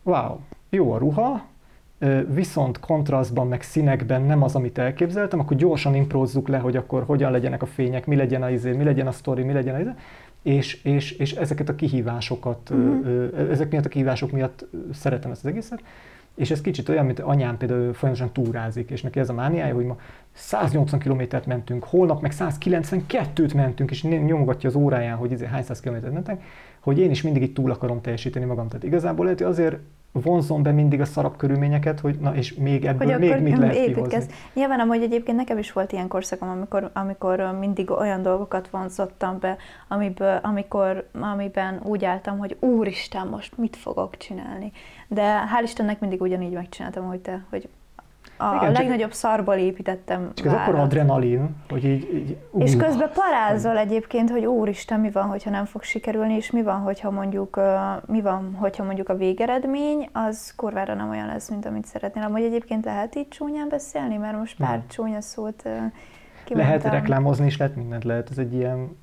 wow, 0.03 0.37
jó 0.69 0.91
a 0.91 0.97
ruha, 0.97 1.45
viszont 2.27 2.79
kontrasztban, 2.79 3.47
meg 3.47 3.61
színekben 3.61 4.21
nem 4.21 4.43
az, 4.43 4.55
amit 4.55 4.77
elképzeltem, 4.77 5.39
akkor 5.39 5.57
gyorsan 5.57 5.95
imprózzuk 5.95 6.47
le, 6.47 6.57
hogy 6.57 6.75
akkor 6.75 7.03
hogyan 7.03 7.31
legyenek 7.31 7.61
a 7.61 7.65
fények, 7.65 8.05
mi 8.05 8.15
legyen 8.15 8.43
a 8.43 8.49
izé, 8.49 8.71
mi 8.71 8.83
legyen 8.83 9.07
a 9.07 9.11
sztori, 9.11 9.43
mi 9.43 9.53
legyen 9.53 9.75
a 9.75 9.79
izé, 9.79 9.91
és, 10.41 10.83
és, 10.83 11.11
és 11.11 11.31
ezeket 11.31 11.69
a 11.69 11.75
kihívásokat, 11.75 12.73
mm-hmm. 12.73 13.25
ezek 13.51 13.71
miatt 13.71 13.85
a 13.85 13.89
kihívások 13.89 14.31
miatt 14.31 14.65
szeretem 14.93 15.31
ezt 15.31 15.45
az 15.45 15.49
egészet, 15.49 15.83
és 16.35 16.51
ez 16.51 16.61
kicsit 16.61 16.89
olyan, 16.89 17.05
mint 17.05 17.19
anyám 17.19 17.57
például 17.57 17.93
folyamatosan 17.93 18.33
túrázik, 18.33 18.89
és 18.89 19.01
neki 19.01 19.19
ez 19.19 19.29
a 19.29 19.33
mániája, 19.33 19.73
hogy 19.73 19.85
ma 19.85 19.97
180 20.39 20.99
kilométert 20.99 21.45
mentünk, 21.45 21.83
holnap 21.83 22.21
meg 22.21 22.33
192-t 22.39 23.55
mentünk, 23.55 23.91
és 23.91 24.03
nyomogatja 24.03 24.69
az 24.69 24.75
óráján, 24.75 25.17
hogy 25.17 25.31
ezért 25.31 25.51
hány 25.51 25.63
száz 25.63 25.79
kilométert 25.79 26.13
mentek, 26.13 26.43
hogy 26.79 26.99
én 26.99 27.09
is 27.09 27.21
mindig 27.21 27.41
itt 27.41 27.53
túl 27.53 27.71
akarom 27.71 28.01
teljesíteni 28.01 28.45
magam. 28.45 28.67
Tehát 28.67 28.83
igazából 28.83 29.23
lehet, 29.23 29.39
hogy 29.39 29.49
azért 29.49 29.77
vonzom 30.11 30.63
be 30.63 30.71
mindig 30.71 31.01
a 31.01 31.05
szarabb 31.05 31.37
körülményeket, 31.37 31.99
hogy 31.99 32.17
na 32.19 32.35
és 32.35 32.53
még 32.53 32.85
ebből 32.85 33.11
hogy 33.11 33.19
még 33.19 33.41
mit 33.41 33.57
lehet 33.63 33.75
építkez. 33.75 34.25
Nyilván 34.53 34.79
amúgy 34.79 35.01
egyébként 35.01 35.37
nekem 35.37 35.57
is 35.57 35.71
volt 35.71 35.91
ilyen 35.91 36.07
korszakom, 36.07 36.49
amikor, 36.49 36.91
amikor 36.93 37.55
mindig 37.59 37.91
olyan 37.91 38.21
dolgokat 38.21 38.69
vonzottam 38.69 39.39
be, 39.39 39.57
amiből, 39.87 40.39
amikor, 40.43 41.07
amiben 41.19 41.79
úgy 41.83 42.05
álltam, 42.05 42.37
hogy 42.37 42.57
úristen, 42.59 43.27
most 43.27 43.57
mit 43.57 43.75
fogok 43.75 44.17
csinálni. 44.17 44.71
De 45.07 45.23
hál' 45.23 45.63
Istennek 45.63 45.99
mindig 45.99 46.21
ugyanígy 46.21 46.53
megcsináltam, 46.53 47.05
hogy 47.05 47.19
te, 47.19 47.45
hogy 47.49 47.69
a 48.41 48.55
Igen, 48.55 48.71
legnagyobb 48.71 49.13
szarból 49.13 49.55
építettem 49.55 50.31
Csak 50.33 50.45
ez 50.45 50.53
akkor 50.53 50.75
adrenalin, 50.75 51.55
hogy 51.69 51.85
így, 51.85 52.13
így 52.13 52.37
uh, 52.51 52.63
És 52.63 52.75
közben 52.75 53.11
parázol 53.13 53.77
egyébként, 53.77 54.29
hogy 54.29 54.45
úristen, 54.45 54.99
mi 54.99 55.11
van, 55.11 55.23
hogyha 55.23 55.49
nem 55.49 55.65
fog 55.65 55.83
sikerülni, 55.83 56.33
és 56.33 56.51
mi 56.51 56.61
van, 56.63 56.79
hogyha 56.79 57.11
mondjuk, 57.11 57.59
mi 58.05 58.21
van, 58.21 58.55
hogyha 58.59 58.83
mondjuk 58.83 59.09
a 59.09 59.15
végeredmény, 59.15 60.09
az 60.11 60.53
korvára 60.55 60.93
nem 60.93 61.09
olyan 61.09 61.27
lesz, 61.27 61.49
mint 61.49 61.65
amit 61.65 61.85
szeretnél. 61.85 62.23
Amúgy 62.23 62.43
egyébként 62.43 62.85
lehet 62.85 63.15
így 63.15 63.27
csúnyán 63.27 63.67
beszélni, 63.69 64.17
mert 64.17 64.37
most 64.37 64.57
pár 64.57 64.69
nem. 64.69 64.87
csúnya 64.87 65.21
szót 65.21 65.61
kimondtam. 66.43 66.57
Lehet 66.57 66.83
reklámozni 66.83 67.45
is, 67.45 67.57
lehet 67.57 67.75
mindent 67.75 68.03
lehet. 68.03 68.29
Ez 68.31 68.37
egy 68.37 68.53
ilyen 68.53 68.97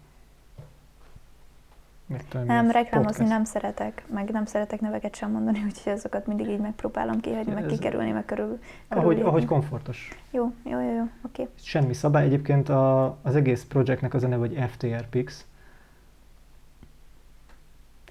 tudom, 2.29 2.47
nem, 2.47 2.71
reklámozni 2.71 3.11
podcast. 3.11 3.31
nem 3.31 3.45
szeretek, 3.45 4.05
meg 4.13 4.31
nem 4.31 4.45
szeretek 4.45 4.81
neveket 4.81 5.15
sem 5.17 5.31
mondani, 5.31 5.63
úgyhogy 5.69 5.93
azokat 5.93 6.27
mindig 6.27 6.49
így 6.49 6.61
megpróbálom 6.61 7.21
kihagyni, 7.21 7.53
meg 7.53 7.67
kikerülni, 7.67 8.11
meg 8.11 8.25
körül. 8.25 8.59
Ahogy, 8.89 9.21
ahogy 9.21 9.45
komfortos. 9.45 10.09
Jó, 10.31 10.53
jó, 10.65 10.81
jó, 10.81 10.95
jó 10.95 11.03
oké. 11.23 11.43
Okay. 11.43 11.49
Semmi 11.63 11.93
szabály. 11.93 12.25
Egyébként 12.25 12.69
a, 12.69 13.17
az 13.23 13.37
egész 13.37 13.65
projektnek 13.65 14.15
az 14.15 14.25
a 14.25 14.29
neve, 14.29 14.47
hogy 14.47 14.71
FTR 14.71 15.09
Pix. 15.11 15.47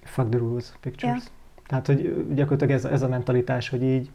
Fuck 0.03 0.29
the 0.29 0.39
rules 0.39 0.71
pictures. 0.81 1.23
Ja. 1.23 1.31
Tehát, 1.67 1.85
hogy 1.85 2.25
gyakorlatilag 2.33 2.73
ez, 2.73 2.85
ez 2.85 3.01
a 3.01 3.07
mentalitás, 3.07 3.69
hogy 3.69 3.83
így 3.83 4.11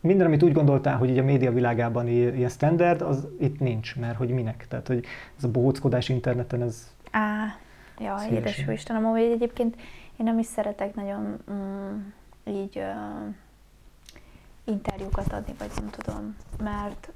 minden, 0.00 0.26
amit 0.26 0.42
úgy 0.42 0.52
gondoltál, 0.52 0.96
hogy 0.96 1.10
így 1.10 1.18
a 1.18 1.22
média 1.22 1.52
világában 1.52 2.08
ilyen 2.08 2.48
standard, 2.48 3.02
az 3.02 3.28
itt 3.40 3.60
nincs, 3.60 3.96
mert 3.96 4.16
hogy 4.16 4.28
minek. 4.28 4.66
Tehát, 4.68 4.86
hogy 4.86 5.04
ez 5.36 5.44
a 5.44 5.48
bohóckodás 5.48 6.08
interneten, 6.08 6.62
ez... 6.62 6.92
Á, 7.10 7.46
Ja, 7.98 8.16
édes 8.30 8.64
Istenem, 8.68 9.06
amúgy 9.06 9.20
egyébként 9.20 9.76
én 10.16 10.26
nem 10.26 10.38
is 10.38 10.46
szeretek 10.46 10.94
nagyon 10.94 11.38
mm, 11.50 11.98
így 12.44 12.76
uh, 12.76 13.34
interjúkat 14.64 15.32
adni, 15.32 15.54
vagy 15.58 15.70
nem 15.76 15.90
tudom, 15.90 16.36
mert 16.62 17.12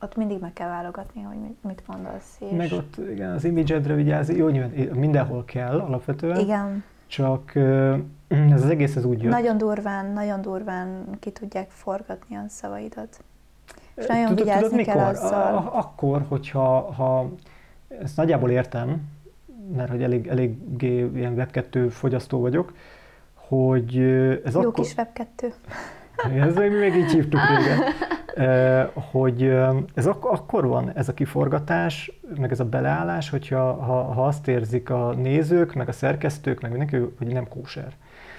ott 0.00 0.16
mindig 0.16 0.40
meg 0.40 0.52
kell 0.52 0.68
válogatni, 0.68 1.22
hogy 1.22 1.36
mit 1.60 1.82
mondasz. 1.86 2.36
És... 2.40 2.56
Meg 2.56 2.72
ott 2.72 2.96
igen, 3.10 3.32
az 3.32 3.44
image-edre 3.44 3.94
vigyázni, 3.94 4.36
jó, 4.36 4.48
nyilván 4.48 4.70
mindenhol 4.98 5.44
kell 5.44 5.80
alapvetően. 5.80 6.38
Igen. 6.38 6.84
Csak 7.06 7.54
ez 8.28 8.62
az 8.62 8.70
egész 8.70 8.96
ez 8.96 9.04
úgy 9.04 9.22
jött. 9.22 9.32
Nagyon 9.32 9.58
durván, 9.58 10.06
nagyon 10.06 10.40
durván 10.40 11.04
ki 11.20 11.30
tudják 11.30 11.70
forgatni 11.70 12.36
a 12.36 12.44
szavaidat. 12.48 13.22
És 13.94 14.06
nagyon 14.06 14.26
tudod, 14.26 14.44
vigyázni 14.44 14.62
tudod, 14.62 14.76
mikor? 14.76 14.94
kell 14.94 15.04
azzal. 15.04 15.70
Akkor, 15.72 16.24
hogyha 16.28 16.92
ha, 16.92 17.30
ezt 18.02 18.16
nagyjából 18.16 18.50
értem, 18.50 19.00
mert 19.76 19.90
hogy 19.90 20.02
elég, 20.02 20.26
eléggé 20.26 21.10
ilyen 21.14 21.34
Web2 21.36 21.86
fogyasztó 21.90 22.40
vagyok, 22.40 22.72
hogy 23.34 23.98
ez 24.44 24.54
Jó 24.54 24.60
akkor... 24.60 24.72
kis 24.72 24.94
Web2. 24.96 25.52
Ez 26.40 26.54
még, 26.54 26.70
még 26.70 26.94
így 26.94 27.10
hívtuk 27.10 27.40
régen. 27.48 27.78
hogy 29.10 29.42
ez 29.94 30.06
ak- 30.06 30.24
akkor 30.24 30.66
van 30.66 30.92
ez 30.92 31.08
a 31.08 31.14
kiforgatás, 31.14 32.20
meg 32.36 32.50
ez 32.50 32.60
a 32.60 32.64
beleállás, 32.64 33.30
hogyha 33.30 33.72
ha, 33.72 34.02
ha 34.02 34.26
azt 34.26 34.48
érzik 34.48 34.90
a 34.90 35.14
nézők, 35.14 35.74
meg 35.74 35.88
a 35.88 35.92
szerkesztők, 35.92 36.60
meg 36.60 36.70
mindenki, 36.70 37.14
hogy 37.18 37.26
nem 37.26 37.48
kóser. 37.48 37.92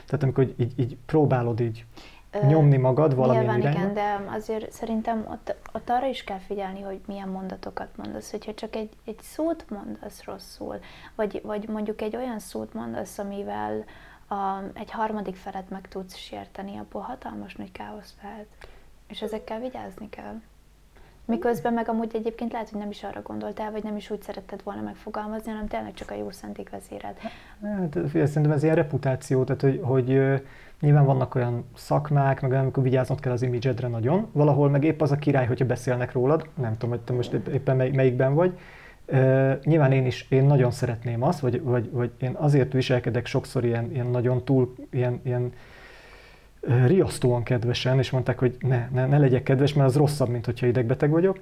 Tehát 0.05 0.23
amikor 0.23 0.53
így, 0.57 0.73
így 0.75 0.97
próbálod 1.05 1.59
így 1.59 1.85
nyomni 2.47 2.77
magad 2.77 3.15
valamilyen 3.15 3.43
Nyilván 3.43 3.59
irányba. 3.59 3.79
igen, 3.79 3.93
de 3.93 4.31
azért 4.35 4.71
szerintem 4.71 5.25
ott, 5.29 5.55
ott 5.73 5.89
arra 5.89 6.05
is 6.05 6.23
kell 6.23 6.37
figyelni, 6.37 6.81
hogy 6.81 6.99
milyen 7.05 7.29
mondatokat 7.29 7.87
mondasz. 7.95 8.31
Hogyha 8.31 8.53
csak 8.53 8.75
egy, 8.75 8.89
egy 9.05 9.19
szót 9.21 9.65
mondasz 9.69 10.23
rosszul, 10.23 10.79
vagy, 11.15 11.41
vagy 11.43 11.67
mondjuk 11.67 12.01
egy 12.01 12.15
olyan 12.15 12.39
szót 12.39 12.73
mondasz, 12.73 13.17
amivel 13.17 13.83
a, 14.27 14.63
egy 14.73 14.91
harmadik 14.91 15.35
felet 15.35 15.69
meg 15.69 15.87
tudsz 15.87 16.15
sérteni, 16.15 16.77
abból 16.77 17.01
hatalmas 17.01 17.55
nagy 17.55 17.71
káosz 17.71 18.15
lehet. 18.23 18.47
És 19.07 19.21
ezekkel 19.21 19.59
vigyázni 19.59 20.09
kell. 20.09 20.41
Miközben 21.25 21.73
meg 21.73 21.89
amúgy 21.89 22.11
egyébként 22.15 22.51
lehet, 22.51 22.69
hogy 22.69 22.79
nem 22.79 22.89
is 22.89 23.03
arra 23.03 23.21
gondoltál, 23.21 23.71
vagy 23.71 23.83
nem 23.83 23.95
is 23.95 24.09
úgy 24.09 24.21
szeretted 24.21 24.63
volna 24.63 24.81
megfogalmazni, 24.81 25.51
hanem 25.51 25.67
tényleg 25.67 25.93
csak 25.93 26.11
a 26.11 26.15
jó 26.15 26.31
szenték 26.31 26.69
vezéred. 26.69 27.17
Hát, 27.61 27.97
szerintem 28.13 28.51
ez 28.51 28.63
ilyen 28.63 28.75
reputáció, 28.75 29.43
tehát 29.43 29.61
hogy, 29.61 29.79
hogy 29.83 30.41
Nyilván 30.79 31.05
vannak 31.05 31.35
olyan 31.35 31.65
szakmák, 31.75 32.41
meg 32.41 32.53
amikor 32.53 32.83
vigyáznod 32.83 33.19
kell 33.19 33.31
az 33.31 33.41
imidzsedre 33.41 33.87
nagyon. 33.87 34.27
Valahol 34.31 34.69
meg 34.69 34.83
épp 34.83 35.01
az 35.01 35.11
a 35.11 35.15
király, 35.15 35.45
hogyha 35.45 35.65
beszélnek 35.65 36.11
rólad. 36.11 36.49
Nem 36.53 36.77
tudom, 36.77 36.89
hogy 36.89 36.99
te 37.03 37.13
most 37.13 37.33
éppen 37.33 37.75
mely, 37.75 37.89
melyikben 37.89 38.33
vagy. 38.33 38.57
Uh, 39.11 39.63
nyilván 39.63 39.91
én 39.91 40.05
is, 40.05 40.25
én 40.29 40.43
nagyon 40.43 40.71
szeretném 40.71 41.23
azt, 41.23 41.39
vagy, 41.39 41.61
vagy, 41.61 41.91
vagy 41.91 42.11
én 42.19 42.35
azért 42.35 42.73
viselkedek 42.73 43.25
sokszor 43.25 43.65
ilyen, 43.65 43.91
ilyen 43.91 44.07
nagyon 44.07 44.43
túl, 44.43 44.73
ilyen, 44.91 45.19
ilyen 45.23 45.53
uh, 46.61 46.87
riasztóan 46.87 47.43
kedvesen, 47.43 47.97
és 47.97 48.09
mondták, 48.09 48.39
hogy 48.39 48.55
ne, 48.59 48.87
ne, 48.93 49.05
ne 49.05 49.17
legyek 49.17 49.43
kedves, 49.43 49.73
mert 49.73 49.89
az 49.89 49.95
rosszabb, 49.95 50.29
mint 50.29 50.45
hogyha 50.45 50.67
idegbeteg 50.67 51.09
vagyok 51.09 51.39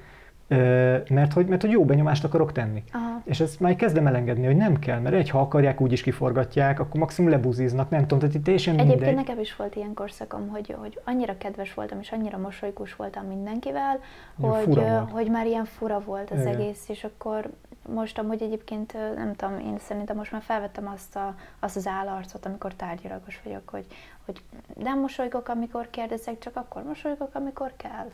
mert 1.09 1.33
hogy, 1.33 1.45
mert 1.45 1.61
hogy 1.61 1.71
jó 1.71 1.85
benyomást 1.85 2.23
akarok 2.23 2.51
tenni. 2.51 2.83
Aha. 2.91 3.21
És 3.23 3.39
ezt 3.39 3.59
már 3.59 3.75
kezdem 3.75 4.07
elengedni, 4.07 4.45
hogy 4.45 4.55
nem 4.55 4.79
kell, 4.79 4.99
mert 4.99 5.15
egy, 5.15 5.29
ha 5.29 5.39
akarják, 5.39 5.81
úgy 5.81 5.91
is 5.91 6.01
kiforgatják, 6.01 6.79
akkor 6.79 6.99
maximum 6.99 7.31
lebuziznak, 7.31 7.89
nem 7.89 8.01
tudom, 8.01 8.19
tehát 8.19 8.35
itt 8.35 8.43
teljesen 8.43 8.73
Egyébként 8.73 8.99
mindegy. 8.99 9.15
nekem 9.15 9.39
is 9.39 9.55
volt 9.55 9.75
ilyen 9.75 9.93
korszakom, 9.93 10.47
hogy, 10.47 10.75
hogy 10.77 10.99
annyira 11.03 11.37
kedves 11.37 11.73
voltam, 11.73 11.99
és 11.99 12.11
annyira 12.11 12.37
mosolygós 12.37 12.95
voltam 12.95 13.25
mindenkivel, 13.25 13.99
ja, 14.41 14.47
hogy, 14.47 14.83
hogy 15.11 15.29
már 15.29 15.45
ilyen 15.45 15.65
fura 15.65 15.99
volt 15.99 16.31
az 16.31 16.39
Igen. 16.39 16.53
egész, 16.53 16.89
és 16.89 17.03
akkor 17.03 17.49
most 17.93 18.19
amúgy 18.19 18.41
egyébként, 18.41 18.93
nem 19.15 19.33
tudom, 19.35 19.59
én 19.59 19.77
szerintem 19.79 20.15
most 20.15 20.31
már 20.31 20.41
felvettem 20.41 20.87
azt, 20.87 21.15
a, 21.15 21.35
azt 21.59 21.75
az 21.75 21.87
állarcot, 21.87 22.45
amikor 22.45 22.73
tárgyalagos 22.73 23.41
vagyok, 23.43 23.69
hogy, 23.69 23.85
hogy 24.25 24.41
nem 24.75 24.99
mosolygok, 24.99 25.47
amikor 25.47 25.89
kérdezek, 25.89 26.39
csak 26.39 26.55
akkor 26.55 26.83
mosolygok, 26.83 27.29
amikor 27.35 27.73
kell. 27.77 28.11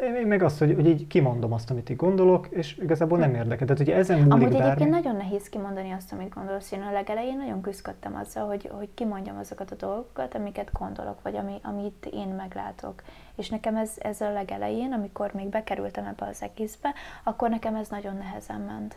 Én 0.00 0.26
meg 0.26 0.42
azt, 0.42 0.58
hogy, 0.58 0.74
hogy 0.74 0.86
így 0.86 1.06
kimondom 1.06 1.52
azt, 1.52 1.70
amit 1.70 1.90
így 1.90 1.96
gondolok, 1.96 2.46
és 2.50 2.76
igazából 2.76 3.18
nem 3.18 3.34
érdekel. 3.34 3.66
Tehát, 3.66 3.82
hogy 3.82 3.90
ezen 3.90 4.18
múlik 4.18 4.32
Amúgy 4.32 4.48
bármi... 4.48 4.64
egyébként 4.64 4.90
nagyon 4.90 5.16
nehéz 5.16 5.48
kimondani 5.48 5.90
azt, 5.90 6.12
amit 6.12 6.34
gondolsz. 6.34 6.72
Én 6.72 6.82
a 6.82 6.92
legelején 6.92 7.36
nagyon 7.36 7.60
küzdöttem 7.60 8.14
azzal, 8.14 8.46
hogy, 8.46 8.70
hogy 8.72 8.88
kimondjam 8.94 9.38
azokat 9.38 9.70
a 9.70 9.74
dolgokat, 9.74 10.34
amiket 10.34 10.70
gondolok, 10.72 11.22
vagy 11.22 11.36
ami, 11.36 11.54
amit 11.62 12.08
én 12.12 12.28
meglátok. 12.28 13.02
És 13.34 13.48
nekem 13.48 13.76
ez, 13.76 13.90
ez 13.98 14.20
a 14.20 14.32
legelején, 14.32 14.92
amikor 14.92 15.30
még 15.34 15.48
bekerültem 15.48 16.06
ebbe 16.06 16.26
az 16.26 16.42
egészbe, 16.42 16.94
akkor 17.22 17.48
nekem 17.48 17.74
ez 17.74 17.88
nagyon 17.88 18.16
nehezen 18.16 18.60
ment. 18.60 18.96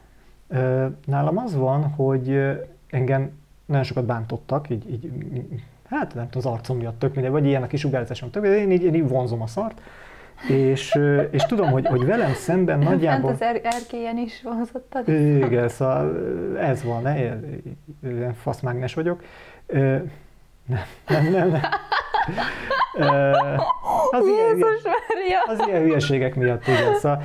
Nálam 1.05 1.37
az 1.37 1.55
van, 1.55 1.83
hogy 1.83 2.39
engem 2.89 3.31
nagyon 3.65 3.83
sokat 3.83 4.05
bántottak, 4.05 4.69
így, 4.69 4.91
így 4.91 5.09
hát 5.89 6.13
nem 6.13 6.29
tudom, 6.29 6.51
az 6.51 6.57
arcom 6.57 6.77
miatt 6.77 6.99
tök 6.99 7.13
mindegy, 7.13 7.31
vagy 7.31 7.45
ilyen 7.45 7.63
a 7.63 7.67
kisugárzásom 7.67 8.29
tök, 8.29 8.45
én 8.45 8.71
így, 8.71 8.83
én 8.83 8.93
így 8.93 9.07
vonzom 9.07 9.41
a 9.41 9.47
szart, 9.47 9.81
és, 10.47 10.99
és 11.31 11.43
tudom, 11.43 11.69
hogy, 11.69 11.85
hogy 11.85 12.05
velem 12.05 12.33
szemben 12.33 12.79
nagyjából... 12.79 13.35
Fent 13.35 13.41
az 13.41 13.47
er- 13.65 13.73
erkélyen 13.73 14.17
is 14.17 14.41
vonzottad. 14.43 15.07
Igen, 15.07 15.69
szóval 15.69 16.17
ez 16.59 16.83
van, 16.83 17.01
ne, 17.01 17.15
ilyen 18.01 18.33
faszmágnes 18.41 18.93
vagyok. 18.93 19.23
Nem, 19.67 20.03
nem, 21.07 21.31
nem. 21.31 21.49
nem. 21.49 21.61
Az 24.11 24.25
ilyen, 24.25 24.63
az 25.45 25.67
ilyen 25.67 25.81
hülyeségek 25.81 26.35
miatt, 26.35 26.67
igen. 26.67 26.95
Szóval, 26.95 27.21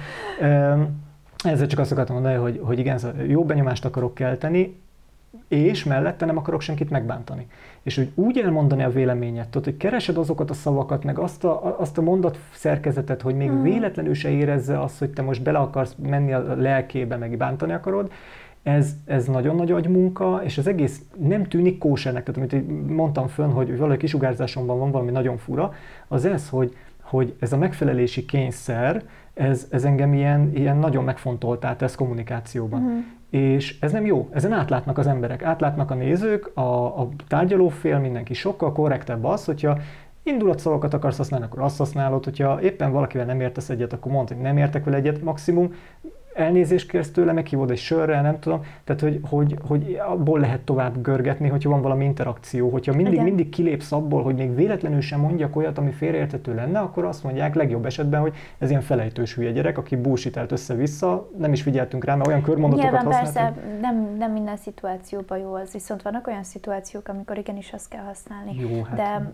ezzel 1.45 1.67
csak 1.67 1.79
azt 1.79 1.93
akartam 1.93 2.15
mondani, 2.15 2.37
hogy, 2.37 2.61
hogy 2.65 2.79
igen, 2.79 2.99
szóval 2.99 3.23
jó 3.23 3.45
benyomást 3.45 3.85
akarok 3.85 4.15
kelteni, 4.15 4.81
és 5.49 5.85
mellette 5.85 6.25
nem 6.25 6.37
akarok 6.37 6.61
senkit 6.61 6.91
megbántani. 6.91 7.47
És 7.83 7.97
hogy 7.97 8.11
úgy 8.15 8.39
elmondani 8.39 8.83
a 8.83 8.91
véleményet, 8.91 9.49
tudod, 9.49 9.65
hogy 9.65 9.77
keresed 9.77 10.17
azokat 10.17 10.51
a 10.51 10.55
szavakat, 10.55 11.05
meg 11.05 11.19
azt 11.19 11.45
a, 11.45 11.79
azt 11.79 11.99
a 11.99 12.03
mondat 12.03 12.39
szerkezetet, 12.53 13.23
hogy 13.23 13.35
még 13.35 13.51
mm. 13.51 13.63
véletlenül 13.63 14.15
se 14.15 14.29
érezze 14.29 14.81
azt, 14.81 14.99
hogy 14.99 15.11
te 15.11 15.23
most 15.23 15.43
bele 15.43 15.59
akarsz 15.59 15.95
menni 16.03 16.33
a 16.33 16.55
lelkébe, 16.55 17.17
meg 17.17 17.37
bántani 17.37 17.73
akarod, 17.73 18.13
ez, 18.63 18.95
ez 19.05 19.27
nagyon 19.27 19.57
nagy 19.57 19.71
agymunka, 19.71 20.41
és 20.45 20.59
az 20.59 20.67
egész 20.67 21.01
nem 21.19 21.45
tűnik 21.45 21.79
kósernek. 21.79 22.25
Tehát 22.25 22.53
amit 22.53 22.89
mondtam 22.89 23.29
fönn, 23.29 23.51
hogy 23.51 23.77
valami 23.77 23.97
kisugárzásomban 23.97 24.79
van 24.79 24.91
valami 24.91 25.11
nagyon 25.11 25.37
fura, 25.37 25.73
az 26.09 26.25
ez, 26.25 26.49
hogy, 26.49 26.77
hogy 27.01 27.35
ez 27.39 27.53
a 27.53 27.57
megfelelési 27.57 28.25
kényszer, 28.25 29.03
ez, 29.35 29.67
ez 29.71 29.85
engem 29.85 30.15
ilyen, 30.15 30.51
ilyen 30.55 30.77
nagyon 30.77 31.05
megfontoltá 31.05 31.77
tesz 31.77 31.95
kommunikációban. 31.95 32.83
Uh-huh. 32.83 33.05
És 33.31 33.79
ez 33.81 33.93
nem 33.93 34.07
jó, 34.07 34.29
ezen 34.33 34.53
átlátnak 34.53 34.99
az 34.99 35.07
emberek, 35.07 35.43
átlátnak 35.43 35.91
a 35.91 35.95
nézők, 35.95 36.51
a, 36.57 36.85
a 37.01 37.09
tárgyalófél, 37.29 37.99
mindenki 37.99 38.35
sokkal 38.35 38.73
korrektebb 38.73 39.25
az, 39.25 39.45
hogyha 39.45 39.79
indulatszavakat 40.23 40.95
akarsz 40.95 41.17
használni, 41.17 41.45
akkor 41.45 41.63
azt 41.63 41.79
használod, 41.79 42.25
hogyha 42.25 42.63
éppen 42.63 42.93
valakivel 42.93 43.27
nem 43.27 43.41
értesz 43.41 43.69
egyet, 43.69 43.93
akkor 43.93 44.13
mondd, 44.13 44.29
hogy 44.29 44.41
nem 44.41 44.57
értek 44.57 44.85
vele 44.85 44.97
egyet, 44.97 45.23
maximum 45.23 45.75
elnézést 46.41 46.91
kérsz 46.91 47.11
tőle, 47.11 47.33
meghívod 47.33 47.71
egy 47.71 47.79
sörre, 47.79 48.21
nem 48.21 48.39
tudom, 48.39 48.63
tehát 48.85 49.01
hogy, 49.01 49.21
hogy, 49.29 49.57
hogy 49.67 49.99
abból 50.09 50.41
lehet 50.41 50.61
tovább 50.61 51.03
görgetni, 51.03 51.49
hogyha 51.49 51.71
van 51.71 51.83
valami 51.83 52.05
interakció, 52.05 52.69
hogyha 52.69 52.93
mindig, 52.95 53.13
Igen. 53.13 53.25
mindig 53.25 53.49
kilépsz 53.49 53.93
abból, 53.93 54.23
hogy 54.23 54.35
még 54.35 54.55
véletlenül 54.55 55.01
sem 55.01 55.21
mondjak 55.21 55.57
olyat, 55.57 55.79
ami 55.79 55.91
félreértető 55.91 56.55
lenne, 56.55 56.79
akkor 56.79 57.05
azt 57.05 57.23
mondják 57.25 57.55
legjobb 57.55 57.87
esetben, 57.87 58.21
hogy 58.21 58.35
ez 58.59 58.71
ilyen 58.71 58.83
felejtős 58.83 59.35
hülye 59.35 59.51
gyerek, 59.53 59.79
aki 59.79 59.97
bullshitelt 59.97 60.53
össze-vissza, 60.53 61.29
nem 61.39 61.53
is 61.53 61.63
figyeltünk 61.63 62.05
rá, 62.05 62.15
mert 62.15 62.29
olyan 62.29 62.43
körmondatokat 62.43 62.91
Nyilván 62.93 63.13
használtunk. 63.13 63.55
persze 63.57 63.79
nem, 63.81 64.17
nem 64.19 64.33
minden 64.33 64.57
szituációban 64.57 65.39
jó 65.39 65.55
az, 65.55 65.73
viszont 65.73 66.03
vannak 66.03 66.27
olyan 66.27 66.45
szituációk, 66.45 67.09
amikor 67.09 67.39
igenis 67.39 67.73
azt 67.73 67.89
kell 67.89 68.03
használni. 68.05 68.55
Jó, 68.59 68.83
hát 68.83 68.97
De 68.97 69.31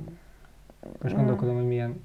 most 1.03 1.15
Mm. 1.15 1.19
gondolkodom, 1.19 1.55
hogy 1.55 1.67
milyen 1.67 2.05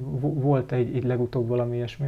vo- 0.00 0.42
volt 0.42 0.72
egy, 0.72 0.96
egy 0.96 1.04
legutóbb 1.04 1.48
valami 1.48 1.76
ilyesmi. 1.76 2.06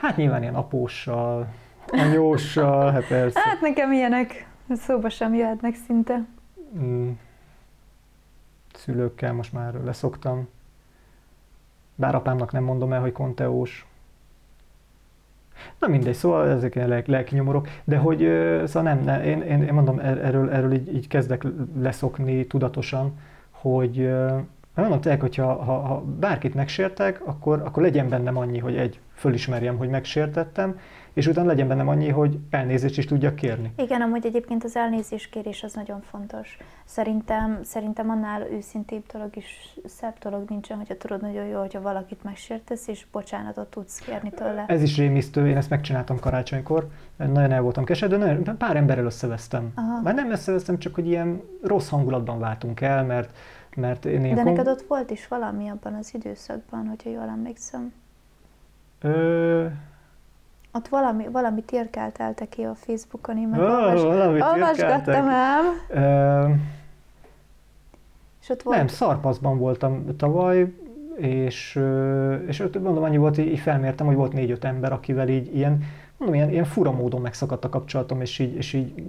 Hát 0.00 0.16
nyilván 0.16 0.42
ilyen 0.42 0.54
apóssal, 0.54 1.46
anyóssal, 1.86 2.90
hát 2.90 3.06
persze. 3.06 3.40
hát 3.40 3.60
nekem 3.60 3.92
ilyenek 3.92 4.48
szóba 4.70 5.08
sem 5.08 5.34
jöhetnek 5.34 5.74
szinte. 5.86 6.26
Mm, 6.78 7.10
szülőkkel 8.74 9.32
most 9.32 9.52
már 9.52 9.74
leszoktam. 9.74 10.48
Bár 11.94 12.14
apámnak 12.14 12.52
nem 12.52 12.64
mondom 12.64 12.92
el, 12.92 13.00
hogy 13.00 13.12
konteós. 13.12 13.86
Na 15.78 15.88
mindegy, 15.88 16.14
szóval 16.14 16.48
ezek 16.48 16.74
ilyen 16.74 16.88
lelki, 16.88 17.10
lelki 17.10 17.34
nyomorok, 17.34 17.68
de 17.84 17.96
hogy 17.96 18.18
szóval 18.64 18.94
nem, 18.94 19.04
ne, 19.04 19.24
én, 19.24 19.42
én, 19.42 19.62
én 19.62 19.74
mondom, 19.74 19.98
er- 19.98 20.22
erről, 20.22 20.50
erről 20.50 20.72
így, 20.72 20.94
így 20.94 21.08
kezdek 21.08 21.46
leszokni 21.76 22.46
tudatosan, 22.46 23.18
hogy 23.50 24.10
mondom 24.74 25.00
tényleg, 25.00 25.20
hogyha 25.20 25.54
ha, 25.64 25.78
ha 25.78 26.00
bárkit 26.00 26.54
megsértek, 26.54 27.20
akkor, 27.24 27.62
akkor 27.64 27.82
legyen 27.82 28.08
bennem 28.08 28.36
annyi, 28.36 28.58
hogy 28.58 28.76
egy, 28.76 29.00
fölismerjem, 29.20 29.76
hogy 29.76 29.88
megsértettem, 29.88 30.78
és 31.12 31.26
utána 31.26 31.46
legyen 31.46 31.68
bennem 31.68 31.88
annyi, 31.88 32.08
hogy 32.08 32.38
elnézést 32.50 32.98
is 32.98 33.04
tudjak 33.04 33.34
kérni. 33.34 33.72
Igen, 33.76 34.00
amúgy 34.00 34.26
egyébként 34.26 34.64
az 34.64 34.76
elnézéskérés 34.76 35.62
az 35.62 35.72
nagyon 35.74 36.00
fontos. 36.00 36.58
Szerintem, 36.84 37.58
szerintem 37.62 38.10
annál 38.10 38.46
őszintébb 38.52 39.02
dolog 39.12 39.36
is, 39.36 39.76
szebb 39.84 40.18
dolog 40.18 40.48
nincsen, 40.48 40.76
hogyha 40.76 40.96
tudod 40.96 41.20
nagyon 41.20 41.44
jó, 41.44 41.58
hogyha 41.58 41.80
valakit 41.80 42.22
megsértesz, 42.22 42.88
és 42.88 43.06
bocsánatot 43.12 43.70
tudsz 43.70 43.98
kérni 43.98 44.30
tőle. 44.30 44.64
Ez 44.66 44.82
is 44.82 44.96
rémisztő, 44.96 45.48
én 45.48 45.56
ezt 45.56 45.70
megcsináltam 45.70 46.18
karácsonykor, 46.18 46.88
nagyon 47.16 47.52
el 47.52 47.62
voltam 47.62 47.84
kesedve, 47.84 48.16
nagyon, 48.16 48.56
pár 48.58 48.76
emberrel 48.76 49.04
összevesztem. 49.04 49.72
Aha. 49.74 50.00
Már 50.00 50.14
nem 50.14 50.30
összevesztem, 50.30 50.78
csak 50.78 50.94
hogy 50.94 51.06
ilyen 51.06 51.42
rossz 51.62 51.88
hangulatban 51.88 52.38
váltunk 52.38 52.80
el, 52.80 53.04
mert, 53.04 53.36
mert 53.76 54.04
én 54.04 54.24
ilyen 54.24 54.36
De 54.36 54.42
neked 54.42 54.68
ott 54.68 54.82
volt 54.82 55.10
is 55.10 55.28
valami 55.28 55.68
abban 55.68 55.94
az 55.94 56.14
időszakban, 56.14 56.86
hogyha 56.86 57.10
jól 57.10 57.28
emlékszem. 57.28 57.92
Ö... 59.00 59.66
Ott 60.72 60.88
valami, 60.88 61.28
valamit 61.28 61.72
írkáltál 61.72 62.34
te 62.34 62.48
ki 62.48 62.62
a 62.62 62.74
Facebookon, 62.74 63.38
én 63.38 63.48
meg 63.48 63.60
olvas, 63.60 64.02
olvasgattam 64.02 65.28
el. 65.28 65.62
Ö... 65.88 66.48
És 68.40 68.48
ott 68.48 68.62
volt 68.62 68.76
Nem, 68.76 68.86
szarpaszban 68.86 69.58
voltam 69.58 70.16
tavaly, 70.16 70.72
és, 71.16 71.80
és 72.46 72.60
ott 72.60 72.82
mondom, 72.82 73.02
annyi 73.02 73.16
volt, 73.16 73.38
így 73.38 73.58
felmértem, 73.58 74.06
hogy 74.06 74.16
volt 74.16 74.32
négy-öt 74.32 74.64
ember, 74.64 74.92
akivel 74.92 75.28
így 75.28 75.56
ilyen, 75.56 75.82
mondom, 76.16 76.36
ilyen, 76.36 76.50
ilyen 76.50 76.64
fura 76.64 76.92
módon 76.92 77.20
megszakadt 77.20 77.64
a 77.64 77.68
kapcsolatom, 77.68 78.20
és 78.20 78.38
így, 78.38 78.56
és 78.56 78.72
így 78.72 79.04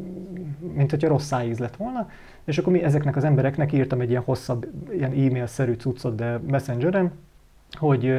mint 0.73 0.89
hogyha 0.89 1.07
rossz 1.07 1.25
szájíz 1.25 1.59
lett 1.59 1.75
volna, 1.75 2.09
és 2.43 2.57
akkor 2.57 2.73
mi 2.73 2.83
ezeknek 2.83 3.15
az 3.15 3.23
embereknek 3.23 3.71
írtam 3.71 4.01
egy 4.01 4.09
ilyen 4.09 4.21
hosszabb, 4.25 4.67
ilyen 4.91 5.11
e-mail-szerű 5.11 5.73
cuccot, 5.73 6.15
de 6.15 6.39
messengeren, 6.47 7.11
hogy 7.71 8.13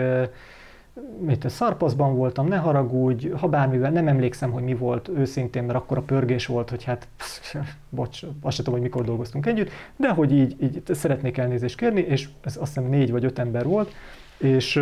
mit, 1.21 1.49
szarpaszban 1.49 2.15
voltam, 2.17 2.47
ne 2.49 2.57
haragudj, 2.57 3.29
ha 3.29 3.49
bármivel, 3.49 3.91
nem 3.91 4.09
emlékszem, 4.09 4.51
hogy 4.51 4.63
mi 4.63 4.75
volt 4.75 5.09
őszintén, 5.09 5.63
mert 5.65 5.79
akkor 5.79 5.99
a 5.99 6.03
pörgés 6.03 6.47
volt, 6.47 6.71
hogy 6.71 6.85
hát, 6.85 7.09
psz, 7.17 7.55
bocs, 7.91 8.23
azt 8.41 8.55
sem 8.57 8.65
tudom, 8.65 8.73
hogy 8.81 8.89
mikor 8.91 9.05
dolgoztunk 9.05 9.47
együtt, 9.47 9.71
de 9.97 10.11
hogy 10.11 10.33
így, 10.33 10.57
így 10.63 10.83
szeretnék 10.95 11.37
elnézést 11.39 11.77
kérni, 11.77 12.01
és 12.01 12.29
ez 12.43 12.57
azt 12.57 12.75
hiszem 12.75 12.91
négy 12.91 13.11
vagy 13.11 13.25
öt 13.25 13.39
ember 13.39 13.65
volt, 13.65 13.93
és 14.39 14.77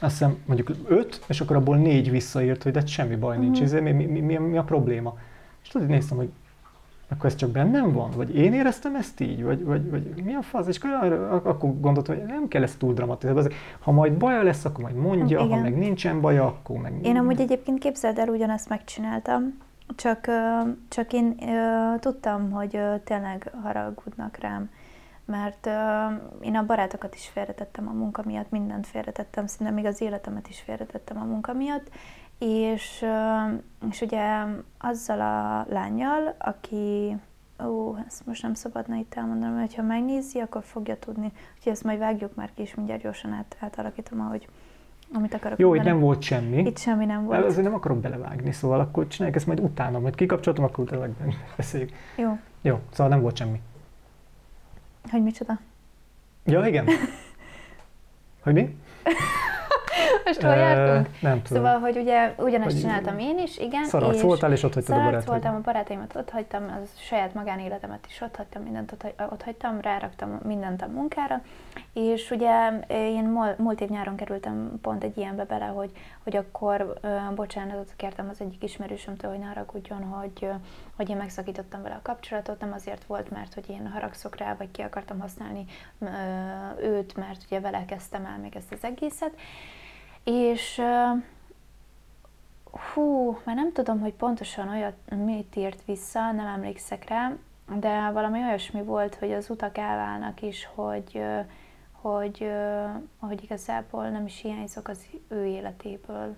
azt 0.00 0.10
hiszem 0.18 0.36
mondjuk 0.46 0.70
öt, 0.88 1.20
és 1.28 1.40
akkor 1.40 1.56
abból 1.56 1.76
négy 1.76 2.10
visszaírt, 2.10 2.62
hogy 2.62 2.72
de 2.72 2.86
semmi 2.86 3.16
baj 3.16 3.38
nincs, 3.38 3.60
Mhm. 3.60 3.74
uh 3.76 3.82
mi, 3.82 3.92
mi, 3.92 4.04
mi, 4.20 4.36
mi, 4.36 4.56
a- 4.56 4.62
probléma. 4.62 5.18
És 5.62 5.68
tudod, 5.68 5.88
néztem, 5.88 6.16
hogy 6.16 6.28
akkor 7.08 7.26
ez 7.26 7.34
csak 7.34 7.50
bennem 7.50 7.92
van? 7.92 8.10
Vagy 8.16 8.36
én 8.36 8.52
éreztem 8.52 8.94
ezt 8.94 9.20
így? 9.20 9.44
Vagy, 9.44 9.64
vagy, 9.64 9.90
vagy 9.90 10.22
mi 10.24 10.34
a 10.34 10.42
fasz? 10.42 10.66
És 10.66 10.78
akkor, 10.78 11.12
akkor 11.44 11.80
gondoltam, 11.80 12.16
hogy 12.16 12.24
nem 12.24 12.48
kell 12.48 12.62
ezt 12.62 12.78
túl 12.78 12.94
dramatizálni. 12.94 13.54
Ha 13.80 13.90
majd 13.90 14.12
baja 14.12 14.42
lesz, 14.42 14.64
akkor 14.64 14.84
majd 14.84 14.96
mondja, 14.96 15.40
Igen. 15.40 15.56
ha 15.56 15.62
meg 15.62 15.78
nincsen 15.78 16.20
baja, 16.20 16.46
akkor 16.46 16.78
meg... 16.78 17.06
Én 17.06 17.16
amúgy 17.16 17.40
egyébként 17.40 17.78
képzeld 17.78 18.18
el, 18.18 18.28
ugyanezt 18.28 18.68
megcsináltam, 18.68 19.58
csak, 19.96 20.30
csak 20.88 21.12
én 21.12 21.36
tudtam, 22.00 22.50
hogy 22.50 22.80
tényleg 23.04 23.52
haragudnak 23.62 24.36
rám, 24.36 24.70
mert 25.24 25.68
én 26.40 26.56
a 26.56 26.66
barátokat 26.66 27.14
is 27.14 27.28
félretettem 27.28 27.88
a 27.88 27.92
munka 27.92 28.22
miatt, 28.24 28.50
mindent 28.50 28.86
félretettem, 28.86 29.46
szinte 29.46 29.72
még 29.72 29.84
az 29.84 30.00
életemet 30.00 30.48
is 30.48 30.60
félretettem 30.60 31.20
a 31.20 31.24
munka 31.24 31.52
miatt, 31.52 31.90
és, 32.38 33.04
és 33.90 34.00
ugye 34.00 34.44
azzal 34.78 35.20
a 35.20 35.66
lányjal, 35.72 36.34
aki 36.38 37.16
Ó, 37.64 37.96
ezt 38.06 38.26
most 38.26 38.42
nem 38.42 38.54
szabadna 38.54 38.96
itt 38.96 39.14
elmondanom, 39.14 39.58
hogy 39.60 39.74
ha 39.74 39.82
megnézi, 39.82 40.38
akkor 40.38 40.62
fogja 40.64 40.98
tudni. 40.98 41.32
Úgyhogy 41.56 41.72
ezt 41.72 41.84
majd 41.84 41.98
vágjuk 41.98 42.34
már 42.34 42.50
ki, 42.54 42.62
és 42.62 42.74
mindjárt 42.74 43.02
gyorsan 43.02 43.32
át, 43.32 43.56
átalakítom, 43.60 44.20
ahogy, 44.20 44.48
amit 45.12 45.34
akarok 45.34 45.58
Jó, 45.58 45.74
itt 45.74 45.82
nem 45.82 46.00
volt 46.00 46.22
semmi. 46.22 46.56
Itt 46.56 46.78
semmi 46.78 47.04
nem 47.04 47.24
volt. 47.24 47.44
Azért 47.44 47.64
nem 47.64 47.74
akarok 47.74 47.98
belevágni, 47.98 48.52
szóval 48.52 48.80
akkor 48.80 49.06
csináljuk 49.06 49.36
ezt 49.36 49.46
majd 49.46 49.60
utána, 49.60 49.98
majd 49.98 50.14
kikapcsolatom, 50.14 50.64
akkor 50.64 50.84
utána 50.84 51.08
beszéljük. 51.56 51.90
Jó, 52.16 52.38
Jó, 52.62 52.80
szóval 52.90 53.08
nem 53.08 53.20
volt 53.20 53.36
semmi. 53.36 53.60
hogy 55.10 55.22
micsoda. 55.22 55.58
Ja, 56.44 56.66
igen. 56.66 56.86
Hogy 58.42 58.54
mi? 58.54 58.76
Most 60.26 60.42
hol 60.42 60.54
jártunk? 60.54 61.20
Nem 61.20 61.42
tudom. 61.42 61.62
Szóval, 61.62 61.80
hogy 61.80 61.96
ugye 61.96 62.34
ugyanezt 62.36 62.72
Hogy- 62.72 62.80
csináltam 62.80 63.18
én 63.18 63.38
is, 63.38 63.58
igen. 63.58 63.84
Szararc 63.84 64.16
és 64.16 64.22
voltál, 64.22 64.52
és 64.52 64.62
ott 64.62 64.74
hagytad 64.74 64.94
a 64.94 64.98
barátaidat. 64.98 65.26
voltam, 65.26 65.54
a 65.54 65.60
barátaimat 65.60 66.16
ott 66.16 66.30
hagytam, 66.30 66.62
az 66.82 66.88
saját 66.98 67.34
magánéletemet 67.34 68.06
is 68.08 68.20
ott 68.20 68.36
hagytam, 68.36 68.62
mindent 68.62 68.92
ott, 68.92 69.06
ott 69.30 69.42
hagytam, 69.42 69.80
ráraktam 69.80 70.40
mindent 70.44 70.82
a 70.82 70.86
munkára, 70.86 71.42
és 71.92 72.30
ugye 72.30 72.70
én 72.88 73.24
múlt 73.56 73.80
év 73.80 73.88
nyáron 73.88 74.16
kerültem 74.16 74.78
pont 74.82 75.04
egy 75.04 75.16
ilyenbe 75.16 75.44
bele, 75.44 75.64
hogy, 75.66 75.90
hogy 76.22 76.36
akkor 76.36 76.98
bocsánatot 77.34 77.92
kértem 77.96 78.28
az 78.28 78.40
egyik 78.40 78.62
ismerősömtől, 78.62 79.30
hogy 79.30 79.40
ne 79.40 79.46
haragudjon, 79.46 80.02
hogy, 80.02 80.50
hogy 80.96 81.10
én 81.10 81.16
megszakítottam 81.16 81.82
vele 81.82 81.94
a 81.94 82.00
kapcsolatot, 82.02 82.60
nem 82.60 82.72
azért 82.72 83.04
volt, 83.04 83.30
mert 83.30 83.54
hogy 83.54 83.70
én 83.70 83.90
haragszok 83.92 84.36
rá, 84.36 84.54
vagy 84.58 84.70
ki 84.70 84.82
akartam 84.82 85.20
használni 85.20 85.64
őt, 86.82 87.16
mert 87.16 87.40
ugye 87.46 87.60
vele 87.60 87.84
kezdtem 87.84 88.24
el 88.24 88.38
még 88.42 88.56
ezt 88.56 88.72
az 88.72 88.84
egészet, 88.84 89.32
és 90.26 90.82
hú, 92.92 93.38
már 93.44 93.56
nem 93.56 93.72
tudom, 93.72 94.00
hogy 94.00 94.12
pontosan 94.12 94.68
olyat 94.68 94.94
mit 95.24 95.56
írt 95.56 95.84
vissza, 95.84 96.32
nem 96.32 96.46
emlékszek 96.46 97.08
rá, 97.08 97.32
de 97.78 98.10
valami 98.10 98.42
olyasmi 98.42 98.82
volt, 98.82 99.14
hogy 99.14 99.32
az 99.32 99.50
utak 99.50 99.78
elválnak 99.78 100.42
is, 100.42 100.68
hogy, 100.74 101.22
hogy, 101.92 102.50
hogy 103.18 103.42
igazából 103.42 104.08
nem 104.08 104.26
is 104.26 104.40
hiányzok 104.40 104.88
az 104.88 105.06
ő 105.28 105.44
életéből. 105.44 106.36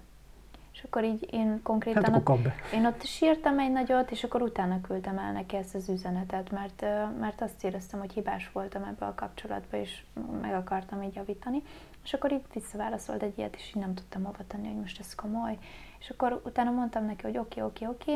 És 0.72 0.84
akkor 0.84 1.04
így 1.04 1.28
én 1.30 1.60
konkrétan 1.62 2.04
Hát 2.04 2.14
akkor 2.14 2.34
ott, 2.34 2.72
én 2.72 2.86
ott 2.86 3.02
is 3.02 3.20
írtam 3.22 3.58
egy 3.58 3.72
nagyot, 3.72 4.10
és 4.10 4.24
akkor 4.24 4.42
utána 4.42 4.80
küldtem 4.80 5.18
el 5.18 5.32
neki 5.32 5.56
ezt 5.56 5.74
az 5.74 5.88
üzenetet, 5.88 6.50
mert, 6.50 6.84
mert 7.20 7.40
azt 7.40 7.64
éreztem, 7.64 8.00
hogy 8.00 8.12
hibás 8.12 8.50
voltam 8.52 8.82
ebbe 8.82 9.06
a 9.06 9.14
kapcsolatba, 9.14 9.76
és 9.76 10.02
meg 10.40 10.54
akartam 10.54 11.02
így 11.02 11.14
javítani. 11.14 11.62
És 12.08 12.14
akkor 12.14 12.32
így 12.32 12.44
visszaválaszolt 12.52 13.22
egy 13.22 13.38
ilyet, 13.38 13.56
és 13.56 13.68
így 13.68 13.82
nem 13.82 13.94
tudtam 13.94 14.24
hova 14.24 14.46
tenni, 14.46 14.66
hogy 14.66 14.80
most 14.80 15.00
ez 15.00 15.14
komoly. 15.14 15.58
És 15.98 16.10
akkor 16.10 16.40
utána 16.44 16.70
mondtam 16.70 17.04
neki, 17.04 17.22
hogy 17.22 17.38
oké, 17.38 17.60
oké, 17.60 17.86
oké, 17.86 18.12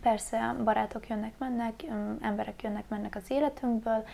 Persze, 0.00 0.56
barátok 0.64 1.08
jönnek-mennek, 1.08 1.74
öm, 1.90 2.18
emberek 2.20 2.62
jönnek-mennek 2.62 3.16
az 3.16 3.30
életünkből, 3.30 4.04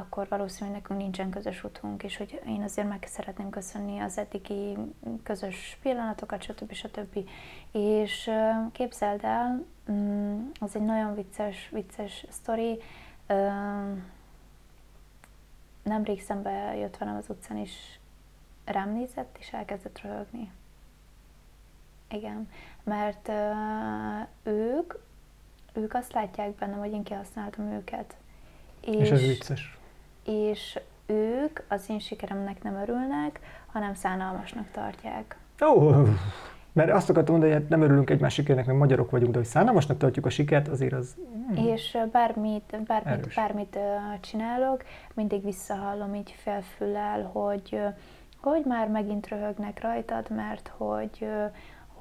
akkor 0.00 0.26
valószínűleg 0.28 0.80
nekünk 0.80 1.00
nincsen 1.00 1.30
közös 1.30 1.64
utunk, 1.64 2.02
és 2.02 2.16
hogy 2.16 2.40
én 2.46 2.62
azért 2.62 2.88
meg 2.88 3.04
szeretném 3.06 3.50
köszönni 3.50 3.98
az 3.98 4.18
eddigi 4.18 4.76
közös 5.22 5.78
pillanatokat, 5.82 6.42
stb. 6.42 6.72
stb. 6.72 7.28
És 7.72 8.30
képzeld 8.72 9.24
el, 9.24 9.64
mm, 9.90 10.48
az 10.60 10.76
egy 10.76 10.84
nagyon 10.84 11.14
vicces, 11.14 11.68
vicces 11.72 12.26
sztori. 12.28 12.78
Nemrég 15.82 16.22
szembe 16.22 16.76
jött 16.76 16.96
velem 16.96 17.16
az 17.16 17.28
utcán, 17.28 17.56
és 17.56 17.72
rám 18.64 18.92
nézett, 18.92 19.36
és 19.40 19.52
elkezdett 19.52 20.00
röhögni. 20.00 20.52
Igen, 22.10 22.48
mert 22.82 23.28
uh, 23.28 24.52
ők, 24.52 24.94
ők 25.72 25.94
azt 25.94 26.12
látják 26.12 26.54
bennem, 26.54 26.78
hogy 26.78 26.92
én 26.92 27.02
kihasználtam 27.02 27.72
őket. 27.72 28.16
És 28.80 29.10
ez 29.10 29.20
vicces. 29.20 29.78
és 30.24 30.78
ők 31.06 31.60
az 31.68 31.88
én 31.88 31.98
sikeremnek 31.98 32.62
nem 32.62 32.74
örülnek, 32.74 33.40
hanem 33.66 33.94
szánalmasnak 33.94 34.70
tartják. 34.70 35.36
Oh, 35.60 36.08
mert 36.72 36.90
azt 36.90 37.10
akartam 37.10 37.34
mondani, 37.34 37.52
hogy 37.52 37.62
hát 37.62 37.70
nem 37.70 37.82
örülünk 37.82 38.10
egymás 38.10 38.34
sikernek, 38.34 38.66
mert 38.66 38.78
magyarok 38.78 39.10
vagyunk, 39.10 39.32
de 39.32 39.38
hogy 39.38 39.46
szánalmasnak 39.46 39.98
tartjuk 39.98 40.26
a 40.26 40.30
sikert, 40.30 40.68
azért 40.68 40.92
az... 40.92 41.16
Hmm. 41.48 41.66
És 41.66 41.98
bármit, 42.12 42.76
bármit, 42.86 43.34
bármit 43.34 43.78
csinálok, 44.20 44.84
mindig 45.14 45.44
visszahallom 45.44 46.14
így 46.14 46.34
felfüllel, 46.38 47.22
hogy, 47.22 47.80
hogy 48.36 48.62
már 48.66 48.88
megint 48.88 49.28
röhögnek 49.28 49.82
rajtad, 49.82 50.30
mert 50.30 50.72
hogy 50.76 51.26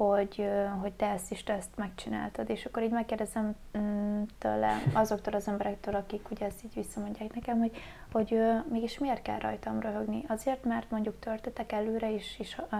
hogy, 0.08 0.50
hogy 0.82 0.94
te 0.94 1.06
ezt 1.06 1.32
is 1.32 1.44
te 1.44 1.54
ezt 1.54 1.70
megcsináltad, 1.76 2.50
és 2.50 2.66
akkor 2.66 2.84
így 2.84 2.92
megkérdezem 2.92 3.56
mm, 3.78 4.22
tőle, 4.38 4.82
azoktól 4.94 5.34
az 5.34 5.48
emberektől, 5.48 5.96
akik 5.96 6.32
ugye 6.32 6.46
ezt 6.46 6.64
így 6.64 6.74
visszamondják 6.74 7.34
nekem, 7.34 7.60
hogy, 7.60 7.72
hogy 8.12 8.40
mégis 8.70 8.98
miért 8.98 9.22
kell 9.22 9.40
rajtam 9.40 9.80
röhögni? 9.80 10.24
Azért, 10.28 10.64
mert 10.64 10.92
mondjuk 10.92 11.20
törtetek 11.20 11.72
előre, 11.72 12.14
és, 12.14 12.40
és 12.40 12.62
uh, 12.72 12.80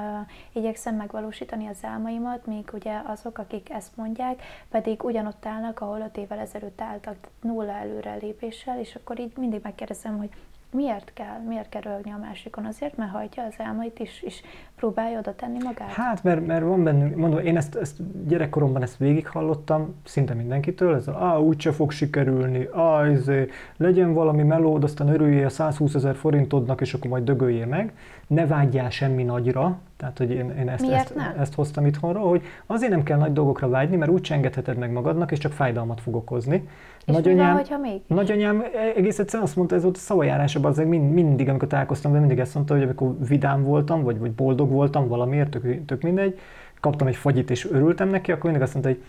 igyekszem 0.54 0.96
megvalósítani 0.96 1.68
az 1.68 1.84
álmaimat, 1.84 2.46
míg 2.46 2.70
ugye 2.74 3.02
azok, 3.06 3.38
akik 3.38 3.70
ezt 3.70 3.98
mondják, 3.98 4.42
pedig 4.70 5.04
ugyanott 5.04 5.46
állnak, 5.46 5.80
ahol 5.80 6.00
öt 6.00 6.18
évvel 6.18 6.40
ezelőtt 6.40 6.82
álltak, 6.82 7.28
nulla 7.42 7.72
előre 7.72 8.16
lépéssel, 8.16 8.80
és 8.80 8.96
akkor 8.96 9.20
így 9.20 9.34
mindig 9.38 9.60
megkérdezem, 9.64 10.18
hogy 10.18 10.30
miért 10.72 11.12
kell, 11.14 11.42
miért 11.48 11.70
kell 11.70 11.82
röhögni 11.82 12.12
a 12.12 12.18
másikon? 12.18 12.66
Azért, 12.66 12.98
mert 12.98 13.12
hajtja 13.12 13.44
az 13.44 13.54
álmait 13.58 14.00
is, 14.00 14.22
és 14.22 14.42
próbálja 14.76 15.20
oda 15.20 15.36
tenni 15.36 15.58
magát? 15.64 15.90
Hát, 15.90 16.24
mert, 16.24 16.46
mert 16.46 16.64
van 16.64 16.84
bennünk, 16.84 17.16
mondom, 17.16 17.40
én 17.40 17.58
ezt, 17.58 17.76
ezt 17.76 18.28
gyerekkoromban 18.28 18.82
ezt 18.82 18.98
végighallottam, 18.98 19.96
szinte 20.04 20.34
mindenkitől, 20.34 20.96
ez 20.96 21.08
a, 21.08 21.34
ah, 21.34 21.42
úgyse 21.42 21.72
fog 21.72 21.92
sikerülni, 21.92 22.64
ah, 22.72 23.12
izé, 23.12 23.48
legyen 23.78 24.14
valami 24.14 24.44
melód, 24.44 24.84
aztán 24.84 25.08
örüljél 25.08 25.46
a 25.46 25.50
120 25.50 25.94
ezer 25.94 26.16
forintodnak, 26.16 26.82
és 26.82 26.94
akkor 26.94 27.10
majd 27.10 27.24
dögöljél 27.24 27.66
meg, 27.66 27.94
ne 28.30 28.48
vágyjál 28.48 28.90
semmi 28.90 29.24
nagyra, 29.24 29.78
tehát, 29.98 30.18
hogy 30.18 30.32
én, 30.32 30.50
én 30.60 30.70
ezt, 30.70 30.90
ezt, 30.90 31.16
ezt 31.40 31.54
hoztam 31.54 31.86
itthonról, 31.86 32.30
hogy 32.30 32.42
azért 32.66 32.92
nem 32.92 33.04
kell 33.04 33.18
nagy 33.18 33.34
dolgokra 33.34 33.70
vágyni, 33.70 33.96
mert 33.96 34.12
úgy 34.12 34.28
engedheted 34.32 34.78
meg 34.78 34.92
magadnak, 34.92 35.32
és 35.32 35.40
csak 35.40 35.52
fájdalmat 35.52 36.02
fog 36.02 36.16
okozni. 36.16 36.68
És 37.06 37.14
nagyanyám, 37.14 37.56
hogyha 37.56 37.78
még? 37.78 38.02
Nagyanyám 38.08 38.64
egész 38.96 39.20
egyszerűen 39.20 39.44
azt 39.44 39.56
mondta, 39.56 39.76
ez 39.76 39.84
volt 39.84 39.96
a 39.96 40.00
szavajárásában, 40.00 40.72
az 40.72 40.78
mind, 40.78 41.14
mindig, 41.14 41.50
amikor 41.50 41.68
találkoztam, 41.68 42.12
de 42.12 42.20
mindig 42.20 42.40
ezt 42.40 42.56
mondta, 42.56 42.74
hogy 42.74 42.84
amikor 42.84 43.16
vidám 43.28 43.64
voltam, 43.64 44.04
vagy, 44.04 44.20
vagy 44.20 44.32
boldog 44.32 44.70
voltam 44.70 45.08
valamiért, 45.08 45.50
tök, 45.50 45.86
tök 45.86 46.02
mindegy, 46.02 46.40
kaptam 46.80 47.08
egy 47.08 47.16
fagyit 47.16 47.50
és 47.50 47.72
örültem 47.72 48.10
neki, 48.10 48.32
akkor 48.32 48.44
mindig 48.44 48.62
azt 48.62 48.74
mondta, 48.74 48.92
hogy 48.92 49.04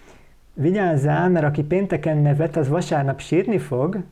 vigyázzál, 0.55 1.29
mert 1.29 1.47
aki 1.47 1.63
pénteken 1.63 2.19
nevet, 2.19 2.57
az 2.57 2.69
vasárnap 2.69 3.21
sírni 3.21 3.59
fog, 3.59 4.03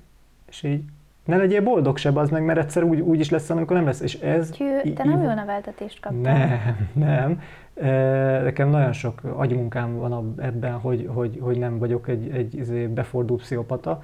és 0.48 0.62
így 0.62 0.82
ne 1.28 1.36
legyél 1.36 1.62
boldog 1.62 1.96
se, 1.96 2.10
az 2.14 2.30
meg, 2.30 2.44
mert 2.44 2.58
egyszer 2.58 2.82
úgy, 2.82 3.00
úgy 3.00 3.20
is 3.20 3.30
lesz, 3.30 3.50
amikor 3.50 3.76
nem 3.76 3.84
lesz. 3.84 4.00
És 4.00 4.14
ez... 4.14 4.50
Tyű, 4.50 4.92
te 4.92 5.04
nem 5.04 5.22
jó 5.22 5.34
neveltetést 5.34 6.00
kaptál. 6.00 6.48
Nem, 6.92 7.40
nem. 7.82 8.42
Nekem 8.42 8.68
nagyon 8.68 8.92
sok 8.92 9.20
agymunkám 9.36 9.96
van 9.96 10.34
ebben, 10.38 10.72
hogy, 10.72 11.08
hogy, 11.14 11.38
hogy 11.40 11.58
nem 11.58 11.78
vagyok 11.78 12.08
egy, 12.08 12.30
egy 12.30 12.54
izé 12.54 12.86
befordult 12.86 13.40
pszichopata. 13.40 14.02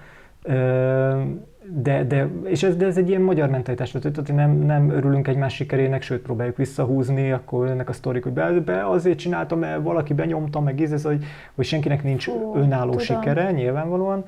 De, 1.68 2.04
de, 2.04 2.28
és 2.44 2.62
ez, 2.62 2.76
de 2.76 2.86
ez 2.86 2.98
egy 2.98 3.08
ilyen 3.08 3.22
magyar 3.22 3.48
mentalitás, 3.48 3.90
tehát 3.90 4.32
nem, 4.34 4.50
nem 4.50 4.90
örülünk 4.90 5.28
egymás 5.28 5.54
sikerének, 5.54 6.02
sőt 6.02 6.22
próbáljuk 6.22 6.56
visszahúzni, 6.56 7.32
akkor 7.32 7.66
ennek 7.66 7.88
a 7.88 7.92
sztorik, 7.92 8.22
hogy 8.22 8.32
be, 8.32 8.50
be 8.50 8.86
azért 8.88 9.18
csináltam, 9.18 9.58
mert 9.58 9.82
valaki 9.82 10.14
benyomta, 10.14 10.60
meg 10.60 10.80
ez, 10.80 11.04
hogy, 11.04 11.24
hogy 11.54 11.64
senkinek 11.64 12.02
nincs 12.02 12.28
Hú, 12.28 12.54
önálló 12.56 12.90
tudom. 12.90 13.04
sikere, 13.04 13.50
nyilvánvalóan. 13.50 14.24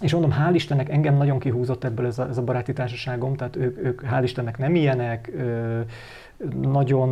És 0.00 0.12
mondom, 0.12 0.32
hál' 0.32 0.54
Istennek 0.54 0.88
engem 0.88 1.16
nagyon 1.16 1.38
kihúzott 1.38 1.84
ebből 1.84 2.06
ez 2.06 2.18
a, 2.18 2.28
ez 2.28 2.38
a 2.38 2.42
baráti 2.42 2.72
társaságom, 2.72 3.36
tehát 3.36 3.56
ők, 3.56 3.84
ők 3.84 4.02
hál' 4.10 4.20
Istennek 4.22 4.58
nem 4.58 4.74
ilyenek, 4.74 5.32
nagyon 6.60 7.08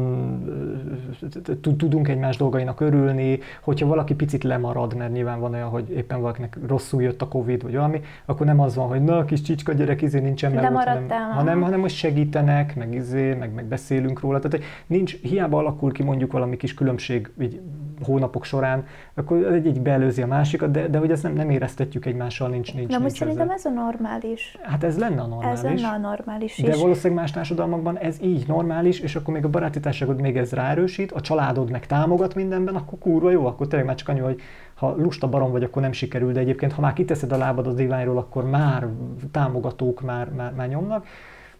tudunk 1.62 2.08
egymás 2.08 2.36
dolgainak 2.36 2.80
örülni, 2.80 3.38
hogyha 3.62 3.86
valaki 3.86 4.14
picit 4.14 4.44
lemarad, 4.44 4.96
mert 4.96 5.12
nyilván 5.12 5.40
van 5.40 5.54
olyan, 5.54 5.68
hogy 5.68 5.90
éppen 5.90 6.20
valakinek 6.20 6.58
rosszul 6.66 7.02
jött 7.02 7.22
a 7.22 7.28
Covid, 7.28 7.62
vagy 7.62 7.74
valami, 7.74 8.00
akkor 8.24 8.46
nem 8.46 8.60
az 8.60 8.74
van, 8.74 8.88
hogy 8.88 9.04
na, 9.04 9.24
kis 9.24 9.42
csicska 9.42 9.72
gyerek, 9.72 10.02
izé 10.02 10.18
nincsen 10.20 10.52
meg, 10.52 10.72
hanem, 10.72 11.08
hanem, 11.32 11.62
hanem 11.62 11.80
most 11.80 11.96
segítenek, 11.96 12.76
meg 12.76 12.94
izé, 12.94 13.34
meg, 13.34 13.52
meg 13.52 13.64
beszélünk 13.64 14.20
róla. 14.20 14.38
Tehát 14.38 14.66
nincs, 14.86 15.20
hiába 15.20 15.58
alakul 15.58 15.92
ki 15.92 16.02
mondjuk 16.02 16.32
valami 16.32 16.56
kis 16.56 16.74
különbség 16.74 17.30
így 17.40 17.60
hónapok 18.02 18.44
során, 18.44 18.86
akkor 19.14 19.52
egy, 19.52 19.66
egy 19.66 19.80
beelőzi 19.80 20.22
a 20.22 20.26
másikat, 20.26 20.70
de, 20.70 20.88
de 20.88 20.98
hogy 20.98 21.10
ezt 21.10 21.22
nem, 21.22 21.32
nem 21.32 21.50
éreztetjük 21.50 22.06
egymással, 22.06 22.48
nincs, 22.48 22.74
nincs. 22.74 22.90
Na 22.90 22.98
most 22.98 23.14
szerintem 23.14 23.50
ez 23.50 23.64
a 23.64 23.70
normális. 23.70 24.58
Hát 24.62 24.84
ez 24.84 24.98
lenne 24.98 25.20
a 25.20 25.26
normális. 25.26 25.58
Ez 25.58 25.64
lenne 25.64 25.88
a 25.88 25.98
normális 25.98 26.60
De 26.62 26.68
is. 26.68 26.80
valószínűleg 26.80 27.22
más 27.22 27.30
társadalmakban 27.30 27.98
ez 27.98 28.16
így 28.22 28.46
normális, 28.46 29.00
és 29.00 29.16
akkor 29.16 29.34
még 29.34 29.44
a 29.44 29.48
baráti 29.48 29.80
társaságod 29.80 30.20
még 30.20 30.36
ez 30.36 30.52
ráerősít, 30.52 31.12
a 31.12 31.20
családod 31.20 31.70
meg 31.70 31.86
támogat 31.86 32.34
mindenben, 32.34 32.74
akkor 32.74 32.98
kurva 32.98 33.30
jó, 33.30 33.46
akkor 33.46 33.66
tényleg 33.66 33.86
már 33.86 33.96
csak 33.96 34.08
annyi, 34.08 34.20
hogy 34.20 34.40
ha 34.74 34.94
lusta 34.96 35.28
barom 35.28 35.50
vagy, 35.50 35.62
akkor 35.62 35.82
nem 35.82 35.92
sikerül, 35.92 36.32
de 36.32 36.40
egyébként 36.40 36.72
ha 36.72 36.80
már 36.80 36.92
kiteszed 36.92 37.32
a 37.32 37.36
lábad 37.36 37.66
az 37.66 37.74
diványról, 37.74 38.18
akkor 38.18 38.44
már 38.44 38.86
támogatók 39.30 40.00
már, 40.00 40.28
már, 40.30 40.52
már 40.52 40.68
nyomnak. 40.68 41.06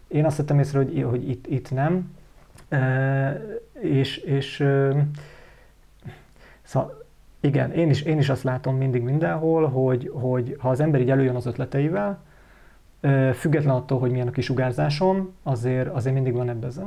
Én 0.07 0.25
azt 0.25 0.37
vettem 0.37 0.59
észre, 0.59 0.77
hogy, 0.77 1.05
hogy 1.09 1.29
itt, 1.29 1.47
itt 1.47 1.71
nem. 1.71 2.11
E, 2.69 3.41
és, 3.81 4.17
és 4.17 4.65
szóval 6.69 7.03
igen, 7.39 7.71
én 7.71 7.89
is, 7.89 8.01
én 8.01 8.17
is 8.17 8.29
azt 8.29 8.43
látom 8.43 8.75
mindig 8.75 9.01
mindenhol, 9.01 9.67
hogy, 9.67 10.11
hogy 10.13 10.55
ha 10.59 10.69
az 10.69 10.79
ember 10.79 11.01
így 11.01 11.09
előjön 11.09 11.35
az 11.35 11.45
ötleteivel, 11.45 12.19
Független 13.33 13.75
attól, 13.75 13.99
hogy 13.99 14.11
milyen 14.11 14.27
a 14.27 14.31
kisugárzásom, 14.31 15.33
azért, 15.43 15.87
azért 15.87 16.15
mindig 16.15 16.33
van 16.33 16.49
ebben 16.49 16.69
az, 16.69 16.81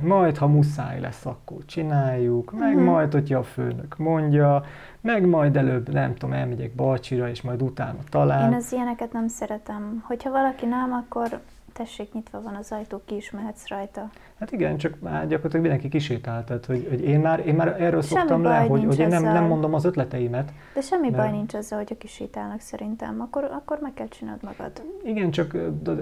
majd 0.00 0.36
ha 0.36 0.46
muszáj 0.46 1.00
lesz, 1.00 1.26
akkor 1.26 1.56
csináljuk, 1.66 2.52
meg 2.52 2.72
uh-huh. 2.72 2.84
majd, 2.84 3.12
hogyha 3.12 3.38
a 3.38 3.42
főnök 3.42 3.96
mondja, 3.96 4.64
meg 5.00 5.26
majd 5.26 5.56
előbb, 5.56 5.92
nem 5.92 6.14
tudom, 6.14 6.34
elmegyek 6.34 6.74
Balcsira, 6.74 7.28
és 7.28 7.42
majd 7.42 7.62
utána 7.62 7.98
talán. 8.08 8.50
Én 8.50 8.56
az 8.56 8.72
ilyeneket 8.72 9.12
nem 9.12 9.28
szeretem. 9.28 10.02
Hogyha 10.06 10.30
valaki 10.30 10.66
nem, 10.66 10.92
akkor 10.92 11.40
tessék, 11.76 12.12
nyitva 12.12 12.42
van 12.42 12.54
az 12.54 12.72
ajtó, 12.72 13.00
ki 13.04 13.14
is 13.14 13.30
mehetsz 13.30 13.68
rajta. 13.68 14.10
Hát 14.38 14.52
igen, 14.52 14.76
csak 14.76 15.00
már 15.00 15.20
gyakorlatilag 15.20 15.60
mindenki 15.60 15.88
kisétál, 15.88 16.44
tehát 16.44 16.66
hogy, 16.66 16.86
hogy 16.88 17.02
én, 17.02 17.20
már, 17.20 17.46
én 17.46 17.54
már 17.54 17.68
erről 17.68 18.02
semmi 18.02 18.20
szoktam 18.20 18.42
le, 18.42 18.58
hogy, 18.58 18.84
hogy 18.84 18.98
én 18.98 19.08
nem, 19.08 19.22
nem 19.22 19.44
mondom 19.44 19.74
az 19.74 19.84
ötleteimet. 19.84 20.52
De 20.74 20.80
semmi 20.80 21.10
mert... 21.10 21.22
baj 21.22 21.30
nincs 21.30 21.54
ezzel, 21.54 21.78
hogy 21.78 21.88
a 21.90 21.98
kisétálnak 21.98 22.60
szerintem, 22.60 23.20
akkor, 23.20 23.44
akkor 23.44 23.78
meg 23.80 23.94
kell 23.94 24.08
csinálni 24.08 24.40
magad. 24.42 24.82
Igen, 25.04 25.30
csak 25.30 25.56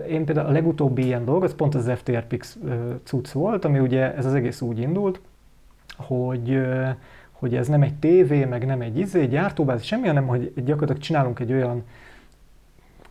én 0.08 0.24
például 0.24 0.46
a 0.46 0.52
legutóbbi 0.52 1.04
ilyen 1.04 1.24
dolog, 1.24 1.42
az 1.42 1.54
pont 1.54 1.74
az 1.74 1.90
FTR 1.96 2.26
Pix 2.26 2.58
cucc 3.04 3.30
volt, 3.30 3.64
ami 3.64 3.78
ugye 3.78 4.14
ez 4.14 4.26
az 4.26 4.34
egész 4.34 4.60
úgy 4.60 4.78
indult, 4.78 5.20
hogy 5.96 6.62
hogy 7.32 7.54
ez 7.54 7.68
nem 7.68 7.82
egy 7.82 7.94
tévé, 7.94 8.44
meg 8.44 8.66
nem 8.66 8.80
egy 8.80 8.98
izé, 8.98 9.20
egy 9.20 9.30
gyártóbázis, 9.30 9.86
semmi, 9.86 10.06
hanem 10.06 10.26
hogy 10.26 10.52
gyakorlatilag 10.54 11.02
csinálunk 11.02 11.40
egy 11.40 11.52
olyan 11.52 11.82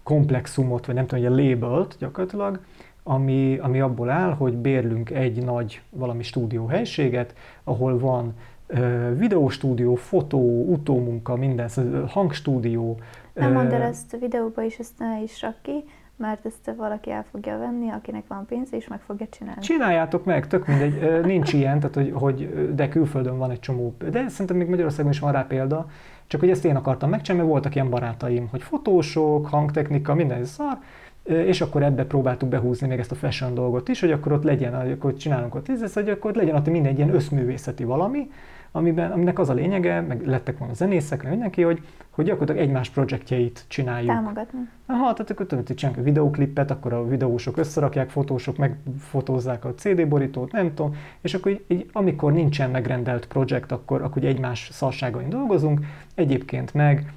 komplexumot, 0.03 0.85
vagy 0.85 0.95
nem 0.95 1.05
tudom, 1.05 1.25
egy 1.25 1.31
labelt 1.31 1.95
gyakorlatilag, 1.99 2.59
ami, 3.03 3.57
ami 3.57 3.79
abból 3.79 4.09
áll, 4.09 4.33
hogy 4.33 4.57
bérlünk 4.57 5.09
egy 5.09 5.43
nagy 5.43 5.81
valami 5.89 6.23
stúdióhelységet, 6.23 7.35
ahol 7.63 7.99
van 7.99 8.33
uh, 8.69 9.17
videóstúdió, 9.17 9.95
fotó, 9.95 10.65
utómunka, 10.65 11.35
minden, 11.35 11.67
szóval 11.67 12.05
hangstúdió. 12.05 12.97
Nem 13.33 13.53
mondd 13.53 13.71
el 13.71 13.81
ezt 13.81 14.13
a 14.13 14.17
videóba 14.17 14.61
is, 14.61 14.77
ezt 14.77 14.99
ne 14.99 15.21
is 15.21 15.41
rak 15.41 15.55
ki, 15.61 15.83
mert 16.15 16.45
ezt 16.45 16.71
valaki 16.77 17.11
el 17.11 17.25
fogja 17.31 17.57
venni, 17.57 17.89
akinek 17.89 18.23
van 18.27 18.45
pénz, 18.45 18.73
és 18.73 18.87
meg 18.87 18.99
fogja 18.99 19.27
csinálni. 19.27 19.61
Csináljátok 19.61 20.25
meg, 20.25 20.47
tök 20.47 20.67
mindegy, 20.67 21.25
nincs 21.25 21.53
ilyen, 21.53 21.79
tehát 21.79 21.95
hogy, 21.95 22.11
hogy 22.13 22.73
de 22.75 22.89
külföldön 22.89 23.37
van 23.37 23.51
egy 23.51 23.59
csomó, 23.59 23.95
de 24.11 24.27
szerintem 24.27 24.57
még 24.57 24.67
Magyarországon 24.67 25.11
is 25.11 25.19
van 25.19 25.31
rá 25.31 25.45
példa, 25.47 25.87
csak 26.33 26.41
hogy 26.41 26.51
ezt 26.51 26.65
én 26.65 26.75
akartam 26.75 27.09
megcsinálni, 27.09 27.47
mert 27.47 27.53
voltak 27.53 27.75
ilyen 27.75 27.89
barátaim, 27.89 28.47
hogy 28.47 28.61
fotósok, 28.61 29.47
hangtechnika, 29.47 30.13
minden 30.13 30.45
szar, 30.45 30.77
és 31.23 31.61
akkor 31.61 31.83
ebbe 31.83 32.05
próbáltuk 32.05 32.49
behúzni 32.49 32.87
még 32.87 32.99
ezt 32.99 33.11
a 33.11 33.15
fashion 33.15 33.53
dolgot 33.53 33.87
is, 33.87 33.99
hogy 33.99 34.11
akkor 34.11 34.31
ott 34.31 34.43
legyen, 34.43 34.73
akkor 34.73 35.13
csinálunk 35.13 35.55
ott 35.55 35.69
ez, 35.69 35.93
hogy 35.93 36.09
akkor 36.09 36.35
legyen 36.35 36.55
ott 36.55 36.69
minden 36.69 36.91
egy 36.91 36.97
ilyen 36.97 37.13
összművészeti 37.13 37.83
valami, 37.83 38.29
amiben, 38.75 39.11
aminek 39.11 39.39
az 39.39 39.49
a 39.49 39.53
lényege, 39.53 40.01
meg 40.01 40.27
lettek 40.27 40.57
volna 40.57 40.73
zenészek, 40.73 41.21
meg 41.21 41.31
mindenki, 41.31 41.61
hogy, 41.61 41.81
hogy 42.09 42.25
gyakorlatilag 42.25 42.67
egymás 42.67 42.89
projektjeit 42.89 43.65
csináljuk. 43.67 44.11
Támogatni. 44.11 44.59
Aha, 44.85 45.13
tehát 45.13 45.31
akkor 45.31 45.45
tudod, 45.45 45.67
hogy 45.67 45.75
csinálunk 45.75 46.01
a 46.01 46.05
videóklipet, 46.05 46.71
akkor 46.71 46.93
a 46.93 47.07
videósok 47.07 47.57
összerakják, 47.57 48.09
fotósok 48.09 48.57
megfotózzák 48.57 49.65
a 49.65 49.73
CD 49.73 50.07
borítót, 50.07 50.51
nem 50.51 50.73
tudom, 50.73 50.95
és 51.21 51.33
akkor 51.33 51.51
így, 51.51 51.63
így 51.67 51.89
amikor 51.91 52.33
nincsen 52.33 52.69
megrendelt 52.69 53.27
projekt, 53.27 53.71
akkor, 53.71 54.01
akkor 54.01 54.23
egymás 54.23 54.69
szarságain 54.71 55.29
dolgozunk, 55.29 55.79
egyébként 56.15 56.73
meg, 56.73 57.13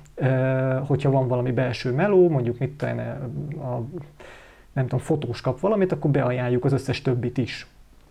hogyha 0.86 1.10
van 1.10 1.28
valami 1.28 1.52
belső 1.52 1.92
meló, 1.92 2.28
mondjuk 2.28 2.58
mit 2.58 2.70
tudom, 2.70 2.98
a, 3.58 3.82
nem 4.72 4.84
tudom, 4.84 4.98
fotós 5.00 5.40
kap 5.40 5.60
valamit, 5.60 5.92
akkor 5.92 6.10
beajánljuk 6.10 6.64
az 6.64 6.72
összes 6.72 7.02
többit 7.02 7.38
is. 7.38 7.66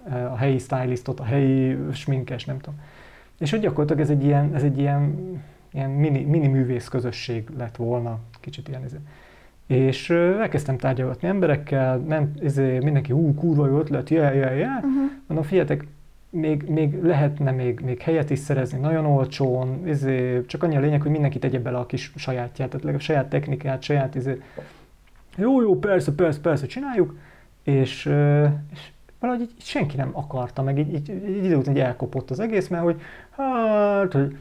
A 0.09 0.35
helyi 0.35 0.57
stylistot, 0.57 1.19
a 1.19 1.23
helyi 1.23 1.77
sminkes, 1.93 2.45
nem 2.45 2.59
tudom. 2.59 2.79
És 3.37 3.51
hogy 3.51 3.59
gyakorlatilag 3.59 4.01
ez 4.01 4.09
egy 4.09 4.23
ilyen, 4.23 4.55
ez 4.55 4.63
egy 4.63 4.77
ilyen, 4.77 5.15
ilyen 5.71 5.89
mini, 5.89 6.23
mini 6.23 6.47
művész 6.47 6.87
közösség 6.87 7.49
lett 7.57 7.75
volna, 7.75 8.19
kicsit 8.39 8.67
ilyen. 8.67 8.81
És 9.67 10.09
elkezdtem 10.09 10.77
tárgyalgatni 10.77 11.27
emberekkel, 11.27 11.97
ment, 11.97 12.43
izé, 12.43 12.79
mindenki, 12.79 13.11
hú, 13.11 13.33
kurva 13.33 13.67
jó 13.67 13.79
ötlet, 13.79 14.09
yeah, 14.09 14.35
yeah, 14.35 14.57
yeah. 14.57 14.75
Uh-huh. 14.75 15.11
Mondom, 15.27 15.45
figyeljetek, 15.47 15.87
még, 16.29 16.63
még 16.67 17.03
lehetne 17.03 17.51
még, 17.51 17.79
még 17.79 18.01
helyet 18.01 18.29
is 18.29 18.39
szerezni 18.39 18.79
nagyon 18.79 19.05
olcsón, 19.05 19.87
izé, 19.87 20.45
csak 20.45 20.63
annyi 20.63 20.77
a 20.77 20.79
lényeg, 20.79 21.01
hogy 21.01 21.11
mindenki 21.11 21.39
tegye 21.39 21.59
bele 21.59 21.77
a 21.77 21.85
kis 21.85 22.11
sajátját, 22.15 22.69
tehát 22.69 22.95
a 22.95 22.99
saját 22.99 23.29
technikát, 23.29 23.81
saját 23.81 24.15
izé. 24.15 24.41
Jó, 25.35 25.61
jó, 25.61 25.79
persze, 25.79 26.11
persze, 26.15 26.41
persze, 26.41 26.65
csináljuk, 26.65 27.17
és, 27.63 28.05
és 28.73 28.89
valahogy 29.19 29.41
így, 29.41 29.53
így 29.55 29.63
senki 29.63 29.95
nem 29.95 30.09
akarta, 30.13 30.61
meg 30.61 30.77
így, 30.77 30.93
így, 30.93 31.09
így 31.09 31.45
idő 31.45 31.55
után 31.55 31.77
elkopott 31.77 32.31
az 32.31 32.39
egész, 32.39 32.67
mert 32.67 32.83
hogy 32.83 33.01
hát, 33.35 34.13
hogy 34.13 34.37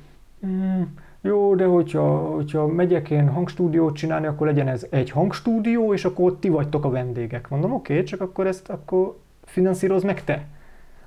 mm, 0.46 0.82
jó, 1.20 1.54
de 1.54 1.64
hogyha, 1.64 2.16
hogyha 2.16 2.66
megyek 2.66 3.10
én 3.10 3.28
hangstúdiót 3.28 3.96
csinálni, 3.96 4.26
akkor 4.26 4.46
legyen 4.46 4.68
ez 4.68 4.86
egy 4.90 5.10
hangstúdió, 5.10 5.92
és 5.92 6.04
akkor 6.04 6.24
ott 6.24 6.40
ti 6.40 6.48
vagytok 6.48 6.84
a 6.84 6.90
vendégek. 6.90 7.48
Mondom, 7.48 7.72
oké, 7.72 7.92
okay, 7.92 8.04
csak 8.04 8.20
akkor 8.20 8.46
ezt 8.46 8.68
akkor 8.68 9.18
finanszíroz 9.44 10.02
meg 10.02 10.24
te. 10.24 10.46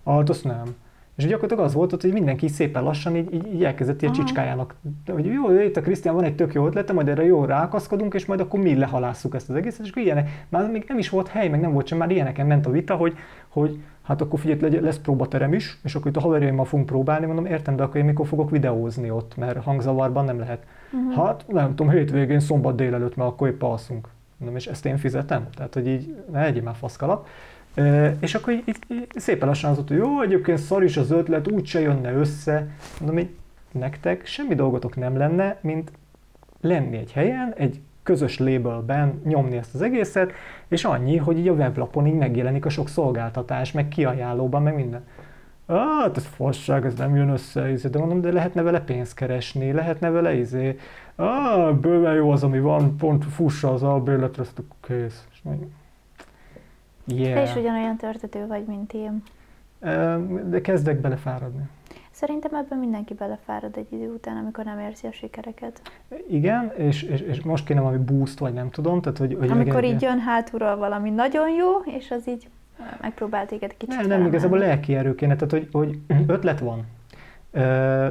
Hát 0.06 0.30
azt 0.30 0.44
nem. 0.44 0.76
És 1.18 1.26
gyakorlatilag 1.26 1.64
az 1.64 1.74
volt, 1.74 2.02
hogy 2.02 2.12
mindenki 2.12 2.48
szépen 2.48 2.84
lassan 2.84 3.16
így, 3.16 3.34
így, 3.34 3.54
így 3.54 3.64
elkezdett 3.64 4.02
ilyen 4.02 4.14
csicskájának, 4.14 4.76
hogy 5.08 5.26
jó, 5.26 5.60
itt 5.60 5.78
a 5.78 5.82
Krisztián 5.82 6.16
van 6.16 6.24
egy 6.24 6.36
tök 6.36 6.54
jó 6.54 6.66
ötlete, 6.66 6.94
majd 6.94 7.08
erre 7.08 7.26
jó 7.26 7.46
rákaszkodunk, 7.46 8.14
és 8.14 8.26
majd 8.26 8.40
akkor 8.40 8.60
mi 8.60 8.76
lehalásszuk 8.76 9.36
ezt 9.36 9.50
az 9.50 9.56
egészet, 9.56 9.86
és 9.86 9.92
ilyenek, 9.96 10.46
már 10.50 10.72
még 10.72 10.86
nem 10.88 10.98
is 10.98 11.10
volt 11.10 11.28
hely, 11.28 11.50
meg 11.50 11.60
nem 11.60 11.72
volt 11.72 11.88
sem, 11.88 11.98
már 11.98 12.12
ilyeneken 12.12 12.48
ment 12.48 12.66
a 12.66 12.72
vita, 12.72 12.96
hogy, 12.96 13.16
hogy 13.48 13.80
hát 14.08 14.22
akkor 14.22 14.40
figyelj, 14.40 14.80
lesz 14.80 14.98
próbaterem 14.98 15.54
is, 15.54 15.78
és 15.84 15.96
akkor 15.96 16.12
itt 16.12 16.18
a 16.18 16.20
haverjaimmal 16.20 16.66
fogunk 16.66 16.88
próbálni, 16.88 17.26
mondom, 17.26 17.46
értem, 17.46 17.76
de 17.76 17.84
akkor 17.84 17.96
én 17.96 18.06
mikor 18.06 18.28
fogok 18.28 18.50
videózni 18.50 19.12
ott, 19.12 19.38
mert 19.38 19.64
hangzavarban 19.64 20.26
nem 20.26 20.40
lehet. 20.40 20.66
Uh-huh. 20.92 21.26
Hát 21.26 21.46
nem 21.48 21.76
tudom, 21.76 21.92
hétvégén, 21.92 22.40
szombat 22.40 22.76
délelőtt, 22.76 23.16
mert 23.16 23.30
akkor 23.30 23.48
épp 23.48 23.62
alszunk. 23.62 24.08
Mondom, 24.38 24.58
és 24.58 24.68
ezt 24.68 24.86
én 24.86 24.98
fizetem? 24.98 25.48
Tehát, 25.56 25.74
hogy 25.74 25.88
így, 25.88 26.16
ne 26.32 26.46
egyéb 26.46 26.64
már 26.64 26.76
faszkalap. 26.76 27.28
És 28.20 28.36
akkor 28.36 28.54
így, 28.54 28.64
így, 28.68 28.78
így 28.90 29.08
szépen 29.16 29.48
lassan 29.48 29.72
az 29.72 29.78
hogy 29.88 29.98
jó, 29.98 30.22
egyébként 30.22 30.58
szar 30.58 30.84
is 30.84 30.98
az 30.98 31.12
ötlet, 31.12 31.52
úgyse 31.52 31.80
jönne 31.80 32.14
össze. 32.14 32.68
Mondom, 33.00 33.18
hogy 33.18 33.30
nektek 33.72 34.26
semmi 34.26 34.56
dolgotok 34.56 34.96
nem 34.96 35.18
lenne, 35.18 35.58
mint 35.62 35.92
lenni 36.62 36.98
egy 36.98 37.12
helyen, 37.12 37.54
egy 37.58 37.80
közös 38.08 38.40
labelben 38.40 39.22
nyomni 39.24 39.58
ezt 39.58 39.76
az 39.76 39.82
egészet, 39.82 40.32
és 40.68 40.86
annyi, 40.86 41.18
hogy 41.18 41.38
így 41.38 41.48
a 41.48 41.54
weblapon 41.54 42.08
így 42.08 42.14
megjelenik 42.14 42.66
a 42.66 42.70
sok 42.70 42.90
szolgáltatás, 42.90 43.72
meg 43.72 43.88
kiajánlóban, 43.88 44.62
meg 44.62 44.76
minden. 44.76 45.04
Hát 45.68 46.18
ez 46.18 46.26
fasság, 46.26 46.86
ez 46.86 46.94
nem 46.94 47.16
jön 47.16 47.30
össze, 47.30 47.72
izé. 47.72 47.90
de 47.90 48.00
mondom, 48.00 48.22
de 48.22 48.32
lehetne 48.32 48.62
vele 48.62 48.82
pénzt 48.82 49.14
keresni, 49.14 49.72
lehetne 49.72 50.10
vele 50.10 50.34
izé. 50.34 50.80
Ah, 51.16 51.76
bőven 51.76 52.14
jó 52.14 52.32
az, 52.32 52.44
ami 52.44 52.60
van, 52.60 52.98
pont 52.98 53.26
fussa 53.26 53.74
az 53.74 53.84
albérletre, 53.84 54.42
azt 54.42 54.62
kész. 54.82 55.28
És 55.32 55.40
mondjuk, 55.42 55.72
Yeah. 57.10 57.34
Te 57.34 57.44
is 57.44 57.56
ugyanolyan 57.56 57.98
törtető 57.98 58.48
vagy, 58.48 58.66
mint 58.66 58.94
én. 58.94 59.24
De 60.50 60.62
kezdek 60.62 61.00
belefáradni. 61.00 61.70
Szerintem 62.18 62.54
ebben 62.54 62.78
mindenki 62.78 63.14
belefárad 63.14 63.78
egy 63.78 63.94
idő 63.94 64.10
után, 64.10 64.38
amikor 64.38 64.64
nem 64.64 64.80
érzi 64.80 65.08
a 65.08 65.12
sikereket. 65.12 65.82
Igen, 66.30 66.72
és, 66.78 67.04
és, 67.04 67.22
és 67.22 67.42
most 67.42 67.66
kéne 67.66 67.80
valami 67.80 68.04
boost, 68.04 68.40
vagy 68.40 68.54
nem 68.54 68.70
tudom. 68.70 69.02
Tehát, 69.02 69.18
hogy, 69.18 69.36
hogy 69.40 69.50
amikor 69.50 69.84
így 69.84 70.02
jön 70.02 70.20
hátulról 70.20 70.76
valami 70.76 71.10
nagyon 71.10 71.50
jó, 71.50 71.78
és 71.86 72.12
az 72.12 72.28
így 72.28 72.50
megpróbál 73.02 73.46
téged 73.46 73.78
kicsit 73.78 74.00
Nem, 74.00 74.08
nem, 74.08 74.26
igazából 74.26 74.58
lelki 74.58 74.96
erő 74.96 75.16
kéne, 75.16 75.36
tehát 75.36 75.52
hogy, 75.52 75.68
hogy 75.72 76.00
ötlet 76.36 76.60
van. 76.60 76.86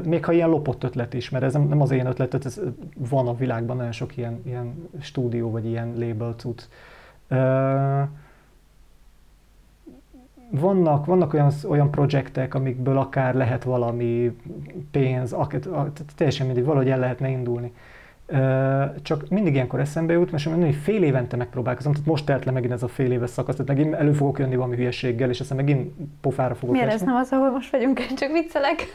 Még 0.05 0.25
ha 0.25 0.33
ilyen 0.33 0.49
lopott 0.49 0.85
ötlet 0.85 1.15
is, 1.15 1.31
mert 1.31 1.45
ez 1.45 1.53
nem 1.53 1.81
az 1.81 1.91
én 1.91 2.07
ötlet, 2.07 2.45
ez 2.45 2.61
van 2.97 3.29
a 3.29 3.35
világban 3.35 3.77
nagyon 3.77 3.93
sok 3.93 4.17
ilyen, 4.17 4.43
ilyen 4.45 4.89
stúdió, 5.01 5.51
vagy 5.51 5.67
ilyen 5.67 5.95
label 5.99 6.35
cucc 6.37 6.63
vannak, 10.51 11.07
vannak 11.07 11.35
olyan, 11.35 11.51
olyan 11.69 11.91
projektek, 11.91 12.55
amikből 12.55 12.99
akár 12.99 13.35
lehet 13.35 13.65
valami 13.65 14.37
pénz, 14.91 15.33
akár, 15.33 15.61
teljesen 16.17 16.47
mindig 16.47 16.65
valahogy 16.65 16.91
el 16.91 16.99
lehetne 16.99 17.29
indulni. 17.29 17.73
Csak 19.03 19.29
mindig 19.29 19.55
ilyenkor 19.55 19.81
eszembe 19.81 20.13
jut, 20.13 20.31
mert 20.31 20.45
mondom, 20.45 20.65
hogy 20.65 20.75
fél 20.75 21.03
évente 21.03 21.37
megpróbálkozom, 21.37 21.93
tehát 21.93 22.07
most 22.07 22.27
telt 22.27 22.45
le 22.45 22.51
megint 22.51 22.73
ez 22.73 22.83
a 22.83 22.89
fél 22.89 23.13
éves 23.13 23.31
szakasz, 23.31 23.57
tehát 23.57 23.77
megint 23.77 23.95
elő 23.95 24.13
fogok 24.13 24.39
jönni 24.39 24.57
valami 24.57 24.77
hülyeséggel, 24.77 25.29
és 25.29 25.41
aztán 25.41 25.57
megint 25.57 25.93
pofára 26.21 26.55
fogok 26.55 26.75
Miért 26.75 26.87
esni. 26.89 27.01
ez 27.01 27.07
nem 27.07 27.17
az, 27.17 27.29
ahol 27.31 27.51
most 27.51 27.71
vagyunk, 27.71 28.07
csak 28.21 28.33
viccelek? 28.33 28.87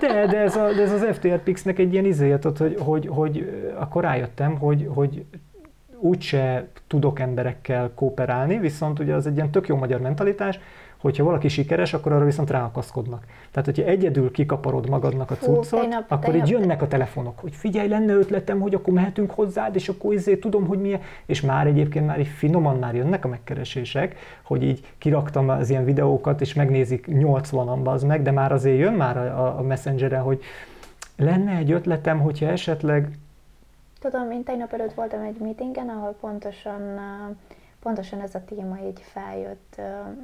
De, 0.00 0.26
de 0.26 0.38
ez, 0.38 0.56
a, 0.56 0.72
de 0.72 0.82
ez 0.82 0.92
az 0.92 1.06
FTR 1.12 1.42
Pix-nek 1.42 1.78
egy 1.78 1.92
ilyen 1.92 2.04
izélet, 2.04 2.58
hogy, 2.58 2.76
hogy, 2.78 3.06
hogy 3.06 3.62
akkor 3.78 4.02
rájöttem, 4.02 4.58
hogy, 4.58 4.88
hogy 4.94 5.24
úgyse 5.98 6.68
tudok 6.86 7.20
emberekkel 7.20 7.90
kooperálni, 7.94 8.58
viszont 8.58 8.98
ugye 8.98 9.14
az 9.14 9.26
egy 9.26 9.34
ilyen 9.34 9.50
tök 9.50 9.66
jó 9.66 9.76
magyar 9.76 10.00
mentalitás, 10.00 10.58
hogyha 11.02 11.24
valaki 11.24 11.48
sikeres, 11.48 11.94
akkor 11.94 12.12
arra 12.12 12.24
viszont 12.24 12.50
ráakaszkodnak. 12.50 13.24
Tehát, 13.50 13.64
hogyha 13.64 13.90
egyedül 13.90 14.30
kikaparod 14.30 14.88
magadnak 14.88 15.30
a 15.30 15.34
cuccot, 15.34 15.80
tegnap, 15.80 16.04
akkor 16.08 16.24
tegnap. 16.24 16.46
így 16.46 16.52
jönnek 16.52 16.82
a 16.82 16.88
telefonok, 16.88 17.38
hogy 17.38 17.54
figyelj, 17.54 17.88
lenne 17.88 18.12
ötletem, 18.12 18.60
hogy 18.60 18.74
akkor 18.74 18.94
mehetünk 18.94 19.30
hozzád, 19.30 19.74
és 19.74 19.88
akkor 19.88 20.12
izé 20.12 20.36
tudom, 20.36 20.66
hogy 20.66 20.80
milyen, 20.80 21.00
és 21.26 21.40
már 21.40 21.66
egyébként 21.66 22.06
már 22.06 22.20
így 22.20 22.26
finoman 22.26 22.78
már 22.78 22.94
jönnek 22.94 23.24
a 23.24 23.28
megkeresések, 23.28 24.16
hogy 24.42 24.62
így 24.62 24.84
kiraktam 24.98 25.48
az 25.48 25.70
ilyen 25.70 25.84
videókat, 25.84 26.40
és 26.40 26.54
megnézik 26.54 27.06
80-an 27.10 27.84
az 27.84 28.02
meg, 28.02 28.22
de 28.22 28.30
már 28.30 28.52
azért 28.52 28.78
jön 28.78 28.92
már 28.94 29.16
a, 29.16 29.58
a 29.58 29.62
messengere, 29.62 30.18
hogy 30.18 30.42
lenne 31.16 31.56
egy 31.56 31.72
ötletem, 31.72 32.20
hogyha 32.20 32.46
esetleg 32.46 33.08
Tudom, 34.00 34.30
én 34.30 34.42
tegnap 34.42 34.72
előtt 34.72 34.94
voltam 34.94 35.22
egy 35.22 35.36
meetingen, 35.40 35.88
ahol 35.88 36.16
pontosan 36.20 36.80
uh, 36.80 37.36
pontosan 37.82 38.20
ez 38.20 38.34
a 38.34 38.44
téma 38.44 38.78
így 38.86 39.00
feljött. 39.00 39.80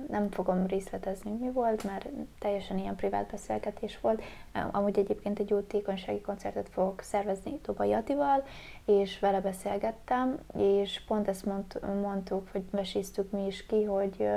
Nem 0.08 0.30
fogom 0.30 0.66
részletezni, 0.66 1.30
mi 1.30 1.50
volt, 1.50 1.84
mert 1.84 2.08
teljesen 2.38 2.78
ilyen 2.78 2.96
privát 2.96 3.30
beszélgetés 3.30 4.00
volt. 4.00 4.22
Amúgy 4.70 4.98
egyébként 4.98 5.38
egy 5.38 5.50
jótékonysági 5.50 6.20
koncertet 6.20 6.68
fogok 6.68 7.00
szervezni 7.00 7.60
Dobai 7.62 7.92
Attival, 7.92 8.44
és 8.84 9.18
vele 9.18 9.40
beszélgettem, 9.40 10.38
és 10.56 11.02
pont 11.06 11.28
ezt 11.28 11.44
mond, 11.44 11.80
mondtuk, 12.02 12.52
vagy 12.52 12.70
veséztük 12.70 13.30
mi 13.30 13.46
is 13.46 13.66
ki, 13.66 13.84
hogy, 13.84 14.28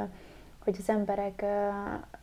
hogy 0.63 0.75
az 0.79 0.89
emberek, 0.89 1.45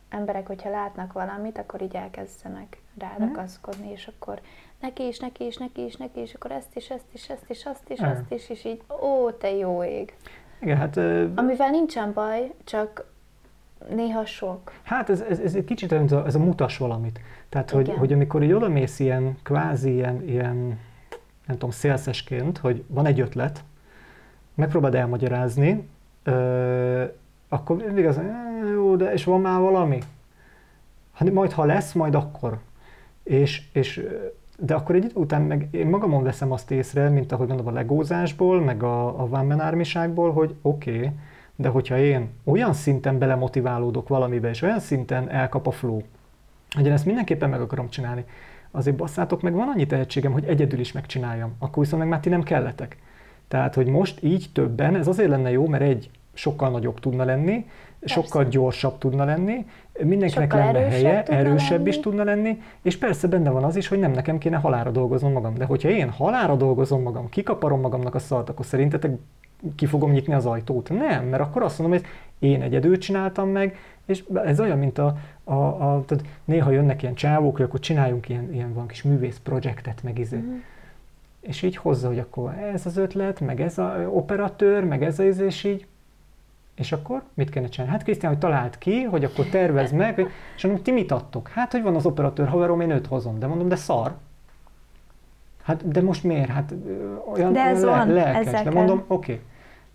emberek, 0.09 0.47
hogyha 0.47 0.69
látnak 0.69 1.13
valamit, 1.13 1.57
akkor 1.57 1.81
így 1.81 1.95
elkezdenek 1.95 2.81
rádakaszkodni, 2.97 3.87
mm. 3.87 3.91
és 3.91 4.07
akkor 4.07 4.41
neki 4.79 5.07
is, 5.07 5.19
neki 5.19 5.45
is, 5.45 5.57
neki 5.57 5.83
is, 5.83 5.95
neki 5.95 6.21
is, 6.21 6.33
akkor 6.33 6.51
ezt 6.51 6.75
is, 6.75 6.89
ezt 6.89 7.13
is, 7.13 7.29
ezt 7.29 7.49
is, 7.49 7.65
azt 7.65 7.89
is, 7.89 7.99
azt 7.99 8.31
is, 8.31 8.49
és 8.49 8.65
így, 8.65 8.81
ó, 9.01 9.31
te 9.31 9.51
jó 9.51 9.83
ég. 9.83 10.13
Igen, 10.61 10.77
hát... 10.77 10.97
Amivel 11.35 11.69
nincsen 11.69 12.13
baj, 12.13 12.53
csak 12.63 13.05
néha 13.89 14.25
sok. 14.25 14.71
Hát 14.83 15.09
ez, 15.09 15.21
ez, 15.21 15.39
ez 15.39 15.55
egy 15.55 15.65
kicsit 15.65 15.91
ez 15.91 16.11
a, 16.11 16.25
ez 16.25 16.35
a 16.35 16.39
mutas 16.39 16.77
valamit. 16.77 17.19
Tehát, 17.49 17.69
hogy, 17.69 17.89
hogy 17.89 18.13
amikor 18.13 18.43
így 18.43 18.51
odamész 18.51 18.99
ilyen, 18.99 19.37
kvázi 19.43 19.93
ilyen, 19.93 20.23
ilyen 20.23 20.55
nem 21.45 21.57
tudom, 21.57 21.69
szélszesként, 21.69 22.57
hogy 22.57 22.83
van 22.87 23.05
egy 23.05 23.19
ötlet, 23.19 23.63
megpróbáld 24.53 24.95
elmagyarázni, 24.95 25.89
ö, 26.23 27.03
akkor 27.49 27.75
mindig 27.75 28.05
az, 28.05 28.19
jó, 28.73 28.95
de 28.95 29.13
és 29.13 29.23
van 29.23 29.41
már 29.41 29.59
valami? 29.59 29.99
Hát 31.13 31.31
majd 31.31 31.51
ha 31.51 31.65
lesz, 31.65 31.93
majd 31.93 32.15
akkor. 32.15 32.59
És, 33.23 33.61
és 33.71 34.05
de 34.59 34.73
akkor 34.73 34.95
egy 34.95 35.03
idő 35.03 35.13
után 35.13 35.41
meg 35.41 35.67
én 35.71 35.87
magamon 35.87 36.23
veszem 36.23 36.51
azt 36.51 36.71
észre, 36.71 37.09
mint 37.09 37.31
ahogy 37.31 37.47
mondom 37.47 37.67
a 37.67 37.71
legózásból, 37.71 38.61
meg 38.61 38.83
a, 38.83 39.21
a 39.21 39.27
One 39.31 39.63
ármiságból, 39.63 40.31
hogy 40.31 40.55
oké, 40.61 40.97
okay, 40.97 41.09
de 41.55 41.67
hogyha 41.67 41.97
én 41.97 42.29
olyan 42.43 42.73
szinten 42.73 43.17
belemotiválódok 43.17 44.07
valamibe, 44.07 44.49
és 44.49 44.61
olyan 44.61 44.79
szinten 44.79 45.29
elkap 45.29 45.67
a 45.67 45.71
flow, 45.71 46.01
hogy 46.75 46.85
én 46.85 46.91
ezt 46.91 47.05
mindenképpen 47.05 47.49
meg 47.49 47.61
akarom 47.61 47.89
csinálni, 47.89 48.25
azért 48.71 48.95
basszátok 48.95 49.41
meg, 49.41 49.53
van 49.53 49.67
annyi 49.67 49.85
tehetségem, 49.85 50.31
hogy 50.31 50.45
egyedül 50.45 50.79
is 50.79 50.91
megcsináljam, 50.91 51.55
akkor 51.59 51.83
viszont 51.83 52.01
meg 52.01 52.11
már 52.11 52.19
ti 52.19 52.29
nem 52.29 52.43
kelletek. 52.43 52.97
Tehát, 53.47 53.75
hogy 53.75 53.87
most 53.87 54.23
így 54.23 54.49
többen, 54.53 54.95
ez 54.95 55.07
azért 55.07 55.29
lenne 55.29 55.51
jó, 55.51 55.67
mert 55.67 55.83
egy, 55.83 56.09
sokkal 56.33 56.69
nagyobb 56.69 56.99
tudna 56.99 57.23
lenni, 57.23 57.65
Persze. 57.99 58.21
sokkal 58.21 58.43
gyorsabb 58.43 58.97
tudna 58.97 59.23
lenni, 59.23 59.65
mindenkinek 60.03 60.51
sokkal 60.51 60.71
lenne 60.71 60.89
helye, 60.89 61.23
erősebb 61.23 61.77
lenni. 61.77 61.89
is 61.89 61.99
tudna 61.99 62.23
lenni, 62.23 62.61
és 62.81 62.97
persze 62.97 63.27
benne 63.27 63.49
van 63.49 63.63
az 63.63 63.75
is, 63.75 63.87
hogy 63.87 63.99
nem 63.99 64.11
nekem 64.11 64.37
kéne 64.37 64.57
halára 64.57 64.91
dolgoznom 64.91 65.31
magam. 65.31 65.53
De 65.53 65.65
hogyha 65.65 65.89
én 65.89 66.09
halára 66.09 66.55
dolgozom 66.55 67.01
magam, 67.01 67.29
kikaparom 67.29 67.79
magamnak 67.79 68.15
a 68.15 68.19
szart, 68.19 68.49
akkor 68.49 68.65
szerintetek 68.65 69.11
ki 69.75 69.85
fogom 69.85 70.11
nyitni 70.11 70.33
az 70.33 70.45
ajtót? 70.45 70.89
Nem, 70.89 71.25
mert 71.25 71.43
akkor 71.43 71.63
azt 71.63 71.79
mondom, 71.79 71.99
hogy 71.99 72.07
én 72.39 72.61
egyedül 72.61 72.97
csináltam 72.97 73.49
meg, 73.49 73.77
és 74.05 74.23
ez 74.43 74.59
olyan, 74.59 74.77
mint 74.77 74.97
a, 74.97 75.17
a, 75.43 75.53
a 75.53 76.03
tehát 76.05 76.25
néha 76.45 76.71
jönnek 76.71 77.01
ilyen 77.01 77.15
csávók, 77.15 77.55
hogy 77.55 77.65
akkor 77.65 77.79
csináljunk 77.79 78.29
ilyen, 78.29 78.53
ilyen 78.53 78.73
van 78.73 78.87
kis 78.87 79.03
művész 79.03 79.39
projektet, 79.43 80.03
meg 80.03 80.19
izé. 80.19 80.37
Mm. 80.37 80.57
És 81.39 81.61
így 81.61 81.75
hozza, 81.75 82.07
hogy 82.07 82.19
akkor 82.19 82.53
ez 82.73 82.85
az 82.85 82.97
ötlet, 82.97 83.39
meg 83.39 83.61
ez 83.61 83.77
az 83.77 83.91
operatőr, 84.09 84.83
meg 84.83 85.03
ez 85.03 85.19
az, 85.19 85.39
és 85.39 85.63
így 85.63 85.85
és 86.79 86.91
akkor 86.91 87.23
mit 87.33 87.49
kellene 87.49 87.71
csinálni? 87.71 87.93
Hát 87.93 88.03
Krisztián, 88.03 88.31
hogy 88.31 88.41
talált 88.41 88.77
ki, 88.77 89.01
hogy 89.01 89.23
akkor 89.23 89.45
tervez 89.45 89.91
meg, 89.91 90.27
és 90.55 90.63
mondom, 90.63 90.83
ti 90.83 90.91
mit 90.91 91.11
adtok? 91.11 91.47
Hát, 91.47 91.71
hogy 91.71 91.81
van 91.81 91.95
az 91.95 92.05
operatőr 92.05 92.47
haverom, 92.47 92.81
én 92.81 92.89
őt 92.89 93.07
hozom. 93.07 93.39
De 93.39 93.47
mondom, 93.47 93.67
de 93.67 93.75
szar. 93.75 94.15
Hát, 95.63 95.87
de 95.87 96.01
most 96.01 96.23
miért? 96.23 96.49
Hát 96.49 96.73
olyan 97.33 97.53
de 97.53 97.61
ez 97.61 97.83
le, 97.83 97.89
van, 97.89 98.07
lelkes. 98.07 98.63
De 98.63 98.71
mondom, 98.71 99.03
oké. 99.07 99.31
Okay. 99.31 99.45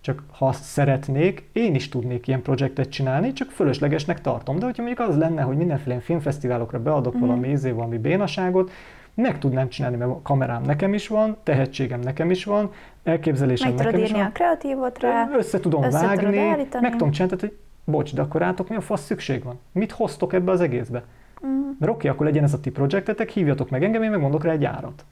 Csak 0.00 0.22
ha 0.32 0.46
azt 0.46 0.62
szeretnék, 0.62 1.48
én 1.52 1.74
is 1.74 1.88
tudnék 1.88 2.26
ilyen 2.26 2.42
projektet 2.42 2.88
csinálni, 2.88 3.32
csak 3.32 3.50
fölöslegesnek 3.50 4.20
tartom. 4.20 4.58
De 4.58 4.64
hogyha 4.64 4.82
mondjuk 4.82 5.08
az 5.08 5.16
lenne, 5.16 5.42
hogy 5.42 5.56
mindenféle 5.56 6.00
filmfesztiválokra 6.00 6.82
beadok 6.82 7.14
uh-huh. 7.14 7.28
valami 7.28 7.48
izé, 7.48 7.70
valami 7.70 7.98
bénaságot, 7.98 8.70
meg 9.14 9.38
tudnám 9.38 9.68
csinálni, 9.68 9.96
mert 9.96 10.10
a 10.10 10.20
kamerám 10.22 10.62
nekem 10.62 10.94
is 10.94 11.08
van, 11.08 11.36
tehetségem 11.42 12.00
nekem 12.00 12.30
is 12.30 12.44
van, 12.44 12.70
elképzelésem 13.02 13.74
meg 13.74 13.84
nekem 13.84 14.00
is 14.00 14.10
van. 14.10 14.20
a 14.20 14.32
kreatívot 14.32 15.00
rá, 15.00 15.28
össze 15.36 15.60
tudom 15.60 15.82
össze 15.82 16.06
vágni, 16.06 16.36
meg 16.80 16.90
tudom 16.90 17.10
csinálni, 17.10 17.36
tehát, 17.36 17.40
hogy 17.40 17.56
bocs, 17.84 18.14
de 18.14 18.22
akkor 18.22 18.40
rátok 18.40 18.68
mi 18.68 18.76
a 18.76 18.80
fasz 18.80 19.04
szükség 19.04 19.42
van? 19.42 19.58
Mit 19.72 19.92
hoztok 19.92 20.32
ebbe 20.32 20.50
az 20.50 20.60
egészbe? 20.60 21.04
Uh-huh. 21.40 21.76
Mert 21.78 21.92
oké, 21.92 22.08
akkor 22.08 22.26
legyen 22.26 22.44
ez 22.44 22.52
a 22.52 22.60
ti 22.60 22.70
projektetek, 22.70 23.30
hívjatok 23.30 23.70
meg 23.70 23.84
engem, 23.84 24.02
én 24.02 24.10
megmondok 24.10 24.44
rá 24.44 24.52
egy 24.52 24.64
árat. 24.64 25.04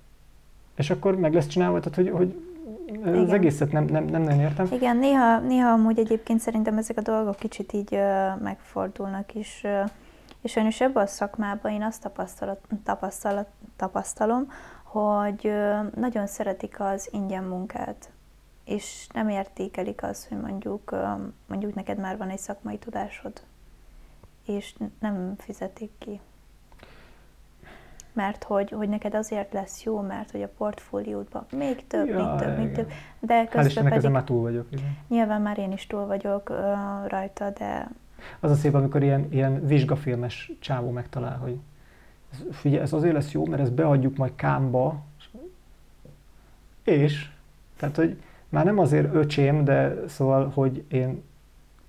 És 0.76 0.90
akkor 0.90 1.16
meg 1.16 1.34
lesz 1.34 1.46
csinálva, 1.46 1.80
tehát 1.80 1.94
hogy, 1.94 2.10
hogy 2.10 2.34
az 3.04 3.14
Igen. 3.14 3.34
egészet 3.34 3.72
nem, 3.72 3.84
nem, 3.84 4.04
nem, 4.04 4.22
nem 4.22 4.40
értem. 4.40 4.66
Igen, 4.72 4.96
néha, 4.96 5.38
néha 5.38 5.70
amúgy 5.70 5.98
egyébként 5.98 6.40
szerintem 6.40 6.78
ezek 6.78 6.98
a 6.98 7.00
dolgok 7.00 7.36
kicsit 7.36 7.72
így 7.72 7.92
uh, 7.92 8.42
megfordulnak 8.42 9.34
is, 9.34 9.60
uh, 9.64 9.90
és 10.42 10.50
sajnos 10.50 10.80
ebben 10.80 11.02
a 11.02 11.06
szakmában 11.06 11.72
én 11.72 11.82
azt 11.82 12.02
tapasztalat, 12.02 12.60
tapasztalat, 12.84 13.48
tapasztalom, 13.76 14.50
hogy 14.82 15.52
nagyon 15.94 16.26
szeretik 16.26 16.80
az 16.80 17.08
ingyen 17.12 17.44
munkát, 17.44 18.10
és 18.64 19.06
nem 19.12 19.28
értékelik 19.28 20.02
azt, 20.02 20.28
hogy 20.28 20.40
mondjuk, 20.40 20.94
mondjuk 21.46 21.74
neked 21.74 21.98
már 21.98 22.16
van 22.16 22.28
egy 22.28 22.38
szakmai 22.38 22.78
tudásod, 22.78 23.42
és 24.46 24.74
nem 24.98 25.34
fizetik 25.38 25.90
ki 25.98 26.20
mert 28.12 28.44
hogy, 28.44 28.70
hogy 28.70 28.88
neked 28.88 29.14
azért 29.14 29.52
lesz 29.52 29.82
jó, 29.82 30.00
mert 30.00 30.30
hogy 30.30 30.42
a 30.42 30.48
portfóliódban 30.48 31.46
még 31.50 31.86
több, 31.86 32.06
ja, 32.06 32.24
még 32.24 32.40
több, 32.40 32.58
még 32.58 32.72
több. 32.72 32.90
De 33.20 33.46
közben 33.46 33.88
pedig 33.88 34.10
már 34.10 34.24
túl 34.24 34.40
vagyok. 34.40 34.66
Igen. 34.70 34.96
Nyilván 35.08 35.42
már 35.42 35.58
én 35.58 35.72
is 35.72 35.86
túl 35.86 36.06
vagyok 36.06 36.50
uh, 36.50 36.56
rajta, 37.08 37.50
de... 37.50 37.88
Az 38.40 38.50
a 38.50 38.54
szép, 38.54 38.74
amikor 38.74 39.02
ilyen, 39.02 39.26
ilyen 39.30 39.66
vizsgafilmes 39.66 40.52
csávó 40.58 40.90
megtalál, 40.90 41.36
hogy 41.38 41.56
ez, 42.32 42.44
figyelj, 42.50 42.82
ez 42.82 42.92
azért 42.92 43.14
lesz 43.14 43.32
jó, 43.32 43.46
mert 43.46 43.62
ezt 43.62 43.72
beadjuk 43.72 44.16
majd 44.16 44.32
kámba, 44.34 45.02
és, 46.84 47.28
tehát, 47.76 47.96
hogy 47.96 48.16
már 48.48 48.64
nem 48.64 48.78
azért 48.78 49.14
öcsém, 49.14 49.64
de 49.64 49.94
szóval, 50.06 50.50
hogy 50.54 50.84
én 50.88 51.22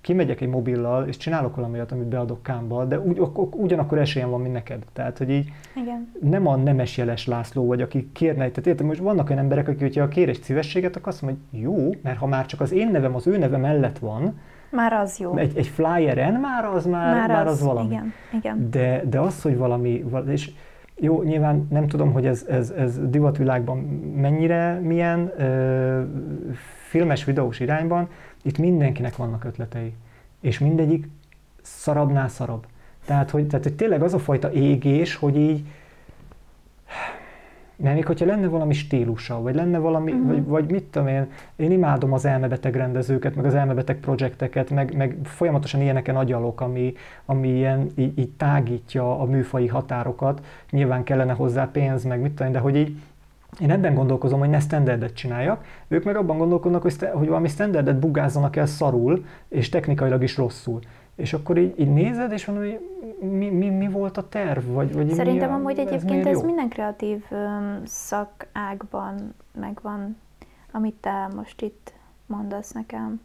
kimegyek 0.04 0.40
egy 0.40 0.48
mobillal, 0.48 1.06
és 1.06 1.16
csinálok 1.16 1.56
olyat, 1.56 1.92
amit 1.92 2.06
beadok 2.06 2.42
kámba, 2.42 2.84
de 2.84 2.98
ugy, 2.98 3.20
ugyanakkor 3.50 3.98
esélyem 3.98 4.30
van, 4.30 4.40
mint 4.40 4.52
neked. 4.52 4.82
Tehát, 4.92 5.18
hogy 5.18 5.30
így 5.30 5.52
Igen. 5.76 6.12
nem 6.20 6.46
a 6.46 6.56
nemes 6.56 6.96
jeles 6.96 7.26
László 7.26 7.66
vagy, 7.66 7.82
aki 7.82 8.08
kérne, 8.12 8.48
tehát 8.48 8.66
értem, 8.66 8.86
most 8.86 9.00
vannak 9.00 9.28
olyan 9.28 9.42
emberek, 9.42 9.68
akik, 9.68 9.80
hogyha 9.80 10.08
kér 10.08 10.28
egy 10.28 10.42
szívességet, 10.42 10.96
akkor 10.96 11.08
azt 11.08 11.22
mondja, 11.22 11.42
hogy 11.50 11.60
jó, 11.60 11.90
mert 12.02 12.18
ha 12.18 12.26
már 12.26 12.46
csak 12.46 12.60
az 12.60 12.72
én 12.72 12.90
nevem 12.90 13.14
az 13.14 13.26
ő 13.26 13.38
neve 13.38 13.56
mellett 13.56 13.98
van, 13.98 14.38
már 14.74 14.92
az 14.92 15.18
jó. 15.18 15.36
Egy, 15.36 15.56
egy 15.56 15.66
flyeren 15.66 16.34
már 16.34 16.64
az 16.64 16.86
már, 16.86 17.14
már, 17.14 17.28
már 17.28 17.46
az, 17.46 17.52
az 17.52 17.62
valami. 17.62 17.94
Igen, 17.94 18.12
igen. 18.32 18.70
De, 18.70 19.02
de 19.08 19.20
az, 19.20 19.42
hogy 19.42 19.56
valami, 19.56 20.04
és 20.26 20.50
jó, 20.96 21.22
nyilván 21.22 21.66
nem 21.70 21.88
tudom, 21.88 22.12
hogy 22.12 22.26
ez, 22.26 22.44
ez, 22.48 22.70
ez 22.70 23.08
divatvilágban 23.08 23.78
mennyire 24.16 24.80
milyen 24.82 25.32
ö, 25.36 26.02
filmes, 26.88 27.24
videós 27.24 27.60
irányban, 27.60 28.08
itt 28.42 28.58
mindenkinek 28.58 29.16
vannak 29.16 29.44
ötletei, 29.44 29.94
és 30.40 30.58
mindegyik 30.58 31.08
szarabnál 31.62 32.28
szarabb. 32.28 32.66
Tehát 33.04 33.30
hogy, 33.30 33.46
tehát, 33.46 33.64
hogy 33.64 33.74
tényleg 33.74 34.02
az 34.02 34.14
a 34.14 34.18
fajta 34.18 34.52
égés, 34.52 35.14
hogy 35.14 35.36
így, 35.36 35.66
mert 37.76 37.94
még 37.94 38.06
hogyha 38.06 38.26
lenne 38.26 38.46
valami 38.46 38.74
stílusa, 38.74 39.42
vagy 39.42 39.54
lenne 39.54 39.78
valami, 39.78 40.12
uh-huh. 40.12 40.26
vagy, 40.28 40.44
vagy 40.44 40.70
mit 40.70 40.84
tudom 40.84 41.08
én, 41.08 41.26
én 41.56 41.70
imádom 41.70 42.12
az 42.12 42.24
elmebeteg 42.24 42.74
rendezőket, 42.74 43.34
meg 43.34 43.44
az 43.44 43.54
elmebeteg 43.54 43.96
projekteket, 43.96 44.70
meg, 44.70 44.96
meg 44.96 45.16
folyamatosan 45.22 45.80
ilyeneken 45.80 46.16
agyalok, 46.16 46.60
ami, 46.60 46.94
ami 47.24 47.48
ilyen, 47.48 47.86
így, 47.96 48.18
így 48.18 48.30
tágítja 48.30 49.20
a 49.20 49.24
műfai 49.24 49.66
határokat. 49.66 50.44
Nyilván 50.70 51.04
kellene 51.04 51.32
hozzá 51.32 51.68
pénz, 51.72 52.04
meg 52.04 52.20
mit 52.20 52.30
tudom 52.30 52.46
én, 52.46 52.52
de 52.52 52.58
hogy 52.58 52.76
így 52.76 52.96
én 53.60 53.70
ebben 53.70 53.94
gondolkozom, 53.94 54.38
hogy 54.38 54.48
ne 54.48 54.60
standardet 54.60 55.14
csináljak, 55.14 55.64
ők 55.88 56.04
meg 56.04 56.16
abban 56.16 56.38
gondolkodnak, 56.38 56.82
hogy, 56.82 56.94
hogy 57.12 57.28
valami 57.28 57.48
standardet 57.48 57.98
bugázzanak 57.98 58.56
el 58.56 58.66
szarul, 58.66 59.24
és 59.48 59.68
technikailag 59.68 60.22
is 60.22 60.36
rosszul. 60.36 60.80
És 61.14 61.32
akkor 61.32 61.58
így, 61.58 61.80
így 61.80 61.92
nézed, 61.92 62.32
és 62.32 62.46
mondod, 62.46 62.64
hogy 62.64 62.80
mi, 63.28 63.50
mi, 63.50 63.68
mi 63.70 63.88
volt 63.88 64.16
a 64.16 64.28
terv? 64.28 64.66
Vagy, 64.66 64.92
vagy 64.92 65.10
Szerintem 65.10 65.48
mi, 65.48 65.54
amúgy 65.54 65.78
ez 65.78 65.86
egyébként 65.86 66.26
ez 66.26 66.42
minden 66.42 66.68
kreatív 66.68 67.24
um, 67.30 67.80
szakágban 67.84 69.34
megvan, 69.52 70.16
amit 70.70 70.94
te 70.94 71.28
most 71.34 71.62
itt 71.62 71.92
mondasz 72.26 72.72
nekem. 72.72 73.20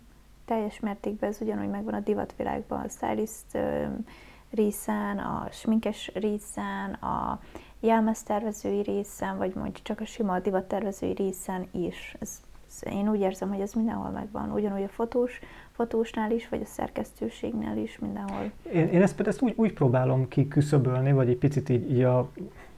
Teljes 0.46 0.80
mértékben 0.80 1.30
ez 1.30 1.38
ugyanúgy 1.42 1.70
megvan 1.70 1.94
a 1.94 2.00
divatvilágban, 2.00 2.80
a 2.80 2.90
stylist 2.90 3.46
um, 3.54 4.06
részen, 4.52 5.18
a 5.18 5.48
sminkes 5.52 6.12
részen, 6.14 6.94
a 6.94 7.40
jelmeztervezői 7.80 8.82
részen, 8.82 9.38
vagy 9.38 9.54
mondjuk 9.56 9.82
csak 9.82 10.00
a 10.00 10.06
sima 10.06 10.40
divattervezői 10.40 11.14
részen 11.14 11.68
is. 11.72 12.16
Ez, 12.20 12.42
ez, 12.68 12.94
én 12.94 13.10
úgy 13.10 13.20
érzem, 13.20 13.50
hogy 13.50 13.62
ez 13.62 13.74
mindenhol 13.74 14.10
megvan. 14.10 14.52
Ugyanúgy 14.52 14.84
a 14.84 14.88
fotós, 14.88 15.40
fotósnál 15.80 16.32
is, 16.32 16.50
vagy 16.50 16.62
a 16.62 16.66
szerkesztőségnél 16.66 17.78
is, 17.78 18.00
mindenhol. 18.00 18.52
Én, 18.74 18.88
én 18.88 19.02
ezt, 19.02 19.20
ezt 19.20 19.42
úgy, 19.42 19.54
úgy 19.56 19.74
próbálom 19.74 20.28
kiküszöbölni, 20.28 21.12
vagy 21.12 21.30
egy 21.30 21.38
picit 21.38 21.70
így, 21.70 21.92
így 21.92 22.04
a, 22.04 22.30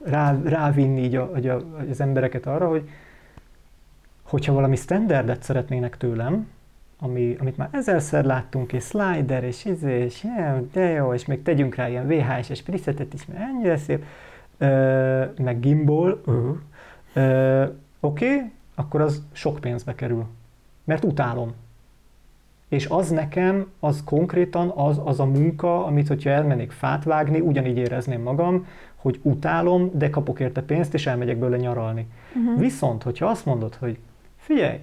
rá, 0.02 0.40
rávinni 0.44 1.02
így 1.02 1.16
a, 1.16 1.30
a, 1.32 1.62
az 1.90 2.00
embereket 2.00 2.46
arra, 2.46 2.68
hogy 2.68 2.88
hogyha 4.22 4.52
valami 4.52 4.76
standardet 4.76 5.42
szeretnének 5.42 5.96
tőlem, 5.96 6.48
ami, 6.98 7.36
amit 7.40 7.56
már 7.56 7.68
ezerszer 7.72 8.24
láttunk, 8.24 8.72
és 8.72 8.84
slider, 8.84 9.44
és 9.44 9.64
izé, 9.64 9.98
és 9.98 10.26
de 10.72 10.80
jó, 10.80 11.14
és 11.14 11.26
még 11.26 11.42
tegyünk 11.42 11.74
rá 11.74 11.88
ilyen 11.88 12.06
VHS-es 12.06 12.62
presetet 12.62 13.14
is, 13.14 13.26
mert 13.26 13.40
ennyire 13.40 13.76
szép, 13.76 14.04
meg 15.38 15.60
gimbal, 15.60 16.20
oké, 17.10 17.56
okay, 18.00 18.50
akkor 18.74 19.00
az 19.00 19.22
sok 19.32 19.58
pénzbe 19.60 19.94
kerül. 19.94 20.26
Mert 20.84 21.04
utálom. 21.04 21.54
És 22.72 22.86
az 22.86 23.10
nekem, 23.10 23.66
az 23.80 24.02
konkrétan 24.04 24.68
az, 24.68 25.00
az 25.04 25.20
a 25.20 25.24
munka, 25.24 25.86
amit, 25.86 26.08
hogyha 26.08 26.30
elmennék 26.30 26.70
fát 26.70 27.04
vágni, 27.04 27.40
ugyanígy 27.40 27.76
érezném 27.76 28.22
magam, 28.22 28.66
hogy 28.96 29.20
utálom, 29.22 29.90
de 29.94 30.10
kapok 30.10 30.40
érte 30.40 30.62
pénzt, 30.62 30.94
és 30.94 31.06
elmegyek 31.06 31.38
bőle 31.38 31.56
nyaralni. 31.56 32.06
Uh-huh. 32.34 32.60
Viszont, 32.60 33.02
hogyha 33.02 33.26
azt 33.26 33.46
mondod, 33.46 33.74
hogy 33.74 33.98
figyelj, 34.36 34.78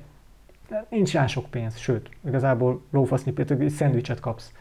nincs 0.89 1.13
rá 1.13 1.27
sok 1.27 1.45
pénz, 1.49 1.77
sőt, 1.77 2.09
igazából 2.27 2.81
lófasznyi 2.91 3.33
egy 3.35 3.69
szendvicset 3.69 4.19
kapsz, 4.19 4.51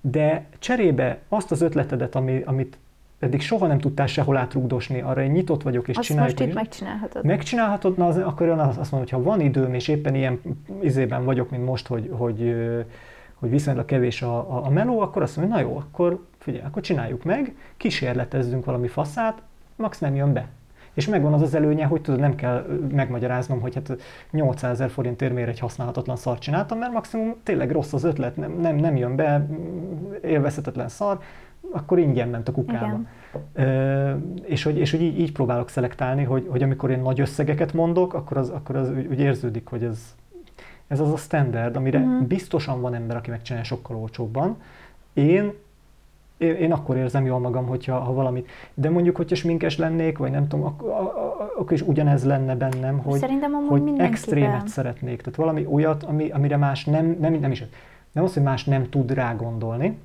de 0.00 0.46
cserébe 0.58 1.18
azt 1.28 1.50
az 1.50 1.60
ötletedet, 1.60 2.14
ami, 2.14 2.42
amit 2.44 2.78
eddig 3.18 3.40
soha 3.40 3.66
nem 3.66 3.78
tudtál 3.78 4.06
sehol 4.06 4.36
átrugdosni, 4.36 5.00
arra 5.00 5.22
én 5.22 5.30
nyitott 5.30 5.62
vagyok, 5.62 5.88
és 5.88 5.96
azt 5.96 6.06
csináljuk. 6.06 6.38
most 6.38 6.48
itt 6.50 6.54
megcsinálhatod. 6.54 7.24
Megcsinálhatod, 7.24 7.96
na 7.96 8.06
az, 8.06 8.16
akkor 8.16 8.48
azt 8.48 8.76
mondom, 8.76 8.98
hogy 8.98 9.10
ha 9.10 9.22
van 9.22 9.40
időm, 9.40 9.74
és 9.74 9.88
éppen 9.88 10.14
ilyen 10.14 10.40
izében 10.80 11.24
vagyok, 11.24 11.50
mint 11.50 11.64
most, 11.64 11.86
hogy, 11.86 12.10
hogy, 12.12 12.54
hogy 13.34 13.50
viszonylag 13.50 13.84
kevés 13.84 14.22
a, 14.22 14.56
a, 14.56 14.66
a 14.66 14.70
meló, 14.70 15.00
akkor 15.00 15.22
azt 15.22 15.36
mondom, 15.36 15.54
hogy 15.54 15.64
na 15.64 15.70
jó, 15.70 15.78
akkor 15.78 16.24
figyelj, 16.38 16.64
akkor 16.64 16.82
csináljuk 16.82 17.24
meg, 17.24 17.56
kísérletezzünk 17.76 18.64
valami 18.64 18.88
faszát, 18.88 19.42
max 19.76 19.98
nem 19.98 20.14
jön 20.14 20.32
be. 20.32 20.48
És 20.96 21.08
megvan 21.08 21.32
az 21.32 21.42
az 21.42 21.54
előnye, 21.54 21.84
hogy 21.84 22.00
tudod, 22.00 22.20
nem 22.20 22.34
kell 22.34 22.80
megmagyaráznom, 22.92 23.60
hogy 23.60 23.74
hát 23.74 23.96
800 24.30 24.70
ezer 24.70 24.90
forintért 24.90 25.32
miért 25.32 25.48
egy 25.48 25.58
használhatatlan 25.58 26.16
szar 26.16 26.38
csináltam, 26.38 26.78
mert 26.78 26.92
maximum 26.92 27.34
tényleg 27.42 27.70
rossz 27.70 27.92
az 27.92 28.04
ötlet, 28.04 28.36
nem, 28.36 28.52
nem, 28.60 28.76
nem 28.76 28.96
jön 28.96 29.16
be, 29.16 29.46
élvezhetetlen 30.22 30.88
szar, 30.88 31.18
akkor 31.72 31.98
ingyen 31.98 32.28
ment 32.28 32.48
a 32.48 32.52
kukába. 32.52 33.00
Ö, 33.52 34.14
és 34.42 34.62
hogy, 34.62 34.78
és 34.78 34.90
hogy 34.90 35.02
így, 35.02 35.20
így 35.20 35.32
próbálok 35.32 35.68
szelektálni, 35.68 36.22
hogy, 36.22 36.46
hogy 36.48 36.62
amikor 36.62 36.90
én 36.90 37.00
nagy 37.00 37.20
összegeket 37.20 37.72
mondok, 37.72 38.14
akkor 38.14 38.36
az, 38.36 38.48
akkor 38.48 38.76
az 38.76 38.90
úgy, 38.90 39.06
úgy 39.06 39.20
érződik, 39.20 39.66
hogy 39.68 39.82
ez, 39.82 40.14
ez 40.86 41.00
az 41.00 41.12
a 41.12 41.16
standard, 41.16 41.76
amire 41.76 41.98
uh-huh. 41.98 42.26
biztosan 42.26 42.80
van 42.80 42.94
ember, 42.94 43.16
aki 43.16 43.30
megcsinálja 43.30 43.66
sokkal 43.66 43.96
olcsóbban. 43.96 44.56
Én 45.12 45.52
én 46.38 46.72
akkor 46.72 46.96
érzem 46.96 47.26
jól 47.26 47.38
magam, 47.38 47.66
hogyha 47.66 47.98
ha 47.98 48.12
valamit. 48.12 48.48
De 48.74 48.90
mondjuk, 48.90 49.16
hogyha 49.16 49.36
sminkes 49.36 49.78
lennék, 49.78 50.18
vagy 50.18 50.30
nem 50.30 50.48
tudom, 50.48 50.64
akkor, 50.64 50.90
akkor 51.58 51.72
is 51.72 51.82
ugyanez 51.82 52.24
lenne 52.24 52.56
bennem, 52.56 52.98
hogy, 52.98 53.18
Szerintem 53.18 53.52
hogy 53.52 53.92
extrémet 53.96 54.68
szeretnék. 54.68 55.20
Tehát 55.20 55.38
valami 55.38 55.66
olyat, 55.66 56.02
ami, 56.02 56.30
amire 56.30 56.56
más 56.56 56.84
nem, 56.84 57.16
nem, 57.20 57.34
nem 57.34 57.50
is, 57.50 57.64
nem 58.12 58.24
az, 58.24 58.34
hogy 58.34 58.42
más 58.42 58.64
nem 58.64 58.88
tud 58.88 59.10
rá 59.10 59.34
gondolni, 59.34 59.98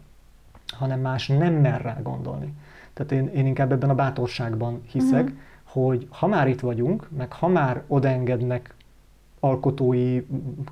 hanem 0.82 1.00
más 1.00 1.28
nem 1.28 1.54
mer 1.54 1.82
rá 1.82 1.98
gondolni. 2.04 2.54
Tehát 2.94 3.12
én, 3.12 3.28
én 3.28 3.46
inkább 3.46 3.72
ebben 3.72 3.90
a 3.90 3.96
bátorságban 3.96 4.82
hiszek, 4.92 5.24
uh-huh. 5.24 5.38
hogy 5.64 6.08
ha 6.10 6.28
már 6.28 6.48
itt 6.48 6.60
vagyunk, 6.60 7.08
meg 7.18 7.34
ha 7.34 7.48
már 7.48 7.82
odaengednek 7.88 8.74
alkotói 9.40 10.22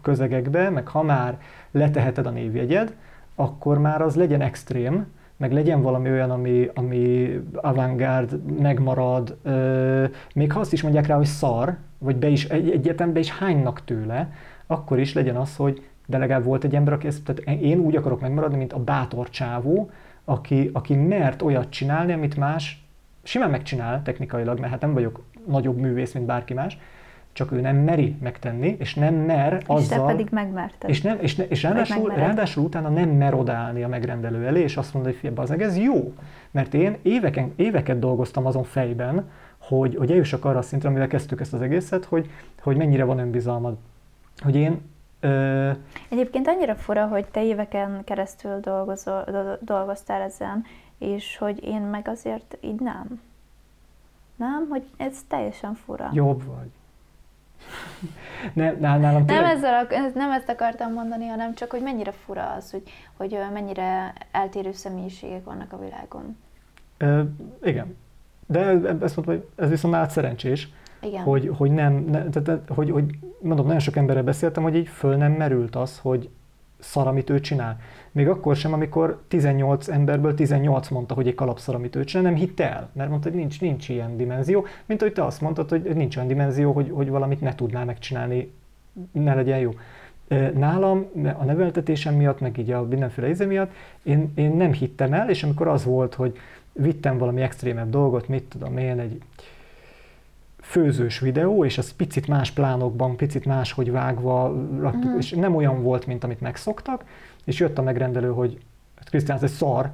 közegekbe, 0.02 0.70
meg 0.70 0.88
ha 0.88 1.02
már 1.04 1.40
leteheted 1.72 2.26
a 2.26 2.30
névjegyed, 2.30 2.96
akkor 3.36 3.78
már 3.78 4.02
az 4.02 4.16
legyen 4.16 4.42
extrém, 4.42 5.06
meg 5.38 5.52
legyen 5.54 5.82
valami 5.82 6.10
olyan, 6.10 6.32
ami, 6.32 6.70
ami 6.74 7.30
avantgárd, 7.54 8.60
megmarad, 8.60 9.38
euh, 9.44 10.10
még 10.34 10.52
ha 10.52 10.60
azt 10.60 10.74
is 10.74 10.82
mondják 10.82 11.08
rá, 11.08 11.16
hogy 11.16 11.26
szar, 11.26 11.78
vagy 11.98 12.16
be 12.16 12.28
is, 12.28 12.46
egy, 12.46 12.70
egyetembe 12.70 13.20
is 13.20 13.32
hánynak 13.32 13.86
tőle, 13.86 14.32
akkor 14.68 15.00
is 15.00 15.14
legyen 15.14 15.36
az, 15.36 15.56
hogy 15.56 15.89
de 16.10 16.18
legalább 16.18 16.44
volt 16.44 16.64
egy 16.64 16.76
ember, 16.76 16.94
aki 16.94 17.08
ezt, 17.08 17.24
tehát 17.24 17.62
én 17.62 17.80
úgy 17.80 17.96
akarok 17.96 18.22
megmaradni, 18.22 18.58
mint 18.58 18.74
a 18.74 18.84
bátor 18.84 19.30
csávó, 19.30 19.90
aki, 20.26 20.70
aki 20.74 20.96
mert 20.96 21.42
olyat 21.42 21.70
csinálni, 21.70 22.14
amit 22.14 22.38
más 22.38 22.84
simán 23.24 23.50
megcsinál 23.50 24.02
technikailag, 24.04 24.60
mert 24.60 24.72
hát 24.72 24.82
nem 24.82 24.94
vagyok 24.94 25.24
nagyobb 25.48 25.78
művész, 25.78 26.14
mint 26.14 26.26
bárki 26.26 26.54
más, 26.54 26.78
csak 27.34 27.52
ő 27.52 27.62
nem 27.62 27.76
meri 27.76 28.16
megtenni, 28.22 28.76
és 28.80 28.94
nem 28.94 29.16
mer 29.16 29.64
azzal... 29.66 29.80
És 29.80 29.88
te 29.88 30.02
pedig 30.02 30.28
megmerted. 30.32 30.90
És, 30.90 31.02
nem, 31.02 31.18
és, 31.22 31.36
ne, 31.36 31.44
és 31.44 31.64
ráadásul, 31.64 32.10
ráadásul 32.10 32.64
utána 32.64 32.90
nem 32.90 33.10
mer 33.10 33.34
odállni 33.34 33.84
a 33.84 33.88
megrendelő 33.88 34.46
elé, 34.46 34.62
és 34.62 34.78
azt 34.78 34.94
mondja, 34.94 35.14
hogy 35.22 35.32
az 35.36 35.52
ez 35.52 35.78
jó. 35.78 36.14
Mert 36.52 36.74
én 36.74 36.98
éveken, 37.02 37.54
éveket 37.56 38.00
dolgoztam 38.00 38.46
azon 38.46 38.64
fejben, 38.64 39.30
hogy, 39.58 39.96
hogy 39.96 40.12
eljussak 40.12 40.46
arra 40.46 40.58
a 40.58 40.62
szintre, 40.62 40.90
amivel 40.90 41.08
kezdtük 41.08 41.42
ezt 41.42 41.54
az 41.54 41.62
egészet, 41.62 42.06
hogy, 42.06 42.30
hogy 42.62 42.78
mennyire 42.78 43.04
van 43.04 43.20
önbizalmad. 43.20 43.78
Hogy 44.38 44.56
én 44.56 44.82
Ö... 45.20 45.72
Egyébként 46.10 46.48
annyira 46.48 46.76
fura, 46.76 47.08
hogy 47.08 47.26
te 47.26 47.44
éveken 47.44 48.04
keresztül 48.04 48.60
dolgozol, 48.60 49.58
dolgoztál 49.62 50.22
ezen, 50.22 50.66
és 50.98 51.38
hogy 51.38 51.64
én 51.64 51.82
meg 51.82 52.08
azért 52.08 52.58
így 52.62 52.80
nem. 52.80 53.22
Nem? 54.36 54.68
Hogy 54.70 54.84
ez 54.98 55.18
teljesen 55.28 55.74
fura. 55.74 56.10
Jobb 56.14 56.44
vagy. 56.44 56.70
nem, 58.54 58.80
nálam 58.80 59.26
tényleg... 59.26 59.44
nem, 59.44 59.46
ezzel, 59.46 59.88
nem 60.14 60.32
ezt 60.32 60.50
akartam 60.50 60.94
mondani, 60.94 61.28
hanem 61.28 61.54
csak, 61.54 61.72
hogy 61.72 61.82
mennyire 61.82 62.12
fura 62.12 62.54
az, 62.58 62.72
hogy, 62.72 62.84
hogy 63.18 63.38
mennyire 63.54 64.14
eltérő 64.32 64.72
személyiségek 64.72 65.44
vannak 65.44 65.74
a 65.74 65.80
világon. 65.80 66.38
Ö, 66.98 67.22
igen. 67.64 67.98
De 68.46 68.60
ezt 69.02 69.16
mondom, 69.16 69.26
hogy 69.26 69.48
ez 69.56 69.70
viszont 69.70 69.94
már 69.94 70.10
szerencsés, 70.10 70.70
igen. 71.02 71.24
Hogy, 71.24 71.52
hogy 71.58 71.72
nem, 71.72 72.06
ne, 72.12 72.30
tehát, 72.30 72.62
hogy, 72.68 72.92
hogy 72.92 73.06
mondom, 73.42 73.66
nagyon 73.66 73.80
sok 73.80 73.96
emberrel 73.96 74.24
beszéltem, 74.24 74.64
hogy 74.64 74.76
így 74.76 74.88
föl 74.88 75.16
nem 75.16 75.32
merült 75.32 75.76
az, 75.76 76.00
hogy 76.00 76.30
szar, 76.80 77.08
amit 77.08 77.30
ő 77.30 77.40
csinál. 77.40 77.78
Még 78.12 78.28
akkor 78.28 78.56
sem, 78.56 78.74
amikor 78.74 79.22
18 79.28 79.88
emberből 79.88 80.34
18 80.34 80.90
mondta, 80.90 81.14
hogy 81.14 81.28
egy 81.28 81.36
kalapszar, 81.36 81.76
amit 81.76 81.96
ő 81.96 82.04
csinál, 82.04 82.24
nem 82.24 82.36
hitte 82.36 82.72
el, 82.72 82.90
mert 82.94 83.10
mondta, 83.10 83.30
hogy 83.30 83.38
nincs, 83.38 83.62
nincs 83.62 83.90
ilyen 83.90 84.18
dimenzió, 84.18 84.66
mint 84.86 85.02
hogy 85.02 85.14
te 85.14 85.24
azt 85.24 85.42
mondtad, 85.42 85.70
hogy 85.70 85.96
nincs 85.96 86.16
olyan 86.16 86.28
dimenzió, 86.28 86.72
hogy, 86.72 86.90
hogy 86.94 87.10
valamit 87.10 87.42
ne 87.42 87.56
tudnál 87.56 87.86
megcsinálni, 87.86 88.52
ne 89.12 89.34
legyen 89.34 89.60
jó. 89.60 89.72
Nálam 90.54 91.06
a 91.38 91.44
neveltetésem 91.44 92.16
miatt, 92.16 92.40
meg 92.40 92.58
így 92.58 92.72
a 92.72 92.84
mindenféle 92.84 93.30
íze 93.30 93.46
miatt, 93.46 93.72
én, 94.04 94.32
én 94.36 94.52
nem 94.52 94.74
hittem 94.74 95.14
el, 95.14 95.30
és 95.30 95.44
amikor 95.44 95.68
az 95.68 95.84
volt, 95.84 96.14
hogy 96.14 96.38
vittem 96.74 97.18
valami 97.18 97.42
extrémebb 97.42 97.90
dolgot, 97.90 98.28
mit 98.28 98.44
tudom 98.44 98.78
én, 98.78 99.00
egy, 99.00 99.22
főzős 100.70 101.20
videó, 101.20 101.66
és 101.66 101.78
az 101.78 101.96
picit 101.96 102.28
más 102.28 102.52
plánokban, 102.52 103.16
picit 103.16 103.46
máshogy 103.46 103.92
vágva, 103.92 104.66
raktuk, 104.80 105.12
mm. 105.12 105.18
és 105.18 105.30
nem 105.32 105.56
olyan 105.56 105.84
volt, 105.84 106.06
mint 106.06 106.24
amit 106.24 106.42
megszoktak, 106.42 107.04
és 107.44 107.60
jött 107.60 107.78
a 107.78 107.82
megrendelő, 107.82 108.32
hogy 108.32 108.60
Krisztián, 109.04 109.38
ez 109.38 109.44
egy 109.44 109.50
szar, 109.50 109.92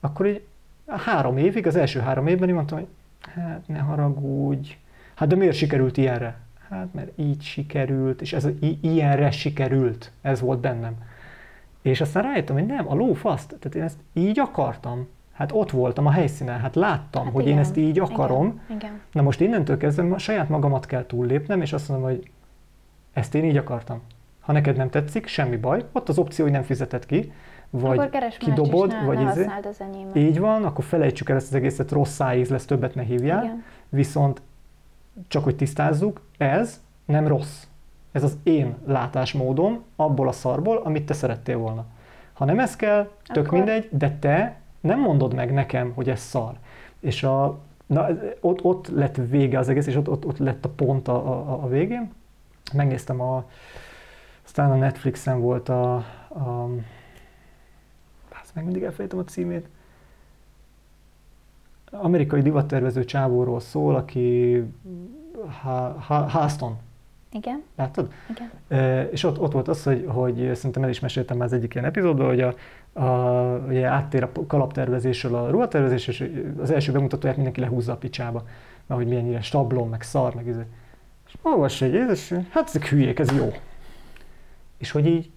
akkor 0.00 0.26
így 0.26 0.42
három 0.86 1.36
évig, 1.36 1.66
az 1.66 1.76
első 1.76 2.00
három 2.00 2.26
évben 2.26 2.48
így 2.48 2.54
mondtam, 2.54 2.78
hogy 2.78 2.86
hát 3.34 3.68
ne 3.68 3.78
haragudj, 3.78 4.76
hát 5.14 5.28
de 5.28 5.36
miért 5.36 5.56
sikerült 5.56 5.96
ilyenre? 5.96 6.38
Hát 6.68 6.94
mert 6.94 7.18
így 7.18 7.42
sikerült, 7.42 8.20
és 8.20 8.32
ez 8.32 8.46
i- 8.60 8.78
ilyenre 8.80 9.30
sikerült, 9.30 10.10
ez 10.22 10.40
volt 10.40 10.60
bennem. 10.60 10.94
És 11.82 12.00
aztán 12.00 12.22
rájöttem, 12.22 12.56
hogy 12.56 12.66
nem, 12.66 12.90
a 12.90 12.94
lófaszt, 12.94 13.48
tehát 13.48 13.74
én 13.74 13.82
ezt 13.82 13.98
így 14.12 14.38
akartam, 14.38 15.08
Hát 15.32 15.52
ott 15.52 15.70
voltam 15.70 16.06
a 16.06 16.10
helyszínen, 16.10 16.60
hát 16.60 16.74
láttam, 16.74 17.24
hát 17.24 17.32
hogy 17.32 17.42
igen, 17.42 17.54
én 17.54 17.60
ezt 17.60 17.76
így 17.76 17.98
akarom. 17.98 18.60
Igen, 18.64 18.76
igen. 18.76 19.00
Na 19.12 19.22
most 19.22 19.40
innentől 19.40 19.76
kezdve 19.76 20.18
saját 20.18 20.48
magamat 20.48 20.86
kell 20.86 21.06
túllépnem, 21.06 21.60
és 21.60 21.72
azt 21.72 21.88
mondom, 21.88 22.08
hogy 22.08 22.30
ezt 23.12 23.34
én 23.34 23.44
így 23.44 23.56
akartam. 23.56 24.00
Ha 24.40 24.52
neked 24.52 24.76
nem 24.76 24.90
tetszik, 24.90 25.26
semmi 25.26 25.56
baj, 25.56 25.84
ott 25.92 26.08
az 26.08 26.18
opció, 26.18 26.44
hogy 26.44 26.52
nem 26.52 26.62
fizeted 26.62 27.06
ki, 27.06 27.32
vagy 27.70 28.10
kidobod, 28.38 28.90
ne, 28.90 29.04
vagy 29.04 29.18
ne 29.18 29.30
izé. 29.30 29.46
az 29.62 29.80
enyémet. 29.80 30.16
Így 30.16 30.38
van, 30.38 30.64
akkor 30.64 30.84
felejtsük 30.84 31.28
el 31.28 31.36
ezt 31.36 31.46
az 31.46 31.54
egészet, 31.54 31.90
rossz 31.90 32.12
szájíz 32.12 32.48
lesz, 32.48 32.64
többet 32.64 32.94
ne 32.94 33.02
hívjál. 33.02 33.44
Igen. 33.44 33.64
Viszont 33.88 34.42
csak 35.28 35.44
hogy 35.44 35.56
tisztázzuk, 35.56 36.20
ez 36.38 36.80
nem 37.04 37.26
rossz. 37.26 37.64
Ez 38.12 38.22
az 38.22 38.38
én 38.42 38.76
látásmódom 38.86 39.82
abból 39.96 40.28
a 40.28 40.32
szarból, 40.32 40.76
amit 40.84 41.06
te 41.06 41.14
szerettél 41.14 41.58
volna. 41.58 41.84
Ha 42.32 42.44
nem 42.44 42.58
ez 42.58 42.76
kell, 42.76 43.10
tök 43.22 43.46
akkor... 43.46 43.58
mindegy, 43.58 43.88
de 43.90 44.16
te 44.20 44.60
nem 44.82 45.00
mondod 45.00 45.34
meg 45.34 45.52
nekem, 45.52 45.92
hogy 45.94 46.08
ez 46.08 46.20
szar. 46.20 46.54
És 47.00 47.22
a, 47.22 47.58
na, 47.86 48.08
ott, 48.40 48.64
ott 48.64 48.88
lett 48.88 49.16
vége 49.16 49.58
az 49.58 49.68
egész, 49.68 49.86
és 49.86 49.96
ott, 49.96 50.08
ott, 50.08 50.26
ott 50.26 50.38
lett 50.38 50.64
a 50.64 50.68
pont 50.68 51.08
a, 51.08 51.14
a, 51.14 51.62
a 51.62 51.68
végén. 51.68 52.12
Megnéztem 52.72 53.20
a, 53.20 53.44
aztán 54.44 54.70
a 54.70 54.76
Netflixen 54.76 55.40
volt 55.40 55.68
a, 55.68 55.94
a 56.28 56.68
meg 58.54 58.64
mindig 58.64 58.82
elfelejtem 58.82 59.18
a 59.18 59.24
címét, 59.24 59.68
amerikai 61.90 62.42
divattervező 62.42 63.04
csávóról 63.04 63.60
szól, 63.60 63.94
aki 63.94 64.62
ha, 65.62 66.00
ha, 66.00 66.14
Haston. 66.14 66.78
Igen. 67.32 67.62
Láttad? 67.76 68.12
Igen. 68.30 68.50
E, 68.68 69.02
és 69.02 69.24
ott, 69.24 69.40
ott 69.40 69.52
volt 69.52 69.68
az, 69.68 69.82
hogy, 69.82 70.04
hogy 70.08 70.54
szerintem 70.54 70.82
el 70.82 70.88
is 70.88 71.00
meséltem 71.00 71.36
már 71.36 71.46
az 71.46 71.52
egyik 71.52 71.74
ilyen 71.74 71.86
epizódban, 71.86 72.26
hogy 72.26 72.40
a, 72.40 72.54
a, 73.00 73.58
ugye 73.68 73.86
áttér 73.86 74.22
a 74.22 74.30
kalaptervezésről 74.46 75.34
a 75.34 75.50
ruhatervezés, 75.50 76.08
és 76.08 76.30
az 76.60 76.70
első 76.70 76.92
bemutatóját 76.92 77.36
mindenki 77.36 77.60
lehúzza 77.60 77.92
a 77.92 77.96
picsába, 77.96 78.44
mert 78.86 79.00
hogy 79.00 79.10
milyennyire 79.10 79.40
stablon, 79.40 79.88
meg 79.88 80.02
szar, 80.02 80.34
meg 80.34 80.48
ez. 80.48 80.54
Izé. 80.54 80.64
És 81.26 81.34
olvassa 81.42 81.84
egy 81.84 81.94
és 81.94 82.34
hát 82.50 82.68
ezek 82.68 82.88
hülyék, 82.88 83.18
ez 83.18 83.30
jó. 83.36 83.52
És 84.78 84.90
hogy 84.90 85.06
így, 85.06 85.30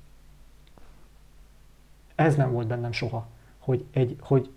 ez 2.15 2.35
nem 2.35 2.51
volt 2.51 2.67
bennem 2.67 2.91
soha, 2.91 3.27
hogy, 3.59 3.85
egy, 3.91 4.15
hogy 4.19 4.49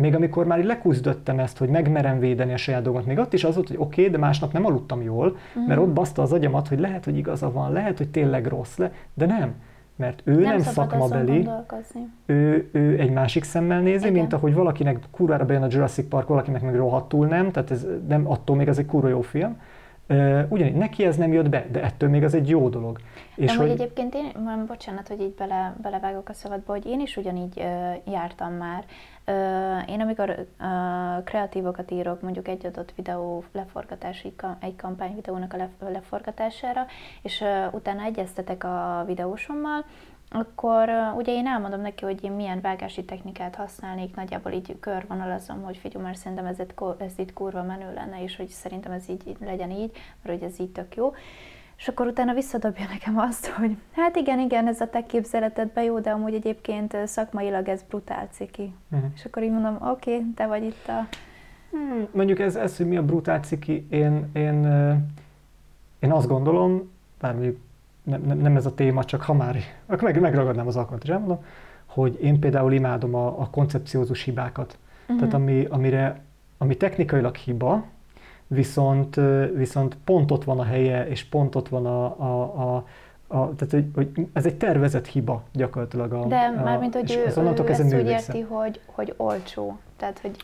még 0.00 0.14
amikor 0.14 0.46
már 0.46 0.64
lekúzdöttem 0.64 1.38
ezt, 1.38 1.58
hogy 1.58 1.68
megmerem 1.68 2.18
védeni 2.18 2.52
a 2.52 2.56
saját 2.56 2.82
dolgot, 2.82 3.06
még 3.06 3.18
ott 3.18 3.32
is 3.32 3.44
az 3.44 3.54
volt, 3.54 3.68
hogy 3.68 3.76
oké, 3.78 4.00
okay, 4.00 4.12
de 4.12 4.18
másnap 4.18 4.52
nem 4.52 4.66
aludtam 4.66 5.02
jól, 5.02 5.36
mert 5.66 5.80
ott 5.80 5.92
baszta 5.92 6.22
az 6.22 6.32
agyamat, 6.32 6.68
hogy 6.68 6.80
lehet, 6.80 7.04
hogy 7.04 7.16
igaza 7.16 7.52
van, 7.52 7.72
lehet, 7.72 7.98
hogy 7.98 8.08
tényleg 8.08 8.46
rossz 8.46 8.76
le, 8.76 8.92
de 9.14 9.26
nem 9.26 9.54
mert 10.00 10.20
ő 10.24 10.32
nem, 10.32 10.42
nem 10.42 10.60
szakmabeli, 10.60 11.48
ő, 12.26 12.68
ő 12.72 12.98
egy 12.98 13.10
másik 13.10 13.44
szemmel 13.44 13.80
nézi, 13.80 13.98
Igen. 13.98 14.12
mint 14.12 14.32
ahogy 14.32 14.54
valakinek 14.54 14.98
kurvára 15.10 15.44
bejön 15.44 15.62
a 15.62 15.66
Jurassic 15.70 16.08
Park, 16.08 16.28
valakinek 16.28 16.62
meg 16.62 16.76
rohadtul 16.76 17.26
nem, 17.26 17.50
tehát 17.50 17.70
ez 17.70 17.86
nem 18.08 18.30
attól 18.30 18.56
még 18.56 18.68
ez 18.68 18.78
egy 18.78 18.86
kurva 18.86 19.08
jó 19.08 19.20
film. 19.20 19.60
Uh, 20.08 20.42
ugyanígy 20.48 20.74
neki 20.74 21.04
ez 21.04 21.16
nem 21.16 21.32
jött 21.32 21.48
be, 21.48 21.66
de 21.72 21.82
ettől 21.82 22.08
még 22.08 22.24
az 22.24 22.34
egy 22.34 22.48
jó 22.48 22.68
dolog. 22.68 22.98
És 23.36 23.56
hogy... 23.56 23.68
egyébként 23.68 24.14
én, 24.14 24.64
bocsánat, 24.66 25.08
hogy 25.08 25.20
így 25.20 25.34
bele, 25.34 25.74
belevágok 25.82 26.28
a 26.28 26.32
szabadba, 26.32 26.72
hogy 26.72 26.86
én 26.86 27.00
is 27.00 27.16
ugyanígy 27.16 27.64
jártam 28.06 28.52
már. 28.52 28.84
Én 29.86 30.00
amikor 30.00 30.46
kreatívokat 31.24 31.90
írok, 31.90 32.20
mondjuk 32.20 32.48
egy 32.48 32.66
adott 32.66 32.92
videó 32.96 33.44
leforgatási, 33.52 34.34
egy 34.60 34.76
kampány 34.76 35.14
videónak 35.14 35.52
a 35.52 35.88
leforgatására, 35.88 36.86
és 37.22 37.44
utána 37.70 38.02
egyeztetek 38.02 38.64
a 38.64 39.04
videósommal, 39.06 39.84
akkor 40.30 40.90
ugye 41.16 41.32
én 41.32 41.46
elmondom 41.46 41.80
neki, 41.80 42.04
hogy 42.04 42.24
én 42.24 42.32
milyen 42.32 42.60
vágási 42.60 43.04
technikát 43.04 43.54
használnék, 43.54 44.16
nagyjából 44.16 44.52
így 44.52 44.76
körvonalazom, 44.80 45.62
hogy 45.62 45.76
figyelj, 45.76 46.04
már 46.04 46.16
szerintem 46.16 46.46
ez, 46.46 46.58
ez 46.98 47.12
itt 47.16 47.32
kurva 47.32 47.62
menő 47.62 47.94
lenne, 47.94 48.22
és 48.22 48.36
hogy 48.36 48.48
szerintem 48.48 48.92
ez 48.92 49.08
így 49.08 49.36
legyen 49.40 49.70
így, 49.70 49.90
mert 50.22 50.38
hogy 50.38 50.48
ez 50.48 50.60
így 50.60 50.72
tök 50.72 50.96
jó. 50.96 51.14
És 51.80 51.88
akkor 51.88 52.06
utána 52.06 52.34
visszadobja 52.34 52.86
nekem 52.88 53.18
azt, 53.18 53.46
hogy 53.46 53.76
hát 53.92 54.16
igen, 54.16 54.38
igen, 54.38 54.66
ez 54.66 54.80
a 54.80 54.90
te 54.90 55.06
képzeletedben 55.06 55.84
jó, 55.84 56.00
de 56.00 56.10
amúgy 56.10 56.34
egyébként 56.34 56.96
szakmailag 57.04 57.68
ez 57.68 57.82
brutál 57.88 58.28
ciki. 58.30 58.74
Uh-huh. 58.90 59.10
És 59.14 59.24
akkor 59.24 59.42
így 59.42 59.50
mondom, 59.50 59.76
oké, 59.80 60.14
okay, 60.14 60.26
te 60.34 60.46
vagy 60.46 60.64
itt 60.64 60.88
a... 60.88 61.06
Hmm, 61.70 62.06
mondjuk 62.12 62.38
ez, 62.38 62.56
ez, 62.56 62.76
hogy 62.76 62.86
mi 62.86 62.96
a 62.96 63.04
brutál 63.04 63.40
ciki, 63.40 63.86
én, 63.90 64.30
én, 64.32 64.64
én 65.98 66.12
azt 66.12 66.26
gondolom, 66.26 66.90
bár 67.20 67.32
mondjuk 67.32 67.56
nem, 68.02 68.22
nem, 68.22 68.38
nem 68.38 68.56
ez 68.56 68.66
a 68.66 68.74
téma, 68.74 69.04
csak 69.04 69.22
ha 69.22 69.34
már, 69.34 69.56
akkor 69.86 70.02
meg, 70.10 70.20
megragadnám 70.20 70.66
az 70.66 70.76
alkalmat, 70.76 71.04
és 71.04 71.10
elmondom, 71.10 71.44
hogy 71.86 72.18
én 72.22 72.40
például 72.40 72.72
imádom 72.72 73.14
a, 73.14 73.26
a 73.26 73.50
koncepciózus 73.50 74.22
hibákat. 74.22 74.78
Uh-huh. 75.02 75.18
Tehát 75.18 75.34
ami, 75.34 75.64
amire, 75.64 76.20
ami 76.58 76.76
technikailag 76.76 77.36
hiba, 77.36 77.84
viszont, 78.54 79.20
viszont 79.54 79.96
pont 80.04 80.30
ott 80.30 80.44
van 80.44 80.58
a 80.58 80.64
helye, 80.64 81.08
és 81.08 81.24
pont 81.24 81.54
ott 81.54 81.68
van 81.68 81.86
a, 81.86 82.04
a, 82.04 82.42
a, 82.42 82.84
a 83.26 83.54
tehát, 83.54 83.70
hogy, 83.70 83.84
hogy 83.94 84.26
ez 84.32 84.46
egy 84.46 84.54
tervezett 84.54 85.06
hiba 85.06 85.42
gyakorlatilag. 85.52 86.12
A, 86.12 86.26
De 86.26 86.50
mármint, 86.64 86.94
hogy 86.94 87.10
ő, 87.10 87.14
ő, 87.14 87.20
ő 87.64 87.68
ezt 87.68 87.94
úgy 87.94 88.08
érti, 88.08 88.40
hogy, 88.40 88.80
hogy 88.86 89.14
olcsó. 89.16 89.78
Tehát, 89.96 90.18
hogy, 90.18 90.36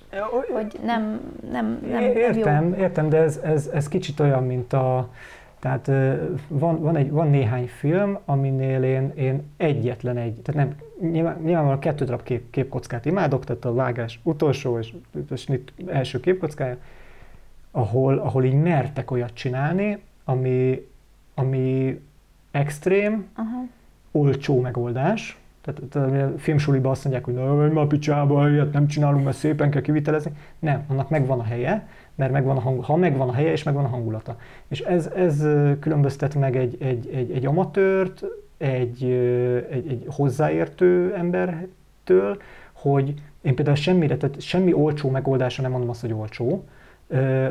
hogy 0.53 0.78
nem, 0.85 1.20
nem, 1.51 1.78
nem, 1.91 2.03
értem, 2.03 2.55
nem 2.55 2.69
jó. 2.69 2.83
Értem, 2.83 3.09
de 3.09 3.16
ez, 3.16 3.41
ez, 3.43 3.70
ez 3.73 3.89
kicsit 3.89 4.20
olyan, 4.20 4.45
mint 4.45 4.73
a, 4.73 5.09
tehát 5.59 5.87
van, 6.49 6.81
van, 6.81 6.97
egy, 6.97 7.11
van 7.11 7.31
néhány 7.31 7.66
film, 7.66 8.19
aminél 8.24 8.83
én, 8.83 9.12
én 9.15 9.43
egyetlen 9.57 10.16
egy, 10.16 10.41
tehát 10.43 10.69
nem, 10.69 10.77
nyilván, 11.11 11.37
nyilvánvalóan 11.43 11.81
kettő 11.81 12.05
darab 12.05 12.23
kép, 12.23 12.51
képkockát 12.51 13.05
imádok, 13.05 13.45
tehát 13.45 13.65
a 13.65 13.74
vágás 13.74 14.20
utolsó 14.23 14.78
és 14.78 14.93
a 15.31 15.37
snit 15.37 15.73
első 15.87 16.20
képkockája, 16.20 16.77
ahol, 17.77 18.19
ahol 18.19 18.44
így 18.44 18.55
mertek 18.55 19.11
olyat 19.11 19.35
csinálni, 19.35 19.98
ami, 20.24 20.89
ami 21.35 22.01
extrém, 22.51 23.27
Aha. 23.35 23.65
olcsó 24.11 24.61
megoldás, 24.61 25.39
tehát, 25.61 25.82
tehát 25.90 26.32
a 26.35 26.39
filmsuliban 26.39 26.90
azt 26.90 27.05
mondják, 27.05 27.24
hogy 27.24 27.35
na, 27.35 27.55
menj 27.55 27.73
már 27.73 27.85
a 27.85 27.86
picsába, 27.86 28.51
ilyet 28.51 28.73
nem 28.73 28.86
csinálunk, 28.86 29.24
mert 29.24 29.36
szépen 29.36 29.70
kell 29.70 29.81
kivitelezni. 29.81 30.32
Nem, 30.59 30.85
annak 30.89 31.09
megvan 31.11 31.39
a 31.39 31.43
helye, 31.43 31.89
mert 32.15 32.32
megvan 32.32 32.57
a 32.57 32.61
hang, 32.61 32.85
ha 32.85 32.97
megvan 32.97 33.28
a 33.28 33.32
helye, 33.32 33.53
és 33.53 33.62
megvan 33.62 33.85
a 33.85 33.89
hangulata. 33.89 34.36
És 34.69 34.81
ez, 34.81 35.07
ez 35.07 35.47
különböztet 35.81 36.35
meg 36.35 36.57
egy, 36.57 36.77
egy, 36.81 37.09
egy, 37.12 37.31
egy 37.31 37.47
amatőrt, 37.47 38.24
egy, 38.57 39.05
egy, 39.70 39.89
egy 39.89 40.07
hozzáértő 40.09 41.15
embertől, 41.15 42.36
hogy 42.73 43.15
én 43.43 43.55
például 43.55 43.77
semmire, 43.77 44.16
tehát 44.16 44.40
semmi 44.40 44.73
olcsó 44.73 45.11
megoldása 45.11 45.62
nem 45.62 45.70
mondom 45.70 45.90
azt, 45.90 46.01
hogy 46.01 46.12
olcsó. 46.12 46.65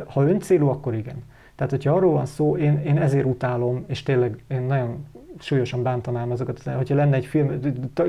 Ha 0.05 0.27
öncélú, 0.27 0.67
akkor 0.67 0.93
igen. 0.93 1.23
Tehát, 1.55 1.71
hogyha 1.71 1.93
arról 1.93 2.11
van 2.11 2.25
szó, 2.25 2.57
én, 2.57 2.81
én 2.85 2.97
ezért 2.97 3.25
utálom, 3.25 3.83
és 3.87 4.03
tényleg 4.03 4.43
én 4.47 4.61
nagyon 4.61 5.05
súlyosan 5.39 5.83
bántanám 5.83 6.31
azokat, 6.31 6.63
hogyha 6.63 6.95
lenne 6.95 7.15
egy 7.15 7.25
film, 7.25 7.59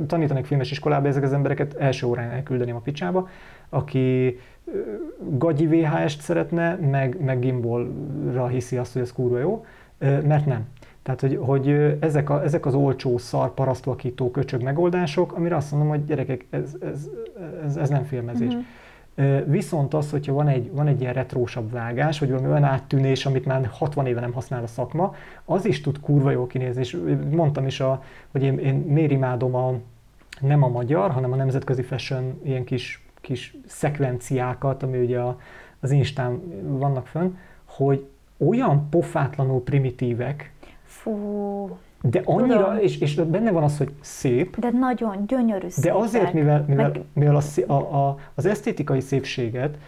tanítanék 0.07 0.45
filmes 0.45 0.71
iskolába, 0.71 1.09
ezek 1.09 1.23
az 1.23 1.33
embereket 1.33 1.75
első 1.75 2.07
órán 2.07 2.31
elküldeném 2.31 2.77
a 2.77 2.81
picsába, 2.81 3.29
aki 3.69 4.39
gagyi 5.19 5.67
VHS-t 5.67 6.21
szeretne, 6.21 6.75
meg, 6.75 7.21
meg 7.21 7.39
gimbalra 7.39 8.47
hiszi 8.47 8.77
azt, 8.77 8.93
hogy 8.93 9.03
ez 9.03 9.13
kurva 9.13 9.39
jó, 9.39 9.65
mert 9.99 10.47
nem. 10.47 10.67
Tehát, 11.03 11.21
hogy, 11.21 11.39
hogy 11.41 11.97
ezek, 12.01 12.31
a, 12.31 12.43
ezek 12.43 12.67
az 12.67 12.75
olcsó, 12.75 13.19
szar, 13.19 13.55
parasztvakító, 13.55 14.31
köcsög 14.31 14.63
megoldások, 14.63 15.33
amire 15.33 15.57
azt 15.57 15.71
mondom, 15.71 15.89
hogy 15.89 16.05
gyerekek, 16.05 16.47
ez, 16.51 16.77
ez, 16.81 17.09
ez, 17.65 17.77
ez 17.77 17.89
nem 17.89 18.05
filmezés. 18.05 18.53
Mhm. 18.53 18.63
Viszont 19.47 19.95
az, 19.95 20.11
hogyha 20.11 20.33
van 20.33 20.49
egy, 20.49 20.73
van 20.73 20.87
egy 20.87 21.01
ilyen 21.01 21.13
retrósabb 21.13 21.71
vágás, 21.71 22.19
vagy 22.19 22.31
valami 22.31 22.49
olyan 22.49 22.65
áttűnés, 22.65 23.27
amit 23.27 23.45
már 23.45 23.69
60 23.73 24.07
éve 24.07 24.21
nem 24.21 24.33
használ 24.33 24.63
a 24.63 24.67
szakma, 24.67 25.15
az 25.45 25.65
is 25.65 25.81
tud 25.81 26.01
kurva 26.01 26.31
jól 26.31 26.47
kinézni. 26.47 26.81
És 26.81 26.99
mondtam 27.31 27.67
is, 27.67 27.81
a, 27.81 28.03
hogy 28.31 28.43
én, 28.43 28.59
én 28.59 28.75
miért 28.75 29.11
imádom 29.11 29.55
a, 29.55 29.75
nem 30.41 30.63
a 30.63 30.69
magyar, 30.69 31.11
hanem 31.11 31.33
a 31.33 31.37
nemzetközi 31.37 31.83
fashion 31.83 32.41
ilyen 32.43 32.65
kis, 32.65 33.07
kis 33.21 33.57
szekvenciákat, 33.67 34.83
ami 34.83 34.99
ugye 34.99 35.19
a, 35.19 35.39
az 35.81 35.91
Instán 35.91 36.43
vannak 36.79 37.07
fönn, 37.07 37.35
hogy 37.65 38.07
olyan 38.37 38.89
pofátlanul 38.91 39.63
primitívek, 39.63 40.55
Fú, 40.87 41.79
de 42.11 42.21
annyira, 42.25 42.65
Tudom. 42.65 42.79
és, 42.79 42.99
és 42.99 43.15
benne 43.15 43.51
van 43.51 43.63
az, 43.63 43.79
hogy 43.79 43.93
szép, 44.01 44.57
de 44.59 44.71
nagyon 44.71 45.25
gyönyörű 45.27 45.65
de 45.67 45.71
szépek. 45.71 45.95
azért, 45.97 46.33
mivel, 46.33 46.65
mivel, 46.69 46.91
Meg- 46.91 47.03
mivel 47.13 47.39
a, 47.67 47.73
a, 47.73 48.17
az 48.35 48.47
esztétikai 48.47 49.01
szépséget 49.01 49.79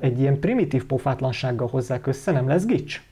egy 0.00 0.20
ilyen 0.20 0.38
primitív 0.40 0.84
pofátlansággal 0.86 1.68
hozzák 1.68 2.06
össze, 2.06 2.32
nem 2.32 2.48
lesz 2.48 2.64
gics? 2.64 3.02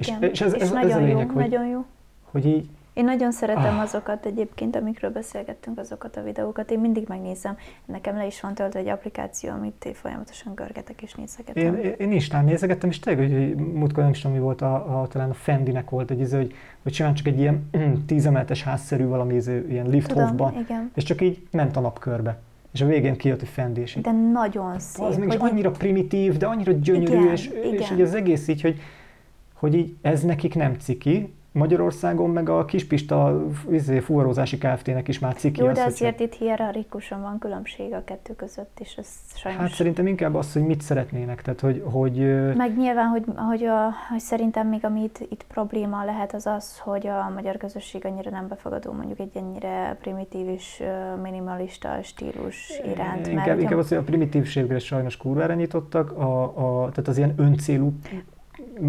Igen, 0.00 0.22
és 0.22 0.40
ez- 0.40 0.54
ez- 0.54 0.60
ez 0.62 0.70
a 0.70 0.74
nagyon 0.74 1.02
lényeg, 1.04 1.26
jó, 1.26 1.32
hogy- 1.32 1.42
nagyon 1.50 1.66
jó. 1.66 1.84
Hogy 2.30 2.46
így, 2.46 2.68
Én 2.98 3.04
nagyon 3.04 3.32
szeretem 3.32 3.74
Ah. 3.74 3.80
azokat 3.80 4.26
egyébként, 4.26 4.76
amikről 4.76 5.10
beszélgettünk, 5.10 5.78
azokat 5.78 6.16
a 6.16 6.22
videókat. 6.22 6.70
Én 6.70 6.78
mindig 6.78 7.04
megnézem. 7.08 7.56
Nekem 7.84 8.16
le 8.16 8.26
is 8.26 8.40
van 8.40 8.54
töltve 8.54 8.78
egy 8.78 8.88
applikáció, 8.88 9.50
amit 9.50 9.84
én 9.84 9.94
folyamatosan 9.94 10.54
görgetek 10.54 11.02
és 11.02 11.14
nézegetem. 11.14 11.74
én, 11.74 11.94
én, 11.98 12.12
Instán 12.12 12.44
nézegettem, 12.44 12.88
és 12.90 12.98
tényleg, 12.98 13.30
hogy 13.30 13.54
múltkor 13.56 14.02
nem 14.02 14.12
is 14.12 14.20
tudom, 14.20 14.36
mi 14.36 14.42
volt, 14.42 14.62
a, 14.62 15.00
a, 15.00 15.06
talán 15.08 15.30
a 15.30 15.34
Fendinek 15.34 15.90
volt 15.90 16.10
egy 16.10 16.20
izé, 16.20 16.36
hogy, 16.36 16.54
hogy 16.82 16.92
simán 16.92 17.14
csak 17.14 17.26
egy 17.26 17.38
ilyen 17.38 17.70
tízemeletes 18.06 18.62
házszerű 18.62 19.06
valami 19.06 19.34
izé, 19.34 19.64
ilyen 19.68 19.88
lift 19.88 20.08
Tudom, 20.08 20.26
hofba, 20.26 20.52
igen. 20.60 20.90
és 20.94 21.04
csak 21.04 21.20
így 21.20 21.46
ment 21.50 21.76
a 21.76 21.80
napkörbe. 21.80 22.38
És 22.72 22.80
a 22.80 22.86
végén 22.86 23.16
kijött, 23.16 23.38
hogy 23.38 23.48
Fendi, 23.48 23.80
és 23.80 23.96
így, 23.96 24.02
De 24.02 24.12
nagyon 24.32 24.78
szép. 24.78 25.04
az 25.06 25.16
meg 25.16 25.28
is 25.28 25.34
hogy 25.34 25.44
így- 25.46 25.52
annyira 25.52 25.70
primitív, 25.70 26.36
de 26.36 26.46
annyira 26.46 26.72
gyönyörű, 26.72 27.12
Igen, 27.20 27.32
és, 27.32 27.46
és 27.46 27.72
igen. 27.72 27.92
így 27.94 28.00
az 28.00 28.14
egész 28.14 28.48
így, 28.48 28.60
hogy, 28.60 28.80
hogy 29.54 29.74
így 29.74 29.96
ez 30.02 30.22
nekik 30.22 30.54
nem 30.54 30.74
ciki, 30.78 31.32
Magyarországon 31.52 32.30
meg 32.30 32.48
a 32.48 32.64
Kispista 32.64 33.44
izé, 33.70 33.98
fuvarozási 33.98 34.58
Kft-nek 34.58 35.08
is 35.08 35.18
már 35.18 35.34
ciki 35.34 35.60
Jó, 35.60 35.66
az, 35.66 35.76
de 35.76 35.84
azért 35.84 36.20
itt 36.20 36.34
hierarchikusan 36.34 37.20
van 37.20 37.38
különbség 37.38 37.92
a 37.92 38.04
kettő 38.04 38.34
között, 38.34 38.78
és 38.80 38.94
ez 38.96 39.08
sajnos... 39.34 39.60
Hát 39.62 39.70
szerintem 39.70 40.06
inkább 40.06 40.34
az, 40.34 40.52
hogy 40.52 40.62
mit 40.62 40.80
szeretnének, 40.80 41.42
tehát 41.42 41.60
hogy, 41.60 41.82
hogy 41.84 42.16
Meg 42.56 42.76
nyilván, 42.76 43.06
hogy, 43.06 43.24
hogy, 43.36 43.64
a, 43.64 43.90
hogy 44.10 44.20
szerintem 44.20 44.68
még 44.68 44.84
ami 44.84 45.02
itt, 45.02 45.18
itt 45.30 45.44
probléma 45.48 46.04
lehet 46.04 46.34
az 46.34 46.46
az, 46.46 46.78
hogy 46.78 47.06
a 47.06 47.30
magyar 47.34 47.56
közösség 47.56 48.04
annyira 48.04 48.30
nem 48.30 48.48
befogadó 48.48 48.92
mondjuk 48.92 49.18
egy 49.18 49.36
ennyire 49.36 49.96
primitív 50.00 50.48
és 50.48 50.82
minimalista 51.22 51.98
stílus 52.02 52.80
iránt. 52.84 53.26
inkább, 53.26 53.44
hogyha- 53.44 53.60
inkább 53.60 53.78
az, 53.78 53.88
hogy 53.88 53.98
a 53.98 54.02
primitívségre 54.02 54.78
sajnos 54.78 55.16
kurvára 55.16 55.54
nyitottak, 55.54 56.12
a, 56.12 56.42
a, 56.42 56.90
tehát 56.90 57.08
az 57.08 57.16
ilyen 57.16 57.34
öncélú 57.36 57.92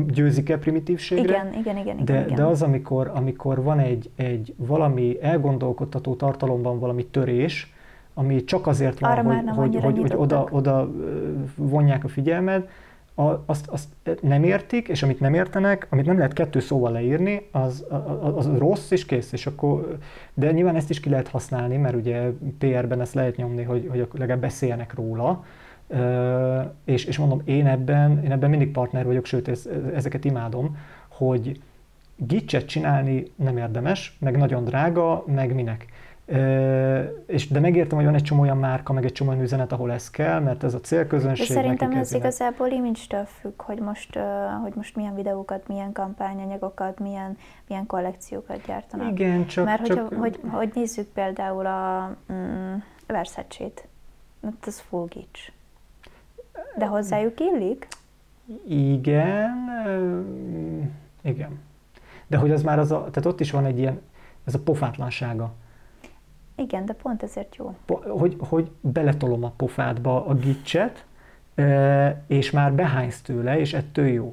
győzik 0.07 0.49
el 0.49 0.59
primitívségre. 0.59 1.23
igen, 1.23 1.53
igen, 1.53 1.77
igen, 1.77 1.93
igen. 1.93 2.05
De, 2.05 2.21
igen. 2.21 2.35
de 2.35 2.43
az, 2.45 2.61
amikor, 2.61 3.11
amikor 3.13 3.63
van 3.63 3.79
egy, 3.79 4.09
egy 4.15 4.53
valami 4.57 5.17
elgondolkodtató 5.21 6.15
tartalomban 6.15 6.79
valami 6.79 7.05
törés, 7.05 7.73
ami 8.13 8.43
csak 8.43 8.67
azért 8.67 8.99
van, 8.99 9.11
Arra 9.11 9.51
hogy, 9.51 9.75
hogy, 9.75 9.83
hogy, 9.83 9.97
hogy 9.97 10.13
oda, 10.15 10.47
oda 10.51 10.91
vonják 11.55 12.03
a 12.03 12.07
figyelmed, 12.07 12.67
a, 13.19 13.43
azt, 13.45 13.67
azt 13.67 13.87
nem 14.21 14.43
értik, 14.43 14.87
és 14.87 15.03
amit 15.03 15.19
nem 15.19 15.33
értenek, 15.33 15.87
amit 15.89 16.05
nem 16.05 16.17
lehet 16.17 16.33
kettő 16.33 16.59
szóval 16.59 16.91
leírni, 16.91 17.47
az, 17.51 17.85
az, 18.21 18.35
az 18.35 18.57
rossz, 18.57 18.91
és 18.91 19.05
kész. 19.05 19.31
És 19.31 19.47
akkor, 19.47 19.97
de 20.33 20.51
nyilván 20.51 20.75
ezt 20.75 20.89
is 20.89 20.99
ki 20.99 21.09
lehet 21.09 21.27
használni, 21.27 21.77
mert 21.77 21.95
ugye 21.95 22.31
PR-ben 22.57 23.01
ezt 23.01 23.13
lehet 23.13 23.35
nyomni, 23.35 23.63
hogy, 23.63 23.87
hogy 23.89 24.07
legalább 24.11 24.41
beszéljenek 24.41 24.93
róla. 24.93 25.43
És, 26.85 27.05
és 27.05 27.17
mondom, 27.17 27.41
én 27.45 27.67
ebben, 27.67 28.23
én 28.23 28.31
ebben 28.31 28.49
mindig 28.49 28.71
partner 28.71 29.05
vagyok, 29.05 29.25
sőt, 29.25 29.47
ez, 29.47 29.69
ezeket 29.93 30.25
imádom, 30.25 30.77
hogy 31.07 31.61
gicset 32.15 32.65
csinálni 32.65 33.31
nem 33.35 33.57
érdemes, 33.57 34.17
meg 34.19 34.37
nagyon 34.37 34.63
drága, 34.63 35.23
meg 35.27 35.53
minek. 35.53 35.85
És, 37.25 37.47
de 37.47 37.59
megértem, 37.59 37.97
hogy 37.97 38.05
van 38.05 38.15
egy 38.15 38.23
csomó 38.23 38.41
olyan 38.41 38.57
márka, 38.57 38.93
meg 38.93 39.05
egy 39.05 39.11
csomó 39.11 39.29
olyan 39.29 39.43
üzenet, 39.43 39.71
ahol 39.71 39.91
ez 39.91 40.09
kell, 40.09 40.39
mert 40.39 40.63
ez 40.63 40.73
a 40.73 40.79
célközönség. 40.79 41.45
szerintem 41.45 41.89
nekik 41.89 42.03
ez 42.03 42.13
igazából 42.13 42.67
image-től 42.67 43.25
függ, 43.25 43.61
hogy 43.61 43.79
most, 43.79 44.19
hogy 44.61 44.73
most 44.75 44.95
milyen 44.95 45.15
videókat, 45.15 45.67
milyen 45.67 45.91
kampányanyagokat, 45.91 46.99
milyen, 46.99 47.37
milyen 47.67 47.85
kollekciókat 47.85 48.65
gyártanak. 48.65 49.11
Igen, 49.11 49.45
csak... 49.45 49.65
Mert 49.65 49.85
csak 49.85 49.97
hogyha, 49.97 50.19
hogy, 50.19 50.39
hogy 50.51 50.71
nézzük 50.73 51.07
például 51.07 51.65
a 51.65 52.15
mm, 52.33 52.73
Versace-t, 53.07 53.87
hát 54.43 54.65
az 54.65 54.79
full 54.79 55.05
gics. 55.09 55.51
De 56.77 56.85
hozzájuk 56.85 57.39
illik? 57.39 57.87
Igen, 58.67 59.49
igen. 61.21 61.59
De 62.27 62.37
hogy 62.37 62.51
az 62.51 62.63
már 62.63 62.79
az 62.79 62.91
a, 62.91 62.97
tehát 62.97 63.25
ott 63.25 63.39
is 63.39 63.51
van 63.51 63.65
egy 63.65 63.79
ilyen, 63.79 64.01
ez 64.43 64.53
a 64.55 64.59
pofátlansága. 64.59 65.51
Igen, 66.55 66.85
de 66.85 66.93
pont 66.93 67.23
ezért 67.23 67.55
jó. 67.55 67.75
Hogy, 68.07 68.35
hogy 68.39 68.71
beletolom 68.81 69.43
a 69.43 69.49
pofádba 69.57 70.25
a 70.25 70.33
gicset, 70.33 71.05
és 72.27 72.51
már 72.51 72.73
behánysz 72.73 73.21
tőle, 73.21 73.59
és 73.59 73.73
ettől 73.73 74.07
jó. 74.07 74.29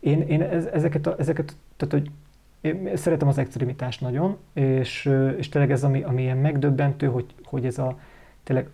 Én, 0.00 0.20
én 0.22 0.42
ez- 0.42 0.66
ezeket, 0.66 1.06
a, 1.06 1.14
ezeket, 1.18 1.56
tehát 1.76 1.94
hogy 1.94 2.10
én 2.60 2.96
szeretem 2.96 3.28
az 3.28 3.38
extremitást 3.38 4.00
nagyon, 4.00 4.36
és, 4.52 5.12
és 5.36 5.48
tényleg 5.48 5.70
ez, 5.70 5.84
ami, 5.84 6.02
ami 6.02 6.22
ilyen 6.22 6.36
megdöbbentő, 6.36 7.06
hogy, 7.06 7.34
hogy 7.44 7.66
ez 7.66 7.78
a, 7.78 7.98
tényleg, 8.42 8.70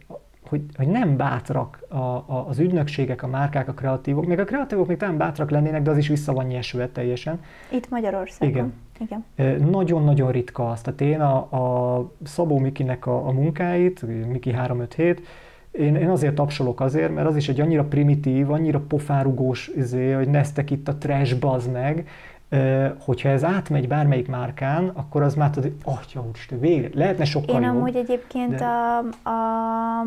hogy, 0.48 0.62
hogy 0.76 0.86
nem 0.88 1.16
bátrak 1.16 1.82
a, 1.88 1.96
a, 1.96 2.44
az 2.48 2.58
ügynökségek, 2.58 3.22
a 3.22 3.26
márkák, 3.26 3.68
a 3.68 3.72
kreatívok, 3.72 4.26
még 4.26 4.38
a 4.38 4.44
kreatívok 4.44 4.86
még 4.86 4.96
talán 4.96 5.16
bátrak 5.16 5.50
lennének, 5.50 5.82
de 5.82 5.90
az 5.90 5.96
is 5.96 6.08
vissza 6.08 6.32
van 6.32 6.46
nyesve 6.46 6.88
teljesen. 6.88 7.40
Itt 7.68 7.88
Magyarországon. 7.88 8.50
Igen. 8.50 9.24
Igen. 9.36 9.68
Nagyon-nagyon 9.70 10.30
ritka 10.30 10.70
az. 10.70 10.80
Tehát 10.80 11.00
én 11.00 11.20
a, 11.20 11.36
a 11.36 12.10
Szabó 12.24 12.58
Mikinek 12.58 13.06
a, 13.06 13.26
a 13.26 13.30
munkáit, 13.30 14.02
Miki 14.26 14.52
357, 14.52 15.26
én, 15.70 15.94
én 15.94 16.08
azért 16.08 16.34
tapsolok 16.34 16.80
azért, 16.80 17.14
mert 17.14 17.28
az 17.28 17.36
is 17.36 17.48
egy 17.48 17.60
annyira 17.60 17.84
primitív, 17.84 18.50
annyira 18.50 18.80
pofárugós, 18.88 19.70
izé, 19.76 20.12
hogy 20.12 20.28
neztek 20.28 20.70
itt 20.70 20.88
a 20.88 20.96
trash 20.96 21.38
bazd 21.38 21.72
meg, 21.72 22.08
hogyha 22.98 23.28
ez 23.28 23.44
átmegy 23.44 23.88
bármelyik 23.88 24.28
márkán, 24.28 24.88
akkor 24.88 25.22
az 25.22 25.34
már 25.34 25.50
tudod, 25.50 25.72
hogy 25.82 25.94
atya 25.94 26.24
úristen, 26.28 26.60
végre, 26.60 26.88
lehetne 26.94 27.24
sokkal 27.24 27.54
Én 27.54 27.62
jobb. 27.62 27.76
amúgy 27.76 27.96
egyébként 27.96 28.54
de- 28.54 28.64
a, 28.64 28.98
a 29.30 30.06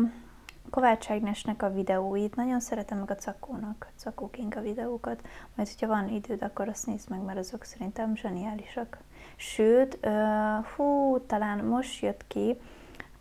Kovács 0.76 1.10
Ágnesnek 1.10 1.62
a 1.62 1.72
videóit 1.72 2.36
nagyon 2.36 2.60
szeretem, 2.60 2.98
meg 2.98 3.10
a 3.10 3.14
Cakónak, 3.14 3.88
Cakó 3.96 4.30
Kinga 4.30 4.60
videókat. 4.60 5.20
Majd, 5.54 5.68
hogyha 5.68 5.86
van 5.86 6.08
időd, 6.08 6.42
akkor 6.42 6.68
azt 6.68 6.86
nézd 6.86 7.10
meg, 7.10 7.20
mert 7.20 7.38
azok 7.38 7.64
szerintem 7.64 8.16
zseniálisak. 8.16 8.98
Sőt, 9.36 9.98
hú, 10.76 11.18
talán 11.26 11.64
most 11.64 12.02
jött 12.02 12.26
ki 12.26 12.58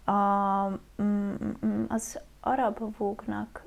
a, 0.06 0.68
mm, 1.02 1.34
mm, 1.66 1.84
az 1.88 2.20
arab 2.40 2.98
vógnak 2.98 3.66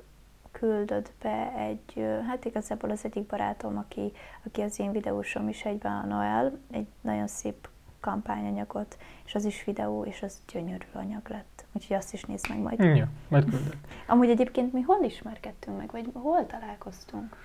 küldött 0.51 1.11
be 1.21 1.53
egy, 1.57 2.05
hát 2.27 2.45
igazából 2.45 2.89
az 2.89 3.05
egyik 3.05 3.25
barátom, 3.25 3.77
aki, 3.77 4.11
aki 4.45 4.61
az 4.61 4.79
én 4.79 4.91
videósom 4.91 5.49
is 5.49 5.65
egyben 5.65 5.91
a 5.91 6.05
Noel, 6.05 6.57
egy 6.71 6.87
nagyon 7.01 7.27
szép 7.27 7.67
kampányanyagot, 7.99 8.97
és 9.25 9.35
az 9.35 9.45
is 9.45 9.63
videó, 9.63 10.03
és 10.05 10.21
az 10.23 10.39
gyönyörű 10.53 10.85
anyag 10.93 11.21
lett. 11.29 11.65
Úgyhogy 11.71 11.97
azt 11.97 12.13
is 12.13 12.23
nézd 12.23 12.49
meg 12.49 12.59
majd. 12.59 12.79
Ja, 12.79 13.07
majd 13.27 13.43
küldök. 13.49 13.75
Amúgy 14.07 14.29
egyébként 14.29 14.73
mi 14.73 14.81
hol 14.81 15.03
ismerkedtünk 15.05 15.77
meg, 15.77 15.89
vagy 15.91 16.09
hol 16.13 16.45
találkoztunk? 16.45 17.35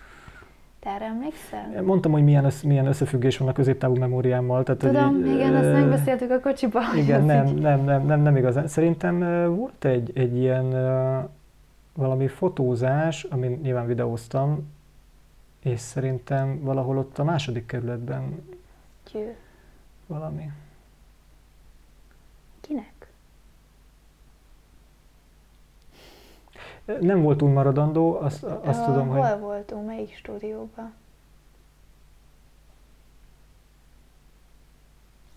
Te 0.80 0.90
erre 0.90 1.04
emlékszel? 1.04 1.82
Mondtam, 1.82 2.12
hogy 2.12 2.24
milyen, 2.24 2.44
össz, 2.44 2.62
milyen 2.62 2.86
összefüggés 2.86 3.38
van 3.38 3.48
a 3.48 3.52
középtávú 3.52 3.94
memóriámmal. 3.96 4.62
Tehát, 4.62 4.80
Tudom, 4.80 5.14
hogy, 5.14 5.26
igen, 5.26 5.54
ö, 5.54 5.58
azt 5.58 5.72
megbeszéltük 5.80 6.30
a 6.30 6.40
kocsiba. 6.40 6.80
Igen, 6.96 7.24
nem, 7.24 7.46
így- 7.46 7.60
nem, 7.60 7.84
nem, 7.84 8.06
nem, 8.06 8.20
nem 8.20 8.36
igazán. 8.36 8.66
Szerintem 8.68 9.18
volt 9.56 9.84
egy, 9.84 10.10
egy 10.18 10.36
ilyen 10.36 10.70
valami 11.94 12.26
fotózás, 12.28 13.22
amin 13.24 13.58
nyilván 13.62 13.86
videóztam, 13.86 14.72
és 15.62 15.80
szerintem 15.80 16.60
valahol 16.62 16.98
ott 16.98 17.18
a 17.18 17.24
második 17.24 17.66
kerületben 17.66 18.42
Győ. 19.12 19.36
Valami. 20.14 20.50
Kinek? 22.60 23.12
Nem 27.00 27.22
volt 27.22 27.38
túl 27.38 27.52
maradandó, 27.52 28.16
azt, 28.20 28.42
azt 28.42 28.80
Ö, 28.80 28.84
tudom, 28.84 29.08
Hol 29.08 29.20
hogy 29.20 29.40
voltunk? 29.40 29.86
Melyik 29.86 30.16
stúdióban? 30.16 30.94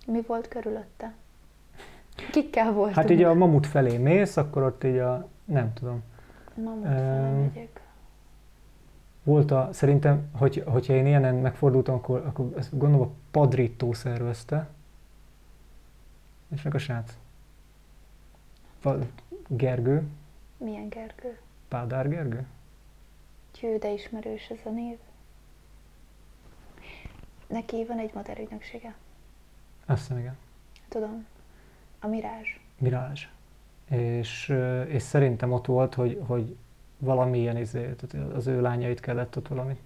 Mi 0.07 0.21
volt 0.27 0.47
körülötte? 0.47 1.13
Kikkel 2.31 2.71
voltunk? 2.71 2.95
hát 2.95 3.09
így 3.09 3.23
a 3.23 3.33
mamut 3.33 3.67
felé 3.67 3.97
mész, 3.97 4.37
akkor 4.37 4.63
ott 4.63 4.83
így 4.83 4.97
a, 4.97 5.27
nem 5.45 5.73
tudom, 5.73 6.03
Mamut 6.63 6.85
Ö, 6.85 6.87
felmegyek. 6.87 7.81
volt 9.23 9.51
a, 9.51 9.69
szerintem, 9.71 10.29
hogy, 10.33 10.63
hogyha 10.67 10.93
én 10.93 11.05
ilyenen 11.05 11.35
megfordultam, 11.35 11.95
akkor, 11.95 12.23
akkor 12.25 12.53
gondolom 12.71 13.07
a 13.07 13.11
Padrító 13.37 13.93
szervezte, 13.93 14.69
és 16.53 16.61
meg 16.61 16.75
a 16.75 16.77
srác. 16.77 17.17
Gergő, 19.47 20.07
Milyen 20.57 20.89
Gergő? 20.89 21.39
Pádár 21.67 22.09
Gergő? 22.09 22.47
Győ, 23.59 23.77
de 23.77 23.91
ismerős 23.91 24.49
ez 24.49 24.57
a 24.63 24.69
név. 24.69 24.97
Neki 27.47 27.85
van 27.85 27.99
egy 27.99 28.13
modellügynöksége. 28.13 28.95
Azt 29.85 29.99
hiszem, 29.99 30.17
igen. 30.17 30.37
Tudom. 30.87 31.25
A 31.99 32.07
Mirázs. 32.07 32.59
Mirázs. 32.77 33.27
És, 33.89 34.53
és 34.87 35.01
szerintem 35.01 35.51
ott 35.51 35.65
volt, 35.65 35.93
hogy, 35.93 36.21
hogy 36.27 36.57
valamilyen 36.97 37.57
izé, 37.57 37.93
tehát 37.93 38.31
az 38.33 38.47
ő 38.47 38.61
lányait 38.61 38.99
kellett 38.99 39.37
ott 39.37 39.47
valamit 39.47 39.81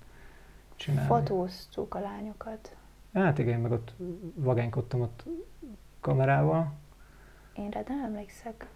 csinálni. 0.75 1.07
Fotóztuk 1.07 1.95
a 1.95 1.99
lányokat. 1.99 2.75
Hát 3.13 3.37
igen, 3.37 3.59
meg 3.59 3.71
ott 3.71 3.93
vagánykodtam 4.33 5.01
ott 5.01 5.23
kamerával. 5.99 6.71
Én 7.53 7.69
rá 7.69 7.81
nem 7.87 8.03
emlékszek. 8.03 8.67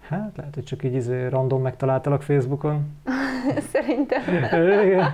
Hát 0.00 0.36
lehet, 0.36 0.54
hogy 0.54 0.64
csak 0.64 0.84
így 0.84 0.94
izé 0.94 1.26
random 1.26 1.62
megtaláltalak 1.62 2.22
Facebookon. 2.22 2.96
Szerintem. 3.72 4.22
Igen. 4.86 5.10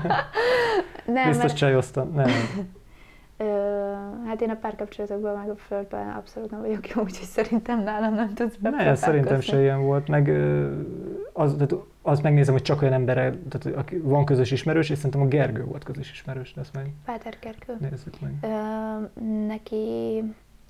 Nem, 1.06 1.26
Biztos 1.26 1.46
mert, 1.46 1.56
csajoztam. 1.56 2.12
Nem. 2.12 2.30
Ö, 3.42 3.92
hát 4.26 4.40
én 4.40 4.50
a 4.50 4.56
párkapcsolatokban 4.56 5.38
meg 5.38 5.50
a 5.50 5.56
földben 5.56 6.08
abszolút 6.08 6.50
nem 6.50 6.60
vagyok 6.60 6.88
jó, 6.88 7.02
úgyhogy 7.02 7.26
szerintem 7.26 7.82
nálam 7.82 8.14
nem 8.14 8.34
tudsz 8.34 8.56
Ne, 8.60 8.94
szerintem 8.94 9.40
se 9.40 9.60
ilyen 9.60 9.82
volt. 9.82 10.08
Meg 10.08 10.28
az, 11.32 11.52
tehát 11.52 11.74
azt 12.02 12.22
megnézem, 12.22 12.52
hogy 12.52 12.62
csak 12.62 12.82
olyan 12.82 12.94
embere, 12.94 13.34
tehát 13.48 13.78
aki 13.78 13.98
van 13.98 14.24
közös 14.24 14.50
ismerős, 14.50 14.90
és 14.90 14.96
szerintem 14.96 15.20
a 15.20 15.26
Gergő 15.26 15.64
volt 15.64 15.84
közös 15.84 16.10
ismerős, 16.10 16.52
de 16.52 16.60
ezt 16.60 16.74
meg 16.74 16.92
Páter 17.04 17.36
Gergő. 17.40 17.76
nézzük 17.90 18.20
meg. 18.20 18.34
Ö, 18.42 19.22
neki, 19.46 20.22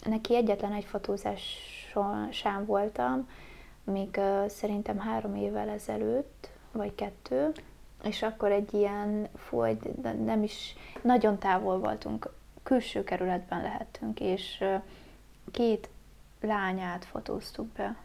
neki 0.09 0.37
egyetlen 0.37 0.73
egy 0.73 0.85
fotózáson 0.85 2.29
sem 2.31 2.65
voltam, 2.67 3.29
még 3.85 4.21
szerintem 4.47 4.99
három 4.99 5.35
évvel 5.37 5.69
ezelőtt, 5.69 6.51
vagy 6.73 6.95
kettő, 6.95 7.53
és 8.05 8.23
akkor 8.23 8.51
egy 8.51 8.75
ilyen, 8.75 9.29
fú, 9.37 9.63
egy, 9.63 9.79
nem 10.25 10.43
is, 10.43 10.77
nagyon 11.03 11.39
távol 11.39 11.79
voltunk, 11.79 12.33
külső 12.63 13.05
kerületben 13.05 13.63
lehettünk, 13.63 14.21
és 14.21 14.65
két 15.51 15.89
lányát 16.41 17.05
fotóztuk 17.05 17.67
be, 17.67 17.97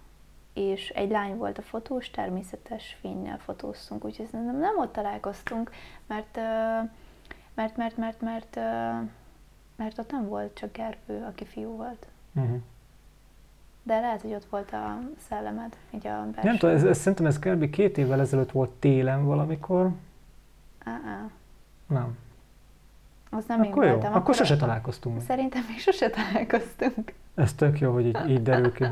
és 0.54 0.90
egy 0.90 1.10
lány 1.10 1.36
volt 1.36 1.58
a 1.58 1.62
fotós, 1.62 2.10
természetes 2.10 2.98
fénynel 3.02 3.38
fotóztunk, 3.38 4.06
úgyhogy 4.06 4.28
nem, 4.32 4.58
nem 4.60 4.78
ott 4.78 4.92
találkoztunk, 4.92 5.72
mert, 6.08 6.36
mert, 7.54 7.78
mert, 7.78 7.98
mert, 7.98 8.22
mert, 8.22 8.56
mert 9.76 9.98
ott 9.98 10.12
nem 10.12 10.28
volt 10.28 10.54
csak 10.54 10.72
Gergő, 10.72 11.24
aki 11.24 11.46
fiú 11.46 11.70
volt. 11.70 12.08
Uh-huh. 12.36 12.62
De 13.84 14.00
lehet, 14.00 14.22
hogy 14.22 14.34
ott 14.34 14.46
volt 14.46 14.74
a 14.74 15.00
szellemed, 15.28 15.78
így 15.90 16.08
a 16.08 16.28
belső. 16.32 16.48
Nem 16.48 16.58
tudom, 16.58 16.76
ez, 16.76 16.84
ez, 16.84 16.98
szerintem 16.98 17.26
ez 17.26 17.40
kb. 17.40 17.70
két 17.70 17.98
évvel 17.98 18.20
ezelőtt 18.20 18.52
volt 18.52 18.72
télen 18.72 19.26
valamikor. 19.26 19.92
Á-á. 20.84 21.30
Nem. 21.88 22.18
Az 23.38 23.44
nem 23.48 23.62
akkor 23.62 23.84
én 23.84 23.90
jó, 23.90 23.96
voltam. 23.96 24.14
akkor 24.16 24.36
sose 24.36 24.56
találkoztunk. 24.58 25.22
Szerintem 25.22 25.62
még 25.70 25.80
sose 25.80 26.10
találkoztunk. 26.10 27.14
Ez 27.36 27.54
tök 27.54 27.80
jó, 27.80 27.94
hogy 27.94 28.06
így, 28.06 28.18
így 28.30 28.44
derül 28.44 28.72
ki. 28.74 28.84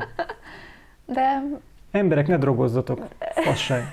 De 1.14 1.42
Emberek, 1.90 2.26
ne 2.26 2.36
drogozzatok, 2.36 3.06
fasság. 3.34 3.82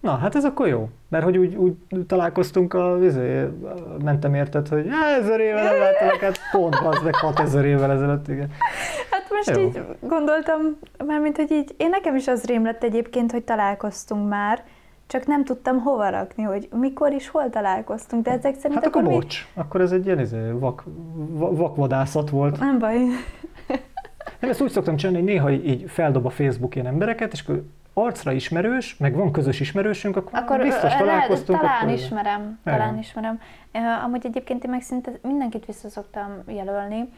Na, 0.00 0.16
hát 0.16 0.34
ez 0.34 0.44
akkor 0.44 0.68
jó. 0.68 0.88
Mert 1.08 1.24
hogy 1.24 1.36
úgy, 1.36 1.54
úgy 1.54 1.74
találkoztunk, 2.06 2.74
a, 2.74 2.98
izé, 3.02 3.48
mentem 4.04 4.34
érted, 4.34 4.68
hogy 4.68 4.88
"Á, 4.88 5.16
ezer 5.20 5.40
éve 5.40 5.62
nem 5.62 5.78
láttalak, 5.78 6.20
hát 6.20 6.38
pont 6.52 6.74
az 6.74 7.02
meg 7.02 7.14
6000 7.14 7.64
évvel 7.64 7.90
ezelőtt, 7.92 8.28
igen. 8.28 8.50
hát 9.10 9.26
most 9.30 9.50
Jó. 9.56 9.62
így 9.62 9.82
gondoltam, 10.00 10.60
mármint, 11.06 11.36
hogy 11.36 11.50
így, 11.50 11.74
én 11.76 11.88
nekem 11.88 12.16
is 12.16 12.28
az 12.28 12.44
rém 12.44 12.64
lett 12.64 12.82
egyébként, 12.82 13.32
hogy 13.32 13.42
találkoztunk 13.44 14.28
már, 14.28 14.64
csak 15.08 15.26
nem 15.26 15.44
tudtam 15.44 15.78
hova 15.80 16.08
rakni, 16.08 16.42
hogy 16.42 16.68
mikor 16.72 17.12
is 17.12 17.28
hol 17.28 17.50
találkoztunk, 17.50 18.24
de 18.24 18.30
ezek 18.30 18.54
szerint 18.54 18.74
Hát 18.74 18.86
akkor 18.86 19.02
mi- 19.02 19.08
bocs, 19.08 19.46
akkor 19.54 19.80
ez 19.80 19.92
egy 19.92 20.06
ilyen 20.06 20.18
izé, 20.20 20.50
vak, 20.50 20.84
va- 21.16 21.56
vakvadászat 21.56 22.30
volt. 22.30 22.58
Nem 22.58 22.78
baj. 22.78 22.96
Nem, 24.40 24.50
ezt 24.50 24.60
úgy 24.60 24.70
szoktam 24.70 24.96
csinálni, 24.96 25.18
hogy 25.20 25.28
néha 25.28 25.50
így, 25.50 25.90
feldob 25.90 26.26
a 26.26 26.30
Facebook 26.30 26.74
ilyen 26.74 26.86
embereket, 26.86 27.32
és 27.32 27.40
akkor 27.42 27.62
arcra 27.92 28.32
ismerős, 28.32 28.96
meg 28.96 29.14
van 29.14 29.32
közös 29.32 29.60
ismerősünk, 29.60 30.16
akkor, 30.16 30.38
Akkor 30.38 30.58
biztos 30.60 30.94
találkoztunk. 30.94 31.58
talán 31.60 31.76
akkor 31.80 31.92
ismerem, 31.92 32.40
Igen. 32.40 32.58
talán 32.78 32.98
ismerem. 32.98 33.40
Amúgy 34.04 34.26
egyébként 34.26 34.64
én 34.64 34.70
meg 34.70 34.82
szinte 34.82 35.10
mindenkit 35.22 35.66
vissza 35.66 35.88
szoktam 35.88 36.28
jelölni. 36.46 37.08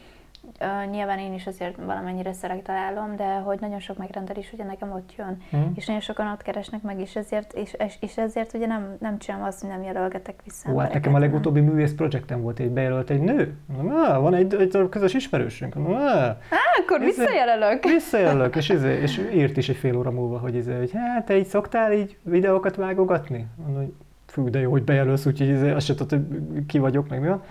Ö, 0.59 0.85
Nyilván 0.91 1.19
én 1.19 1.33
is 1.33 1.47
azért 1.47 1.75
valamennyire 1.85 2.33
szelektalálom, 2.33 3.15
de 3.15 3.33
hogy 3.35 3.59
nagyon 3.59 3.79
sok 3.79 3.97
megrendelés 3.97 4.53
ugye 4.53 4.63
nekem 4.63 4.91
ott 4.91 5.13
jön, 5.17 5.37
Hm? 5.49 5.57
és 5.75 5.85
nagyon 5.85 6.01
sokan 6.01 6.27
ott 6.27 6.41
keresnek 6.41 6.81
meg, 6.81 6.99
és 6.99 7.15
ezért, 7.15 7.53
és, 7.53 7.75
és- 7.85 7.97
és 7.99 8.17
ezért 8.17 8.53
ugye 8.53 8.65
nem, 8.65 8.95
nem 8.99 9.17
csinálom 9.17 9.45
azt, 9.45 9.61
hogy 9.61 9.69
nem 9.69 9.83
jelölgetek 9.83 10.35
vissza. 10.43 10.71
Ó, 10.71 10.77
hát 10.77 10.93
nekem 10.93 11.13
a 11.13 11.19
legutóbbi 11.19 11.59
művész 11.59 11.93
projektem 11.93 12.41
volt, 12.41 12.59
egy 12.59 12.69
bejelölt 12.71 13.09
egy 13.09 13.21
nő. 13.21 13.55
Mondom, 13.65 13.95
ah, 13.95 14.21
van 14.21 14.33
egy, 14.33 14.53
egy 14.53 14.89
közös 14.89 15.13
ismerősünk. 15.13 15.73
Mondom, 15.75 15.93
ah, 15.95 16.03
Á, 16.27 16.35
akkor 16.81 16.99
Ez- 17.01 17.05
visszajelölök. 17.05 17.83
visszajelölök, 17.99 18.55
és, 18.55 18.69
izé, 18.69 18.99
és 19.01 19.17
írt 19.33 19.57
is 19.57 19.69
egy 19.69 19.75
fél 19.75 19.97
óra 19.97 20.11
múlva, 20.11 20.37
hogy, 20.39 20.55
izé, 20.55 20.77
hogy 20.77 20.91
hát 20.93 21.25
te 21.25 21.37
így 21.37 21.45
szoktál 21.45 21.93
így 21.93 22.17
videókat 22.23 22.75
vágogatni? 22.75 23.45
Mondom, 23.55 23.75
hogy 23.83 23.93
fú, 24.25 24.49
de 24.49 24.59
jó, 24.59 24.71
hogy 24.71 24.83
bejelölsz, 24.83 25.25
úgyhogy 25.25 25.47
izé, 25.49 25.71
azt 25.71 25.85
se 25.85 25.95
tudod, 25.95 26.25
hogy 26.53 26.65
ki 26.65 26.79
vagyok, 26.79 27.09
meg 27.09 27.21
mi 27.21 27.27
van. 27.27 27.43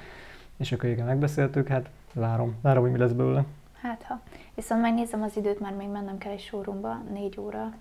És 0.60 0.72
akkor 0.72 0.88
igen, 0.88 1.06
megbeszéltük, 1.06 1.68
hát 1.68 1.90
várom, 2.12 2.56
várom, 2.60 2.82
hogy 2.82 2.92
mi 2.92 2.98
lesz 2.98 3.12
belőle. 3.12 3.44
Hát 3.82 4.02
ha. 4.02 4.20
Viszont 4.54 4.80
megnézem 4.80 5.22
az 5.22 5.36
időt, 5.36 5.60
mert 5.60 5.76
még 5.76 5.88
mennem 5.88 6.18
kell 6.18 6.32
egy 6.32 6.40
showroomba, 6.40 7.02
négy 7.12 7.40
óra. 7.40 7.72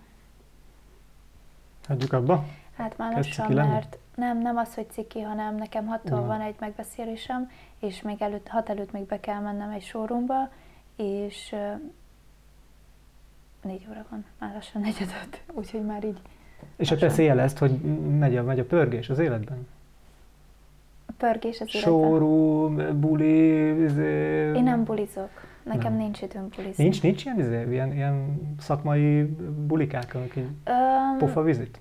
Hagyjuk 1.87 2.13
abba. 2.13 2.45
Hát 2.77 2.97
már 2.97 3.15
lassan, 3.15 3.51
mert 3.51 3.97
nem, 4.15 4.41
nem 4.41 4.57
az, 4.57 4.75
hogy 4.75 4.85
ciki, 4.89 5.21
hanem 5.21 5.55
nekem 5.55 5.85
hattól 5.85 6.25
van 6.25 6.41
egy 6.41 6.55
megbeszélésem, 6.59 7.49
és 7.79 8.01
még 8.01 8.21
előtt, 8.21 8.47
hat 8.47 8.69
előtt 8.69 8.91
még 8.91 9.05
be 9.05 9.19
kell 9.19 9.39
mennem 9.39 9.69
egy 9.69 9.83
showroomba, 9.83 10.49
és 10.95 11.51
ö, 11.51 11.73
négy 13.61 13.85
óra 13.89 14.05
van, 14.09 14.25
már 14.39 14.53
lassan 14.53 14.81
negyed 14.81 15.09
öt, 15.23 15.41
úgyhogy 15.53 15.85
már 15.85 16.03
így 16.03 16.19
És 16.75 16.89
hát 16.89 16.99
persze 16.99 17.23
jelezt, 17.23 17.57
hogy 17.57 17.71
megy 18.19 18.37
a, 18.37 18.43
megy 18.43 18.59
a 18.59 18.65
pörgés 18.65 19.09
az 19.09 19.19
életben. 19.19 19.67
Pörgés 21.19 21.61
az. 21.61 21.69
Showroom, 21.69 22.99
buli, 22.99 23.83
izé... 23.83 24.51
Én 24.55 24.63
nem 24.63 24.83
bulizok, 24.83 25.29
nekem 25.63 25.91
Nem. 25.91 26.01
nincs 26.01 26.21
időm 26.21 26.47
bulizni. 26.55 26.83
Nincs, 26.83 27.01
nincs 27.01 27.25
ilyen, 27.25 27.39
izé, 27.39 27.65
ilyen, 27.69 27.93
ilyen 27.93 28.41
szakmai 28.59 29.23
bulikák, 29.67 30.15
amik 30.15 30.35
így 30.37 30.47
Öm, 30.63 31.17
pofa 31.17 31.41
vizit? 31.41 31.79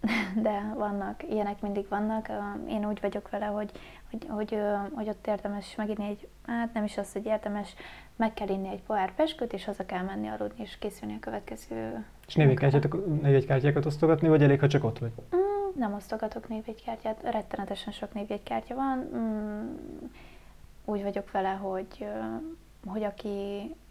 De 0.42 0.72
vannak, 0.76 1.22
ilyenek 1.30 1.60
mindig 1.60 1.86
vannak. 1.88 2.28
Én 2.68 2.86
úgy 2.88 3.00
vagyok 3.00 3.30
vele, 3.30 3.46
hogy, 3.46 3.70
hogy, 4.10 4.26
hogy, 4.28 4.58
hogy 4.94 5.08
ott 5.08 5.26
érdemes 5.26 5.74
meginni 5.74 6.08
egy, 6.08 6.28
hát 6.46 6.72
nem 6.72 6.84
is 6.84 6.98
az, 6.98 7.12
hogy 7.12 7.26
érdemes, 7.26 7.74
meg 8.16 8.34
kell 8.34 8.48
inni 8.48 8.68
egy 8.68 8.82
pohár 8.82 9.14
peskőt, 9.14 9.52
és 9.52 9.64
haza 9.64 9.86
kell 9.86 10.02
menni 10.02 10.28
aludni, 10.28 10.62
és 10.62 10.78
készülni 10.78 11.14
a 11.14 11.20
következő 11.20 12.04
És 12.26 12.34
névjegykártyákat 12.34 13.86
osztogatni, 13.86 14.28
vagy 14.28 14.42
elég, 14.42 14.60
ha 14.60 14.68
csak 14.68 14.84
ott 14.84 14.98
vagy? 14.98 15.12
Mm, 15.36 15.78
nem 15.78 15.94
osztogatok 15.94 16.48
névjegykártyát, 16.48 17.22
rettenetesen 17.22 17.92
sok 17.92 18.14
névjegykártya 18.14 18.74
van. 18.74 18.98
Mm, 19.14 19.76
úgy 20.84 21.02
vagyok 21.02 21.30
vele, 21.30 21.48
hogy, 21.48 22.06
hogy 22.86 23.02
aki, 23.02 23.30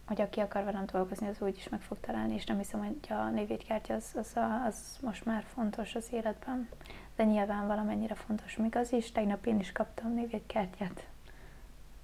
hogy 0.06 0.22
aki 0.22 0.40
akar 0.40 0.64
velem 0.64 0.86
dolgozni, 0.92 1.28
az 1.28 1.42
úgy 1.42 1.56
is 1.56 1.70
meg 1.70 1.82
fog 1.82 2.00
találni, 2.00 2.34
és 2.34 2.46
nem 2.46 2.58
hiszem, 2.58 2.80
hogy 2.80 3.18
a 3.18 3.30
névjegykártya 3.30 3.94
az, 3.94 4.12
az, 4.16 4.32
a, 4.36 4.66
az 4.66 4.98
most 5.02 5.26
már 5.26 5.44
fontos 5.54 5.96
az 5.96 6.08
életben. 6.12 6.70
De 7.16 7.24
nyilván 7.24 7.68
valamennyire 7.68 8.16
fontos 8.16 8.58
még 8.58 8.76
az 8.76 8.94
is. 8.94 9.12
Tegnap 9.12 9.46
én 9.46 9.60
is 9.60 9.72
kaptam 9.72 10.14
névjegykártyát. 10.14 11.08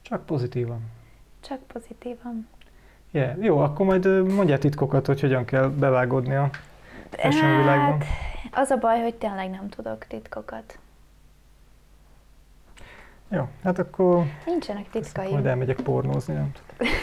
Csak 0.02 0.26
pozitívan. 0.26 0.82
Csak 1.40 1.60
pozitívan. 1.60 2.48
Yeah. 3.12 3.44
Jó, 3.44 3.58
akkor 3.60 3.86
majd 3.86 4.34
mondjál 4.34 4.58
titkokat, 4.58 5.06
hogy 5.06 5.20
hogyan 5.22 5.46
kell 5.46 5.68
bevágódni 5.68 6.36
a 6.36 6.50
fashion 7.10 7.58
világban. 7.58 7.98
Hát, 8.00 8.64
az 8.64 8.70
a 8.70 8.78
baj, 8.78 9.02
hogy 9.02 9.16
tényleg 9.16 9.50
nem 9.50 9.70
tudok 9.70 10.06
titkokat. 10.08 10.80
Jó, 13.30 13.48
hát 13.64 13.80
akkor 13.80 14.24
Nincsenek 14.46 14.86
majd 14.94 15.04
titkaim. 15.06 15.46
elmegyek 15.46 15.76
pornózni, 15.82 16.34
nem 16.34 16.52
tudom. 16.52 16.94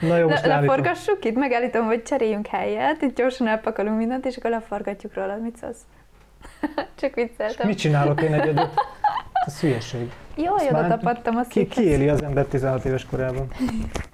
Na 0.00 0.16
jó, 0.16 0.26
Le, 0.26 0.32
most 0.32 0.46
leállítom. 0.46 0.76
leforgassuk 0.76 1.24
itt, 1.24 1.34
megállítom, 1.36 1.84
hogy 1.84 2.02
cseréljünk 2.02 2.46
helyet, 2.46 3.02
itt 3.02 3.16
gyorsan 3.16 3.46
elpakolunk 3.48 3.96
mindent, 3.98 4.26
és 4.26 4.36
akkor 4.36 4.50
leforgatjuk 4.50 5.14
róla, 5.14 5.36
mit 5.36 5.56
szólsz? 5.56 5.80
Csak 7.00 7.14
vicceltem. 7.14 7.66
mit 7.68 7.78
csinálok 7.78 8.22
én 8.22 8.34
egyedül? 8.34 8.68
Ez 9.46 9.60
hülyeség. 9.60 10.12
Jó, 10.36 10.54
oda 10.54 10.86
tapadtam 10.86 11.36
a 11.36 11.42
Ki, 11.42 11.66
ki 11.66 11.82
éli 11.82 12.08
az 12.08 12.22
ember 12.22 12.44
16 12.44 12.84
éves 12.84 13.04
korában? 13.06 13.46